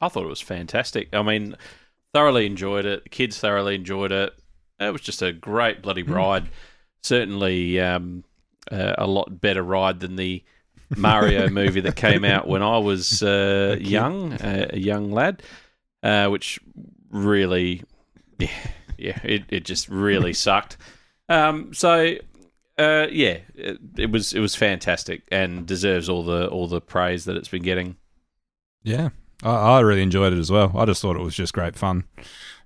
I 0.00 0.08
thought 0.08 0.24
it 0.24 0.28
was 0.28 0.40
fantastic. 0.40 1.08
I 1.14 1.22
mean, 1.22 1.56
thoroughly 2.12 2.46
enjoyed 2.46 2.84
it. 2.84 3.04
The 3.04 3.10
kids 3.10 3.38
thoroughly 3.38 3.74
enjoyed 3.74 4.12
it. 4.12 4.34
It 4.78 4.92
was 4.92 5.00
just 5.00 5.22
a 5.22 5.32
great 5.32 5.82
bloody 5.82 6.02
ride. 6.02 6.48
Certainly 7.02 7.80
um, 7.80 8.24
uh, 8.70 8.94
a 8.98 9.06
lot 9.06 9.40
better 9.40 9.62
ride 9.62 10.00
than 10.00 10.16
the 10.16 10.42
Mario 10.96 11.48
movie 11.50 11.80
that 11.80 11.96
came 11.96 12.24
out 12.24 12.46
when 12.46 12.62
I 12.62 12.78
was 12.78 13.22
uh, 13.22 13.76
young, 13.80 14.34
uh, 14.34 14.68
a 14.70 14.78
young 14.78 15.10
lad, 15.10 15.42
uh, 16.02 16.28
which 16.28 16.58
really, 17.10 17.82
yeah, 18.38 18.48
yeah, 18.98 19.18
it, 19.22 19.44
it 19.48 19.64
just 19.64 19.88
really 19.88 20.32
sucked. 20.32 20.76
Um, 21.28 21.72
so 21.72 22.16
uh, 22.78 23.06
yeah, 23.10 23.38
it, 23.54 23.78
it 23.96 24.10
was 24.10 24.32
it 24.32 24.40
was 24.40 24.54
fantastic 24.54 25.22
and 25.30 25.66
deserves 25.66 26.08
all 26.08 26.24
the 26.24 26.48
all 26.48 26.66
the 26.68 26.80
praise 26.80 27.24
that 27.26 27.36
it's 27.36 27.48
been 27.48 27.62
getting. 27.62 27.96
Yeah, 28.82 29.10
I, 29.42 29.50
I 29.50 29.80
really 29.80 30.02
enjoyed 30.02 30.32
it 30.32 30.38
as 30.38 30.50
well. 30.50 30.72
I 30.76 30.84
just 30.84 31.00
thought 31.02 31.16
it 31.16 31.22
was 31.22 31.34
just 31.36 31.52
great 31.52 31.76
fun. 31.76 32.04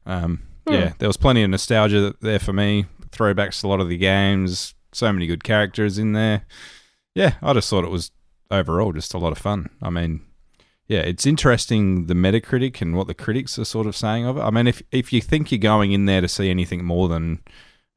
Um, 0.07 0.43
Hmm. 0.69 0.75
Yeah, 0.75 0.93
there 0.99 1.09
was 1.09 1.17
plenty 1.17 1.43
of 1.43 1.51
nostalgia 1.51 2.15
there 2.21 2.39
for 2.39 2.53
me. 2.53 2.85
Throwbacks 3.11 3.61
to 3.61 3.67
a 3.67 3.69
lot 3.69 3.81
of 3.81 3.89
the 3.89 3.97
games. 3.97 4.75
So 4.93 5.11
many 5.13 5.27
good 5.27 5.43
characters 5.45 5.99
in 5.99 6.13
there. 6.13 6.43
yeah, 7.15 7.35
I 7.43 7.53
just 7.55 7.71
thought 7.71 7.85
it 7.85 7.91
was 7.91 8.11
overall 8.51 8.93
just 8.93 9.15
a 9.15 9.19
lot 9.19 9.33
of 9.33 9.39
fun. 9.39 9.71
I 9.83 9.89
mean, 9.91 10.21
yeah, 10.87 11.01
it's 11.01 11.27
interesting 11.27 12.07
the 12.07 12.15
Metacritic 12.15 12.81
and 12.83 12.95
what 12.97 13.07
the 13.07 13.15
critics 13.15 13.59
are 13.59 13.65
sort 13.65 13.87
of 13.87 13.97
saying 13.97 14.27
of 14.27 14.37
it. 14.37 14.41
I 14.41 14.51
mean, 14.51 14.67
if 14.67 14.83
if 14.93 15.13
you 15.13 15.21
think 15.23 15.51
you're 15.51 15.59
going 15.59 15.93
in 15.93 16.05
there 16.05 16.21
to 16.21 16.29
see 16.29 16.51
anything 16.51 16.85
more 16.85 17.09
than 17.09 17.41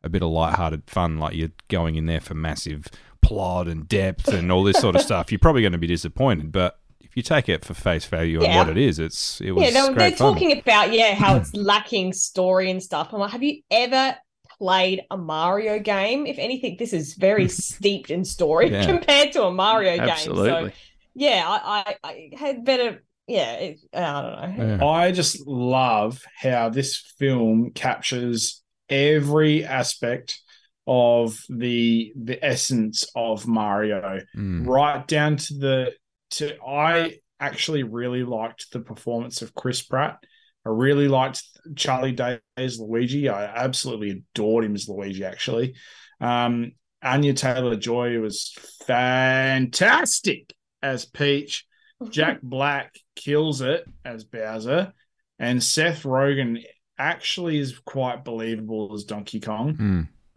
a 0.04 0.10
bit 0.10 0.22
of 0.24 0.30
light-hearted 0.32 0.84
fun, 0.88 1.18
like 1.20 1.36
you're 1.36 1.52
going 1.68 1.96
in 1.96 2.06
there 2.06 2.22
for 2.22 2.34
massive 2.34 2.88
plot 3.22 3.68
and 3.68 3.88
depth 3.88 4.28
and 4.30 4.52
all 4.52 4.64
this 4.64 4.78
sort 4.80 4.96
of 4.96 5.02
stuff, 5.10 5.32
you're 5.32 5.40
probably 5.40 5.62
going 5.62 5.72
to 5.74 5.78
be 5.78 5.88
disappointed. 5.88 6.52
But 6.52 6.80
if 7.00 7.16
you 7.16 7.24
take 7.24 7.50
it 7.50 7.64
for 7.66 7.74
face 7.74 8.06
value 8.06 8.38
and 8.42 8.48
Yeah. 8.48 8.58
what 8.60 8.70
it 8.70 8.78
is, 8.78 8.98
it's 9.00 9.42
it 9.42 9.52
was 9.52 9.64
yeah, 9.66 9.70
they're, 9.72 9.94
great 9.94 9.98
they're 10.10 10.18
fun. 10.18 10.34
talking 10.34 10.58
about 10.60 10.94
yeah 10.94 11.14
how 11.14 11.36
it's 11.36 11.54
lacking 11.56 12.14
story 12.14 12.72
and 12.72 12.82
stuff. 12.82 13.10
I'm 13.14 13.20
like, 13.20 13.32
have 13.32 13.44
you 13.44 13.62
ever 13.70 14.16
played 14.58 15.02
a 15.12 15.18
Mario 15.18 15.78
game? 15.80 16.26
If 16.26 16.38
anything, 16.40 16.78
this 16.80 16.94
is 16.94 17.16
very 17.16 17.48
steeped 17.50 18.10
in 18.12 18.24
story 18.26 18.72
Yeah. 18.72 18.86
compared 18.88 19.34
to 19.34 19.44
a 19.44 19.52
Mario 19.52 19.98
game. 19.98 20.10
Absolutely. 20.10 20.70
So 20.70 20.76
yeah, 21.14 21.44
I, 21.46 21.96
I, 22.04 22.10
I 22.10 22.30
had 22.38 22.64
better. 22.66 23.04
Yeah, 23.28 23.74
I 23.94 24.56
don't 24.58 24.78
know. 24.80 24.88
I 24.90 25.12
just 25.12 25.46
love 25.48 26.22
how 26.36 26.70
this 26.70 26.98
film 26.98 27.72
captures 27.72 28.61
every 28.92 29.64
aspect 29.66 30.40
of 30.88 31.40
the 31.50 32.12
the 32.16 32.44
essence 32.44 33.06
of 33.16 33.48
Mario, 33.48 34.20
Mm. 34.36 34.68
right 34.68 35.08
down 35.08 35.38
to 35.38 35.54
the 35.54 35.94
to. 36.32 36.58
I 36.62 37.18
actually 37.40 37.84
really 37.84 38.24
liked 38.24 38.72
the 38.72 38.80
performance 38.80 39.42
of 39.42 39.54
Chris 39.56 39.82
Pratt. 39.82 40.18
I 40.66 40.70
really 40.70 41.08
liked 41.08 41.44
Charlie 41.76 42.12
Day 42.12 42.40
as 42.58 42.80
Luigi. 42.80 43.30
I 43.30 43.46
absolutely 43.46 44.12
adored 44.12 44.64
him 44.66 44.76
as 44.76 44.88
Luigi. 44.88 45.24
Actually, 45.24 45.76
um, 46.20 46.74
Anya 47.04 47.34
Taylor 47.34 47.76
Joy 47.76 48.20
was 48.20 48.54
fantastic 48.88 50.54
as 50.82 51.06
Peach. 51.06 51.66
Jack 52.10 52.42
Black 52.42 52.96
kills 53.16 53.62
it 53.62 53.86
as 54.04 54.24
Bowser, 54.24 54.94
and 55.38 55.62
Seth 55.64 56.04
Rogen 56.04 56.64
actually 57.02 57.60
is 57.60 57.80
quite 57.80 58.24
believable 58.24 58.94
as 58.94 59.04
Donkey 59.04 59.40
Kong. 59.40 59.76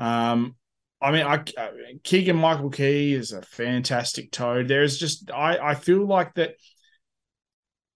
Mm. 0.01 0.05
Um, 0.05 0.57
I 1.01 1.11
mean, 1.11 1.27
I 1.27 1.45
Keegan 2.03 2.37
Michael 2.37 2.71
Key 2.71 3.15
is 3.15 3.33
a 3.33 3.43
fantastic 3.43 4.33
Toad. 4.33 4.69
There's 4.69 4.99
just 4.99 5.31
I 5.31 5.59
I 5.59 5.75
feel 5.75 6.07
like 6.07 6.35
that. 6.35 6.55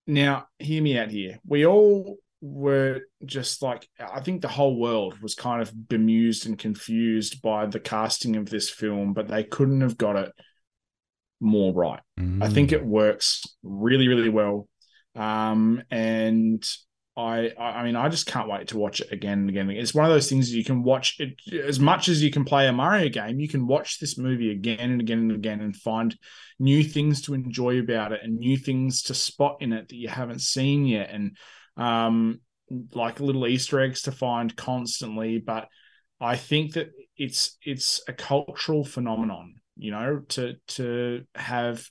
Now, 0.06 0.46
hear 0.58 0.82
me 0.82 0.98
out 0.98 1.10
here. 1.10 1.38
We 1.46 1.66
all 1.66 2.16
were 2.40 3.00
just 3.24 3.62
like 3.62 3.88
I 3.98 4.20
think 4.20 4.42
the 4.42 4.48
whole 4.48 4.78
world 4.78 5.18
was 5.20 5.34
kind 5.34 5.62
of 5.62 5.88
bemused 5.88 6.46
and 6.46 6.58
confused 6.58 7.42
by 7.42 7.66
the 7.66 7.80
casting 7.80 8.36
of 8.36 8.48
this 8.48 8.70
film, 8.70 9.12
but 9.12 9.28
they 9.28 9.44
couldn't 9.44 9.80
have 9.80 9.98
got 9.98 10.16
it 10.16 10.32
more 11.40 11.72
right. 11.72 12.00
I 12.42 12.48
think 12.48 12.72
it 12.72 12.84
works 12.84 13.42
really, 13.62 14.08
really 14.08 14.28
well. 14.28 14.68
Um, 15.14 15.82
and 15.90 16.62
I, 17.18 17.52
I 17.58 17.82
mean, 17.82 17.96
I 17.96 18.08
just 18.08 18.26
can't 18.26 18.48
wait 18.48 18.68
to 18.68 18.78
watch 18.78 19.00
it 19.00 19.10
again 19.10 19.40
and 19.40 19.48
again. 19.48 19.68
It's 19.70 19.92
one 19.92 20.04
of 20.04 20.12
those 20.12 20.28
things 20.28 20.54
you 20.54 20.62
can 20.62 20.84
watch 20.84 21.18
it 21.18 21.34
as 21.52 21.80
much 21.80 22.08
as 22.08 22.22
you 22.22 22.30
can 22.30 22.44
play 22.44 22.68
a 22.68 22.72
Mario 22.72 23.08
game. 23.08 23.40
You 23.40 23.48
can 23.48 23.66
watch 23.66 23.98
this 23.98 24.16
movie 24.16 24.52
again 24.52 24.92
and 24.92 25.00
again 25.00 25.18
and 25.18 25.32
again 25.32 25.60
and 25.60 25.74
find 25.74 26.16
new 26.60 26.84
things 26.84 27.22
to 27.22 27.34
enjoy 27.34 27.80
about 27.80 28.12
it 28.12 28.20
and 28.22 28.38
new 28.38 28.56
things 28.56 29.02
to 29.04 29.14
spot 29.14 29.56
in 29.58 29.72
it 29.72 29.88
that 29.88 29.96
you 29.96 30.06
haven't 30.06 30.42
seen 30.42 30.86
yet, 30.86 31.10
and 31.10 31.36
um, 31.76 32.40
like 32.94 33.18
little 33.18 33.48
Easter 33.48 33.80
eggs 33.80 34.02
to 34.02 34.12
find 34.12 34.54
constantly. 34.54 35.38
But 35.38 35.66
I 36.20 36.36
think 36.36 36.74
that 36.74 36.90
it's 37.16 37.56
it's 37.64 38.00
a 38.06 38.12
cultural 38.12 38.84
phenomenon, 38.84 39.56
you 39.76 39.90
know, 39.90 40.20
to 40.28 40.54
to 40.68 41.24
have 41.34 41.84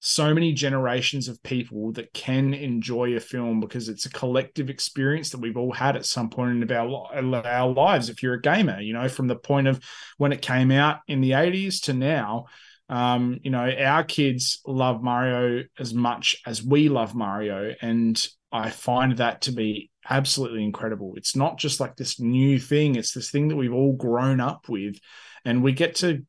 so 0.00 0.34
many 0.34 0.52
generations 0.52 1.28
of 1.28 1.42
people 1.42 1.92
that 1.92 2.12
can 2.12 2.54
enjoy 2.54 3.16
a 3.16 3.20
film 3.20 3.60
because 3.60 3.88
it's 3.88 4.06
a 4.06 4.10
collective 4.10 4.68
experience 4.68 5.30
that 5.30 5.40
we've 5.40 5.56
all 5.56 5.72
had 5.72 5.96
at 5.96 6.04
some 6.04 6.28
point 6.30 6.62
in 6.62 6.72
our, 6.72 7.08
our 7.46 7.72
lives 7.72 8.08
if 8.08 8.22
you're 8.22 8.34
a 8.34 8.40
gamer 8.40 8.80
you 8.80 8.92
know 8.92 9.08
from 9.08 9.26
the 9.26 9.36
point 9.36 9.66
of 9.66 9.80
when 10.18 10.32
it 10.32 10.42
came 10.42 10.70
out 10.70 10.98
in 11.08 11.20
the 11.20 11.32
80s 11.32 11.82
to 11.82 11.92
now. 11.92 12.46
Um, 12.88 13.40
you 13.42 13.50
know 13.50 13.68
our 13.68 14.04
kids 14.04 14.60
love 14.64 15.02
mario 15.02 15.64
as 15.76 15.92
much 15.92 16.36
as 16.46 16.62
we 16.62 16.88
love 16.88 17.16
mario 17.16 17.74
and 17.82 18.28
i 18.52 18.70
find 18.70 19.16
that 19.16 19.40
to 19.40 19.50
be 19.50 19.90
absolutely 20.08 20.62
incredible. 20.62 21.14
It's 21.16 21.36
not 21.36 21.58
just 21.58 21.80
like 21.80 21.96
this 21.96 22.20
new 22.20 22.58
thing 22.58 22.96
it's 22.96 23.12
this 23.12 23.30
thing 23.30 23.48
that 23.48 23.56
we've 23.56 23.72
all 23.72 23.94
grown 23.94 24.40
up 24.40 24.68
with 24.68 24.98
and 25.44 25.62
we 25.62 25.72
get 25.72 25.96
to 25.96 26.24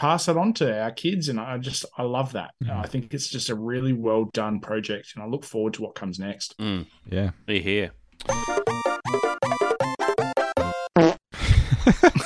pass 0.00 0.28
it 0.28 0.36
on 0.36 0.54
to 0.54 0.80
our 0.80 0.90
kids 0.90 1.28
and 1.28 1.38
i 1.38 1.58
just 1.58 1.84
i 1.98 2.02
love 2.02 2.32
that 2.32 2.52
i 2.72 2.86
think 2.86 3.12
it's 3.12 3.28
just 3.28 3.50
a 3.50 3.54
really 3.54 3.92
well 3.92 4.24
done 4.32 4.58
project 4.58 5.12
and 5.14 5.22
i 5.22 5.26
look 5.26 5.44
forward 5.44 5.74
to 5.74 5.82
what 5.82 5.94
comes 5.94 6.18
next 6.18 6.56
Mm. 6.58 6.86
Yeah. 7.10 7.30
Be 7.46 7.60
here. 7.60 7.90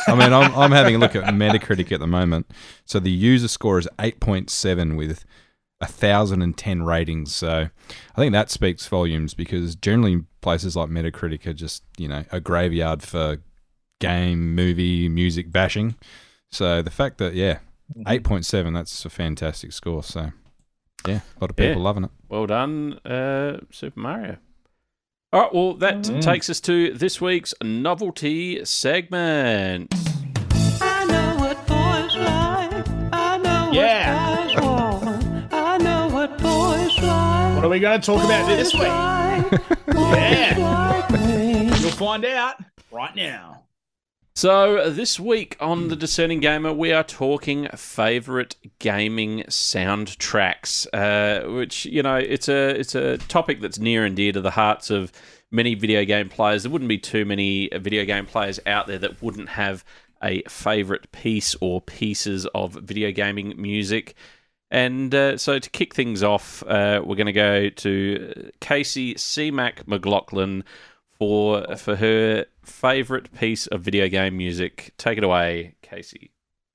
I 0.07 0.15
mean, 0.17 0.33
I'm, 0.33 0.55
I'm 0.55 0.71
having 0.73 0.95
a 0.97 0.99
look 0.99 1.17
at 1.17 1.25
Metacritic 1.25 1.93
at 1.93 2.01
the 2.01 2.07
moment. 2.07 2.51
So 2.85 2.99
the 2.99 3.11
user 3.11 3.49
score 3.49 3.79
is 3.79 3.89
8.7 3.99 4.97
with 4.97 5.25
1,010 5.79 6.83
ratings. 6.83 7.35
So 7.35 7.69
I 8.15 8.17
think 8.17 8.33
that 8.33 8.51
speaks 8.51 8.87
volumes 8.87 9.35
because 9.35 9.77
generally 9.77 10.23
places 10.41 10.77
like 10.77 10.89
Metacritic 10.91 11.47
are 11.47 11.55
just, 11.55 11.83
you 11.97 12.09
know, 12.09 12.25
a 12.31 12.41
graveyard 12.41 13.03
for 13.03 13.39
game, 14.01 14.55
movie, 14.55 15.09
music 15.09 15.51
bashing. 15.51 15.97
So 16.55 16.83
the 16.83 16.91
fact 16.91 17.19
that, 17.19 17.35
yeah, 17.35 17.59
8.7, 18.07 18.73
that's 18.75 19.05
a 19.05 19.11
fantastic 19.11 19.73
score. 19.73 20.05
So, 20.05 20.31
yeah, 21.07 21.21
a 21.37 21.41
lot 21.41 21.51
of 21.51 21.57
people 21.57 21.73
Yeah. 21.73 21.79
loving 21.83 22.05
it. 22.05 22.11
Well 22.29 22.47
done, 22.47 22.95
uh, 23.05 23.59
Super 23.73 23.99
Mario. 23.99 24.37
All 25.33 25.41
right, 25.43 25.53
well, 25.55 25.75
that 25.75 26.03
Mm. 26.03 26.23
takes 26.23 26.49
us 26.49 26.61
to 26.61 26.95
this 26.95 27.21
week's 27.21 27.55
novelty 27.61 28.65
segment. 28.65 29.93
I 30.81 31.05
know 31.07 31.37
what 31.41 31.67
boys 31.67 32.15
like. 32.17 32.87
I 33.13 33.39
know 33.39 33.71
Yeah. 33.73 34.37
what 34.37 34.55
guys 34.55 34.65
want. 34.65 35.53
I 35.53 35.79
know 35.79 36.07
what 36.09 36.39
boys 36.39 36.97
like. 37.03 37.55
what 37.57 37.65
are 37.65 37.69
we 37.69 37.81
going 37.81 38.01
to 38.01 38.07
talk 38.07 38.25
about 38.25 38.47
this 38.47 38.73
week 38.75 38.83
like. 38.85 39.51
yeah 39.89 40.55
like 41.11 41.11
me. 41.21 41.65
you'll 41.81 41.91
find 41.91 42.25
out 42.25 42.55
right 42.93 43.17
now 43.17 43.64
So, 44.37 44.91
this 44.91 45.21
week 45.21 45.57
on 45.61 45.87
The 45.87 45.95
Discerning 45.95 46.41
Gamer, 46.41 46.73
we 46.73 46.93
are 46.93 47.05
talking 47.05 47.69
favorite 47.77 48.57
gaming 48.81 49.45
soundtracks, 49.45 50.89
uh, 50.93 51.49
which, 51.53 51.87
you 51.87 52.03
know, 52.03 52.17
it's 52.17 52.49
a, 52.49 52.71
it's 52.71 52.97
a 52.97 53.19
topic 53.19 53.61
that's 53.61 53.79
near 53.79 54.05
and 54.05 54.17
dear 54.17 54.33
to 54.33 54.41
the 54.41 54.51
hearts 54.51 54.91
of 54.91 55.13
many 55.53 55.77
video 55.77 56.05
game 56.05 56.29
players. 56.29 56.65
There 56.65 56.73
wouldn't 56.73 56.89
be 56.89 56.99
too 56.99 57.25
many 57.25 57.69
video 57.75 58.05
game 58.05 58.27
players 58.27 58.59
out 58.67 58.89
there 58.89 58.99
that 58.99 59.23
wouldn't 59.23 59.51
have 59.51 59.85
a 60.21 60.43
favorite 60.49 61.13
piece 61.13 61.55
or 61.61 61.81
pieces 61.81 62.45
of 62.57 62.73
video 62.73 63.13
gaming 63.13 63.55
music. 63.57 64.17
And 64.69 65.15
uh, 65.15 65.39
so, 65.39 65.61
to 65.61 65.71
kick 65.71 65.95
things 65.95 66.25
off, 66.25 66.65
uh, 66.65 67.01
we're 67.05 67.15
going 67.15 67.27
to 67.27 67.33
go 67.33 67.69
to 67.69 68.51
Casey 68.59 69.17
C. 69.17 69.53
Mac 69.53 69.87
McLaughlin 69.87 70.65
for 71.25 71.77
for 71.77 71.97
her 71.97 72.45
favorite 72.63 73.33
piece 73.33 73.67
of 73.69 73.81
video 73.81 74.09
game 74.09 74.37
music. 74.37 74.93
Take 74.99 75.19
it 75.19 75.25
away, 75.25 75.77
Casey. 75.83 76.33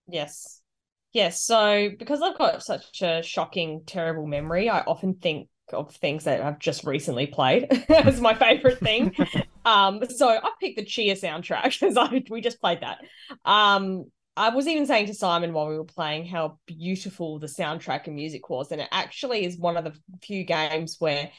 Yes. 0.08 0.62
Yes. 1.14 1.42
So 1.42 1.90
because 1.98 2.22
I've 2.22 2.38
got 2.38 2.64
such 2.64 3.02
a 3.02 3.22
shocking, 3.22 3.84
terrible 3.86 4.26
memory, 4.26 4.70
I 4.70 4.82
often 4.82 5.16
think 5.16 5.50
of 5.72 5.94
things 5.96 6.24
that 6.24 6.42
I've 6.42 6.58
just 6.58 6.84
recently 6.84 7.28
played 7.28 7.68
as 7.90 8.20
my 8.20 8.34
favorite 8.34 8.80
thing. 8.80 9.16
um, 9.66 10.02
so 10.10 10.28
I 10.28 10.52
picked 10.60 10.78
the 10.78 10.86
Tchia 10.86 11.14
soundtrack 11.14 11.64
because 11.80 11.96
I 11.96 12.24
we 12.30 12.42
just 12.42 12.60
played 12.60 12.82
that. 12.82 13.00
Um, 13.46 14.06
I 14.36 14.50
was 14.50 14.68
even 14.68 14.88
saying 14.88 15.08
to 15.08 15.14
Simon 15.14 15.54
while 15.54 15.68
we 15.68 15.78
were 15.78 15.84
playing 15.84 16.26
how 16.26 16.58
beautiful 16.66 17.38
the 17.38 17.48
soundtrack 17.48 18.08
and 18.08 18.16
music 18.16 18.50
was, 18.50 18.72
and 18.72 18.82
it 18.82 18.88
actually 18.92 19.46
is 19.46 19.58
one 19.58 19.78
of 19.78 19.84
the 19.84 19.94
few 20.24 20.44
games 20.44 20.96
where 20.98 21.30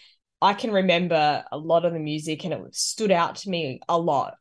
I 0.43 0.55
can 0.55 0.73
remember 0.73 1.45
a 1.51 1.59
lot 1.59 1.85
of 1.85 1.93
the 1.93 1.99
music 1.99 2.45
and 2.45 2.55
it 2.55 2.75
stood 2.75 3.11
out 3.11 3.37
to 3.37 3.51
me 3.51 3.81
a 3.89 3.99
lot. 3.99 4.35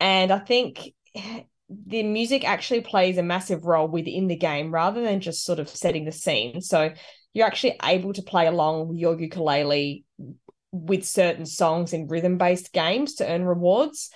And 0.00 0.30
I 0.30 0.38
think 0.38 0.92
the 1.86 2.02
music 2.02 2.48
actually 2.48 2.80
plays 2.80 3.18
a 3.18 3.22
massive 3.22 3.64
role 3.64 3.88
within 3.88 4.26
the 4.26 4.36
game 4.36 4.72
rather 4.72 5.02
than 5.02 5.20
just 5.20 5.44
sort 5.44 5.58
of 5.58 5.68
setting 5.68 6.04
the 6.04 6.12
scene. 6.12 6.60
So 6.60 6.92
you're 7.34 7.46
actually 7.46 7.76
able 7.84 8.12
to 8.14 8.22
play 8.22 8.46
along 8.46 8.88
with 8.88 8.98
your 8.98 9.18
ukulele 9.20 10.04
with 10.72 11.04
certain 11.04 11.46
songs 11.46 11.92
in 11.92 12.08
rhythm 12.08 12.38
based 12.38 12.72
games 12.72 13.14
to 13.16 13.30
earn 13.30 13.44
rewards. 13.44 14.10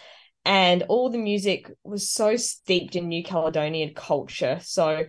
And 0.45 0.83
all 0.89 1.09
the 1.09 1.19
music 1.19 1.71
was 1.85 2.11
so 2.11 2.37
steeped 2.37 2.97
in 2.97 3.09
New 3.09 3.23
Caledonian 3.23 3.95
culture. 3.95 4.59
So, 4.61 5.05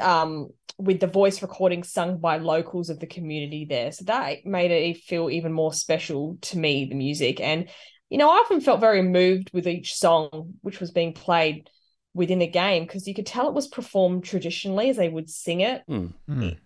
um, 0.00 0.48
with 0.78 1.00
the 1.00 1.06
voice 1.06 1.42
recording 1.42 1.82
sung 1.84 2.18
by 2.18 2.38
locals 2.38 2.90
of 2.90 2.98
the 2.98 3.06
community 3.06 3.64
there. 3.64 3.92
So 3.92 4.04
that 4.06 4.44
made 4.44 4.70
it 4.70 4.98
feel 4.98 5.30
even 5.30 5.52
more 5.52 5.72
special 5.72 6.38
to 6.42 6.58
me, 6.58 6.86
the 6.86 6.94
music. 6.96 7.40
And, 7.40 7.68
you 8.10 8.18
know, 8.18 8.30
I 8.30 8.38
often 8.38 8.60
felt 8.60 8.80
very 8.80 9.02
moved 9.02 9.50
with 9.52 9.66
each 9.68 9.94
song 9.94 10.54
which 10.62 10.80
was 10.80 10.90
being 10.90 11.12
played 11.12 11.68
within 12.12 12.38
the 12.38 12.46
game 12.46 12.84
because 12.84 13.08
you 13.08 13.14
could 13.14 13.26
tell 13.26 13.48
it 13.48 13.54
was 13.54 13.66
performed 13.68 14.24
traditionally 14.24 14.88
as 14.90 14.96
they 14.96 15.08
would 15.08 15.28
sing 15.30 15.60
it. 15.60 15.82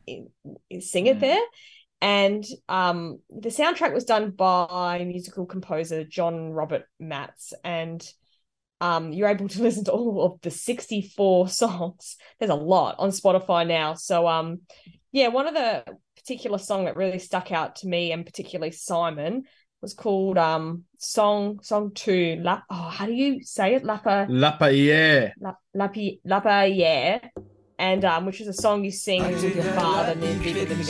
I- 0.08 0.24
i- 0.72 0.78
sing 0.80 1.06
it 1.06 1.20
there. 1.20 1.42
And 2.00 2.44
um 2.68 3.18
the 3.28 3.48
soundtrack 3.48 3.92
was 3.92 4.04
done 4.04 4.30
by 4.30 5.04
musical 5.04 5.46
composer 5.46 6.04
John 6.04 6.50
Robert 6.50 6.84
Matz. 7.00 7.52
And 7.64 8.06
um 8.80 9.12
you're 9.12 9.28
able 9.28 9.48
to 9.48 9.62
listen 9.66 9.84
to 9.84 9.92
all 9.92 10.24
of 10.24 10.40
the 10.42 10.50
64 10.50 11.48
songs. 11.48 12.16
There's 12.38 12.50
a 12.50 12.54
lot 12.54 12.96
on 12.98 13.10
Spotify 13.10 13.66
now. 13.66 13.94
So 13.94 14.26
um 14.28 14.60
yeah 15.12 15.28
one 15.28 15.46
of 15.46 15.54
the 15.54 15.84
particular 16.16 16.58
song 16.58 16.84
that 16.84 16.96
really 16.96 17.18
stuck 17.18 17.52
out 17.52 17.76
to 17.76 17.88
me 17.88 18.12
and 18.12 18.26
particularly 18.26 18.72
Simon 18.72 19.44
was 19.80 19.94
called 19.94 20.36
um 20.38 20.84
song 20.98 21.60
song 21.62 21.92
2 21.94 22.40
La, 22.42 22.62
oh 22.70 22.88
how 22.88 23.06
do 23.06 23.12
you 23.12 23.42
say 23.42 23.74
it? 23.74 23.84
Lapa 23.84 24.26
Lapierre. 24.28 25.32
La, 25.40 25.54
Lapi, 25.74 26.20
Lapa 26.24 26.66
yeah 26.66 27.20
and 27.78 28.04
um 28.04 28.26
which 28.26 28.40
is 28.40 28.48
a 28.48 28.52
song 28.52 28.84
you 28.84 28.90
sing 28.90 29.22
with 29.22 29.54
your 29.54 29.64
father 29.74 30.12
and 30.12 30.22
then 30.22 30.42
bigger 30.42 30.64
than 30.64 30.78
the 30.78 30.84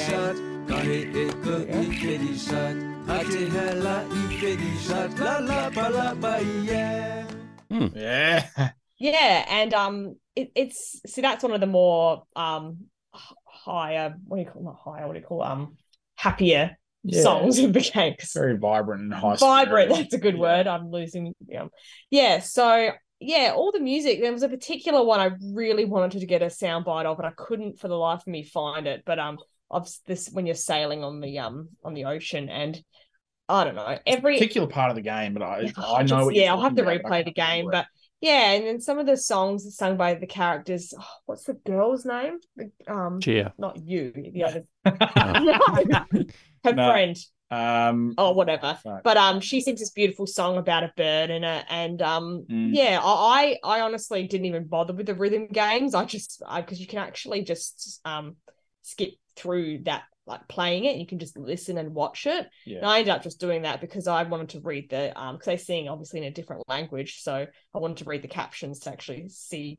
game 7.71 7.93
Yeah. 7.95 8.47
Yeah, 9.01 9.45
and 9.49 9.73
um, 9.75 10.17
it, 10.35 10.51
it's 10.57 11.01
see 11.07 11.21
that's 11.21 11.45
one 11.45 11.53
of 11.53 11.61
the 11.61 11.69
more 11.69 12.25
um 12.35 12.87
higher 13.13 14.15
what 14.27 14.39
do 14.39 14.43
you 14.43 14.49
call 14.51 14.63
not 14.65 14.77
higher 14.85 15.07
what 15.07 15.13
do 15.13 15.21
you 15.21 15.25
call 15.25 15.43
um 15.43 15.77
happier 16.17 16.77
Yeah. 17.05 17.23
songs 17.23 17.61
of 17.61 17.73
the 17.73 17.81
game. 17.81 18.17
'cause 18.19 18.33
Very 18.35 18.59
vibrant 18.59 19.03
and 19.03 19.15
high. 19.15 19.37
Vibrant, 19.37 19.89
spirited. 19.89 19.97
that's 19.97 20.15
a 20.15 20.19
good 20.19 20.37
word. 20.37 20.67
I'm 20.67 20.91
losing. 20.91 21.33
Yeah, 21.47 21.67
yeah. 22.11 22.41
So 22.41 22.91
yeah, 23.21 23.53
all 23.55 23.71
the 23.71 23.79
music. 23.79 24.21
There 24.21 24.33
was 24.33 24.43
a 24.43 24.49
particular 24.49 25.05
one 25.05 25.21
I 25.21 25.31
really 25.53 25.85
wanted 25.85 26.19
to 26.21 26.27
get 26.27 26.43
a 26.43 26.47
soundbite 26.47 27.05
of, 27.07 27.19
and 27.19 27.27
I 27.27 27.33
couldn't 27.37 27.79
for 27.79 27.87
the 27.87 27.95
life 27.97 28.23
of 28.23 28.27
me 28.27 28.43
find 28.43 28.89
it. 28.89 29.05
But 29.07 29.21
um, 29.21 29.39
of 29.71 29.89
this 30.09 30.29
when 30.33 30.45
you're 30.47 30.57
sailing 30.57 31.05
on 31.05 31.21
the 31.21 31.39
um 31.39 31.69
on 31.85 31.95
the 31.95 32.07
ocean 32.07 32.49
and. 32.49 32.83
I 33.49 33.65
don't 33.65 33.75
know. 33.75 33.99
Every 34.07 34.35
particular 34.35 34.67
part 34.67 34.91
of 34.91 34.97
the 34.97 35.03
game, 35.03 35.35
but 35.35 35.43
I, 35.43 35.61
Yeah, 35.63 35.73
I 35.79 36.03
know. 36.03 36.07
Just, 36.17 36.27
what 36.27 36.35
yeah, 36.35 36.53
I'll 36.53 36.61
have 36.61 36.75
to 36.77 36.83
about, 36.83 37.03
replay 37.03 37.25
the 37.25 37.33
game, 37.33 37.69
but 37.71 37.87
yeah, 38.21 38.53
and 38.53 38.67
then 38.67 38.81
some 38.81 38.99
of 38.99 39.07
the 39.07 39.17
songs 39.17 39.67
are 39.67 39.71
sung 39.71 39.97
by 39.97 40.15
the 40.15 40.27
characters. 40.27 40.93
oh, 40.99 41.05
what's 41.27 41.45
the 41.45 41.55
girl's 41.55 42.05
name? 42.05 42.39
Um, 42.87 43.21
Tchia. 43.21 43.53
not 43.59 43.79
you, 43.79 44.13
the 44.13 44.45
other, 44.45 44.65
it. 44.85 46.33
her 46.65 46.75
No. 46.75 46.91
friend, 46.91 47.17
Um, 47.51 48.15
or 48.19 48.35
whatever. 48.35 48.79
fuck. 48.83 49.03
But 49.03 49.17
um, 49.17 49.41
she 49.41 49.61
sings 49.61 49.81
this 49.81 49.91
beautiful 49.91 50.27
song 50.27 50.59
about 50.59 50.83
a 50.85 50.93
bird 50.97 51.31
in 51.31 51.45
it, 51.45 51.65
and 51.71 52.03
um, 52.03 52.45
Mm. 52.51 52.75
yeah, 52.75 53.01
I 53.03 53.59
I 53.65 53.79
I 53.79 53.81
honestly 53.81 54.27
didn't 54.27 54.47
even 54.47 54.67
bother 54.67 54.93
with 54.93 55.07
the 55.07 55.15
rhythm 55.15 55.47
games. 55.47 55.95
I 55.95 56.05
just 56.05 56.43
because 56.57 56.81
you 56.81 56.87
can 56.87 56.99
actually 56.99 57.43
just 57.45 58.01
um 58.05 58.37
skip 58.83 59.11
through 59.37 59.79
that 59.85 60.03
like 60.29 60.47
playing 60.49 60.85
it. 60.85 60.97
You 60.97 61.07
can 61.07 61.19
just 61.19 61.37
listen 61.37 61.79
and 61.79 61.95
watch 61.95 62.27
it. 62.27 62.47
Yeah. 62.67 62.79
And 62.79 62.87
I 62.87 62.99
ended 62.99 63.15
up 63.15 63.23
just 63.23 63.41
doing 63.41 63.63
that 63.63 63.81
because 63.81 64.07
I 64.07 64.23
wanted 64.23 64.51
to 64.51 64.61
read 64.61 64.91
the 64.91 65.19
um 65.19 65.37
because 65.37 65.47
they 65.47 65.57
sing 65.57 65.89
obviously 65.89 66.21
in 66.21 66.27
a 66.27 66.31
different 66.31 66.69
language, 66.69 67.21
so 67.23 67.35
I 67.75 67.79
wanted 67.79 67.99
to 67.99 68.05
read 68.05 68.23
the 68.23 68.29
captions 68.29 68.81
to 68.81 68.91
actually 68.91 69.29
see 69.29 69.79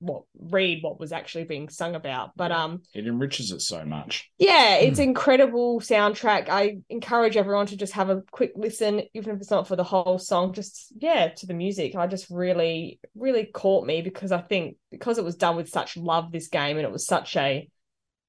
what 0.00 0.24
read 0.38 0.82
what 0.82 1.00
was 1.00 1.12
actually 1.12 1.44
being 1.44 1.68
sung 1.68 1.94
about. 1.94 2.32
But 2.36 2.52
um 2.52 2.82
it 2.92 3.06
enriches 3.06 3.52
it 3.52 3.62
so 3.62 3.84
much. 3.84 4.30
yeah, 4.38 4.74
it's 4.76 4.98
incredible 4.98 5.80
soundtrack. 5.80 6.48
I 6.50 6.78
encourage 6.90 7.36
everyone 7.36 7.66
to 7.66 7.76
just 7.76 7.94
have 7.94 8.10
a 8.10 8.22
quick 8.30 8.52
listen, 8.56 9.02
even 9.14 9.34
if 9.34 9.40
it's 9.40 9.50
not 9.50 9.66
for 9.66 9.76
the 9.76 9.84
whole 9.84 10.18
song, 10.18 10.52
just 10.52 10.92
yeah, 10.98 11.28
to 11.28 11.46
the 11.46 11.54
music. 11.54 11.94
I 11.96 12.06
just 12.06 12.28
really, 12.28 12.98
really 13.14 13.46
caught 13.46 13.86
me 13.86 14.02
because 14.02 14.32
I 14.32 14.42
think 14.42 14.76
because 14.90 15.16
it 15.16 15.24
was 15.24 15.36
done 15.36 15.56
with 15.56 15.70
such 15.70 15.96
love, 15.96 16.32
this 16.32 16.48
game, 16.48 16.76
and 16.76 16.84
it 16.84 16.92
was 16.92 17.06
such 17.06 17.36
a 17.36 17.68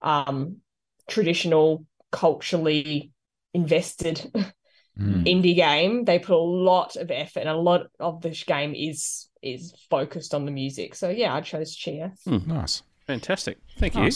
um 0.02 0.58
traditional, 1.08 1.86
culturally 2.12 3.12
invested 3.54 4.32
Mm. 4.98 5.26
indie 5.26 5.56
game, 5.58 6.06
they 6.06 6.20
put 6.20 6.36
a 6.36 6.38
lot 6.38 6.96
of 6.96 7.12
effort 7.12 7.42
and 7.42 7.50
a 7.50 7.58
lot 7.58 7.88
of 8.00 8.22
this 8.22 8.44
game 8.46 8.74
is 8.74 9.28
is 9.42 9.74
focused 9.90 10.34
on 10.34 10.46
the 10.46 10.52
music. 10.52 10.96
So 10.96 11.10
yeah, 11.10 11.34
I 11.36 11.42
chose 11.42 11.76
Tchia. 11.76 12.14
Nice. 12.48 12.82
Fantastic. 13.06 13.58
Thank 13.78 13.96
you. 13.96 14.10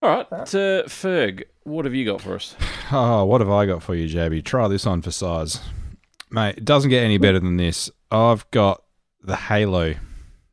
All 0.00 0.08
right, 0.16 0.26
uh, 0.32 0.44
Ferg, 0.88 1.42
what 1.64 1.84
have 1.84 1.94
you 1.94 2.06
got 2.06 2.22
for 2.22 2.34
us? 2.36 2.56
Oh, 2.90 3.24
what 3.30 3.42
have 3.42 3.50
I 3.50 3.66
got 3.66 3.82
for 3.82 3.94
you, 3.94 4.08
JB? 4.08 4.44
Try 4.46 4.66
this 4.66 4.86
on 4.86 5.02
for 5.02 5.10
size. 5.10 5.60
Mate, 6.30 6.56
it 6.56 6.64
doesn't 6.64 6.88
get 6.88 7.02
any 7.04 7.18
better 7.18 7.38
than 7.38 7.58
this. 7.58 7.90
I've 8.10 8.50
got 8.50 8.82
the 9.22 9.36
Halo 9.36 9.94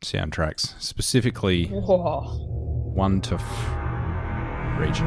soundtracks, 0.04 0.80
specifically 0.82 1.68
Whoa. 1.68 2.92
one 2.94 3.22
to 3.22 3.36
f- 3.36 3.81
region. 4.82 5.06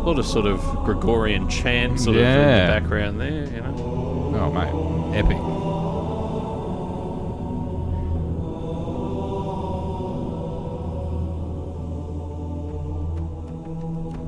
A 0.00 0.10
lot 0.10 0.18
of 0.18 0.24
sort 0.24 0.46
of 0.46 0.60
Gregorian 0.86 1.50
chant 1.50 2.00
sort 2.00 2.16
of 2.16 2.22
in 2.22 2.32
the 2.32 2.72
background 2.72 3.20
there, 3.20 3.44
you 3.44 3.60
know. 3.60 3.74
Oh, 4.40 4.50
mate, 4.50 4.72
epic. 5.18 5.36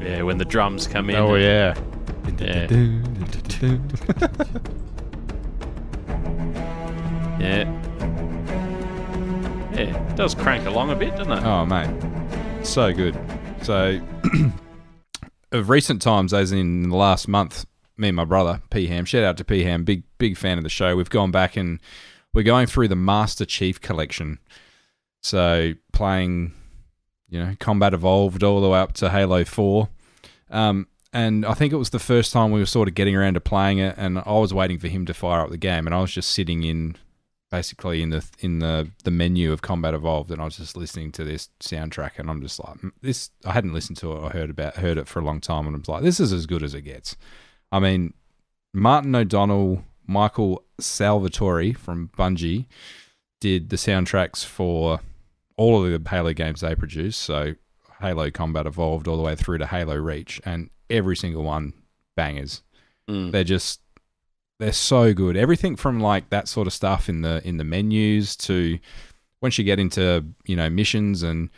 Yeah, 0.06 0.22
when 0.22 0.36
the 0.36 0.44
drums 0.44 0.86
come 0.86 1.08
in. 1.08 1.16
Oh, 1.16 1.34
yeah. 1.36 1.74
Yeah. 2.38 2.66
Yeah. 7.40 7.64
Yeah, 9.72 10.10
it 10.10 10.16
does 10.16 10.34
crank 10.34 10.66
along 10.66 10.90
a 10.90 10.94
bit, 10.94 11.16
doesn't 11.16 11.32
it? 11.32 11.42
Oh, 11.42 11.64
mate. 11.64 11.88
So 12.66 12.92
good. 12.92 13.18
So, 13.62 13.98
of 15.52 15.70
recent 15.70 16.02
times, 16.02 16.34
as 16.34 16.52
in 16.52 16.90
the 16.90 16.96
last 16.96 17.28
month, 17.28 17.64
me 17.96 18.08
and 18.08 18.16
my 18.16 18.26
brother, 18.26 18.60
P 18.68 18.88
Ham, 18.88 19.06
shout 19.06 19.24
out 19.24 19.38
to 19.38 19.44
P 19.44 19.62
Ham, 19.64 19.84
big, 19.84 20.02
big 20.18 20.36
fan 20.36 20.58
of 20.58 20.64
the 20.64 20.70
show. 20.70 20.94
We've 20.96 21.08
gone 21.08 21.30
back 21.30 21.56
and 21.56 21.80
we're 22.34 22.42
going 22.42 22.66
through 22.66 22.88
the 22.88 22.96
Master 22.96 23.46
Chief 23.46 23.80
collection. 23.80 24.38
So, 25.22 25.72
playing, 25.94 26.52
you 27.30 27.42
know, 27.42 27.54
Combat 27.58 27.94
Evolved 27.94 28.42
all 28.42 28.60
the 28.60 28.68
way 28.68 28.80
up 28.80 28.92
to 28.94 29.08
Halo 29.08 29.46
4. 29.46 29.88
Um, 30.50 30.88
and 31.12 31.44
I 31.44 31.54
think 31.54 31.72
it 31.72 31.76
was 31.76 31.90
the 31.90 31.98
first 31.98 32.32
time 32.32 32.50
we 32.50 32.60
were 32.60 32.66
sort 32.66 32.88
of 32.88 32.94
getting 32.94 33.16
around 33.16 33.34
to 33.34 33.40
playing 33.40 33.78
it, 33.78 33.94
and 33.98 34.18
I 34.18 34.32
was 34.32 34.54
waiting 34.54 34.78
for 34.78 34.88
him 34.88 35.06
to 35.06 35.14
fire 35.14 35.40
up 35.40 35.50
the 35.50 35.56
game, 35.56 35.86
and 35.86 35.94
I 35.94 36.00
was 36.00 36.12
just 36.12 36.30
sitting 36.30 36.62
in 36.62 36.96
basically 37.50 38.00
in 38.00 38.10
the 38.10 38.24
in 38.38 38.60
the 38.60 38.90
the 39.04 39.10
menu 39.10 39.52
of 39.52 39.62
Combat 39.62 39.94
Evolved, 39.94 40.30
and 40.30 40.40
I 40.40 40.44
was 40.44 40.56
just 40.56 40.76
listening 40.76 41.10
to 41.12 41.24
this 41.24 41.48
soundtrack, 41.60 42.18
and 42.18 42.30
I'm 42.30 42.40
just 42.40 42.62
like, 42.64 42.78
"Mm, 42.78 42.92
this. 43.02 43.30
I 43.44 43.52
hadn't 43.52 43.72
listened 43.72 43.98
to 43.98 44.12
it, 44.12 44.24
I 44.24 44.28
heard 44.30 44.50
about 44.50 44.76
heard 44.76 44.98
it 44.98 45.08
for 45.08 45.18
a 45.18 45.24
long 45.24 45.40
time, 45.40 45.66
and 45.66 45.74
I 45.74 45.78
was 45.78 45.88
like, 45.88 46.02
this 46.02 46.20
is 46.20 46.32
as 46.32 46.46
good 46.46 46.62
as 46.62 46.74
it 46.74 46.82
gets. 46.82 47.16
I 47.72 47.80
mean, 47.80 48.14
Martin 48.72 49.14
O'Donnell, 49.14 49.84
Michael 50.06 50.64
Salvatori 50.80 51.76
from 51.76 52.10
Bungie 52.16 52.66
did 53.40 53.70
the 53.70 53.76
soundtracks 53.76 54.44
for 54.44 55.00
all 55.56 55.84
of 55.84 55.90
the 55.90 56.10
Halo 56.10 56.32
games 56.32 56.60
they 56.60 56.74
produced. 56.74 57.20
So 57.20 57.54
Halo 58.00 58.30
Combat 58.30 58.66
Evolved 58.66 59.08
all 59.08 59.16
the 59.16 59.22
way 59.22 59.34
through 59.34 59.58
to 59.58 59.66
Halo 59.66 59.96
Reach, 59.96 60.40
and 60.44 60.70
every 60.90 61.16
single 61.16 61.42
one 61.44 61.72
bangers. 62.16 62.62
Mm. 63.08 63.32
They're 63.32 63.44
just 63.44 63.80
they're 64.58 64.72
so 64.72 65.14
good. 65.14 65.36
Everything 65.36 65.76
from 65.76 66.00
like 66.00 66.28
that 66.30 66.48
sort 66.48 66.66
of 66.66 66.72
stuff 66.72 67.08
in 67.08 67.22
the 67.22 67.40
in 67.46 67.56
the 67.56 67.64
menus 67.64 68.36
to 68.36 68.78
once 69.40 69.56
you 69.58 69.64
get 69.64 69.78
into 69.78 70.24
you 70.44 70.56
know 70.56 70.68
missions 70.68 71.22
and 71.22 71.48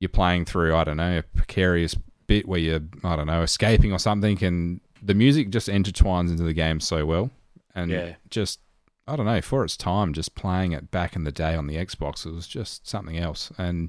you're 0.00 0.08
playing 0.08 0.44
through 0.44 0.76
I 0.76 0.84
don't 0.84 0.96
know 0.98 1.18
a 1.18 1.22
precarious 1.22 1.96
bit 2.28 2.46
where 2.46 2.60
you're 2.60 2.80
I 3.02 3.16
don't 3.16 3.26
know 3.26 3.42
escaping 3.42 3.92
or 3.92 3.98
something, 3.98 4.42
and 4.44 4.80
the 5.02 5.14
music 5.14 5.50
just 5.50 5.68
intertwines 5.68 6.30
into 6.30 6.42
the 6.44 6.52
game 6.52 6.78
so 6.80 7.04
well, 7.06 7.30
and 7.74 7.90
Yeah. 7.90 8.14
just 8.30 8.60
I 9.08 9.16
don't 9.16 9.26
know 9.26 9.40
for 9.40 9.64
its 9.64 9.76
time, 9.76 10.12
just 10.12 10.34
playing 10.34 10.72
it 10.72 10.90
back 10.90 11.16
in 11.16 11.24
the 11.24 11.32
day 11.32 11.54
on 11.54 11.66
the 11.66 11.76
Xbox, 11.76 12.26
it 12.26 12.32
was 12.34 12.46
just 12.46 12.86
something 12.86 13.16
else. 13.16 13.50
And 13.56 13.88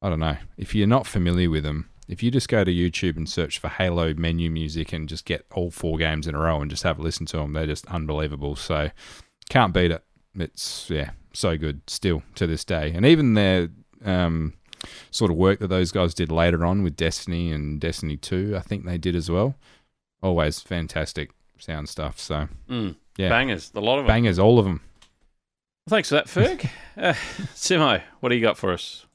I 0.00 0.08
don't 0.08 0.20
know 0.20 0.36
if 0.56 0.72
you're 0.74 0.86
not 0.86 1.06
familiar 1.06 1.50
with 1.50 1.64
them. 1.64 1.90
If 2.10 2.22
you 2.22 2.30
just 2.30 2.48
go 2.48 2.64
to 2.64 2.70
YouTube 2.72 3.16
and 3.16 3.28
search 3.28 3.58
for 3.58 3.68
Halo 3.68 4.12
menu 4.14 4.50
music 4.50 4.92
and 4.92 5.08
just 5.08 5.24
get 5.24 5.46
all 5.54 5.70
four 5.70 5.96
games 5.96 6.26
in 6.26 6.34
a 6.34 6.38
row 6.38 6.60
and 6.60 6.68
just 6.70 6.82
have 6.82 6.98
a 6.98 7.02
listen 7.02 7.24
to 7.26 7.36
them, 7.36 7.52
they're 7.52 7.66
just 7.66 7.86
unbelievable. 7.86 8.56
So 8.56 8.90
can't 9.48 9.72
beat 9.72 9.92
it. 9.92 10.02
It's 10.34 10.90
yeah, 10.90 11.10
so 11.32 11.56
good 11.56 11.82
still 11.88 12.22
to 12.34 12.46
this 12.46 12.64
day. 12.64 12.92
And 12.94 13.06
even 13.06 13.34
their 13.34 13.68
um, 14.04 14.54
sort 15.12 15.30
of 15.30 15.36
work 15.36 15.60
that 15.60 15.68
those 15.68 15.92
guys 15.92 16.12
did 16.14 16.32
later 16.32 16.64
on 16.64 16.82
with 16.82 16.96
Destiny 16.96 17.52
and 17.52 17.80
Destiny 17.80 18.16
Two, 18.16 18.54
I 18.56 18.60
think 18.60 18.84
they 18.84 18.98
did 18.98 19.14
as 19.14 19.30
well. 19.30 19.54
Always 20.22 20.60
fantastic 20.60 21.30
sound 21.58 21.88
stuff. 21.88 22.18
So 22.18 22.48
Mm. 22.68 22.96
yeah, 23.18 23.28
Bangers, 23.28 23.70
a 23.74 23.80
lot 23.80 23.98
of 23.98 24.04
them. 24.04 24.08
bangers, 24.08 24.38
all 24.38 24.58
of 24.58 24.64
them. 24.64 24.80
Thanks 25.88 26.08
for 26.08 26.16
that, 26.16 26.26
Ferg. 26.26 26.68
uh, 26.96 27.12
Simo, 27.54 28.02
what 28.20 28.28
do 28.30 28.34
you 28.34 28.40
got 28.42 28.56
for 28.58 28.72
us? 28.72 29.06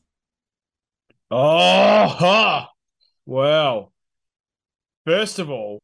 Oh, 1.32 2.08
huh. 2.08 2.68
Well. 3.26 3.92
First 5.06 5.40
of 5.40 5.52
all, 5.52 5.80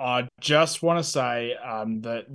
I 0.00 0.28
just 0.40 0.82
want 0.82 0.98
to 0.98 1.10
say 1.10 1.54
um, 1.54 2.02
that 2.02 2.26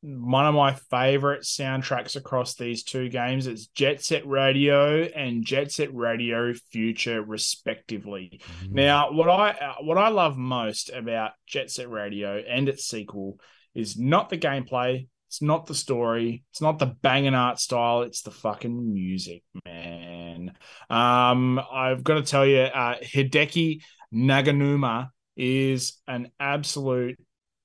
one 0.00 0.46
of 0.46 0.54
my 0.54 0.74
favorite 0.90 1.42
soundtracks 1.42 2.16
across 2.16 2.56
these 2.56 2.82
two 2.82 3.08
games 3.08 3.46
is 3.46 3.68
Jet 3.68 4.02
Set 4.02 4.26
Radio 4.26 5.02
and 5.02 5.44
Jet 5.44 5.70
Set 5.70 5.94
Radio 5.94 6.52
Future, 6.72 7.22
respectively. 7.22 8.40
Now, 8.68 9.12
what 9.12 9.30
I 9.30 9.50
uh, 9.50 9.74
what 9.82 9.98
I 9.98 10.08
love 10.08 10.36
most 10.36 10.90
about 10.90 11.32
Jet 11.46 11.70
Set 11.70 11.88
Radio 11.88 12.38
and 12.38 12.68
its 12.68 12.86
sequel 12.86 13.38
is 13.72 13.96
not 13.96 14.28
the 14.28 14.38
gameplay, 14.38 15.06
it's 15.28 15.40
not 15.40 15.66
the 15.66 15.76
story, 15.76 16.42
it's 16.50 16.60
not 16.60 16.80
the 16.80 16.86
banging 16.86 17.34
art 17.34 17.60
style, 17.60 18.02
it's 18.02 18.22
the 18.22 18.32
fucking 18.32 18.92
music, 18.92 19.44
man. 19.64 20.52
Um, 20.90 21.60
I've 21.72 22.02
got 22.02 22.14
to 22.14 22.22
tell 22.22 22.44
you, 22.44 22.62
uh, 22.62 22.96
Hideki 22.98 23.80
Naganuma 24.12 25.10
is 25.36 25.98
an 26.06 26.30
absolute 26.38 27.18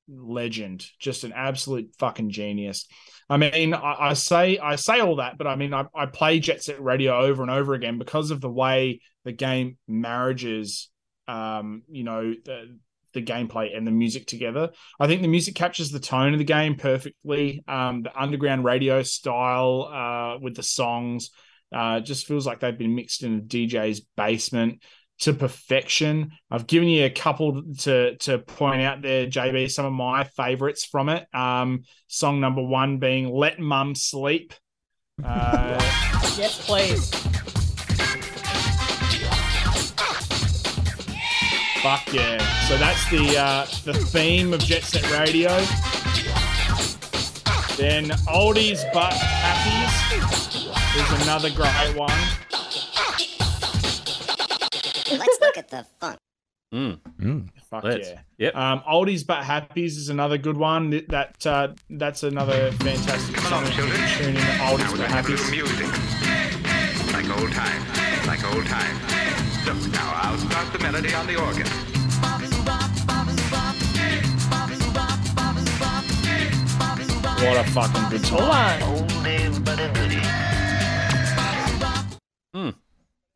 legend, 0.08 0.86
just 1.00 1.24
an 1.24 1.34
absolute 1.34 1.94
fucking 2.00 2.30
genius. 2.30 2.88
I 3.30 3.38
mean, 3.38 3.74
I, 3.74 4.10
I 4.10 4.14
say 4.14 4.58
I 4.58 4.78
say 4.78 5.02
all 5.02 5.18
that, 5.18 5.38
but 5.38 5.48
I 5.48 5.56
mean, 5.56 5.74
I, 5.74 5.86
I 5.94 6.06
play 6.06 6.40
Jet 6.40 6.64
Set 6.64 6.82
Radio 6.82 7.20
over 7.20 7.42
and 7.42 7.52
over 7.52 7.74
again 7.74 7.98
because 7.98 8.32
of 8.32 8.40
the 8.40 8.50
way 8.50 9.02
the 9.26 9.34
game 9.34 9.78
marriages, 9.88 10.90
um, 11.28 11.84
you 11.90 12.04
know, 12.04 12.34
the, 12.46 12.78
the 13.14 13.22
gameplay 13.22 13.76
and 13.76 13.86
the 13.86 13.92
music 13.92 14.28
together. 14.28 14.70
I 15.00 15.08
think 15.08 15.22
the 15.22 15.28
music 15.28 15.56
captures 15.56 15.92
the 15.92 16.00
tone 16.00 16.34
of 16.34 16.40
the 16.40 16.46
game 16.46 16.76
perfectly. 16.76 17.64
Um, 17.68 18.04
the 18.04 18.18
underground 18.18 18.64
radio 18.64 19.04
style 19.04 19.90
uh, 19.92 20.40
with 20.40 20.56
the 20.56 20.64
songs 20.64 21.32
uh, 21.76 22.00
just 22.00 22.28
feels 22.28 22.48
like 22.48 22.62
they've 22.62 22.78
been 22.78 22.96
mixed 22.96 23.24
in 23.24 23.38
a 23.38 23.42
DJ's 23.42 24.02
basement 24.16 24.82
to 25.20 25.34
perfection. 25.34 26.32
I've 26.52 26.68
given 26.68 26.88
you 26.90 27.06
a 27.06 27.10
couple 27.10 27.64
to 27.80 28.16
to 28.18 28.38
point 28.40 28.82
out 28.82 29.02
there, 29.02 29.26
JB. 29.28 29.72
Some 29.72 29.86
of 29.86 29.94
my 29.94 30.24
favorites 30.24 30.86
from 30.86 31.10
it. 31.10 31.28
Um, 31.34 31.84
song 32.08 32.40
number 32.40 32.62
one 32.62 33.00
being 33.00 33.30
"Let 33.30 33.60
Mum 33.60 33.96
Sleep." 33.96 34.54
Uh, 35.24 35.80
Yes, 36.38 36.64
please. 36.68 37.10
fuck 41.82 42.14
yeah! 42.14 42.38
So 42.68 42.78
that's 42.78 43.10
the 43.10 43.38
uh, 43.38 43.66
the 43.86 43.94
theme 43.94 44.54
of 44.54 44.60
Jet 44.60 44.84
Set 44.84 45.10
Radio. 45.20 45.50
Then 47.78 48.10
oldies 48.28 48.84
but 48.94 49.14
happies 49.14 50.66
is 50.96 51.22
another 51.24 51.50
great 51.50 51.96
one. 51.96 52.12
Let's 55.12 55.38
look 55.42 55.58
at 55.58 55.70
the 55.70 55.86
funk. 56.00 56.18
Mm. 56.74 57.00
Fuck 57.70 57.84
Let's. 57.84 58.10
yeah. 58.10 58.20
Yep. 58.40 58.56
Um, 58.56 58.80
oldies 58.82 59.26
but 59.26 59.44
happies 59.44 59.96
is 59.98 60.10
another 60.10 60.38
good 60.38 60.58
one. 60.58 60.90
That 61.10 61.46
uh, 61.46 61.70
that's 61.90 62.24
another 62.24 62.72
fantastic 62.74 63.38
song. 63.38 63.66
to 63.66 63.72
Tune 63.72 63.86
in 63.88 64.36
to 64.36 64.42
oldies 64.68 64.98
but 64.98 65.08
happies. 65.10 65.50
music. 65.50 65.88
Like 67.14 67.30
old 67.40 67.52
times, 67.52 68.28
like 68.28 68.44
old 68.54 68.66
times. 68.66 69.00
Look, 69.66 69.92
now 69.94 70.12
I'll 70.24 70.38
start 70.38 70.72
the 70.74 70.80
melody 70.80 71.14
on 71.14 71.26
the 71.28 71.36
organ. 71.42 71.68
What 77.40 77.58
a 77.58 77.64
fucking 77.72 78.10
good 78.10 78.26
song. 78.26 78.42
Hmm. 82.54 82.70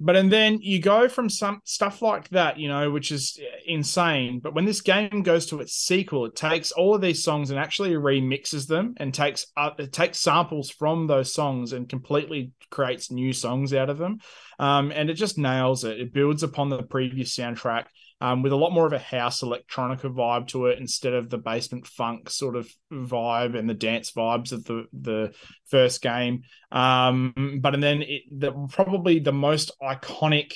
But 0.04 0.16
and 0.16 0.32
then 0.32 0.58
you 0.62 0.82
go 0.82 1.08
from 1.08 1.30
some 1.30 1.62
stuff 1.64 2.02
like 2.02 2.28
that, 2.30 2.58
you 2.58 2.68
know, 2.68 2.90
which 2.90 3.12
is 3.12 3.40
insane. 3.68 4.40
But 4.40 4.56
when 4.56 4.66
this 4.66 4.82
game 4.82 5.22
goes 5.22 5.46
to 5.48 5.60
its 5.62 5.74
sequel, 5.74 6.26
it 6.26 6.36
takes 6.36 6.72
all 6.72 6.96
of 6.96 7.02
these 7.02 7.24
songs 7.24 7.52
and 7.52 7.60
actually 7.60 7.92
remixes 7.92 8.68
them 8.68 8.96
and 8.98 9.14
takes 9.14 9.46
uh, 9.56 9.70
it 9.78 9.94
takes 9.94 10.20
samples 10.20 10.72
from 10.72 11.06
those 11.06 11.34
songs 11.34 11.72
and 11.72 11.88
completely 11.88 12.52
creates 12.72 13.12
new 13.12 13.32
songs 13.32 13.74
out 13.74 13.92
of 13.92 14.00
them. 14.00 14.20
Um, 14.58 14.92
and 14.92 15.10
it 15.10 15.16
just 15.16 15.38
nails 15.38 15.84
it. 15.84 16.00
It 16.00 16.14
builds 16.14 16.42
upon 16.42 16.70
the 16.70 16.82
previous 16.82 17.36
soundtrack 17.36 17.86
um, 18.22 18.44
with 18.44 18.52
a 18.52 18.56
lot 18.58 18.72
more 18.72 18.86
of 18.86 18.94
a 18.94 19.00
house 19.00 19.42
electronica 19.42 20.04
vibe 20.04 20.48
to 20.48 20.68
it 20.68 20.80
instead 20.80 21.14
of 21.14 21.30
the 21.30 21.40
basement 21.40 21.88
funk 21.88 22.30
sort 22.30 22.56
of 22.56 22.70
vibe 22.94 23.58
and 23.58 23.68
the 23.68 23.74
dance 23.74 24.12
vibes 24.12 24.52
of 24.52 24.64
the 24.66 24.86
the 24.94 25.34
first 25.70 26.02
game. 26.02 26.44
Um, 26.72 27.60
but 27.62 27.74
and 27.74 27.84
then 27.84 28.04
it, 28.04 28.22
the 28.32 28.52
probably 28.70 29.20
the 29.20 29.34
most 29.34 29.72
iconic, 29.82 30.54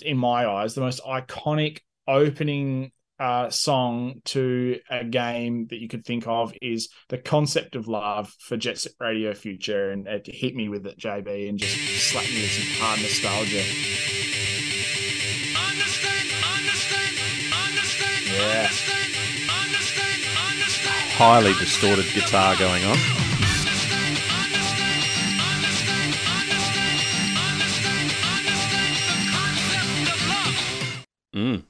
in 0.00 0.16
my 0.16 0.46
eyes, 0.46 0.74
the 0.74 0.80
most 0.80 1.02
iconic 1.02 1.80
opening 2.06 2.92
uh, 3.18 3.50
song 3.50 4.20
to 4.24 4.78
a 4.90 5.04
game 5.04 5.66
that 5.70 5.80
you 5.80 5.88
could 5.88 6.04
think 6.04 6.26
of 6.26 6.52
is 6.62 6.88
the 7.08 7.18
concept 7.18 7.76
of 7.76 7.88
love 7.88 8.32
for 8.40 8.56
Jet 8.56 8.78
Set 8.78 8.92
Radio 9.00 9.34
Future, 9.34 9.90
and 9.90 10.06
it 10.06 10.26
hit 10.26 10.54
me 10.54 10.68
with 10.68 10.86
it, 10.86 10.98
JB, 10.98 11.48
and 11.48 11.58
just 11.58 11.76
slapped 12.10 12.32
me 12.32 12.42
with 12.42 12.50
some 12.50 12.84
hard 12.84 13.00
nostalgia. 13.00 14.41
Yeah. 18.42 18.66
Highly 21.14 21.52
distorted 21.54 22.06
guitar 22.12 22.56
going 22.56 22.84
on. 22.84 22.96
Mm. 31.34 31.62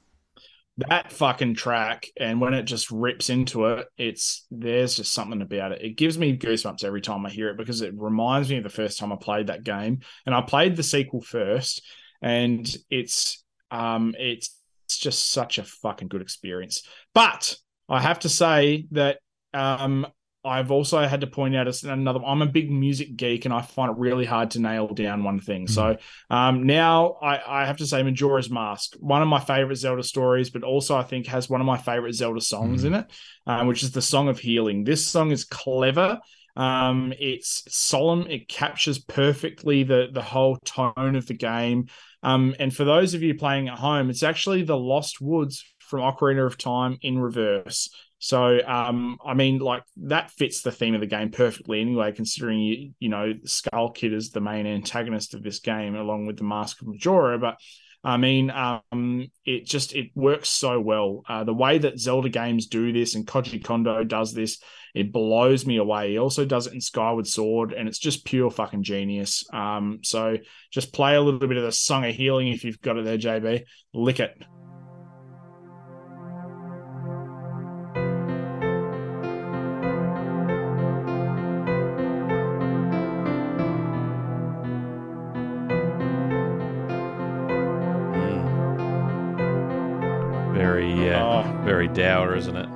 that 0.77 1.11
fucking 1.11 1.55
track 1.55 2.07
and 2.19 2.41
when 2.41 2.53
it 2.53 2.63
just 2.63 2.91
rips 2.91 3.29
into 3.29 3.65
it 3.67 3.87
it's 3.97 4.45
there's 4.51 4.97
just 4.97 5.13
something 5.13 5.41
about 5.41 5.71
it 5.71 5.81
it 5.81 5.95
gives 5.95 6.17
me 6.17 6.37
goosebumps 6.37 6.83
every 6.83 6.99
time 6.99 7.25
i 7.25 7.29
hear 7.29 7.49
it 7.49 7.57
because 7.57 7.81
it 7.81 7.93
reminds 7.95 8.49
me 8.49 8.57
of 8.57 8.63
the 8.63 8.69
first 8.69 8.99
time 8.99 9.13
i 9.13 9.15
played 9.15 9.47
that 9.47 9.63
game 9.63 10.01
and 10.25 10.35
i 10.35 10.41
played 10.41 10.75
the 10.75 10.83
sequel 10.83 11.21
first 11.21 11.81
and 12.21 12.75
it's 12.89 13.41
um 13.71 14.15
it's, 14.19 14.49
it's 14.93 14.99
just 15.01 15.31
such 15.31 15.57
a 15.57 15.63
fucking 15.63 16.07
good 16.07 16.21
experience 16.21 16.83
but 17.13 17.55
i 17.89 17.99
have 17.99 18.19
to 18.19 18.29
say 18.29 18.85
that 18.91 19.17
um 19.53 20.05
I've 20.45 20.71
also 20.71 20.99
had 20.99 21.21
to 21.21 21.27
point 21.27 21.55
out 21.55 21.69
as 21.69 21.83
another. 21.83 22.19
I'm 22.25 22.41
a 22.41 22.45
big 22.45 22.69
music 22.69 23.15
geek, 23.15 23.45
and 23.45 23.53
I 23.53 23.61
find 23.61 23.91
it 23.91 23.97
really 23.97 24.25
hard 24.25 24.51
to 24.51 24.59
nail 24.59 24.87
down 24.87 25.23
one 25.23 25.39
thing. 25.39 25.67
So 25.67 25.95
um, 26.29 26.63
now 26.63 27.17
I, 27.21 27.61
I 27.61 27.65
have 27.65 27.77
to 27.77 27.87
say, 27.87 28.03
Majora's 28.03 28.49
Mask, 28.49 28.93
one 28.99 29.21
of 29.21 29.29
my 29.29 29.39
favorite 29.39 29.77
Zelda 29.77 30.03
stories, 30.03 30.49
but 30.49 30.63
also 30.63 30.97
I 30.97 31.03
think 31.03 31.27
has 31.27 31.49
one 31.49 31.61
of 31.61 31.67
my 31.67 31.77
favorite 31.77 32.13
Zelda 32.13 32.41
songs 32.41 32.83
in 32.83 32.93
it, 32.93 33.05
um, 33.47 33.67
which 33.67 33.83
is 33.83 33.91
the 33.91 34.01
Song 34.01 34.27
of 34.27 34.37
Healing. 34.37 34.83
This 34.83 35.07
song 35.07 35.31
is 35.31 35.45
clever. 35.45 36.19
Um, 36.57 37.13
it's 37.17 37.63
solemn. 37.69 38.27
It 38.27 38.49
captures 38.49 38.99
perfectly 38.99 39.83
the 39.83 40.07
the 40.11 40.21
whole 40.21 40.57
tone 40.65 41.15
of 41.15 41.25
the 41.25 41.33
game. 41.33 41.87
Um, 42.23 42.55
and 42.59 42.73
for 42.73 42.85
those 42.85 43.13
of 43.13 43.21
you 43.21 43.35
playing 43.35 43.67
at 43.67 43.77
home, 43.77 44.09
it's 44.09 44.23
actually 44.23 44.63
the 44.63 44.77
Lost 44.77 45.21
Woods 45.21 45.63
from 45.79 45.99
Ocarina 45.99 46.45
of 46.45 46.57
Time 46.57 46.97
in 47.01 47.19
reverse. 47.19 47.89
So, 48.19 48.59
um, 48.65 49.17
I 49.25 49.33
mean, 49.33 49.59
like 49.59 49.83
that 49.97 50.31
fits 50.31 50.61
the 50.61 50.71
theme 50.71 50.95
of 50.95 51.01
the 51.01 51.07
game 51.07 51.29
perfectly 51.29 51.81
anyway, 51.81 52.13
considering 52.13 52.59
you, 52.59 52.91
you 52.97 53.09
know, 53.09 53.33
Skull 53.43 53.91
Kid 53.91 54.13
is 54.13 54.29
the 54.29 54.39
main 54.39 54.65
antagonist 54.65 55.33
of 55.33 55.43
this 55.43 55.59
game, 55.59 55.95
along 55.95 56.25
with 56.25 56.37
the 56.37 56.45
Mask 56.45 56.81
of 56.81 56.87
Majora. 56.87 57.37
But 57.37 57.57
I 58.01 58.15
mean, 58.15 58.49
um, 58.49 59.27
it 59.45 59.65
just 59.65 59.93
it 59.93 60.11
works 60.15 60.47
so 60.49 60.79
well. 60.79 61.23
Uh, 61.27 61.43
the 61.43 61.53
way 61.53 61.77
that 61.77 61.99
Zelda 61.99 62.29
games 62.29 62.67
do 62.67 62.93
this 62.93 63.15
and 63.15 63.27
Koji 63.27 63.61
Kondo 63.61 64.05
does 64.05 64.33
this, 64.33 64.61
it 64.93 65.11
blows 65.11 65.65
me 65.65 65.77
away. 65.77 66.11
He 66.11 66.17
also 66.17 66.45
does 66.45 66.67
it 66.67 66.73
in 66.73 66.81
Skyward 66.81 67.27
Sword, 67.27 67.73
and 67.73 67.87
it's 67.87 67.99
just 67.99 68.25
pure 68.25 68.51
fucking 68.51 68.83
genius. 68.83 69.43
Um, 69.51 69.99
so 70.03 70.37
just 70.71 70.93
play 70.93 71.15
a 71.15 71.21
little 71.21 71.39
bit 71.39 71.57
of 71.57 71.63
the 71.63 71.71
Song 71.71 72.05
of 72.05 72.13
Healing 72.13 72.49
if 72.49 72.63
you've 72.63 72.81
got 72.81 72.97
it 72.97 73.05
there, 73.05 73.17
JB. 73.17 73.63
Lick 73.93 74.19
it. 74.19 74.43
Very, 90.53 91.09
uh, 91.11 91.43
Oh. 91.43 91.63
very 91.65 91.87
dour, 91.87 92.35
isn't 92.35 92.55
it? 92.55 92.69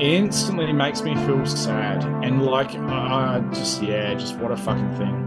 Instantly 0.00 0.72
makes 0.72 1.02
me 1.02 1.14
feel 1.26 1.44
sad 1.46 2.02
and 2.24 2.42
like 2.44 2.74
uh, 2.74 3.40
just 3.52 3.82
yeah 3.82 4.14
just 4.14 4.36
what 4.38 4.50
a 4.50 4.56
fucking 4.56 4.94
thing 4.96 5.26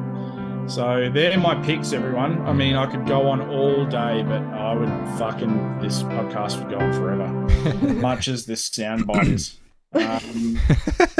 so 0.68 1.10
they're 1.14 1.38
my 1.38 1.54
picks 1.64 1.92
everyone 1.94 2.42
i 2.44 2.54
mean 2.54 2.76
i 2.76 2.86
could 2.90 3.06
go 3.06 3.28
on 3.30 3.42
all 3.50 3.86
day 3.86 4.24
but 4.24 4.42
i 4.54 4.74
would 4.74 4.90
fucking 5.20 5.80
this 5.80 6.04
podcast 6.04 6.58
would 6.60 6.70
go 6.70 6.78
on 6.80 6.94
forever 6.94 7.28
much 8.02 8.28
as 8.28 8.46
this 8.46 8.70
soundbite 8.70 9.28
is 9.28 9.60
um, 9.96 10.60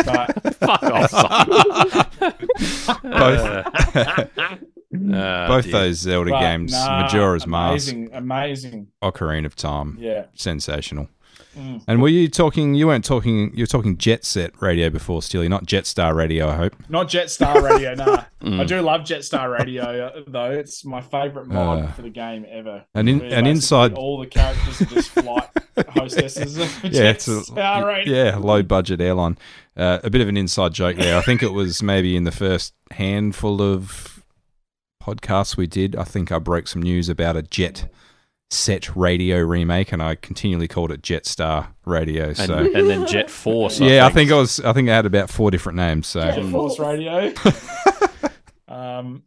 but 0.04 0.56
Fuck 0.56 0.82
off, 0.84 1.12
Both. 3.04 3.42
Oh, 4.34 4.58
Both 5.48 5.64
dear. 5.66 5.72
those 5.72 5.98
Zelda 6.00 6.32
But, 6.32 6.40
games, 6.40 6.72
nah, 6.72 7.02
Majora's 7.04 7.46
Mask, 7.46 7.92
amazing, 7.92 8.10
amazing. 8.14 8.88
Ocarina 9.04 9.46
of 9.46 9.56
Time, 9.56 9.98
Yeah. 10.00 10.26
sensational. 10.34 11.08
Mm. 11.58 11.84
And 11.88 12.02
were 12.02 12.10
you 12.10 12.28
talking? 12.28 12.74
You 12.76 12.88
weren't 12.88 13.06
talking. 13.06 13.52
You 13.56 13.64
were 13.64 13.68
talking 13.68 13.98
Jet 13.98 14.26
Set 14.26 14.60
Radio 14.62 14.90
before, 14.90 15.22
Steely, 15.22 15.48
not 15.48 15.66
Jetstar 15.66 16.16
Radio. 16.16 16.48
I 16.50 16.56
hope. 16.56 16.76
Not 16.90 17.08
Jetstar 17.10 17.62
Radio, 17.62 17.94
nah. 17.96 18.24
Mm. 18.44 18.60
I 18.60 18.66
do 18.66 18.82
love 18.82 19.02
Jetstar 19.04 19.58
Radio 19.58 19.84
uh, 20.08 20.22
though. 20.28 20.52
It's 20.52 20.84
my 20.84 21.00
favourite 21.00 21.48
mod 21.48 21.86
Uh, 21.86 21.92
for 21.94 22.02
the 22.02 22.10
game 22.10 22.46
ever. 22.50 22.84
and 22.94 23.08
in- 23.08 23.22
and 23.22 23.48
inside- 23.48 23.94
all 23.94 24.20
the 24.20 24.28
characters 24.28 24.82
are 24.82 24.86
just 24.94 25.12
flight 25.12 25.48
hostesses. 25.92 26.58
yeah, 26.58 26.66
it's 27.12 27.30
a, 27.30 28.04
yeah, 28.06 28.36
low 28.38 28.62
budget 28.62 29.00
airline. 29.00 29.38
Uh, 29.78 30.00
a 30.04 30.10
bit 30.10 30.20
of 30.20 30.28
an 30.28 30.36
inside 30.36 30.74
joke 30.74 30.98
there. 30.98 31.18
I 31.18 31.22
think 31.22 31.42
it 31.42 31.54
was 31.54 31.82
maybe 31.82 32.18
in 32.18 32.26
the 32.26 32.34
first 32.34 32.74
handful 32.92 33.62
of 33.62 34.22
podcasts 35.02 35.56
we 35.56 35.66
did. 35.66 35.96
I 35.96 36.04
think 36.04 36.30
I 36.30 36.40
broke 36.40 36.68
some 36.68 36.82
news 36.82 37.08
about 37.08 37.38
a 37.38 37.44
Jet 37.44 37.90
Set 38.54 38.96
Radio 38.96 39.40
remake, 39.40 39.92
and 39.92 40.02
I 40.02 40.16
continually 40.16 40.68
called 40.68 40.92
it 40.92 41.02
Jetstar 41.02 41.68
Radio. 41.86 42.34
So 42.34 42.56
and 42.58 42.90
then 42.90 43.08
Jet 43.08 43.30
Force. 43.30 43.82
I 43.82 43.86
yeah, 43.86 44.06
I 44.06 44.10
think. 44.10 44.30
think 44.30 44.32
I 44.32 44.36
was. 44.36 44.60
I 44.60 44.74
think 44.74 44.90
I 44.90 44.96
had 44.96 45.06
about 45.06 45.30
four 45.30 45.52
different 45.52 45.78
names. 45.78 46.08
So 46.08 46.22
Jet 46.22 46.52
Force 46.52 46.80
Radio. 46.80 47.34
um, 48.68 49.24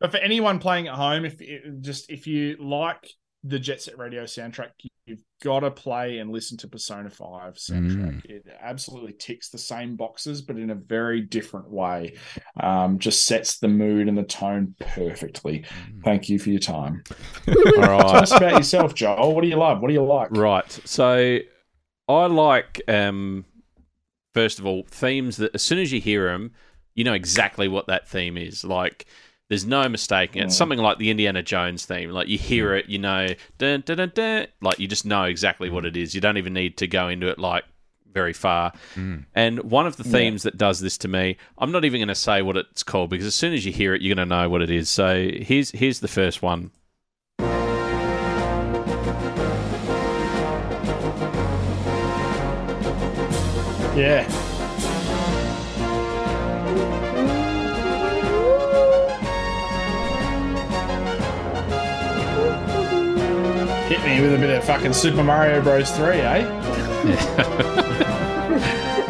but 0.00 0.10
for 0.10 0.18
anyone 0.18 0.58
playing 0.58 0.88
at 0.88 0.94
home, 0.94 1.24
if 1.24 1.40
just 1.80 2.10
if 2.10 2.26
you 2.26 2.56
like 2.60 3.10
the 3.48 3.58
Jet 3.58 3.80
Set 3.80 3.98
Radio 3.98 4.24
soundtrack, 4.24 4.70
you've 5.06 5.24
got 5.42 5.60
to 5.60 5.70
play 5.70 6.18
and 6.18 6.30
listen 6.30 6.58
to 6.58 6.68
Persona 6.68 7.08
Five 7.08 7.54
soundtrack. 7.54 8.24
It 8.26 8.46
absolutely 8.60 9.14
ticks 9.14 9.48
the 9.48 9.58
same 9.58 9.96
boxes, 9.96 10.42
but 10.42 10.56
in 10.56 10.70
a 10.70 10.74
very 10.74 11.20
different 11.20 11.70
way. 11.70 12.16
Um, 12.60 12.98
just 12.98 13.24
sets 13.24 13.58
the 13.58 13.68
mood 13.68 14.08
and 14.08 14.16
the 14.16 14.22
tone 14.22 14.74
perfectly. 14.80 15.64
Thank 16.04 16.28
you 16.28 16.38
for 16.38 16.50
your 16.50 16.60
time. 16.60 17.02
All 17.48 17.54
Tell 17.54 18.16
us 18.16 18.32
about 18.32 18.52
yourself, 18.52 18.94
Joel. 18.94 19.34
What 19.34 19.42
do 19.42 19.48
you 19.48 19.56
love? 19.56 19.80
What 19.80 19.88
do 19.88 19.94
you 19.94 20.04
like? 20.04 20.30
Right. 20.32 20.70
So 20.84 21.38
I 22.08 22.26
like, 22.26 22.82
um, 22.88 23.46
first 24.34 24.58
of 24.58 24.66
all, 24.66 24.84
themes 24.88 25.38
that 25.38 25.54
as 25.54 25.62
soon 25.62 25.78
as 25.78 25.92
you 25.92 26.00
hear 26.00 26.26
them, 26.26 26.52
you 26.94 27.04
know 27.04 27.14
exactly 27.14 27.68
what 27.68 27.86
that 27.86 28.08
theme 28.08 28.36
is. 28.36 28.64
Like, 28.64 29.06
there's 29.48 29.64
no 29.64 29.88
mistaking 29.88 30.42
it. 30.42 30.46
It's 30.46 30.54
Mm. 30.54 30.58
something 30.58 30.78
like 30.78 30.98
the 30.98 31.10
Indiana 31.10 31.42
Jones 31.42 31.86
theme. 31.86 32.10
Like, 32.10 32.28
you 32.28 32.38
hear 32.38 32.70
hmm. 32.70 32.78
it, 32.78 32.88
you 32.88 32.98
know, 32.98 33.28
dun, 33.56 33.82
dun, 33.84 33.96
dun, 33.96 34.12
dun, 34.14 34.46
like, 34.60 34.78
you 34.78 34.86
just 34.86 35.06
know 35.06 35.24
exactly 35.24 35.70
what 35.70 35.84
hmm. 35.84 35.88
it 35.88 35.96
is. 35.96 36.14
You 36.14 36.20
don't 36.20 36.36
even 36.36 36.52
need 36.52 36.76
to 36.78 36.86
go 36.86 37.08
into 37.08 37.28
it, 37.28 37.38
like, 37.38 37.64
very 38.12 38.32
far. 38.32 38.72
Hmm. 38.94 39.18
And 39.34 39.60
one 39.60 39.86
of 39.86 39.96
the 39.96 40.04
Yeah. 40.04 40.12
themes 40.12 40.42
that 40.42 40.58
does 40.58 40.80
this 40.80 40.98
to 40.98 41.08
me, 41.08 41.36
I'm 41.56 41.72
not 41.72 41.84
even 41.84 42.00
going 42.00 42.08
to 42.08 42.14
say 42.14 42.42
what 42.42 42.56
it's 42.56 42.82
called 42.82 43.10
because 43.10 43.26
as 43.26 43.34
soon 43.34 43.52
as 43.52 43.64
you 43.64 43.72
hear 43.72 43.94
it, 43.94 44.02
you're 44.02 44.14
going 44.14 44.28
to 44.28 44.34
know 44.34 44.48
what 44.48 44.62
it 44.62 44.70
is. 44.70 44.88
So 44.90 45.30
here's 45.30 45.70
here's 45.70 46.00
the 46.00 46.08
first 46.08 46.42
one. 46.42 46.70
Yeah. 53.96 54.47
Me 64.18 64.24
with 64.24 64.34
a 64.34 64.38
bit 64.38 64.50
of 64.50 64.64
fucking 64.64 64.92
Super 64.92 65.22
Mario 65.22 65.62
Bros. 65.62 65.90
3, 65.92 66.20
eh? 66.20 66.44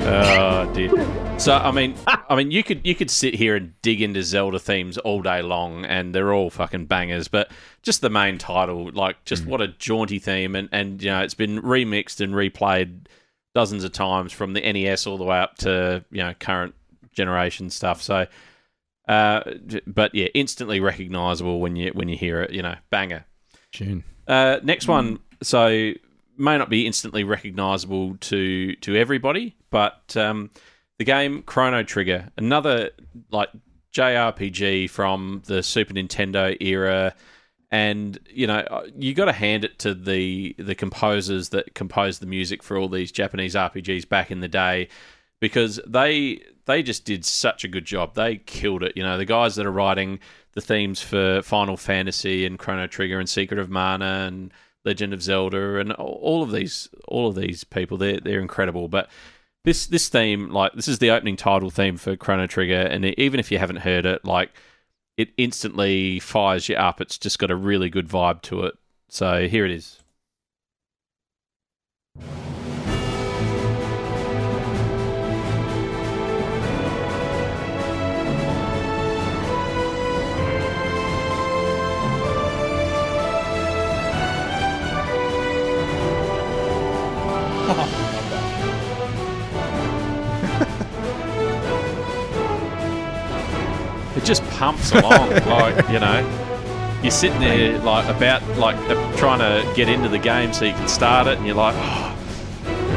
oh 0.04 0.70
dear. 0.74 0.90
So 1.38 1.54
I 1.54 1.70
mean, 1.70 1.94
I 2.06 2.36
mean, 2.36 2.50
you 2.50 2.62
could 2.62 2.86
you 2.86 2.94
could 2.94 3.10
sit 3.10 3.34
here 3.34 3.56
and 3.56 3.80
dig 3.80 4.02
into 4.02 4.22
Zelda 4.22 4.58
themes 4.58 4.98
all 4.98 5.22
day 5.22 5.40
long, 5.40 5.84
and 5.84 6.14
they're 6.14 6.32
all 6.32 6.50
fucking 6.50 6.86
bangers. 6.86 7.28
But 7.28 7.50
just 7.82 8.00
the 8.00 8.10
main 8.10 8.38
title, 8.38 8.90
like, 8.92 9.24
just 9.24 9.46
what 9.46 9.60
a 9.60 9.68
jaunty 9.68 10.18
theme, 10.18 10.54
and 10.54 10.68
and 10.72 11.02
you 11.02 11.10
know, 11.10 11.22
it's 11.22 11.34
been 11.34 11.62
remixed 11.62 12.20
and 12.20 12.34
replayed 12.34 13.06
dozens 13.54 13.84
of 13.84 13.92
times 13.92 14.32
from 14.32 14.52
the 14.52 14.60
NES 14.60 15.06
all 15.06 15.16
the 15.16 15.24
way 15.24 15.38
up 15.38 15.56
to 15.58 16.04
you 16.10 16.18
know 16.18 16.34
current 16.34 16.74
generation 17.12 17.70
stuff. 17.70 18.02
So, 18.02 18.26
uh, 19.08 19.40
but 19.86 20.14
yeah, 20.14 20.28
instantly 20.34 20.80
recognizable 20.80 21.60
when 21.60 21.76
you 21.76 21.90
when 21.90 22.08
you 22.08 22.16
hear 22.16 22.42
it. 22.42 22.50
You 22.50 22.62
know, 22.62 22.74
banger. 22.90 23.24
Tune. 23.72 24.04
Uh, 24.28 24.60
next 24.62 24.86
one, 24.86 25.18
so 25.42 25.92
may 26.36 26.56
not 26.56 26.70
be 26.70 26.86
instantly 26.86 27.24
recognizable 27.24 28.16
to 28.20 28.76
to 28.76 28.94
everybody, 28.94 29.56
but 29.70 30.16
um, 30.16 30.50
the 30.98 31.04
game 31.04 31.42
Chrono 31.42 31.82
Trigger, 31.82 32.28
another 32.36 32.90
like 33.30 33.48
JRPG 33.92 34.90
from 34.90 35.42
the 35.46 35.62
Super 35.62 35.94
Nintendo 35.94 36.56
era, 36.60 37.14
and 37.70 38.18
you 38.28 38.46
know 38.46 38.58
uh, 38.58 38.86
you 38.96 39.14
got 39.14 39.26
to 39.26 39.32
hand 39.32 39.64
it 39.64 39.78
to 39.80 39.94
the 39.94 40.54
the 40.58 40.74
composers 40.74 41.48
that 41.50 41.74
composed 41.74 42.20
the 42.20 42.26
music 42.26 42.62
for 42.62 42.76
all 42.76 42.88
these 42.88 43.10
Japanese 43.10 43.54
RPGs 43.54 44.08
back 44.08 44.30
in 44.30 44.40
the 44.40 44.48
day, 44.48 44.88
because 45.40 45.80
they 45.86 46.42
they 46.68 46.82
just 46.82 47.06
did 47.06 47.24
such 47.24 47.64
a 47.64 47.68
good 47.68 47.86
job. 47.86 48.14
They 48.14 48.36
killed 48.36 48.82
it. 48.82 48.92
You 48.94 49.02
know, 49.02 49.16
the 49.16 49.24
guys 49.24 49.56
that 49.56 49.66
are 49.66 49.72
writing 49.72 50.20
the 50.52 50.60
themes 50.60 51.00
for 51.00 51.40
Final 51.42 51.78
Fantasy 51.78 52.44
and 52.44 52.58
Chrono 52.58 52.86
Trigger 52.86 53.18
and 53.18 53.28
Secret 53.28 53.58
of 53.58 53.70
Mana 53.70 54.26
and 54.28 54.52
Legend 54.84 55.14
of 55.14 55.22
Zelda 55.22 55.78
and 55.78 55.92
all 55.94 56.42
of 56.42 56.52
these 56.52 56.88
all 57.08 57.28
of 57.28 57.34
these 57.34 57.64
people 57.64 57.96
they're 57.96 58.20
they're 58.20 58.40
incredible. 58.40 58.86
But 58.86 59.08
this 59.64 59.86
this 59.86 60.08
theme 60.08 60.50
like 60.50 60.74
this 60.74 60.88
is 60.88 60.98
the 60.98 61.10
opening 61.10 61.36
title 61.36 61.70
theme 61.70 61.96
for 61.96 62.16
Chrono 62.16 62.46
Trigger 62.46 62.82
and 62.82 63.04
even 63.18 63.40
if 63.40 63.50
you 63.50 63.58
haven't 63.58 63.76
heard 63.76 64.04
it 64.04 64.24
like 64.24 64.50
it 65.16 65.30
instantly 65.38 66.20
fires 66.20 66.68
you 66.68 66.76
up. 66.76 67.00
It's 67.00 67.18
just 67.18 67.38
got 67.38 67.50
a 67.50 67.56
really 67.56 67.88
good 67.88 68.08
vibe 68.08 68.42
to 68.42 68.64
it. 68.64 68.74
So 69.08 69.48
here 69.48 69.64
it 69.64 69.72
is. 69.72 70.00
It 94.18 94.24
just 94.24 94.42
pumps 94.50 94.90
along, 94.90 95.30
like 95.46 95.88
you 95.90 96.00
know. 96.00 96.44
You're 97.02 97.12
sitting 97.12 97.38
there, 97.38 97.78
like 97.78 98.04
about, 98.08 98.42
like 98.56 98.76
trying 99.16 99.38
to 99.38 99.72
get 99.76 99.88
into 99.88 100.08
the 100.08 100.18
game 100.18 100.52
so 100.52 100.64
you 100.64 100.72
can 100.72 100.88
start 100.88 101.28
it, 101.28 101.38
and 101.38 101.46
you're 101.46 101.54
like, 101.54 101.76
oh, 101.76 102.16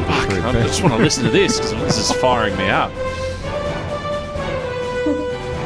fuck, 0.08 0.32
I 0.44 0.52
just 0.64 0.82
want 0.82 0.96
to 0.96 1.00
listen 1.00 1.24
to 1.26 1.30
this 1.30 1.58
because 1.58 1.74
this 1.74 1.98
is 2.00 2.12
firing 2.22 2.58
me 2.58 2.70
up. 2.70 2.92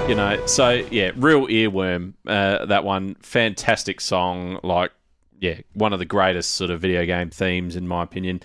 You 0.09 0.15
know, 0.15 0.45
so 0.45 0.71
yeah, 0.91 1.11
real 1.15 1.47
earworm. 1.47 2.15
Uh, 2.27 2.65
that 2.65 2.83
one, 2.83 3.15
fantastic 3.21 4.01
song. 4.01 4.59
Like, 4.61 4.91
yeah, 5.39 5.61
one 5.73 5.93
of 5.93 5.99
the 5.99 6.05
greatest 6.05 6.51
sort 6.51 6.69
of 6.69 6.81
video 6.81 7.05
game 7.05 7.29
themes 7.29 7.77
in 7.77 7.87
my 7.87 8.03
opinion. 8.03 8.41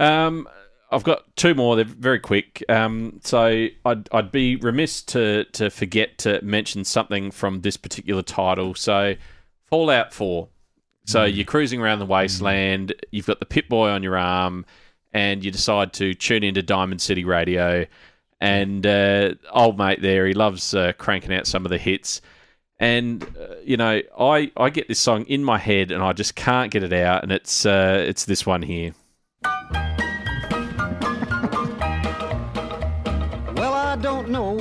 Um, 0.00 0.48
I've 0.90 1.04
got 1.04 1.36
two 1.36 1.54
more. 1.54 1.76
They're 1.76 1.84
very 1.84 2.18
quick. 2.18 2.64
Um, 2.68 3.20
so 3.22 3.68
I'd, 3.84 4.08
I'd 4.10 4.32
be 4.32 4.56
remiss 4.56 5.02
to 5.02 5.44
to 5.44 5.70
forget 5.70 6.18
to 6.18 6.40
mention 6.42 6.84
something 6.84 7.30
from 7.30 7.60
this 7.60 7.76
particular 7.76 8.22
title. 8.22 8.74
So 8.74 9.14
Fallout 9.68 10.12
Four. 10.12 10.48
So 11.04 11.24
you're 11.24 11.44
cruising 11.46 11.80
around 11.80 11.98
the 11.98 12.06
wasteland. 12.06 12.94
You've 13.10 13.26
got 13.26 13.40
the 13.40 13.46
Pip-Boy 13.46 13.88
on 13.88 14.02
your 14.02 14.16
arm, 14.16 14.64
and 15.12 15.44
you 15.44 15.50
decide 15.50 15.92
to 15.94 16.14
tune 16.14 16.44
into 16.44 16.62
Diamond 16.62 17.00
City 17.00 17.24
Radio. 17.24 17.86
And 18.40 18.86
uh, 18.86 19.34
old 19.52 19.76
mate 19.76 20.02
there, 20.02 20.26
he 20.26 20.34
loves 20.34 20.72
uh, 20.72 20.92
cranking 20.98 21.34
out 21.34 21.46
some 21.46 21.64
of 21.64 21.70
the 21.70 21.78
hits. 21.78 22.20
And 22.78 23.22
uh, 23.22 23.56
you 23.64 23.76
know, 23.76 24.00
I 24.18 24.50
I 24.56 24.70
get 24.70 24.88
this 24.88 24.98
song 25.00 25.24
in 25.24 25.44
my 25.44 25.58
head, 25.58 25.90
and 25.90 26.02
I 26.02 26.12
just 26.12 26.34
can't 26.34 26.70
get 26.70 26.82
it 26.82 26.92
out. 26.92 27.22
And 27.22 27.32
it's 27.32 27.66
uh, 27.66 28.04
it's 28.06 28.24
this 28.24 28.46
one 28.46 28.62
here. 28.62 28.94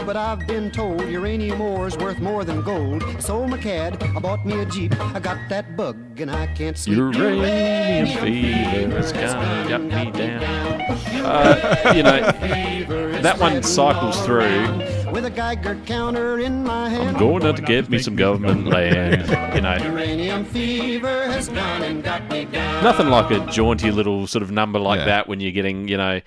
But 0.05 0.15
I've 0.17 0.45
been 0.47 0.71
told 0.71 1.01
uranium 1.07 1.61
ore 1.61 1.87
is 1.87 1.97
worth 1.97 2.19
more 2.19 2.43
than 2.43 2.61
gold. 2.61 3.03
I 3.03 3.19
sold 3.19 3.49
my 3.49 3.57
cad, 3.57 4.01
I 4.03 4.19
bought 4.19 4.45
me 4.45 4.59
a 4.59 4.65
Jeep, 4.65 4.99
I 4.99 5.19
got 5.19 5.37
that 5.49 5.75
bug, 5.75 6.19
and 6.19 6.31
I 6.31 6.47
can't 6.47 6.77
sleep. 6.77 6.97
Uranium 6.97 8.17
fever 8.17 8.95
has 8.95 9.11
gone, 9.11 9.67
got 9.67 9.81
me 9.81 10.11
down. 10.11 10.79
Uh, 11.19 11.93
you 11.95 12.01
know, 12.01 12.21
that 13.21 13.37
one 13.39 13.61
cycles 13.61 14.19
through. 14.25 14.65
With 15.11 15.25
a 15.25 15.29
Geiger 15.29 15.75
counter 15.85 16.39
in 16.39 16.63
my 16.63 16.89
hand. 16.89 17.09
I'm 17.09 17.17
going 17.19 17.45
out 17.45 17.57
to 17.57 17.61
get 17.61 17.87
me 17.89 17.99
some 17.99 18.15
government 18.15 18.65
land. 18.67 19.27
You 19.53 19.61
know, 19.61 19.75
Uranium 19.75 20.45
fever 20.45 21.25
has 21.25 21.49
gone 21.49 21.83
and 21.83 22.03
got 22.03 22.27
me 22.31 22.45
down. 22.45 22.83
nothing 22.83 23.09
like 23.09 23.29
a 23.29 23.45
jaunty 23.51 23.91
little 23.91 24.25
sort 24.27 24.41
of 24.41 24.49
number 24.49 24.79
like 24.79 25.05
that 25.05 25.27
when 25.27 25.39
you're 25.39 25.51
getting, 25.51 25.87
you 25.87 25.97
know, 25.97 26.21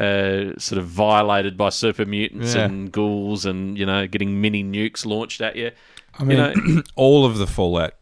uh, 0.00 0.58
sort 0.58 0.78
of 0.78 0.86
violated 0.86 1.56
by 1.56 1.68
super 1.68 2.04
mutants 2.06 2.54
Yeah. 2.54 2.64
and 2.64 2.90
ghouls 2.90 3.44
and, 3.46 3.76
you 3.78 3.84
know, 3.86 4.06
getting 4.06 4.40
mini 4.40 4.64
nukes 4.64 5.04
launched 5.04 5.40
at 5.40 5.56
you. 5.56 5.70
I 6.18 6.24
mean, 6.24 6.38
you 6.38 6.74
know, 6.74 6.82
all 6.96 7.24
of 7.26 7.38
the 7.38 7.46
Fallout 7.46 7.94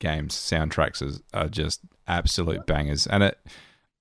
games 0.00 0.34
soundtracks 0.34 1.02
is, 1.02 1.22
are 1.32 1.48
just 1.48 1.80
absolute 2.08 2.66
bangers, 2.66 3.06
and 3.06 3.22
it. 3.22 3.38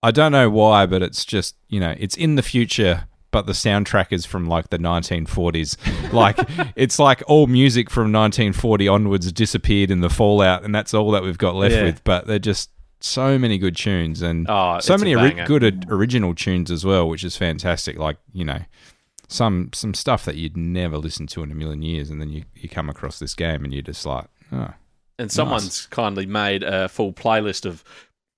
I 0.04 0.12
don't 0.12 0.32
know 0.32 0.50
why, 0.52 0.86
but 0.86 1.02
it's 1.02 1.26
just 1.26 1.56
you 1.68 1.80
know 1.80 1.96
it's 1.98 2.16
in 2.16 2.36
the 2.36 2.44
future, 2.44 3.08
but 3.32 3.48
the 3.48 3.54
soundtrack 3.54 4.08
is 4.12 4.24
from 4.26 4.46
like 4.48 4.70
the 4.70 4.78
1940s. 4.78 6.14
like 6.14 6.38
it's 6.76 7.00
like 7.00 7.24
all 7.28 7.48
music 7.48 7.90
from 7.90 8.12
1940 8.12 8.88
onwards 8.88 9.32
disappeared 9.32 9.90
in 9.90 10.02
the 10.02 10.10
Fallout, 10.10 10.64
and 10.64 10.76
that's 10.76 10.94
all 10.94 11.10
that 11.12 11.24
we've 11.24 11.38
got 11.40 11.56
left 11.56 11.74
Yeah. 11.74 11.84
with. 11.86 12.04
But 12.04 12.28
they're 12.28 12.38
just 12.38 12.70
so 13.06 13.38
many 13.38 13.58
good 13.58 13.76
tunes 13.76 14.22
and 14.22 14.46
Oh, 14.50 14.80
so 14.80 14.98
many 14.98 15.16
ori- 15.16 15.44
good 15.46 15.86
original 15.90 16.34
tunes 16.34 16.72
as 16.72 16.84
well, 16.86 17.08
which 17.08 17.24
is 17.24 17.38
fantastic. 17.38 17.98
Like 17.98 18.18
you 18.34 18.44
know, 18.46 18.60
some 19.28 19.70
some 19.74 19.94
stuff 19.94 20.26
that 20.26 20.36
you'd 20.36 20.58
never 20.58 20.98
listen 20.98 21.28
to 21.28 21.44
in 21.44 21.52
a 21.52 21.56
million 21.56 21.82
years, 21.82 22.10
and 22.10 22.20
then 22.22 22.30
you, 22.30 22.44
you 22.56 22.70
come 22.70 22.90
across 22.90 23.20
this 23.20 23.34
game 23.34 23.64
and 23.64 23.74
you're 23.74 23.82
just 23.84 24.06
like, 24.06 24.26
oh, 24.52 24.74
and 25.18 25.28
nice. 25.28 25.34
someone's 25.34 25.86
kindly 25.88 26.26
made 26.26 26.64
a 26.64 26.90
full 26.90 27.14
playlist 27.14 27.66
of 27.66 27.84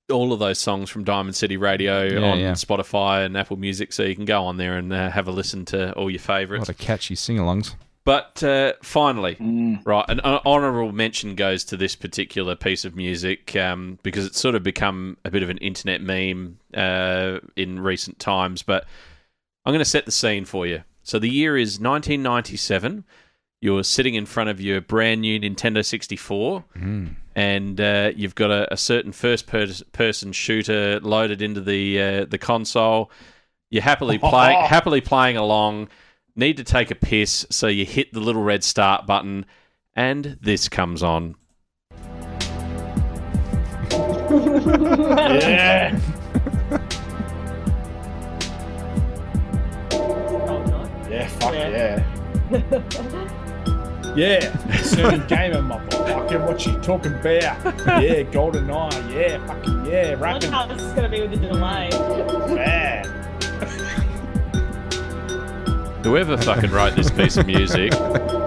all 0.10 0.32
of 0.32 0.40
those 0.40 0.58
songs 0.58 0.90
from 0.90 1.04
Diamond 1.04 1.36
City 1.36 1.58
Radio 1.58 2.04
Yeah, 2.04 2.32
on 2.32 2.40
yeah. 2.40 2.52
Spotify 2.54 3.26
and 3.26 3.36
Apple 3.36 3.58
Music, 3.58 3.92
so 3.92 4.04
you 4.04 4.16
can 4.16 4.24
go 4.26 4.46
on 4.46 4.56
there 4.58 4.78
and 4.78 4.94
uh, 4.94 5.10
have 5.10 5.28
a 5.28 5.32
listen 5.32 5.66
to 5.66 5.92
all 5.94 6.10
your 6.10 6.20
a 6.20 6.22
favourites. 6.22 6.62
lot 6.62 6.70
of 6.70 6.78
catchy 6.78 7.14
sing-alongs. 7.16 7.76
But 8.08 8.42
uh, 8.42 8.72
finally, 8.82 9.36
right, 9.84 10.06
an 10.08 10.22
hon- 10.24 10.96
mention 10.96 11.36
goes 11.36 11.66
to 11.66 11.76
this 11.76 11.94
particular 11.94 12.56
piece 12.56 12.86
of 12.86 12.96
music 12.96 13.54
um, 13.58 14.00
because 14.02 14.26
it's 14.26 14.40
sort 14.40 14.56
of 14.56 14.64
become 14.64 15.18
a 15.26 15.30
bit 15.30 15.44
of 15.44 15.50
an 15.50 15.58
internet 15.58 16.02
meme 16.02 16.58
uh, 16.74 17.40
in 17.58 17.82
recent 17.82 18.18
times. 18.18 18.64
But 18.64 18.86
I'm 19.66 19.74
going 19.74 19.84
to 19.84 19.86
set 19.86 20.06
the 20.06 20.14
scene 20.14 20.46
for 20.46 20.66
you. 20.66 20.84
So 21.04 21.20
the 21.20 21.28
year 21.30 21.58
is 21.58 21.82
1997. 21.82 23.04
You're 23.60 23.84
sitting 23.84 24.16
in 24.16 24.26
front 24.26 24.50
of 24.50 24.62
your 24.62 24.80
brand 24.80 25.20
new 25.20 25.38
Nintendo 25.38 25.84
64, 25.84 26.64
and 27.36 27.82
uh, 27.82 28.12
you've 28.16 28.36
got 28.36 28.52
a, 28.52 28.74
a 28.74 28.78
certain 28.78 29.12
first-person 29.12 30.32
shooter 30.32 31.02
loaded 31.02 31.42
into 31.42 31.60
the 31.60 32.02
uh, 32.02 32.26
the 32.26 32.38
console. 32.38 33.12
You're 33.70 33.84
happily 33.84 34.18
playing 34.32 34.62
happily 34.64 35.02
playing 35.02 35.36
along. 35.36 35.90
Need 36.40 36.58
to 36.58 36.64
take 36.64 36.92
a 36.92 36.96
piss, 36.96 37.48
so 37.50 37.66
you 37.66 37.84
hit 37.84 38.14
the 38.14 38.20
little 38.20 38.44
red 38.44 38.64
start 38.64 39.08
button, 39.08 39.48
and 39.96 40.38
this 40.40 40.70
comes 40.70 41.02
on. 41.02 41.36
Yeah. 44.30 46.00
Yeah, 51.10 51.28
fuck 51.28 51.54
yeah. 51.54 52.04
Yeah, 54.16 54.58
certain 54.84 55.26
gamer 55.28 55.62
motherfucker, 55.62 56.46
what 56.46 56.66
you 56.68 56.78
talking 56.82 57.14
about? 57.14 58.04
Yeah, 58.04 58.22
Golden 58.24 58.70
Eye, 58.70 59.10
yeah, 59.12 59.48
fucking 59.48 59.86
yeah, 59.88 60.16
I 60.18 60.32
wonder 60.34 60.52
how 60.52 60.68
this 60.68 60.82
is 60.82 60.94
going 60.94 61.04
to 61.04 61.10
be 61.10 61.22
with 61.22 61.32
the 61.32 61.48
delay. 61.48 61.90
Yeah. 62.54 63.37
Whoever 66.04 66.38
fucking 66.38 66.72
wrote 66.72 66.96
this 66.96 67.10
piece 67.12 67.38
of 67.38 67.46
music, 67.48 67.94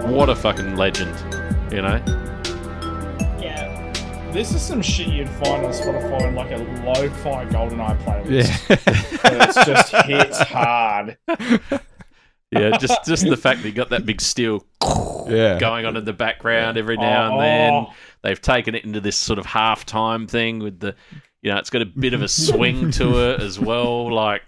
what 0.07 0.29
a 0.31 0.37
fucking 0.37 0.77
legend, 0.77 1.15
you 1.73 1.83
know? 1.83 2.03
Yeah. 3.41 3.93
This 4.33 4.55
is 4.55 4.63
some 4.63 4.81
shit 4.81 5.09
you'd 5.09 5.29
find 5.29 5.67
on 5.67 5.73
Spotify 5.73 6.29
in 6.29 6.35
like 6.35 6.53
a 6.53 6.59
lo-fi 6.85 7.45
GoldenEye 7.47 8.03
playlist. 8.03 8.69
Yeah. 8.69 8.77
And 9.31 9.43
it's 9.43 9.65
just 9.67 9.95
hits 10.07 10.39
hard. 10.39 11.19
Yeah, 12.51 12.77
just 12.79 13.05
just 13.05 13.29
the 13.29 13.37
fact 13.37 13.63
that 13.63 13.69
you 13.69 13.75
got 13.75 13.91
that 13.91 14.05
big 14.05 14.21
steel 14.21 14.65
Yeah. 15.29 15.59
going 15.61 15.87
on 15.87 15.97
in 15.97 16.05
the 16.05 16.13
background 16.13 16.79
every 16.79 16.97
now 16.97 17.27
and 17.27 17.35
oh, 17.35 17.41
then. 17.41 17.73
Oh. 17.73 17.95
They've 18.23 18.41
taken 18.41 18.75
it 18.75 18.85
into 18.85 19.01
this 19.01 19.17
sort 19.17 19.39
of 19.39 19.47
halftime 19.47 20.29
thing 20.29 20.59
with 20.59 20.81
the, 20.81 20.95
you 21.43 21.51
know, 21.51 21.59
it's 21.59 21.71
got 21.71 21.83
a 21.83 21.87
bit 21.87 22.15
of 22.15 22.23
a 22.23 22.29
swing 22.29 22.91
to 22.93 23.19
it 23.31 23.41
as 23.41 23.59
well. 23.59 24.12
Like, 24.12 24.43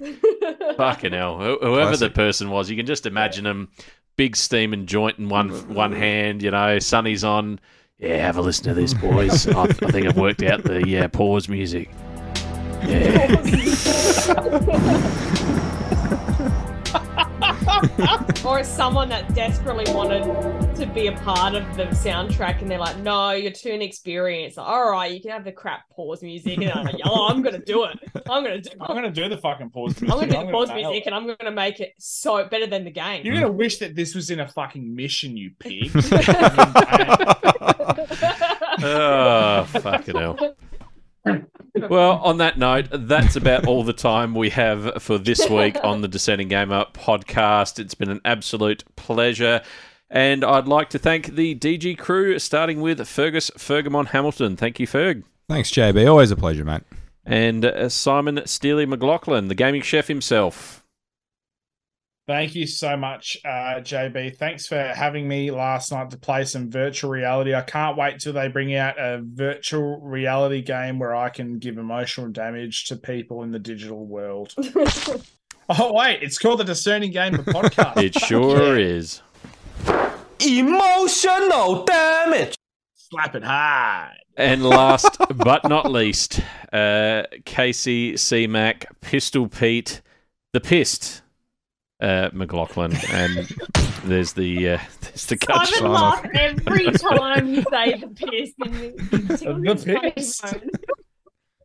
fucking 0.76 1.12
hell, 1.12 1.38
Wh- 1.38 1.62
whoever 1.64 1.96
the 1.96 2.10
person 2.10 2.50
was, 2.50 2.70
you 2.70 2.76
can 2.76 2.86
just 2.86 3.06
imagine 3.06 3.44
them, 3.44 3.70
big 4.16 4.36
steaming 4.36 4.86
joint 4.86 5.18
in 5.18 5.28
one 5.28 5.50
one 5.74 5.92
hand. 5.92 6.42
You 6.42 6.50
know, 6.50 6.78
Sonny's 6.78 7.24
on. 7.24 7.60
Yeah, 7.98 8.16
have 8.16 8.36
a 8.36 8.42
listen 8.42 8.64
to 8.64 8.74
this, 8.74 8.94
boys. 8.94 9.46
I, 9.48 9.62
I 9.62 9.66
think 9.68 10.06
I've 10.06 10.16
worked 10.16 10.42
out 10.42 10.64
the 10.64 10.86
yeah 10.86 11.06
pause 11.06 11.48
music. 11.48 11.90
or 18.44 18.60
it's 18.60 18.68
someone 18.68 19.08
that 19.08 19.34
desperately 19.34 19.92
wanted 19.92 20.22
to 20.76 20.86
be 20.86 21.08
a 21.08 21.12
part 21.12 21.54
of 21.54 21.76
the 21.76 21.84
soundtrack 21.86 22.62
and 22.62 22.70
they're 22.70 22.78
like, 22.78 22.96
no, 22.98 23.30
you're 23.32 23.52
too 23.52 23.70
inexperienced. 23.70 24.58
All 24.58 24.90
right, 24.90 25.12
you 25.12 25.20
can 25.20 25.30
have 25.30 25.44
the 25.44 25.52
crap 25.52 25.88
pause 25.90 26.22
music. 26.22 26.58
And 26.58 26.70
I'm 26.70 26.84
like, 26.84 27.00
oh, 27.04 27.28
I'm 27.28 27.42
going 27.42 27.54
to 27.54 27.64
do 27.64 27.84
it. 27.84 27.98
I'm 28.28 28.44
going 28.44 28.62
to 28.62 28.70
do 28.70 28.76
I'm 28.80 28.94
gonna 28.94 29.10
do 29.10 29.28
the 29.28 29.36
fucking 29.36 29.70
pause 29.70 30.00
music. 30.00 30.12
I'm 30.12 30.18
going 30.18 30.30
to 30.30 30.36
do 30.36 30.46
the 30.46 30.52
pause 30.52 30.72
music 30.72 31.02
it. 31.02 31.06
and 31.06 31.14
I'm 31.14 31.26
going 31.26 31.36
to 31.38 31.50
make 31.50 31.80
it 31.80 31.94
so 31.98 32.44
better 32.46 32.66
than 32.66 32.84
the 32.84 32.90
game. 32.90 33.24
You're 33.24 33.34
gonna 33.34 33.52
wish 33.52 33.78
that 33.78 33.94
this 33.96 34.14
was 34.14 34.30
in 34.30 34.40
a 34.40 34.48
fucking 34.48 34.94
mission, 34.94 35.36
you 35.36 35.50
pig. 35.58 35.90
oh, 38.84 39.64
fucking 39.64 40.16
hell. 40.16 40.54
Well, 41.74 42.18
on 42.18 42.36
that 42.38 42.58
note, 42.58 42.88
that's 42.92 43.34
about 43.34 43.66
all 43.66 43.82
the 43.82 43.94
time 43.94 44.34
we 44.34 44.50
have 44.50 45.02
for 45.02 45.16
this 45.16 45.48
week 45.48 45.76
on 45.82 46.02
the 46.02 46.08
Discerning 46.08 46.48
Gamer 46.48 46.84
podcast. 46.92 47.78
It's 47.78 47.94
been 47.94 48.10
an 48.10 48.20
absolute 48.26 48.84
pleasure. 48.96 49.62
And 50.10 50.44
I'd 50.44 50.68
like 50.68 50.90
to 50.90 50.98
thank 50.98 51.28
the 51.28 51.54
DG 51.54 51.96
crew, 51.96 52.38
starting 52.38 52.82
with 52.82 53.06
Fergus 53.08 53.50
Fergamon 53.52 54.08
Hamilton. 54.08 54.56
Thank 54.56 54.78
you, 54.80 54.86
Ferg. 54.86 55.22
Thanks, 55.48 55.70
JB. 55.70 56.06
Always 56.06 56.30
a 56.30 56.36
pleasure, 56.36 56.64
mate. 56.64 56.82
And 57.24 57.64
uh, 57.64 57.88
Simon 57.88 58.42
Steely 58.44 58.84
McLaughlin, 58.84 59.48
the 59.48 59.54
gaming 59.54 59.80
chef 59.80 60.08
himself. 60.08 60.81
Thank 62.28 62.54
you 62.54 62.68
so 62.68 62.96
much, 62.96 63.36
uh, 63.44 63.80
JB. 63.80 64.36
Thanks 64.36 64.68
for 64.68 64.78
having 64.80 65.26
me 65.26 65.50
last 65.50 65.90
night 65.90 66.10
to 66.10 66.16
play 66.16 66.44
some 66.44 66.70
virtual 66.70 67.10
reality. 67.10 67.52
I 67.52 67.62
can't 67.62 67.96
wait 67.96 68.20
till 68.20 68.32
they 68.32 68.46
bring 68.46 68.76
out 68.76 68.96
a 68.96 69.20
virtual 69.24 70.00
reality 70.00 70.62
game 70.62 71.00
where 71.00 71.16
I 71.16 71.30
can 71.30 71.58
give 71.58 71.78
emotional 71.78 72.28
damage 72.28 72.84
to 72.86 72.96
people 72.96 73.42
in 73.42 73.50
the 73.50 73.58
digital 73.58 74.06
world. 74.06 74.54
oh, 75.68 75.92
wait, 75.92 76.22
it's 76.22 76.38
called 76.38 76.60
the 76.60 76.64
Discerning 76.64 77.10
Gamer 77.10 77.42
Podcast. 77.42 78.00
It 78.00 78.14
sure 78.14 78.78
is. 78.78 79.20
Emotional 80.46 81.84
damage. 81.84 82.54
Slap 82.94 83.34
it 83.34 83.42
hard. 83.42 84.12
And 84.36 84.64
last 84.64 85.18
but 85.34 85.68
not 85.68 85.90
least, 85.90 86.40
uh, 86.72 87.24
Casey 87.44 88.16
C. 88.16 88.46
Mac, 88.46 88.86
Pistol 89.00 89.48
Pete, 89.48 90.02
the 90.52 90.60
Pissed, 90.60 91.22
uh, 92.02 92.30
McLaughlin, 92.32 92.92
and 93.10 93.48
there's 94.04 94.32
the 94.34 94.70
uh, 94.70 94.78
there's 95.00 95.26
the 95.26 95.38
cut 95.38 95.66
Simon 95.68 95.78
sign 95.80 95.90
laugh 95.92 96.26
every 96.34 96.90
time 96.90 97.48
you 97.48 97.62
say 97.70 97.96
the 97.96 98.08
piss. 98.08 98.52
The 98.58 100.12
piss. 100.14 100.42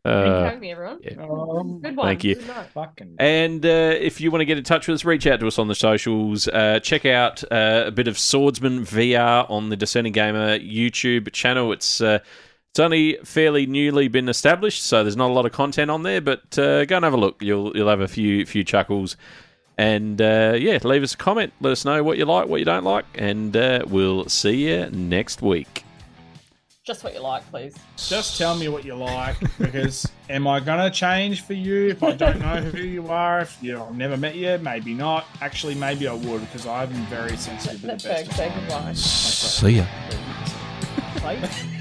Uh, 0.04 0.56
me, 0.58 0.70
everyone. 0.70 1.00
Um, 1.18 1.80
Good 1.80 1.96
one. 1.96 2.06
Thank 2.06 2.24
you. 2.24 2.36
Good 2.36 2.46
night. 2.46 2.70
fucking 2.70 3.16
And 3.18 3.66
uh, 3.66 3.94
if 4.00 4.20
you 4.20 4.30
want 4.30 4.40
to 4.40 4.46
get 4.46 4.56
in 4.56 4.64
touch 4.64 4.88
with 4.88 4.94
us, 4.94 5.04
reach 5.04 5.26
out 5.26 5.40
to 5.40 5.46
us 5.46 5.58
on 5.58 5.68
the 5.68 5.74
socials. 5.74 6.48
Uh, 6.48 6.80
check 6.80 7.04
out 7.04 7.42
uh, 7.52 7.84
a 7.86 7.90
bit 7.90 8.08
of 8.08 8.18
Swordsman 8.18 8.84
VR 8.84 9.50
on 9.50 9.68
the 9.68 9.76
Discerning 9.76 10.12
Gamer 10.12 10.58
YouTube 10.60 11.32
channel. 11.32 11.72
It's 11.72 12.00
uh, 12.00 12.20
it's 12.70 12.80
only 12.80 13.18
fairly 13.24 13.66
newly 13.66 14.08
been 14.08 14.28
established, 14.28 14.82
so 14.84 15.02
there's 15.02 15.16
not 15.16 15.30
a 15.30 15.34
lot 15.34 15.46
of 15.46 15.52
content 15.52 15.90
on 15.90 16.04
there. 16.04 16.20
But 16.20 16.58
uh, 16.58 16.84
go 16.84 16.96
and 16.96 17.04
have 17.04 17.14
a 17.14 17.18
look. 17.18 17.42
You'll 17.42 17.76
you'll 17.76 17.88
have 17.88 18.00
a 18.00 18.08
few 18.08 18.46
few 18.46 18.64
chuckles. 18.64 19.16
And 19.78 20.20
uh, 20.20 20.56
yeah, 20.58 20.78
leave 20.82 21.04
us 21.04 21.14
a 21.14 21.16
comment. 21.16 21.52
Let 21.60 21.70
us 21.70 21.84
know 21.84 22.02
what 22.02 22.18
you 22.18 22.24
like, 22.24 22.48
what 22.48 22.58
you 22.58 22.64
don't 22.64 22.84
like, 22.84 23.04
and 23.14 23.56
uh, 23.56 23.84
we'll 23.86 24.28
see 24.28 24.68
you 24.68 24.90
next 24.90 25.40
week. 25.40 25.84
Just 26.82 27.04
what 27.04 27.14
you 27.14 27.20
like, 27.20 27.48
please. 27.50 27.76
Just 27.96 28.38
tell 28.38 28.56
me 28.56 28.68
what 28.68 28.84
you 28.84 28.94
like 28.94 29.36
because 29.58 30.10
am 30.30 30.48
I 30.48 30.58
gonna 30.58 30.90
change 30.90 31.42
for 31.42 31.52
you 31.52 31.88
if 31.88 32.02
I 32.02 32.12
don't 32.12 32.40
know 32.40 32.56
who 32.62 32.78
you 32.78 33.08
are? 33.08 33.40
If 33.40 33.58
you 33.62 33.74
know, 33.74 33.86
I've 33.86 33.96
never 33.96 34.16
met 34.16 34.34
you, 34.34 34.58
maybe 34.58 34.94
not. 34.94 35.26
Actually, 35.42 35.74
maybe 35.76 36.08
I 36.08 36.14
would 36.14 36.40
because 36.40 36.66
I'm 36.66 36.88
very 37.06 37.36
sensitive 37.36 37.80
to 37.82 37.86
the 37.86 37.92
Let 37.92 38.02
best. 38.02 38.26
Berg 38.26 38.36
say 38.36 38.52
goodbye. 38.58 38.92
See 38.94 39.70
ya. 39.76 39.86
Please. 41.16 41.77